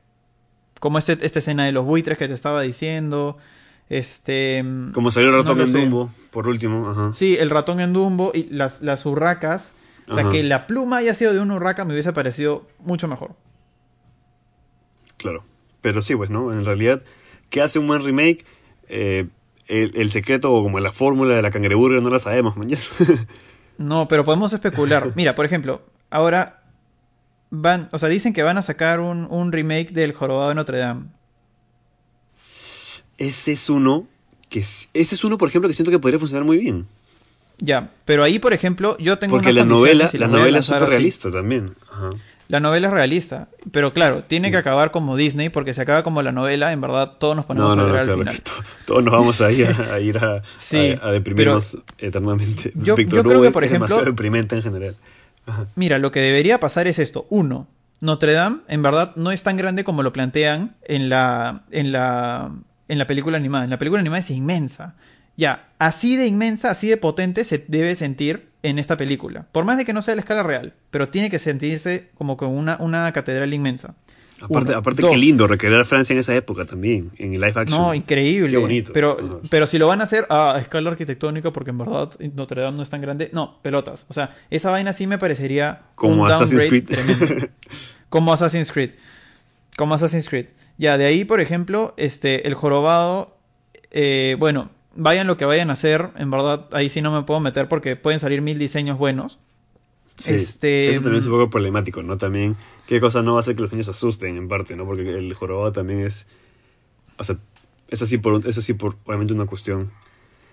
Como 0.79 0.97
este, 0.97 1.17
esta 1.25 1.39
escena 1.39 1.65
de 1.65 1.71
los 1.71 1.85
buitres 1.85 2.17
que 2.17 2.27
te 2.27 2.33
estaba 2.33 2.61
diciendo. 2.61 3.37
Este. 3.89 4.63
Como 4.93 5.11
salió 5.11 5.29
el 5.29 5.35
ratón 5.35 5.59
en 5.61 5.67
sé. 5.67 5.81
Dumbo, 5.81 6.11
por 6.31 6.47
último. 6.47 6.89
Ajá. 6.89 7.13
Sí, 7.13 7.37
el 7.37 7.49
ratón 7.49 7.79
en 7.79 7.93
Dumbo 7.93 8.31
y 8.33 8.45
las, 8.45 8.81
las 8.81 9.05
urracas. 9.05 9.73
O 10.07 10.13
sea, 10.13 10.23
Ajá. 10.23 10.31
que 10.31 10.43
la 10.43 10.67
pluma 10.67 10.97
haya 10.97 11.13
sido 11.13 11.33
de 11.33 11.39
una 11.39 11.55
urraca 11.55 11.85
me 11.85 11.93
hubiese 11.93 12.11
parecido 12.11 12.67
mucho 12.79 13.07
mejor. 13.07 13.35
Claro. 15.17 15.45
Pero 15.81 16.01
sí, 16.01 16.15
pues, 16.15 16.29
¿no? 16.29 16.51
En 16.51 16.65
realidad, 16.65 17.01
¿qué 17.49 17.61
hace 17.61 17.79
un 17.79 17.87
buen 17.87 18.03
remake? 18.03 18.45
Eh, 18.89 19.27
el, 19.67 19.91
el 19.95 20.11
secreto 20.11 20.51
o 20.53 20.63
como 20.63 20.79
la 20.79 20.91
fórmula 20.91 21.35
de 21.35 21.41
la 21.41 21.51
cangreburger 21.51 22.01
no 22.03 22.09
la 22.09 22.19
sabemos, 22.19 22.55
man. 22.57 22.67
No, 23.77 24.07
pero 24.07 24.23
podemos 24.23 24.53
especular. 24.53 25.11
Mira, 25.15 25.33
por 25.33 25.45
ejemplo, 25.45 25.81
ahora 26.11 26.61
van, 27.49 27.89
o 27.91 27.97
sea, 27.97 28.07
dicen 28.07 28.31
que 28.33 28.43
van 28.43 28.57
a 28.57 28.61
sacar 28.61 28.99
un, 28.99 29.25
un 29.31 29.51
remake 29.51 29.91
del 29.93 30.13
Jorobado 30.13 30.49
de 30.49 30.55
Notre 30.55 30.77
Dame. 30.77 31.05
ese 33.17 33.51
es 33.53 33.69
uno 33.69 34.07
que 34.49 34.59
es- 34.59 34.89
ese 34.93 35.15
es 35.15 35.23
uno, 35.23 35.37
por 35.39 35.49
ejemplo, 35.49 35.67
que 35.67 35.73
siento 35.73 35.89
que 35.91 35.97
podría 35.99 36.19
funcionar 36.19 36.45
muy 36.45 36.57
bien. 36.57 36.85
Ya, 37.57 37.89
pero 38.05 38.23
ahí, 38.23 38.37
por 38.39 38.53
ejemplo, 38.53 38.97
yo 38.99 39.17
tengo 39.17 39.35
Porque 39.35 39.49
unas 39.49 39.55
la 39.55 39.65
novela, 39.65 40.09
la 40.13 40.27
novela 40.27 40.59
es 40.59 40.65
súper 40.65 40.83
realista 40.89 41.31
también. 41.31 41.73
Ajá. 41.91 42.09
La 42.49 42.59
novela 42.59 42.87
es 42.87 42.93
realista, 42.93 43.47
pero 43.71 43.93
claro, 43.93 44.23
tiene 44.23 44.49
Sí. 44.49 44.51
que 44.51 44.57
acabar 44.57 44.91
como 44.91 45.15
Disney, 45.15 45.49
porque 45.49 45.73
si 45.73 45.79
acaba 45.81 46.03
como 46.03 46.21
la 46.21 46.31
novela, 46.31 46.73
en 46.73 46.81
verdad 46.81 47.13
todos 47.19 47.35
nos 47.35 47.45
ponemos 47.45 47.75
No, 47.75 47.83
no, 47.87 47.89
a 47.89 48.03
no, 48.05 48.11
al 48.11 48.17
final. 48.19 48.35
todos 48.85 49.03
nos 49.03 49.13
vamos 49.13 49.41
a 49.41 49.51
ir 49.51 49.67
a, 49.89 49.93
a 49.93 49.99
ir 49.99 50.17
a, 50.17 50.41
Sí, 50.55 50.97
a, 51.01 51.07
a 51.07 51.11
deprimirnos 51.11 51.77
eternamente. 51.97 52.71
yo- 52.75 52.95
Víctor 52.95 53.19
yo 53.19 53.23
creo 53.23 53.33
Hugo 53.35 53.41
que, 53.43 53.47
es 53.47 53.53
por 53.53 53.63
ejemplo- 53.63 53.87
demasiado 53.87 54.11
deprimente 54.11 54.55
en 54.55 54.61
general. 54.61 54.95
Mira, 55.75 55.97
lo 55.99 56.11
que 56.11 56.19
debería 56.21 56.59
pasar 56.59 56.87
es 56.87 56.99
esto. 56.99 57.25
Uno, 57.29 57.67
Notre 58.01 58.33
Dame 58.33 58.57
en 58.67 58.81
verdad 58.83 59.13
no 59.15 59.31
es 59.31 59.43
tan 59.43 59.55
grande 59.57 59.83
como 59.83 60.03
lo 60.03 60.11
plantean 60.13 60.75
en 60.83 61.09
la, 61.09 61.63
en 61.71 61.91
la, 61.91 62.51
en 62.89 62.97
la 62.97 63.07
película 63.07 63.37
animada. 63.37 63.63
En 63.63 63.69
la 63.69 63.77
película 63.77 63.99
animada 64.01 64.19
es 64.19 64.29
inmensa. 64.29 64.95
Ya, 65.35 65.69
así 65.79 66.15
de 66.15 66.27
inmensa, 66.27 66.69
así 66.69 66.87
de 66.87 66.97
potente 66.97 67.43
se 67.43 67.63
debe 67.67 67.95
sentir 67.95 68.49
en 68.61 68.77
esta 68.79 68.97
película. 68.97 69.47
Por 69.51 69.65
más 69.65 69.77
de 69.77 69.85
que 69.85 69.93
no 69.93 70.01
sea 70.01 70.15
la 70.15 70.21
escala 70.21 70.43
real, 70.43 70.73
pero 70.91 71.09
tiene 71.09 71.29
que 71.29 71.39
sentirse 71.39 72.09
como 72.15 72.37
con 72.37 72.49
una, 72.49 72.77
una 72.79 73.11
catedral 73.13 73.53
inmensa. 73.53 73.95
Aparte, 74.41 74.69
Uno. 74.71 74.79
aparte 74.79 75.01
qué 75.03 75.17
lindo 75.17 75.47
recrear 75.47 75.85
Francia 75.85 76.13
en 76.13 76.19
esa 76.19 76.35
época 76.35 76.65
también, 76.65 77.11
en 77.17 77.33
el 77.33 77.39
live 77.41 77.53
action. 77.55 77.81
No, 77.81 77.93
increíble. 77.93 78.51
Qué 78.51 78.57
bonito. 78.57 78.91
Pero, 78.93 79.17
Ajá. 79.19 79.35
pero 79.49 79.67
si 79.67 79.77
lo 79.77 79.87
van 79.87 80.01
a 80.01 80.03
hacer 80.03 80.25
a 80.29 80.57
escala 80.59 80.89
arquitectónica, 80.91 81.51
porque 81.51 81.69
en 81.69 81.77
verdad 81.77 82.11
Notre 82.35 82.61
Dame 82.61 82.75
no 82.77 82.83
es 82.83 82.89
tan 82.89 82.99
grande, 83.01 83.29
no, 83.31 83.59
pelotas. 83.61 84.05
O 84.09 84.13
sea, 84.13 84.35
esa 84.49 84.69
vaina 84.69 84.91
sí 84.93 85.07
me 85.07 85.17
parecería 85.17 85.83
Como 85.95 86.23
un 86.23 86.29
Assassin's 86.31 86.65
Creed. 86.67 86.85
tremendo. 86.85 87.25
Como 88.09 88.33
Assassin's 88.33 88.71
Creed. 88.71 88.91
Como 89.77 89.95
Assassin's 89.95 90.29
Creed. 90.29 90.47
Ya, 90.77 90.97
de 90.97 91.05
ahí, 91.05 91.23
por 91.25 91.39
ejemplo, 91.39 91.93
este, 91.97 92.47
el 92.47 92.53
jorobado. 92.53 93.37
eh, 93.91 94.35
bueno, 94.39 94.71
vayan 94.95 95.27
lo 95.27 95.37
que 95.37 95.45
vayan 95.45 95.69
a 95.69 95.73
hacer. 95.73 96.09
En 96.17 96.31
verdad, 96.31 96.67
ahí 96.71 96.89
sí 96.89 97.01
no 97.01 97.11
me 97.11 97.23
puedo 97.23 97.39
meter 97.39 97.67
porque 97.67 97.95
pueden 97.95 98.19
salir 98.19 98.41
mil 98.41 98.57
diseños 98.59 98.97
buenos. 98.97 99.39
Sí, 100.17 100.35
Este, 100.35 100.89
Eso 100.89 101.01
también 101.01 101.21
es 101.21 101.25
un 101.25 101.33
poco 101.33 101.49
problemático, 101.49 102.03
¿no? 102.03 102.17
También, 102.17 102.55
¿qué 102.87 102.99
cosa 102.99 103.21
no 103.23 103.33
va 103.33 103.39
a 103.39 103.41
hacer 103.41 103.55
que 103.55 103.63
los 103.63 103.71
niños 103.71 103.87
se 103.87 103.91
asusten, 103.91 104.37
en 104.37 104.47
parte, 104.47 104.75
¿no? 104.75 104.85
Porque 104.85 105.09
el 105.09 105.33
jorobado 105.33 105.71
también 105.71 106.01
es... 106.01 106.27
O 107.17 107.23
sea, 107.23 107.37
es 107.89 108.01
así 108.01 108.17
por, 108.17 108.47
es 108.47 108.57
así 108.57 108.73
por 108.73 108.95
obviamente 109.05 109.33
una 109.33 109.45
cuestión 109.45 109.91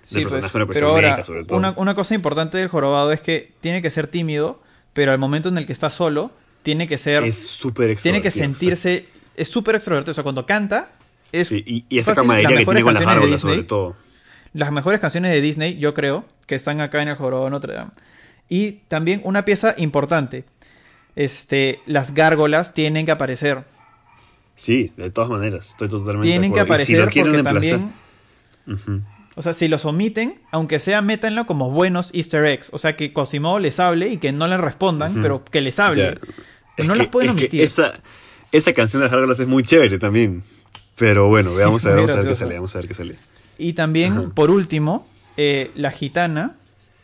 Sí, 0.07 0.23
pues, 0.23 0.33
una 0.33 0.41
cuestión 0.41 0.69
pero 0.73 0.89
ahora, 0.89 1.09
médica, 1.09 1.25
sobre 1.25 1.45
todo. 1.45 1.57
una, 1.57 1.73
una 1.77 1.95
cosa 1.95 2.15
importante 2.15 2.59
del 2.59 2.69
jorobado 2.69 3.13
es 3.13 3.21
que 3.21 3.53
tiene 3.61 3.81
que 3.81 3.91
ser 3.91 4.09
tímido, 4.09 4.61
pero 4.93 5.13
al 5.13 5.19
momento 5.19 5.49
en 5.49 5.59
el 5.59 5.67
que 5.67 5.73
está 5.73 5.89
solo, 5.89 6.33
tiene 6.63 6.89
que 6.89 6.99
ser. 6.99 7.23
es 7.23 7.47
súper 7.47 7.97
tiene 7.97 8.21
que 8.21 8.31
sentirse. 8.31 9.07
Es 9.37 9.49
súper 9.49 9.77
extrovertido. 9.77 10.11
O 10.11 10.15
sea, 10.15 10.25
cuando 10.25 10.47
canta, 10.47 10.93
es. 11.31 11.49
Sí, 11.49 11.63
y, 11.65 11.85
y 11.89 11.99
esa 11.99 12.15
camaradería 12.15 12.59
que 12.59 12.65
tiene 12.65 12.83
con 12.83 12.95
las 12.95 13.05
Disney. 13.05 13.39
sobre 13.39 13.63
todo. 13.63 13.97
Las 14.53 14.73
mejores 14.73 15.01
canciones 15.01 15.31
de 15.31 15.41
Disney, 15.41 15.79
yo 15.79 15.95
creo, 15.95 16.25
que 16.47 16.55
están 16.57 16.81
acá 16.81 17.03
en 17.03 17.09
el 17.09 17.17
jorobado 17.17 17.45
de 17.47 17.51
Notre 17.53 17.75
Dame. 17.75 17.91
Y 18.49 18.73
también 18.89 19.21
una 19.25 19.45
pieza 19.45 19.75
importante. 19.79 20.45
Este, 21.17 21.81
las 21.87 22.15
gárgolas 22.15 22.75
tienen 22.75 23.07
que 23.07 23.13
aparecer. 23.13 23.65
Sí, 24.57 24.93
de 24.97 25.11
todas 25.11 25.31
maneras, 25.31 25.69
estoy 25.71 25.89
totalmente 25.89 26.29
Tienen 26.29 26.51
de 26.51 26.55
que 26.57 26.61
acuerdo. 26.61 26.83
Aparecer 26.83 27.05
porque 27.05 27.43
también. 27.43 27.93
O 29.37 29.43
sea, 29.43 29.55
si 29.55 29.69
los 29.69 29.85
omiten, 29.85 30.41
aunque 30.51 30.81
sea, 30.81 31.01
métanlo 31.01 31.47
como 31.47 31.71
buenos 31.71 32.11
easter 32.13 32.45
eggs. 32.45 32.69
O 32.73 32.79
sea, 32.79 32.97
que 32.97 33.13
Cosimo 33.13 33.59
les 33.59 33.79
hable 33.81 34.09
y 34.09 34.19
que 34.19 34.33
no 34.33 34.47
le 34.49 34.57
respondan, 34.59 35.23
pero 35.23 35.45
que 35.45 35.61
les 35.61 35.79
hable. 35.79 36.03
Ya. 36.03 36.11
Pero 36.21 36.33
Es 36.77 36.87
no 36.87 36.93
que- 36.95 36.99
las 36.99 37.09
pueden 37.09 37.31
es 37.31 37.37
que 37.37 37.41
omitir. 37.43 37.63
esa, 37.63 37.93
esa 38.53 38.73
canción 38.75 39.01
de 39.01 39.05
las 39.07 39.13
gárgolas 39.13 39.39
es 39.41 39.47
muy 39.47 39.63
chévere 39.63 39.99
también. 39.99 40.43
Pero 40.97 41.29
bueno, 41.29 41.55
veamos 41.55 41.87
a 41.87 41.91
ver, 41.91 41.97
vamos 41.99 42.11
a 42.11 42.17
ver 42.17 42.27
qué 42.29 42.35
sale, 42.35 42.55
vamos 42.57 42.75
a 42.75 42.79
ver 42.81 42.89
qué 42.89 42.95
sale. 42.95 43.15
Y 43.61 43.75
también, 43.75 44.13
Ajá. 44.13 44.31
por 44.35 44.51
último, 44.51 45.07
eh, 45.37 45.71
la 45.75 45.91
gitana 45.91 46.57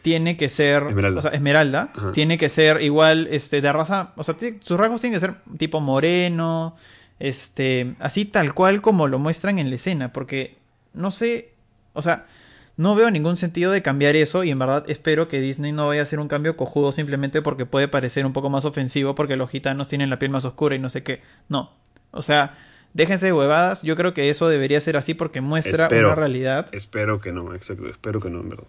tiene 0.02 0.36
que 0.36 0.48
ser. 0.48 0.84
Esmeralda. 0.88 1.18
O 1.18 1.22
sea, 1.22 1.30
Esmeralda. 1.32 1.90
Ajá. 1.94 2.12
Tiene 2.12 2.38
que 2.38 2.48
ser 2.48 2.82
igual, 2.82 3.28
este, 3.30 3.60
de 3.60 3.72
raza. 3.72 4.12
O 4.16 4.22
sea, 4.22 4.36
sus 4.60 4.78
rasgos 4.78 5.00
tienen 5.00 5.16
que 5.18 5.26
ser 5.26 5.36
tipo 5.58 5.80
moreno. 5.80 6.76
Este. 7.18 7.94
Así 7.98 8.24
tal 8.24 8.54
cual 8.54 8.82
como 8.82 9.06
lo 9.08 9.18
muestran 9.18 9.58
en 9.58 9.68
la 9.68 9.76
escena. 9.76 10.12
Porque 10.12 10.56
no 10.94 11.10
sé. 11.10 11.50
O 11.92 12.02
sea. 12.02 12.26
No 12.78 12.94
veo 12.94 13.10
ningún 13.10 13.38
sentido 13.38 13.72
de 13.72 13.80
cambiar 13.80 14.16
eso 14.16 14.44
y 14.44 14.50
en 14.50 14.58
verdad 14.58 14.84
espero 14.88 15.28
que 15.28 15.40
Disney 15.40 15.72
no 15.72 15.86
vaya 15.86 16.00
a 16.00 16.02
hacer 16.02 16.20
un 16.20 16.28
cambio 16.28 16.58
cojudo 16.58 16.92
simplemente 16.92 17.40
porque 17.40 17.64
puede 17.64 17.88
parecer 17.88 18.26
un 18.26 18.34
poco 18.34 18.50
más 18.50 18.66
ofensivo 18.66 19.14
porque 19.14 19.36
los 19.36 19.48
gitanos 19.48 19.88
tienen 19.88 20.10
la 20.10 20.18
piel 20.18 20.30
más 20.30 20.44
oscura 20.44 20.76
y 20.76 20.78
no 20.78 20.90
sé 20.90 21.02
qué. 21.02 21.22
No. 21.48 21.72
O 22.10 22.20
sea, 22.20 22.58
déjense 22.94 23.26
de 23.26 23.32
huevadas. 23.32 23.82
Yo 23.82 23.96
creo 23.96 24.14
que 24.14 24.28
eso 24.30 24.48
debería 24.48 24.80
ser 24.80 24.96
así 24.96 25.14
porque 25.14 25.40
muestra 25.40 25.84
Espero. 25.84 26.08
una 26.08 26.14
realidad. 26.16 26.68
Espero 26.72 27.20
que 27.20 27.32
no, 27.32 27.54
exacto, 27.54 27.86
espero 27.88 28.20
que 28.20 28.30
no, 28.30 28.40
en 28.40 28.48
verdad. 28.48 28.64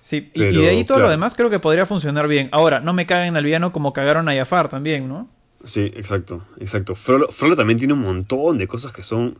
Sí, 0.00 0.30
y- 0.34 0.38
Pero, 0.40 0.50
y 0.50 0.56
de 0.64 0.68
ahí 0.68 0.84
todo 0.84 0.98
lo 1.00 1.08
demás 1.08 1.34
creo 1.34 1.48
que 1.50 1.58
podría 1.60 1.86
funcionar 1.86 2.28
bien. 2.28 2.48
Ahora, 2.52 2.80
no 2.80 2.92
me 2.92 3.06
caguen 3.06 3.36
al 3.36 3.44
villano 3.44 3.72
como 3.72 3.92
cagaron 3.92 4.28
a 4.28 4.34
Jafar 4.34 4.68
también, 4.68 5.08
¿no? 5.08 5.28
Sí, 5.64 5.90
exacto, 5.96 6.42
exacto. 6.60 6.94
Frollo, 6.94 7.28
Frollo 7.28 7.56
también 7.56 7.78
tiene 7.78 7.94
un 7.94 8.00
montón 8.02 8.58
de 8.58 8.68
cosas 8.68 8.92
que 8.92 9.02
son 9.02 9.38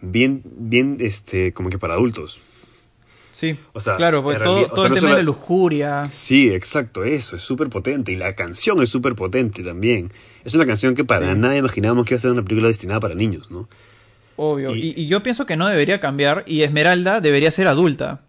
bien, 0.00 0.42
bien, 0.44 0.96
este, 1.00 1.52
como 1.52 1.68
que 1.68 1.78
para 1.78 1.94
adultos. 1.94 2.40
Sí. 3.30 3.58
O 3.74 3.80
sea, 3.80 3.96
claro, 3.96 4.22
pues 4.22 4.38
en 4.38 4.42
todo, 4.44 4.54
realidad- 4.54 4.72
o 4.72 4.74
todo 4.74 4.84
sea, 4.84 4.88
el 4.88 4.90
no 4.90 4.94
tema 4.94 5.08
solo- 5.08 5.16
de 5.16 5.22
la 5.22 5.26
lujuria. 5.26 6.04
Sí, 6.12 6.48
exacto, 6.50 7.04
eso, 7.04 7.36
es 7.36 7.42
súper 7.42 7.68
potente. 7.68 8.10
Y 8.12 8.16
la 8.16 8.34
canción 8.34 8.82
es 8.82 8.88
súper 8.88 9.14
potente 9.14 9.62
también. 9.62 10.10
Es 10.46 10.54
una 10.54 10.64
canción 10.64 10.94
que 10.94 11.04
para 11.04 11.34
Sí. 11.34 11.38
nada 11.38 11.56
imaginábamos 11.56 12.06
que 12.06 12.14
iba 12.14 12.18
a 12.18 12.22
ser 12.22 12.30
una 12.30 12.42
película 12.42 12.68
destinada 12.68 13.00
para 13.00 13.14
niños, 13.14 13.50
¿no? 13.50 13.68
Obvio. 14.36 14.74
Y- 14.74 14.94
Y, 14.96 15.02
y 15.02 15.06
yo 15.08 15.22
pienso 15.22 15.44
que 15.44 15.56
no 15.56 15.66
debería 15.66 16.00
cambiar 16.00 16.44
y 16.46 16.62
Esmeralda 16.62 17.20
debería 17.20 17.50
ser 17.50 17.66
adulta. 17.68 18.20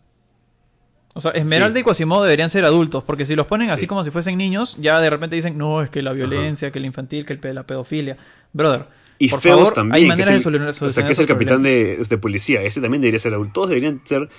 O 1.14 1.22
sea, 1.22 1.32
Esmeralda 1.32 1.76
Sí. 1.76 1.82
y 1.82 1.84
Quasimodo 1.84 2.24
deberían 2.24 2.50
ser 2.50 2.64
adultos, 2.66 3.04
porque 3.04 3.26
si 3.26 3.36
los 3.36 3.48
ponen 3.48 3.70
así 3.70 3.82
Sí. 3.82 3.88
como 3.88 4.04
si 4.04 4.12
fuesen 4.12 4.38
niños, 4.38 4.78
ya 4.80 5.00
de 5.02 5.10
repente 5.10 5.36
dicen, 5.36 5.58
no, 5.58 5.82
es 5.82 5.90
que 5.90 6.02
la 6.02 6.14
violencia, 6.14 6.72
que 6.72 6.80
el 6.80 6.86
infantil, 6.86 7.26
que 7.26 7.34
el 7.34 7.56
la 7.56 7.64
pedofilia. 7.66 8.18
Brother, 8.54 8.86
Y 9.20 9.30
por 9.30 9.42
Feos 9.42 9.58
favor, 9.58 9.74
también, 9.74 9.96
hay 9.96 10.02
que 10.04 10.08
maneras 10.10 10.28
es 10.28 10.32
de 10.34 10.38
el, 10.38 10.44
solucionar 10.44 10.70
o 10.70 10.92
sea, 10.92 11.06
que 11.06 11.14
es 11.14 11.20
el 11.20 11.26
capitán 11.28 11.64
de, 11.64 11.98
de 12.08 12.18
policía. 12.20 12.62
Ese 12.62 12.82
también 12.82 13.02
debería 13.02 13.20
ser 13.20 13.34
adulto. 13.34 13.52
Todos 13.54 13.70
deberían 13.70 14.00
ser 14.06 14.30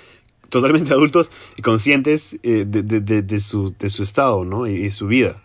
totalmente 0.51 0.93
adultos 0.95 1.31
y 1.57 1.63
conscientes 1.63 2.39
eh, 2.45 2.65
de, 2.67 2.83
de- 2.85 3.01
de- 3.01 3.23
de 3.23 3.41
su, 3.41 3.75
de 3.79 3.91
su 3.91 4.05
estado, 4.05 4.45
¿no? 4.45 4.67
Y, 4.69 4.85
y 4.87 4.91
su 4.93 5.09
vida. 5.09 5.43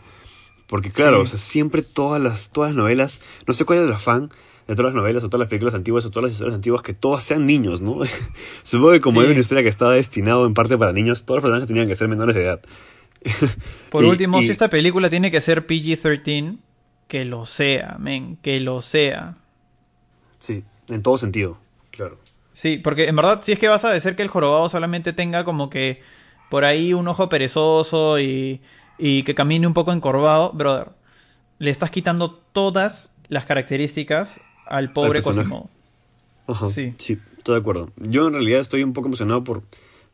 Porque 0.67 0.89
claro, 0.91 1.17
Sí. 1.17 1.23
o 1.23 1.25
sea, 1.27 1.39
siempre 1.39 1.81
todas 1.81 2.21
las, 2.21 2.49
todas 2.51 2.71
las 2.71 2.77
novelas, 2.77 3.21
no 3.47 3.53
sé 3.53 3.65
cuál 3.65 3.79
es 3.79 3.85
el 3.87 3.93
afán 3.93 4.29
de 4.67 4.75
todas 4.75 4.93
las 4.93 4.95
novelas 4.95 5.23
o 5.23 5.27
todas 5.29 5.41
las 5.41 5.49
películas 5.49 5.73
antiguas 5.75 6.05
o 6.05 6.09
todas 6.09 6.23
las 6.25 6.33
historias 6.33 6.55
antiguas, 6.55 6.81
que 6.81 6.93
todas 6.93 7.23
sean 7.23 7.45
niños, 7.45 7.81
¿no? 7.81 7.99
Supongo 8.63 8.91
que 8.93 9.01
como 9.01 9.19
Sí. 9.19 9.25
era 9.25 9.31
una 9.33 9.41
historia 9.41 9.63
que 9.63 9.69
estaba 9.69 9.93
destinado 9.93 10.45
en 10.45 10.53
parte 10.53 10.77
para 10.77 10.93
niños, 10.93 11.25
todos 11.25 11.37
los 11.37 11.41
personajes 11.43 11.67
tenían 11.67 11.87
que 11.87 11.95
ser 11.95 12.07
menores 12.07 12.35
de 12.35 12.43
edad. 12.43 12.61
Por 13.89 14.03
Y- 14.03 14.07
último, 14.07 14.41
y- 14.41 14.45
si 14.45 14.51
esta 14.51 14.69
película 14.69 15.09
tiene 15.09 15.31
que 15.31 15.41
ser 15.41 15.67
PG-13, 15.67 16.57
que 17.07 17.25
lo 17.25 17.45
sea, 17.45 17.97
men, 17.99 18.37
que 18.37 18.59
lo 18.59 18.81
sea. 18.81 19.35
Sí, 20.39 20.63
en 20.89 21.01
todo 21.03 21.17
sentido, 21.17 21.57
claro. 21.91 22.17
Sí, 22.53 22.77
porque 22.77 23.07
en 23.07 23.15
verdad, 23.15 23.41
si 23.43 23.51
es 23.51 23.59
que 23.59 23.67
vas 23.67 23.83
a 23.85 23.91
decir 23.91 24.15
que 24.15 24.21
el 24.23 24.27
jorobado 24.29 24.67
solamente 24.69 25.11
tenga 25.13 25.43
como 25.43 25.69
que 25.69 26.01
por 26.49 26.65
ahí 26.65 26.93
un 26.93 27.07
ojo 27.07 27.29
perezoso 27.29 28.19
y, 28.19 28.61
y 28.97 29.23
que 29.23 29.35
camine 29.35 29.67
un 29.67 29.73
poco 29.73 29.91
encorvado, 29.93 30.51
brother, 30.53 30.89
le 31.59 31.69
estás 31.71 31.91
quitando 31.91 32.31
todas 32.31 33.11
las 33.29 33.45
características 33.45 34.39
al 34.65 34.93
pobre. 34.93 35.21
Quasimodo. 35.21 35.69
Ajá, 36.47 36.65
Sí. 36.65 36.93
sí. 36.97 37.17
estoy 37.37 37.55
de 37.55 37.61
acuerdo. 37.61 37.89
Yo 37.97 38.27
en 38.27 38.33
realidad 38.33 38.59
estoy 38.61 38.83
un 38.83 38.93
poco 38.93 39.07
emocionado 39.07 39.43
por, 39.43 39.63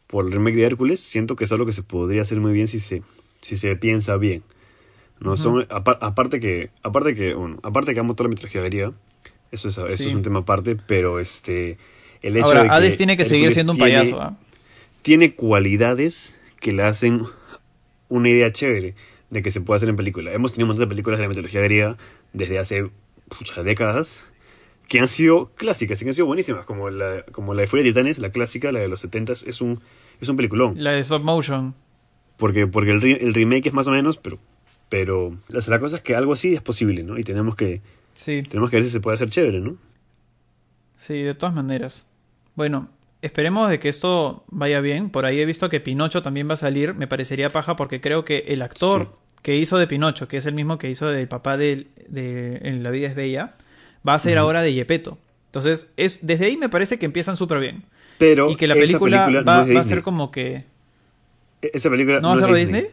por 0.08 0.26
el 0.26 0.32
remake 0.32 0.56
de 0.58 0.66
Hércules. 0.66 1.00
Siento 1.00 1.36
que 1.36 1.44
es 1.44 1.52
algo 1.52 1.66
que 1.66 1.74
se 1.74 1.84
podría 1.84 2.22
hacer 2.22 2.40
muy 2.40 2.54
bien 2.54 2.68
si 2.68 2.80
se, 2.80 3.04
si 3.42 3.58
se 3.58 3.76
piensa 3.76 4.16
bien. 4.18 4.44
No 5.20 5.36
son 5.36 5.66
aparte 5.70 6.40
que 6.40 6.70
aparte 6.82 7.14
que 7.14 7.34
bueno, 7.34 7.60
aparte 7.62 7.94
que 7.94 8.00
amo 8.00 8.16
toda 8.16 8.30
la 8.30 8.36
mitología 8.36 8.62
griega. 8.62 8.94
Eso 9.52 9.68
es 9.68 9.78
eso 9.78 9.86
es 9.88 10.16
un 10.16 10.22
tema 10.22 10.40
aparte, 10.40 10.76
pero 10.78 11.20
este 11.20 11.78
el 12.22 12.38
hecho 12.38 12.46
Ahora, 12.48 12.64
de 12.64 12.70
que 12.70 12.76
Hades 12.76 12.98
tiene 12.98 13.18
que 13.18 13.26
seguir 13.26 13.54
siendo 13.54 13.74
un 13.74 13.78
tiene- 13.78 13.96
payaso, 13.96 14.22
¿ah? 14.22 14.38
Tiene 15.02 15.34
cualidades 15.36 16.36
que 16.62 16.72
le 16.72 16.84
hacen 16.84 17.24
una 18.10 18.30
idea 18.30 18.52
chévere 18.52 18.96
de 19.30 19.42
que 19.42 19.52
se 19.52 19.62
puede 19.62 19.78
hacer 19.78 19.90
en 19.90 19.96
película. 19.96 20.34
Hemos 20.34 20.52
tenido 20.54 20.66
un 20.66 20.70
montón 20.70 20.88
de 20.88 20.94
películas 20.94 21.20
de 21.20 21.24
la 21.26 21.30
mitología 21.30 21.62
griega 21.62 21.98
desde 22.34 22.60
hace 22.60 22.90
muchas 23.40 23.64
décadas 23.64 24.26
que 24.88 25.00
han 25.00 25.08
sido 25.08 25.52
clásicas 25.56 26.02
y 26.02 26.06
que 26.06 26.10
han 26.10 26.16
sido 26.16 26.26
buenísimas, 26.26 26.66
como 26.66 26.90
la, 26.90 27.24
como 27.32 27.54
la 27.54 27.62
de 27.62 27.68
Furia 27.68 27.84
de 27.84 27.92
Titanes, 27.92 28.18
la 28.18 28.32
clásica, 28.32 28.72
la 28.72 28.80
de 28.80 28.88
los 28.88 29.02
70 29.02 29.34
es 29.34 29.62
un, 29.62 29.80
es 30.20 30.28
un 30.30 30.36
peliculón. 30.36 30.74
La 30.84 30.92
de 30.94 31.00
stop 31.02 31.24
motion. 31.24 31.76
Porque, 32.38 32.66
porque 32.66 32.92
el, 32.92 33.02
re- 33.02 33.24
el 33.24 33.34
remake 33.36 33.68
es 33.68 33.74
más 33.74 33.86
o 33.88 33.92
menos, 33.92 34.18
pero, 34.18 34.40
pero 34.90 35.38
la 35.68 35.80
cosa 35.80 35.98
es 35.98 36.02
que 36.02 36.16
algo 36.16 36.34
así 36.34 36.56
es 36.56 36.62
posible, 36.62 37.04
¿no? 37.04 37.20
Y 37.20 37.24
tenemos 37.24 37.56
que, 37.56 37.82
Sí, 38.16 38.42
tenemos 38.50 38.70
que 38.72 38.78
ver 38.78 38.86
si 38.86 38.90
se 38.92 39.00
puede 39.00 39.14
hacer 39.16 39.30
chévere, 39.30 39.60
¿no? 39.60 39.78
sí, 40.98 41.22
de 41.22 41.34
todas 41.36 41.54
maneras. 41.56 42.06
Bueno, 42.56 42.90
esperemos 43.22 43.70
de 43.70 43.80
que 43.80 43.90
esto 43.90 44.44
vaya 44.48 44.80
bien. 44.82 45.10
Por 45.10 45.26
ahí 45.26 45.40
he 45.40 45.46
visto 45.46 45.70
que 45.70 45.80
Pinocho 45.80 46.22
también 46.22 46.48
va 46.50 46.54
a 46.54 46.58
salir. 46.58 46.94
Me 46.94 47.08
parecería 47.08 47.50
paja 47.52 47.76
porque 47.76 48.02
creo 48.02 48.26
que 48.26 48.46
el 48.48 48.62
actor 48.62 49.02
Sí. 49.12 49.40
que 49.44 49.56
hizo 49.58 49.78
de 49.78 49.88
Pinocho, 49.88 50.28
que 50.28 50.38
es 50.38 50.46
el 50.46 50.54
mismo 50.54 50.78
que 50.78 50.90
hizo 50.90 51.08
del 51.08 51.28
papá 51.28 51.58
de, 51.58 51.88
de 52.08 52.58
En 52.64 52.84
la 52.84 52.92
vida 52.92 53.08
es 53.08 53.16
bella, 53.16 53.56
va 54.08 54.14
a 54.16 54.20
ser 54.20 54.38
ahora 54.38 54.62
de 54.62 54.74
Yepeto. 54.74 55.18
Entonces, 55.48 55.90
es, 55.98 56.26
desde 56.26 56.46
ahí 56.46 56.58
me 56.58 56.70
parece 56.70 57.00
que 57.00 57.06
empiezan 57.06 57.36
súper 57.36 57.60
bien. 57.60 57.84
Pero 58.20 58.52
Y 58.52 58.56
que 58.56 58.68
la 58.68 58.76
película, 58.76 59.30
va, 59.44 59.62
a 59.62 59.84
ser 59.84 60.04
como 60.04 60.30
que... 60.32 60.66
Esa 61.62 61.90
película 61.90 62.20
¿No 62.22 62.30
va 62.30 62.34
a 62.36 62.38
ser 62.38 62.52
de 62.52 62.60
Disney? 62.60 62.88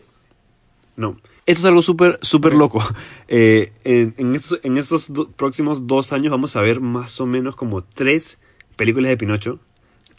No. 0.96 1.20
Esto 1.46 1.60
es 1.60 1.64
algo 1.66 1.82
súper, 1.82 2.18
súper 2.22 2.54
loco. 2.54 2.82
Eh, 3.28 3.72
en, 3.84 4.14
en 4.18 4.34
estos, 4.36 4.60
en 4.62 4.78
estos 4.78 5.12
do- 5.12 5.28
próximos 5.32 5.86
dos 5.88 6.12
años 6.12 6.30
vamos 6.30 6.54
a 6.56 6.60
ver 6.60 6.80
más 6.80 7.20
o 7.20 7.26
menos 7.26 7.56
como 7.56 7.82
tres 7.82 8.38
películas 8.76 9.08
de 9.10 9.16
Pinocho. 9.16 9.58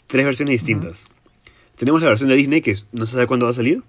Tres 0.08 0.24
versiones 0.24 0.52
distintas. 0.52 1.08
Tenemos 1.76 2.02
la 2.02 2.08
versión 2.08 2.28
de 2.28 2.34
Disney 2.34 2.60
que 2.60 2.74
no 2.92 3.06
se 3.06 3.12
sabe 3.12 3.26
cuándo 3.28 3.46
va 3.46 3.50
a 3.50 3.54
salir. 3.54 3.82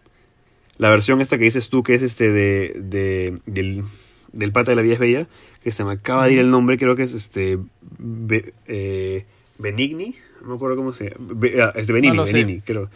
La 0.78 0.90
versión 0.91 1.20
esta 1.22 1.38
que 1.40 1.46
dices 1.46 1.70
tú 1.70 1.82
que 1.82 1.96
es 1.96 2.02
este 2.04 2.32
de, 2.32 2.74
de- 2.84 3.40
del, 3.48 3.84
del 4.32 4.52
pata 4.52 4.72
de 4.72 4.76
la 4.76 4.82
vida 4.84 4.94
es 4.94 5.00
bella. 5.00 5.28
Que 5.64 5.72
se 5.72 5.84
me 5.84 5.91
acaba 5.91 6.28
de 6.28 6.34
ir 6.34 6.40
el 6.40 6.52
nombre, 6.52 6.78
creo 6.78 6.96
que 6.96 7.04
es 7.04 7.14
este... 7.14 7.58
Be- 7.98 8.54
eh, 8.68 9.26
Benigni. 9.58 10.16
No 10.41 10.50
me 10.50 10.56
acuerdo 10.56 10.78
cómo 10.78 10.94
se 10.94 11.10
llama. 11.10 11.16
Be- 11.36 11.62
ah, 11.62 11.74
Benigni, 11.76 12.16
No. 12.16 12.24
Benigni, 12.26 12.62
creo. 12.62 12.90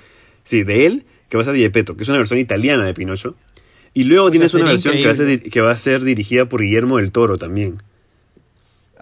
Sí, 0.45 0.63
de 0.63 0.85
él, 0.85 1.05
que 1.27 1.35
va 1.37 1.41
a 1.41 1.45
ser 1.45 1.55
Diepeto, 1.55 1.97
que 1.97 2.03
es 2.03 2.09
una 2.09 2.19
versión 2.19 2.39
italiana 2.39 2.85
de 2.85 2.93
Pinocho. 2.93 3.35
Y 3.93 4.03
luego 4.03 4.31
tienes 4.31 4.51
sea, 4.51 4.61
una 4.61 4.71
versión 4.71 4.95
que 4.97 5.05
va, 5.05 5.11
a 5.11 5.15
ser, 5.15 5.39
que 5.41 5.61
va 5.61 5.71
a 5.71 5.77
ser 5.77 6.03
dirigida 6.03 6.47
por 6.47 6.61
Guillermo 6.61 6.97
del 6.97 7.11
Toro 7.11 7.37
también. 7.37 7.77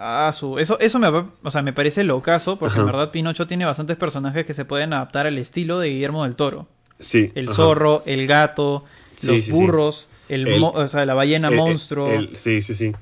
Ah, 0.04 0.32
su. 0.34 0.58
Eso, 0.58 0.80
eso 0.80 0.98
me, 0.98 1.08
o 1.10 1.52
sea, 1.52 1.62
me 1.62 1.74
parece 1.74 2.04
locazo, 2.04 2.58
porque 2.58 2.80
en 2.80 2.88
verdad 2.88 3.12
Pinocho 3.12 3.46
tiene 3.46 3.66
bastantes 3.66 3.98
personajes 3.98 4.46
que 4.48 4.54
se 4.56 4.66
pueden 4.66 4.94
adaptar 4.94 5.28
al 5.28 5.38
estilo 5.38 5.78
de 5.80 5.90
Guillermo 5.90 6.24
del 6.24 6.36
Toro. 6.36 6.68
Sí. 7.00 7.32
El 7.36 7.46
ajá. 7.48 7.56
zorro, 7.56 8.02
el 8.08 8.26
gato, 8.26 8.84
Sí, 9.16 9.28
los 9.28 9.36
sí, 9.38 9.42
sí. 9.44 9.52
burros, 9.52 10.08
el, 10.28 10.48
o 10.64 10.88
sea, 10.88 11.06
la 11.06 11.14
ballena 11.14 11.50
El- 11.50 11.56
monstruo. 11.56 12.10
el- 12.10 12.36
sí, 12.36 12.62
sí, 12.64 12.74
sí. 12.74 12.94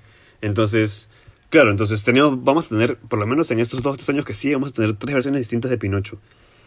Entonces, 0.42 1.10
claro, 1.50 1.72
entonces 1.72 2.04
tenemos, 2.04 2.44
vamos 2.44 2.66
a 2.66 2.70
tener, 2.70 2.98
por 2.98 3.18
lo 3.20 3.26
menos 3.28 3.50
en 3.52 3.60
estos 3.60 3.82
dos 3.82 3.96
tres 3.96 4.10
años 4.10 4.26
que 4.26 4.34
sí, 4.34 4.54
vamos 4.54 4.72
a 4.72 4.74
tener 4.76 4.96
tres 4.96 5.14
versiones 5.14 5.40
distintas 5.42 5.72
de 5.72 5.78
Pinocho. 5.78 6.18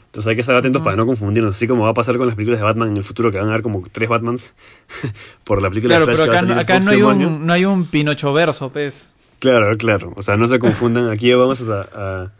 Entonces 0.06 0.28
hay 0.28 0.34
que 0.34 0.42
estar 0.42 0.56
atentos 0.56 0.82
para 0.82 0.94
no 0.94 1.06
confundirnos, 1.06 1.56
así 1.56 1.66
como 1.66 1.84
va 1.84 1.90
a 1.90 1.94
pasar 1.94 2.18
con 2.18 2.26
las 2.26 2.36
películas 2.36 2.60
de 2.60 2.64
Batman 2.64 2.88
en 2.88 2.98
el 2.98 3.04
futuro, 3.04 3.30
que 3.30 3.38
van 3.38 3.46
a 3.48 3.50
haber 3.52 3.62
como 3.62 3.82
tres 3.90 4.10
Batmans 4.10 4.52
por 5.44 5.62
la 5.62 5.68
película 5.70 5.96
Claro, 5.96 6.06
de 6.06 6.16
Flash 6.16 6.26
pero 6.28 6.46
que 6.46 6.52
va 6.52 6.58
a 6.58 6.60
acá, 6.60 6.82
salir 6.82 7.02
acá 7.02 7.06
no, 7.06 7.10
hay 7.10 7.16
año. 7.24 7.28
un, 7.36 7.46
no 7.46 7.52
hay 7.54 7.64
un 7.64 7.86
Pinocho 7.86 8.32
verso, 8.34 8.70
pues. 8.70 9.10
Claro, 9.42 9.76
claro. 9.76 10.12
O 10.14 10.22
sea, 10.22 10.36
no 10.36 10.46
se 10.46 10.60
confundan. 10.60 11.10
Aquí 11.10 11.32
vamos 11.34 11.60
a, 11.62 11.88
a- 11.92 12.32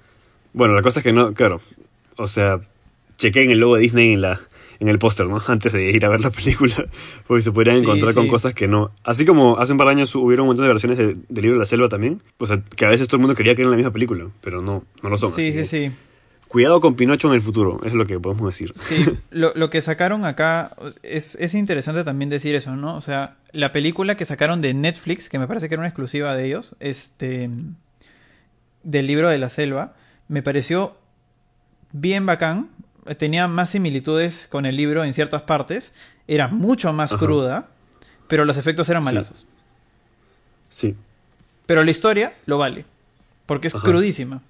Bueno, 0.53 0.73
la 0.74 0.83
cosa 0.83 1.01
es 1.01 1.05
que 1.05 1.12
no, 1.12 1.35
claro. 1.35 1.61
O 2.16 2.29
sea, 2.29 2.61
chequen 3.19 3.51
el 3.51 3.59
logo 3.59 3.74
de 3.74 3.83
Disney 3.83 4.12
en 4.12 4.20
la 4.20 4.41
en 4.79 4.89
el 4.89 4.99
póster, 5.01 5.27
¿no? 5.27 5.43
Antes 5.49 5.73
de 5.73 5.91
ir 5.91 6.05
a 6.05 6.09
ver 6.09 6.20
la 6.20 6.31
película, 6.31 6.74
porque 7.27 7.43
se 7.43 7.51
podrían 7.51 7.79
Sí, 7.79 7.83
encontrar 7.83 8.15
con 8.15 8.29
cosas 8.29 8.55
que 8.55 8.69
no. 8.69 8.93
Así 9.03 9.24
como 9.27 9.59
hace 9.59 9.73
un 9.73 9.79
par 9.79 9.89
de 9.89 9.95
años 9.95 10.15
hubieron 10.15 10.45
un 10.45 10.49
montón 10.51 10.65
de 10.65 10.69
versiones 10.69 10.97
de, 10.99 11.16
del 11.29 11.43
libro 11.43 11.55
de 11.55 11.59
la 11.61 11.66
selva 11.66 11.89
también. 11.89 12.23
O 12.39 12.47
sea, 12.47 12.62
que 12.77 12.85
a 12.87 12.89
veces 12.89 13.09
todo 13.09 13.16
el 13.16 13.23
mundo 13.23 13.35
quería 13.35 13.57
que 13.57 13.62
eran 13.62 13.73
la 13.73 13.77
misma 13.77 13.93
película, 13.93 14.27
pero 14.41 14.62
no, 14.62 14.85
no 15.03 15.09
lo 15.11 15.19
son. 15.19 15.31
Sí, 15.33 15.43
así 15.43 15.53
sí, 15.53 15.59
que 15.59 15.65
sí. 15.65 15.93
Cuidado 16.53 16.83
con 16.83 16.97
Pinocho 16.97 17.29
en 17.29 17.35
el 17.35 17.41
futuro, 17.41 17.81
es 17.83 17.95
lo 17.95 18.05
que 18.07 18.20
podemos 18.20 18.47
decir. 18.47 18.73
Sí, 18.74 19.07
lo, 19.31 19.55
lo 19.55 19.70
que 19.70 19.81
sacaron 19.81 20.27
acá 20.27 20.77
es, 21.03 21.35
es 21.37 21.55
interesante 21.55 22.05
también 22.05 22.29
decir 22.29 22.55
eso, 22.55 22.77
¿no? 22.77 22.95
O 22.95 23.01
sea, 23.01 23.37
la 23.53 23.73
película 23.73 24.19
que 24.19 24.27
sacaron 24.27 24.61
de 24.61 24.74
Netflix, 24.74 25.31
que 25.31 25.39
me 25.39 25.47
parece 25.49 25.69
que 25.70 25.74
era 25.77 25.81
una 25.81 25.89
exclusiva 25.89 26.35
de 26.37 26.45
ellos, 26.47 26.77
este, 26.79 27.49
del 28.83 29.07
libro 29.07 29.29
de 29.31 29.39
la 29.39 29.49
selva, 29.49 29.95
me 30.29 30.43
pareció 30.43 30.95
bien 31.93 32.27
bacán. 32.27 32.69
Tenía 33.16 33.49
más 33.49 33.70
similitudes 33.70 34.47
con 34.47 34.66
el 34.66 34.77
libro 34.77 35.05
en 35.05 35.15
ciertas 35.15 35.41
partes, 35.43 35.95
era 36.29 36.49
mucho 36.49 36.93
más 36.93 37.12
Ajá. 37.12 37.19
cruda, 37.24 37.69
pero 38.29 38.45
los 38.45 38.59
efectos 38.59 38.91
eran 38.91 39.03
Sí. 39.03 39.07
malazos. 39.07 39.47
Sí. 40.69 40.95
Pero 41.65 41.83
la 41.83 41.91
historia 41.91 42.35
lo 42.45 42.59
vale, 42.59 42.85
porque 43.47 43.69
es 43.69 43.74
Ajá. 43.74 43.85
crudísima. 43.85 44.43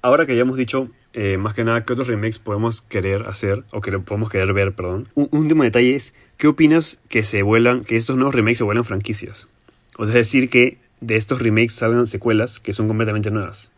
Ahora 0.00 0.24
que 0.24 0.34
ya 0.34 0.40
hemos 0.42 0.56
dicho, 0.56 0.88
eh, 1.18 1.38
más 1.38 1.54
que 1.54 1.64
nada, 1.64 1.82
qué 1.84 1.94
otros 1.94 2.08
remakes 2.08 2.38
podemos 2.38 2.82
querer 2.82 3.22
hacer, 3.26 3.64
o 3.72 3.80
que 3.80 3.90
podemos 3.98 4.28
querer 4.30 4.52
ver, 4.52 4.74
perdón. 4.74 5.08
Un, 5.14 5.28
un 5.32 5.40
último 5.40 5.62
detalle 5.62 5.94
es, 5.94 6.12
¿qué 6.36 6.46
opinas 6.46 7.00
que 7.08 7.22
se 7.22 7.42
vuelan, 7.42 7.82
que 7.84 7.96
estos 7.96 8.16
nuevos 8.16 8.34
remakes 8.34 8.58
se 8.58 8.64
vuelan 8.64 8.84
franquicias? 8.84 9.48
O 9.96 10.04
sea, 10.04 10.12
es 10.20 10.26
decir, 10.28 10.50
que 10.50 10.76
de 11.00 11.16
estos 11.16 11.40
remakes 11.40 11.72
salgan 11.74 12.06
secuelas 12.06 12.60
que 12.60 12.74
son 12.74 12.86
completamente 12.86 13.30
nuevas. 13.30 13.72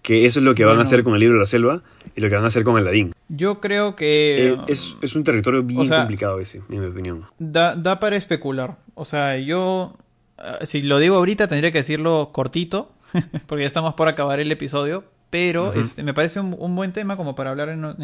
Que 0.00 0.24
eso 0.24 0.38
es 0.40 0.44
lo 0.44 0.54
que 0.54 0.64
van 0.64 0.78
a 0.78 0.82
hacer 0.82 1.02
con 1.02 1.12
el 1.14 1.20
libro 1.20 1.34
de 1.34 1.40
la 1.40 1.46
selva 1.46 1.82
y 2.14 2.20
lo 2.20 2.28
que 2.30 2.34
van 2.36 2.44
a 2.44 2.46
hacer 2.46 2.64
con 2.64 2.76
Aladdin. 2.78 3.12
Yo 3.28 3.60
creo 3.60 3.94
que... 3.96 4.52
Eh, 4.52 4.56
es, 4.68 4.96
es 5.02 5.14
un 5.16 5.24
territorio 5.24 5.62
bien 5.62 5.86
sea- 5.86 5.98
complicado 5.98 6.38
ese, 6.40 6.62
en 6.70 6.80
mi 6.80 6.86
opinión. 6.86 7.24
Da, 7.38 7.74
da 7.74 7.98
para 8.00 8.16
especular. 8.16 8.76
O 8.94 9.04
sea, 9.04 9.36
yo, 9.36 9.96
ah, 10.38 10.60
si 10.64 10.80
lo 10.82 11.00
digo 11.00 11.16
ahorita, 11.16 11.48
tendría 11.48 11.72
que 11.72 11.78
decirlo 11.78 12.30
cortito, 12.32 12.92
porque 13.46 13.62
ya 13.64 13.66
estamos 13.66 13.94
por 13.94 14.08
acabar 14.08 14.38
el 14.40 14.50
episodio. 14.52 15.04
Pero 15.38 15.74
este, 15.74 16.02
me 16.02 16.14
parece 16.14 16.40
un, 16.40 16.56
un 16.58 16.74
buen 16.74 16.92
tema 16.92 17.18
como 17.18 17.34
para 17.34 17.50
hablar 17.50 17.68
en, 17.68 17.84
otro, 17.84 17.98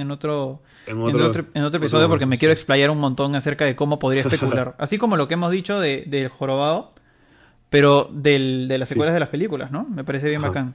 En 0.87 0.97
en 0.99 1.03
otro- 1.03 1.27
otro, 1.27 1.41
en 1.55 1.63
otro 1.63 1.67
otro 1.69 1.79
episodio, 1.79 2.07
porque 2.11 2.27
me 2.27 2.37
quiero 2.37 2.53
explayar 2.53 2.91
un 2.91 2.99
montón 2.99 3.35
acerca 3.35 3.65
de 3.65 3.75
cómo 3.75 3.99
podría 3.99 4.21
especular. 4.21 4.75
Así 4.79 4.99
como 4.99 5.17
lo 5.17 5.29
que 5.29 5.35
hemos 5.35 5.51
dicho 5.51 5.81
de, 5.81 6.05
del 6.07 6.29
jorobado, 6.29 6.93
pero 7.71 8.11
del, 8.13 8.69
de 8.69 8.77
las 8.77 8.89
Sí. 8.89 8.95
secuelas 8.95 9.15
de 9.15 9.21
las 9.21 9.31
películas, 9.31 9.71
¿no? 9.71 9.85
Me 9.89 10.05
parece 10.05 10.29
bien 10.29 10.43
Ajá. 10.43 10.49
bacán. 10.49 10.75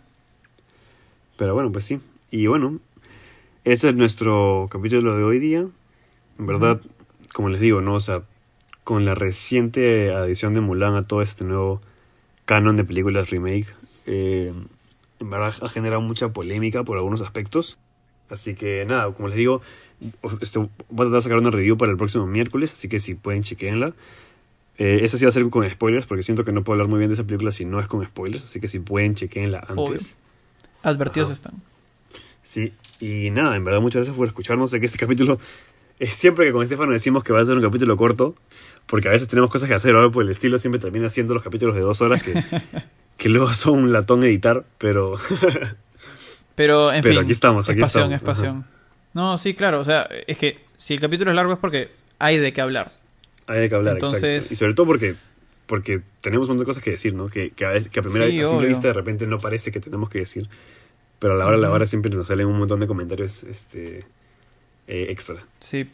Pero 1.38 1.54
bueno, 1.54 1.72
pues 1.72 1.86
sí. 1.86 2.00
Y 2.32 2.48
bueno, 2.48 2.80
ese 3.64 3.90
es 3.90 3.96
nuestro 3.96 4.66
capítulo 4.72 5.16
de 5.16 5.24
hoy 5.24 5.38
día. 5.38 5.60
En 6.40 6.48
verdad, 6.48 6.82
como 7.34 7.50
les 7.50 7.62
digo, 7.62 7.82
¿no? 7.82 7.94
O 7.94 8.02
sea, 8.02 8.24
con 8.84 9.06
la 9.06 9.14
reciente 9.14 10.12
adición 10.12 10.56
de 10.56 10.62
Mulan 10.62 10.96
a 10.96 11.06
todo 11.06 11.22
este 11.22 11.46
nuevo 11.46 11.82
canon 12.46 12.78
de 12.78 12.84
películas 12.84 13.30
remake, 13.30 13.68
eh, 14.08 14.54
en 15.20 15.30
verdad 15.30 15.54
ha 15.62 15.70
generado 15.70 16.02
mucha 16.02 16.30
polémica 16.30 16.84
por 16.84 16.98
algunos 16.98 17.22
aspectos. 17.22 17.78
Así 18.30 18.56
que 18.56 18.86
nada, 18.86 19.12
como 19.14 19.30
les 19.30 19.38
digo, 19.38 19.62
este, 20.42 20.60
voy 20.60 20.68
a 20.68 20.96
tratar 20.96 21.12
de 21.12 21.22
sacar 21.22 21.38
una 21.40 21.50
review 21.50 21.78
para 21.78 21.92
el 21.92 21.98
próximo 21.98 22.28
miércoles, 22.28 22.74
así 22.74 22.90
que 22.90 23.00
si 23.00 23.16
pueden, 23.16 23.44
chequenla. 23.44 23.94
Eh, 24.78 25.00
esa 25.02 25.18
sí 25.18 25.26
va 25.26 25.30
a 25.30 25.32
ser 25.32 25.50
con 25.50 25.68
spoilers, 25.68 26.06
porque 26.06 26.24
siento 26.24 26.44
que 26.44 26.52
no 26.52 26.64
puedo 26.64 26.76
hablar 26.76 26.90
muy 26.90 27.00
bien 27.00 27.10
de 27.10 27.16
esa 27.16 27.24
película 27.24 27.52
si 27.52 27.66
no 27.66 27.80
es 27.80 27.88
con 27.88 28.06
spoilers, 28.06 28.44
así 28.44 28.60
que 28.60 28.68
si 28.68 28.80
pueden, 28.80 29.16
chequenla 29.16 29.60
antes. 29.60 29.76
Obvio. 29.76 30.00
Advertidos 30.84 31.30
Ajá. 31.30 31.34
están. 31.34 31.54
Sí, 32.44 32.74
y 33.00 33.30
nada, 33.32 33.56
en 33.56 33.64
verdad 33.66 33.82
muchas 33.82 34.00
gracias 34.00 34.16
por 34.16 34.28
escucharnos. 34.28 34.72
Sé 34.72 34.80
que 34.80 34.86
este 34.86 34.98
capítulo 35.06 35.40
es 36.00 36.14
siempre 36.14 36.46
que 36.46 36.52
con 36.52 36.62
Estefano 36.62 36.92
decimos 36.92 37.24
que 37.24 37.34
va 37.34 37.42
a 37.42 37.46
ser 37.46 37.56
un 37.56 37.64
capítulo 37.64 37.98
corto, 37.98 38.36
porque 38.86 39.08
a 39.08 39.12
veces 39.12 39.28
tenemos 39.28 39.50
cosas 39.50 39.68
que 39.68 39.76
hacer 39.76 39.96
ahora 39.96 40.12
por 40.12 40.24
el 40.24 40.30
estilo, 40.30 40.60
siempre 40.60 40.80
termina 40.80 41.10
siendo 41.10 41.34
los 41.34 41.44
capítulos 41.44 41.76
de 41.76 41.82
dos 41.82 42.02
horas 42.02 42.22
que, 42.22 42.34
que 43.18 43.30
luego 43.30 43.52
son 43.54 43.80
un 43.80 43.92
latón 43.94 44.24
editar, 44.24 44.64
pero 44.78 45.16
Pero, 46.56 46.92
en 46.92 47.02
Pero 47.02 47.16
fin, 47.16 47.24
aquí 47.24 47.32
estamos, 47.32 47.66
es 47.66 47.70
aquí 47.70 47.82
pasión, 47.82 48.12
estamos, 48.14 48.38
es 48.38 48.42
pasión. 48.42 48.66
No, 49.14 49.38
sí, 49.38 49.54
claro, 49.54 49.80
o 49.80 49.84
sea, 49.84 50.08
es 50.26 50.38
que 50.38 50.60
si 50.76 50.94
el 50.96 51.00
capítulo 51.00 51.30
es 51.32 51.36
largo 51.36 51.54
es 51.54 51.60
porque 51.60 51.92
hay 52.20 52.38
de 52.38 52.52
qué 52.54 52.62
hablar. 52.62 52.94
hay 53.46 53.60
de 53.62 53.70
que 53.70 53.76
hablar, 53.76 53.94
Entonces- 53.96 54.24
exacto. 54.24 54.54
Y 54.54 54.58
sobre 54.58 54.74
todo 54.74 54.86
porque, 54.88 55.16
porque 55.68 56.02
tenemos 56.22 56.48
un 56.48 56.54
montón 56.56 56.66
de 56.66 56.70
cosas 56.70 56.84
que 56.84 56.92
decir, 56.92 57.14
¿no? 57.14 57.28
Que, 57.28 57.52
que 57.52 57.66
a, 57.66 57.70
veces, 57.70 57.90
que 57.90 58.00
a 58.00 58.04
primera 58.04 58.28
Sí, 58.28 58.42
a 58.42 58.46
simple 58.46 58.68
vista 58.68 58.88
de 58.88 58.94
repente 58.94 59.28
no 59.28 59.38
parece 59.40 59.72
que 59.72 59.80
tenemos 59.80 60.10
que 60.10 60.20
decir, 60.20 60.50
pero 61.20 61.34
a 61.34 61.38
la 61.38 61.46
hora 61.46 61.58
de 61.58 61.62
la 61.62 61.72
hora 61.72 61.86
siempre 61.86 62.12
nos 62.12 62.28
salen 62.28 62.48
un 62.48 62.58
montón 62.58 62.80
de 62.80 62.88
comentarios 62.88 63.44
este, 63.44 64.00
eh, 64.88 65.08
extra. 65.10 65.38
Sí, 65.60 65.88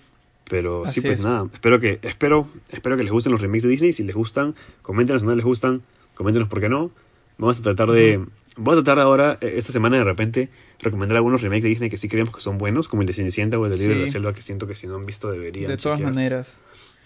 Pero 0.50 0.84
sí, 0.86 0.90
Así 0.90 1.02
pues 1.02 1.20
es. 1.20 1.26
nada, 1.26 1.48
espero 1.54 1.80
que, 1.82 2.00
espero, 2.04 2.48
espero 2.72 2.96
que 2.98 3.04
les 3.04 3.12
gusten 3.12 3.32
los 3.34 3.42
remakes 3.42 3.64
de 3.64 3.70
Disney. 3.70 3.92
Si 3.94 4.04
les 4.04 4.16
gustan, 4.16 4.56
coméntenos 4.82 5.22
si 5.24 5.28
no 5.28 5.36
les 5.36 5.44
gustan, 5.46 5.82
coméntenos 6.16 6.48
por 6.48 6.62
qué 6.62 6.70
no. 6.70 6.90
Vamos 7.38 7.60
a 7.60 7.64
tratar 7.64 7.92
de. 7.92 8.26
Voy 8.56 8.74
a 8.74 8.84
tratar 8.84 9.00
ahora, 9.00 9.38
eh, 9.42 9.54
esta 9.56 9.72
semana 9.72 9.98
de 9.98 10.04
repente, 10.04 10.50
recomendar 10.80 11.18
algunos 11.18 11.42
remakes 11.42 11.64
de 11.64 11.70
Disney 11.70 11.90
que 11.90 11.98
sí 11.98 12.08
creemos 12.08 12.36
que 12.36 12.42
son 12.42 12.58
buenos, 12.58 12.88
como 12.88 13.02
el 13.02 13.08
de 13.08 13.14
Cenicienta 13.14 13.58
o 13.58 13.66
el 13.66 13.72
de 13.72 13.78
Libro 13.78 13.96
de 13.96 14.02
la. 14.02 14.08
Selva, 14.08 14.34
que 14.34 14.42
siento 14.42 14.68
que 14.68 14.76
si 14.76 14.88
no 14.88 14.96
han 14.96 15.06
visto 15.06 15.32
deberían. 15.32 15.72
de 15.72 15.78
todas 15.78 15.98
chequear. 15.98 16.14
maneras. 16.14 16.58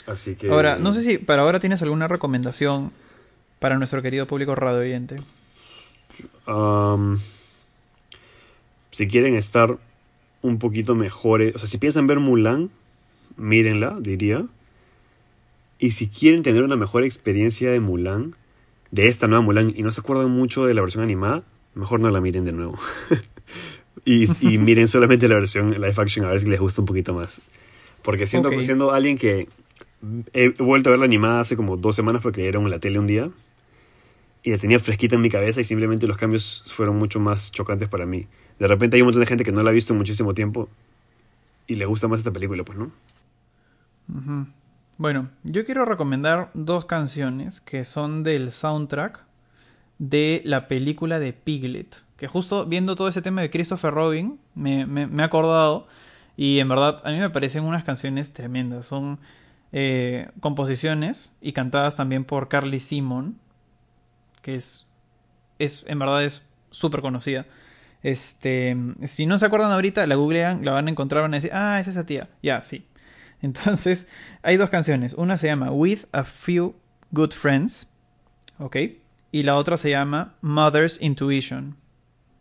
Así 0.05 0.35
que. 0.35 0.49
Ahora, 0.49 0.77
no 0.77 0.93
sé 0.93 1.03
si 1.03 1.17
para 1.17 1.43
ahora 1.43 1.59
tienes 1.59 1.81
alguna 1.81 2.07
recomendación 2.07 2.91
para 3.59 3.77
nuestro 3.77 4.01
querido 4.01 4.27
público 4.27 4.55
radio 4.55 4.79
oyente. 4.79 5.15
Si 8.91 9.07
quieren 9.07 9.35
estar 9.35 9.77
un 10.41 10.59
poquito 10.59 10.95
mejores, 10.95 11.55
o 11.55 11.59
sea, 11.59 11.67
si 11.67 11.77
piensan 11.77 12.07
ver 12.07 12.19
Mulan, 12.19 12.69
mírenla, 13.35 13.97
diría. 13.99 14.45
Y 15.79 15.91
si 15.91 16.07
quieren 16.07 16.41
tener 16.41 16.63
una 16.63 16.75
mejor 16.75 17.03
experiencia 17.03 17.71
de 17.71 17.79
Mulan, 17.79 18.35
de 18.91 19.07
esta 19.07 19.27
nueva 19.27 19.41
Mulan, 19.43 19.73
y 19.75 19.83
no 19.83 19.91
se 19.91 20.01
acuerdan 20.01 20.29
mucho 20.31 20.65
de 20.65 20.73
la 20.73 20.81
versión 20.81 21.03
animada, 21.03 21.43
mejor 21.75 21.99
no 21.99 22.09
la 22.09 22.21
miren 22.21 22.45
de 22.45 22.51
nuevo. 22.53 22.77
y, 24.05 24.25
y 24.41 24.57
miren 24.59 24.87
solamente 24.87 25.27
la 25.27 25.35
versión 25.35 25.71
live 25.71 25.93
action 25.97 26.25
a 26.25 26.29
ver 26.29 26.39
si 26.39 26.47
les 26.47 26.59
gusta 26.59 26.81
un 26.81 26.85
poquito 26.87 27.13
más. 27.13 27.41
Porque 28.03 28.27
siendo, 28.27 28.49
Ok. 28.49 28.61
siendo 28.61 28.91
alguien 28.93 29.17
que 29.17 29.47
he 30.33 30.49
vuelto 30.49 30.89
a 30.89 30.91
ver 30.91 30.99
la 30.99 31.05
animada 31.05 31.39
hace 31.41 31.55
como 31.55 31.75
dos 31.75 31.95
semanas 31.95 32.21
porque 32.21 32.39
la 32.39 32.43
dieron 32.43 32.63
en 32.65 32.69
la 32.69 32.79
tele 32.79 32.99
un 32.99 33.07
día 33.07 33.29
y 34.43 34.51
la 34.51 34.57
tenía 34.57 34.79
fresquita 34.79 35.15
en 35.15 35.21
mi 35.21 35.29
cabeza 35.29 35.59
y 35.59 35.63
simplemente 35.63 36.07
los 36.07 36.15
cambios 36.17 36.63
fueron 36.73 36.95
mucho 36.97 37.19
más 37.19 37.51
chocantes 37.51 37.89
para 37.89 38.05
mí. 38.05 38.27
De 38.59 38.67
repente 38.67 38.95
hay 38.95 39.01
un 39.01 39.07
montón 39.07 39.19
de 39.21 39.25
gente 39.25 39.43
que 39.43 39.51
no 39.51 39.61
la 39.63 39.71
ha 39.71 39.73
visto 39.73 39.93
en 39.93 39.97
muchísimo 39.97 40.33
tiempo 40.33 40.69
y 41.67 41.75
le 41.75 41.85
gusta 41.85 42.07
más 42.07 42.19
esta 42.19 42.31
película, 42.31 42.63
pues, 42.63 42.77
¿no? 42.77 42.91
Ujú. 44.13 44.47
Bueno, 44.97 45.29
yo 45.43 45.63
quiero 45.63 45.85
recomendar 45.85 46.49
dos 46.55 46.85
canciones 46.85 47.61
que 47.61 47.85
son 47.85 48.23
del 48.23 48.51
soundtrack 48.51 49.23
de 49.99 50.41
la 50.43 50.67
película 50.67 51.19
de 51.19 51.33
Piglet. 51.33 52.03
Que 52.17 52.27
justo 52.27 52.65
viendo 52.65 52.95
todo 52.95 53.07
ese 53.07 53.21
tema 53.21 53.41
de 53.41 53.51
Christopher 53.51 53.93
Robin, 53.93 54.39
me, 54.55 54.87
me, 54.87 55.05
me 55.05 55.21
he 55.21 55.25
acordado. 55.25 55.87
Y 56.35 56.57
en 56.59 56.69
verdad, 56.69 57.01
a 57.03 57.11
mí 57.11 57.19
me 57.19 57.29
parecen 57.29 57.63
unas 57.63 57.83
canciones 57.83 58.33
tremendas. 58.33 58.87
Son 58.87 59.19
eh, 59.71 60.29
composiciones 60.39 61.31
y 61.41 61.53
cantadas 61.53 61.95
también 61.95 62.23
por 62.23 62.47
Carly 62.47 62.79
Simon, 62.79 63.37
que 64.41 64.55
es, 64.55 64.87
es 65.59 65.85
en 65.87 65.99
verdad 65.99 66.23
es 66.23 66.43
súper 66.71 67.01
conocida. 67.01 67.45
Este, 68.01 68.75
si 69.05 69.27
no 69.27 69.37
se 69.37 69.45
acuerdan 69.45 69.71
ahorita, 69.71 70.07
la 70.07 70.15
googlean, 70.15 70.65
la 70.65 70.71
van 70.71 70.87
a 70.87 70.91
encontrar, 70.91 71.21
van 71.21 71.33
a 71.33 71.37
decir, 71.37 71.51
ah, 71.53 71.79
es 71.79 71.87
esa 71.87 72.05
tía. 72.07 72.29
Ya, 72.41 72.61
sí. 72.61 72.85
Entonces, 73.41 74.07
hay 74.41 74.57
dos 74.57 74.69
canciones. 74.69 75.13
Una 75.13 75.37
se 75.37 75.47
llama 75.47 75.71
With 75.71 76.05
a 76.11 76.23
Few 76.23 76.75
Good 77.11 77.31
Friends, 77.31 77.87
¿ok? 78.59 78.77
Y 79.31 79.43
la 79.43 79.55
otra 79.55 79.77
se 79.77 79.89
llama 79.89 80.35
Mother's 80.41 80.99
Intuition. 81.01 81.75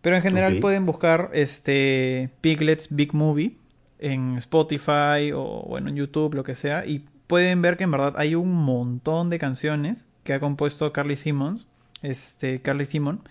Pero 0.01 0.16
en 0.16 0.23
general 0.23 0.60
pueden 0.60 0.86
buscar 0.86 1.31
este 1.32 2.31
Piglets 2.40 2.89
Big 2.90 3.12
Movie 3.12 3.56
en 3.98 4.36
Spotify 4.39 5.32
o 5.35 5.64
bueno, 5.68 5.89
en 5.89 5.97
YouTube, 5.97 6.35
lo 6.35 6.44
que 6.44 6.55
sea, 6.55 6.86
y 6.86 7.05
pueden 7.27 7.60
ver 7.60 7.77
que 7.77 7.85
en 7.85 7.90
verdad 7.90 8.14
hay 8.16 8.35
un 8.35 8.52
montón 8.55 9.31
de 9.31 9.39
canciones 9.39 10.06
que 10.23 10.32
ha 10.32 10.40
compuesto 10.40 10.93
Carly 10.93 11.16
Simmons, 11.16 11.66
este 12.02 12.62
Carly 12.62 12.86
Simon. 12.86 13.23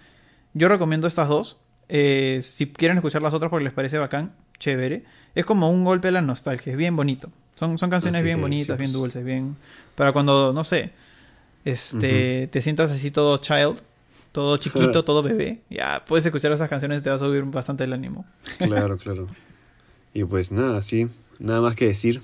Yo 0.54 0.68
recomiendo 0.68 1.08
estas 1.08 1.30
dos. 1.30 1.58
Eh, 1.88 2.40
si 2.42 2.68
quieren 2.68 2.98
escuchar 2.98 3.22
las 3.22 3.34
otras 3.34 3.50
porque 3.50 3.66
les 3.66 3.74
parece 3.74 3.98
bacán, 3.98 4.34
chévere. 4.60 5.04
Es 5.34 5.46
como 5.46 5.70
un 5.70 5.84
golpe 5.84 6.08
a 6.08 6.12
la 6.12 6.22
nostalgia, 6.22 6.72
es 6.72 6.78
bien 6.78 6.96
bonito. 6.96 7.32
Son, 7.56 7.78
son 7.78 7.90
canciones 7.90 8.24
bien 8.24 8.40
bonitas, 8.40 8.78
bien 8.78 8.92
dulces, 8.92 9.24
bien... 9.24 9.56
Para 9.96 10.12
cuando, 10.12 10.52
no 10.52 10.64
sé, 10.66 10.92
este, 11.64 12.48
te 12.48 12.62
sientas 12.62 12.92
así 12.92 13.12
todo 13.12 13.38
child, 13.38 13.82
todo 14.32 14.58
chiquito, 14.58 15.04
todo 15.06 15.24
bebé, 15.24 15.62
ya 15.70 16.04
puedes 16.06 16.26
escuchar 16.26 16.52
esas 16.52 16.70
canciones 16.70 17.00
y 17.00 17.02
te 17.02 17.10
va 17.10 17.16
a 17.16 17.20
subir 17.20 17.44
bastante 17.46 17.86
el 17.86 17.94
ánimo. 17.94 18.26
Claro, 18.58 18.98
claro. 19.04 19.28
Y 20.14 20.24
pues 20.26 20.52
nada, 20.52 20.82
sí, 20.82 21.08
nada 21.40 21.62
más 21.62 21.76
que 21.76 21.88
decir. 21.88 22.22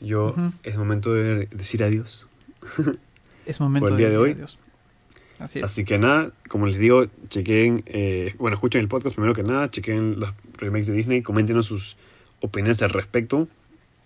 Yo, 0.00 0.28
Ujú. 0.28 0.52
es 0.62 0.76
momento 0.76 1.12
de 1.14 1.46
decir 1.46 1.82
adiós. 1.82 2.26
Es 3.46 3.60
momento 3.60 3.88
Por 3.88 3.92
el 3.92 3.98
día 3.98 4.06
de 4.08 4.12
decir 4.12 4.24
hoy. 4.24 4.32
adiós. 4.32 4.58
Así 5.38 5.58
es. 5.58 5.64
Así 5.66 5.84
que 5.84 5.98
nada, 5.98 6.30
como 6.48 6.66
les 6.66 6.78
digo, 6.78 7.04
chequen, 7.28 7.82
eh, 7.84 8.34
bueno, 8.38 8.54
escuchen 8.54 8.80
el 8.80 8.88
podcast 8.88 9.14
primero 9.16 9.34
que 9.34 9.42
nada, 9.42 9.68
chequen 9.70 10.18
los 10.18 10.32
remakes 10.56 10.86
de 10.86 10.94
Disney, 10.94 11.22
coméntenos 11.22 11.66
sus 11.66 11.98
opiniones 12.40 12.80
al 12.82 12.88
respecto. 12.90 13.46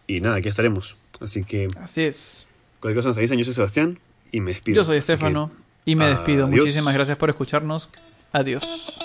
Y 0.08 0.20
nada, 0.20 0.36
aquí 0.36 0.48
estaremos. 0.48 0.96
Así 1.20 1.44
que 1.44 1.68
Así 1.80 2.02
es. 2.02 2.46
cualquier 2.80 2.96
cosa 2.98 3.08
nos 3.10 3.18
avisan. 3.18 3.38
Yo 3.38 3.44
soy 3.44 3.54
Sebastián 3.54 4.00
y 4.32 4.40
me 4.40 4.52
despido. 4.52 4.76
Yo 4.76 4.84
soy 4.84 4.94
que, 4.94 4.98
Estefano 4.98 5.52
y 5.84 5.94
me 5.94 6.08
despido. 6.08 6.46
adiós. 6.46 6.60
Muchísimas 6.64 6.94
gracias 6.94 7.16
por 7.16 7.28
escucharnos. 7.30 7.88
Adiós. 8.32 8.98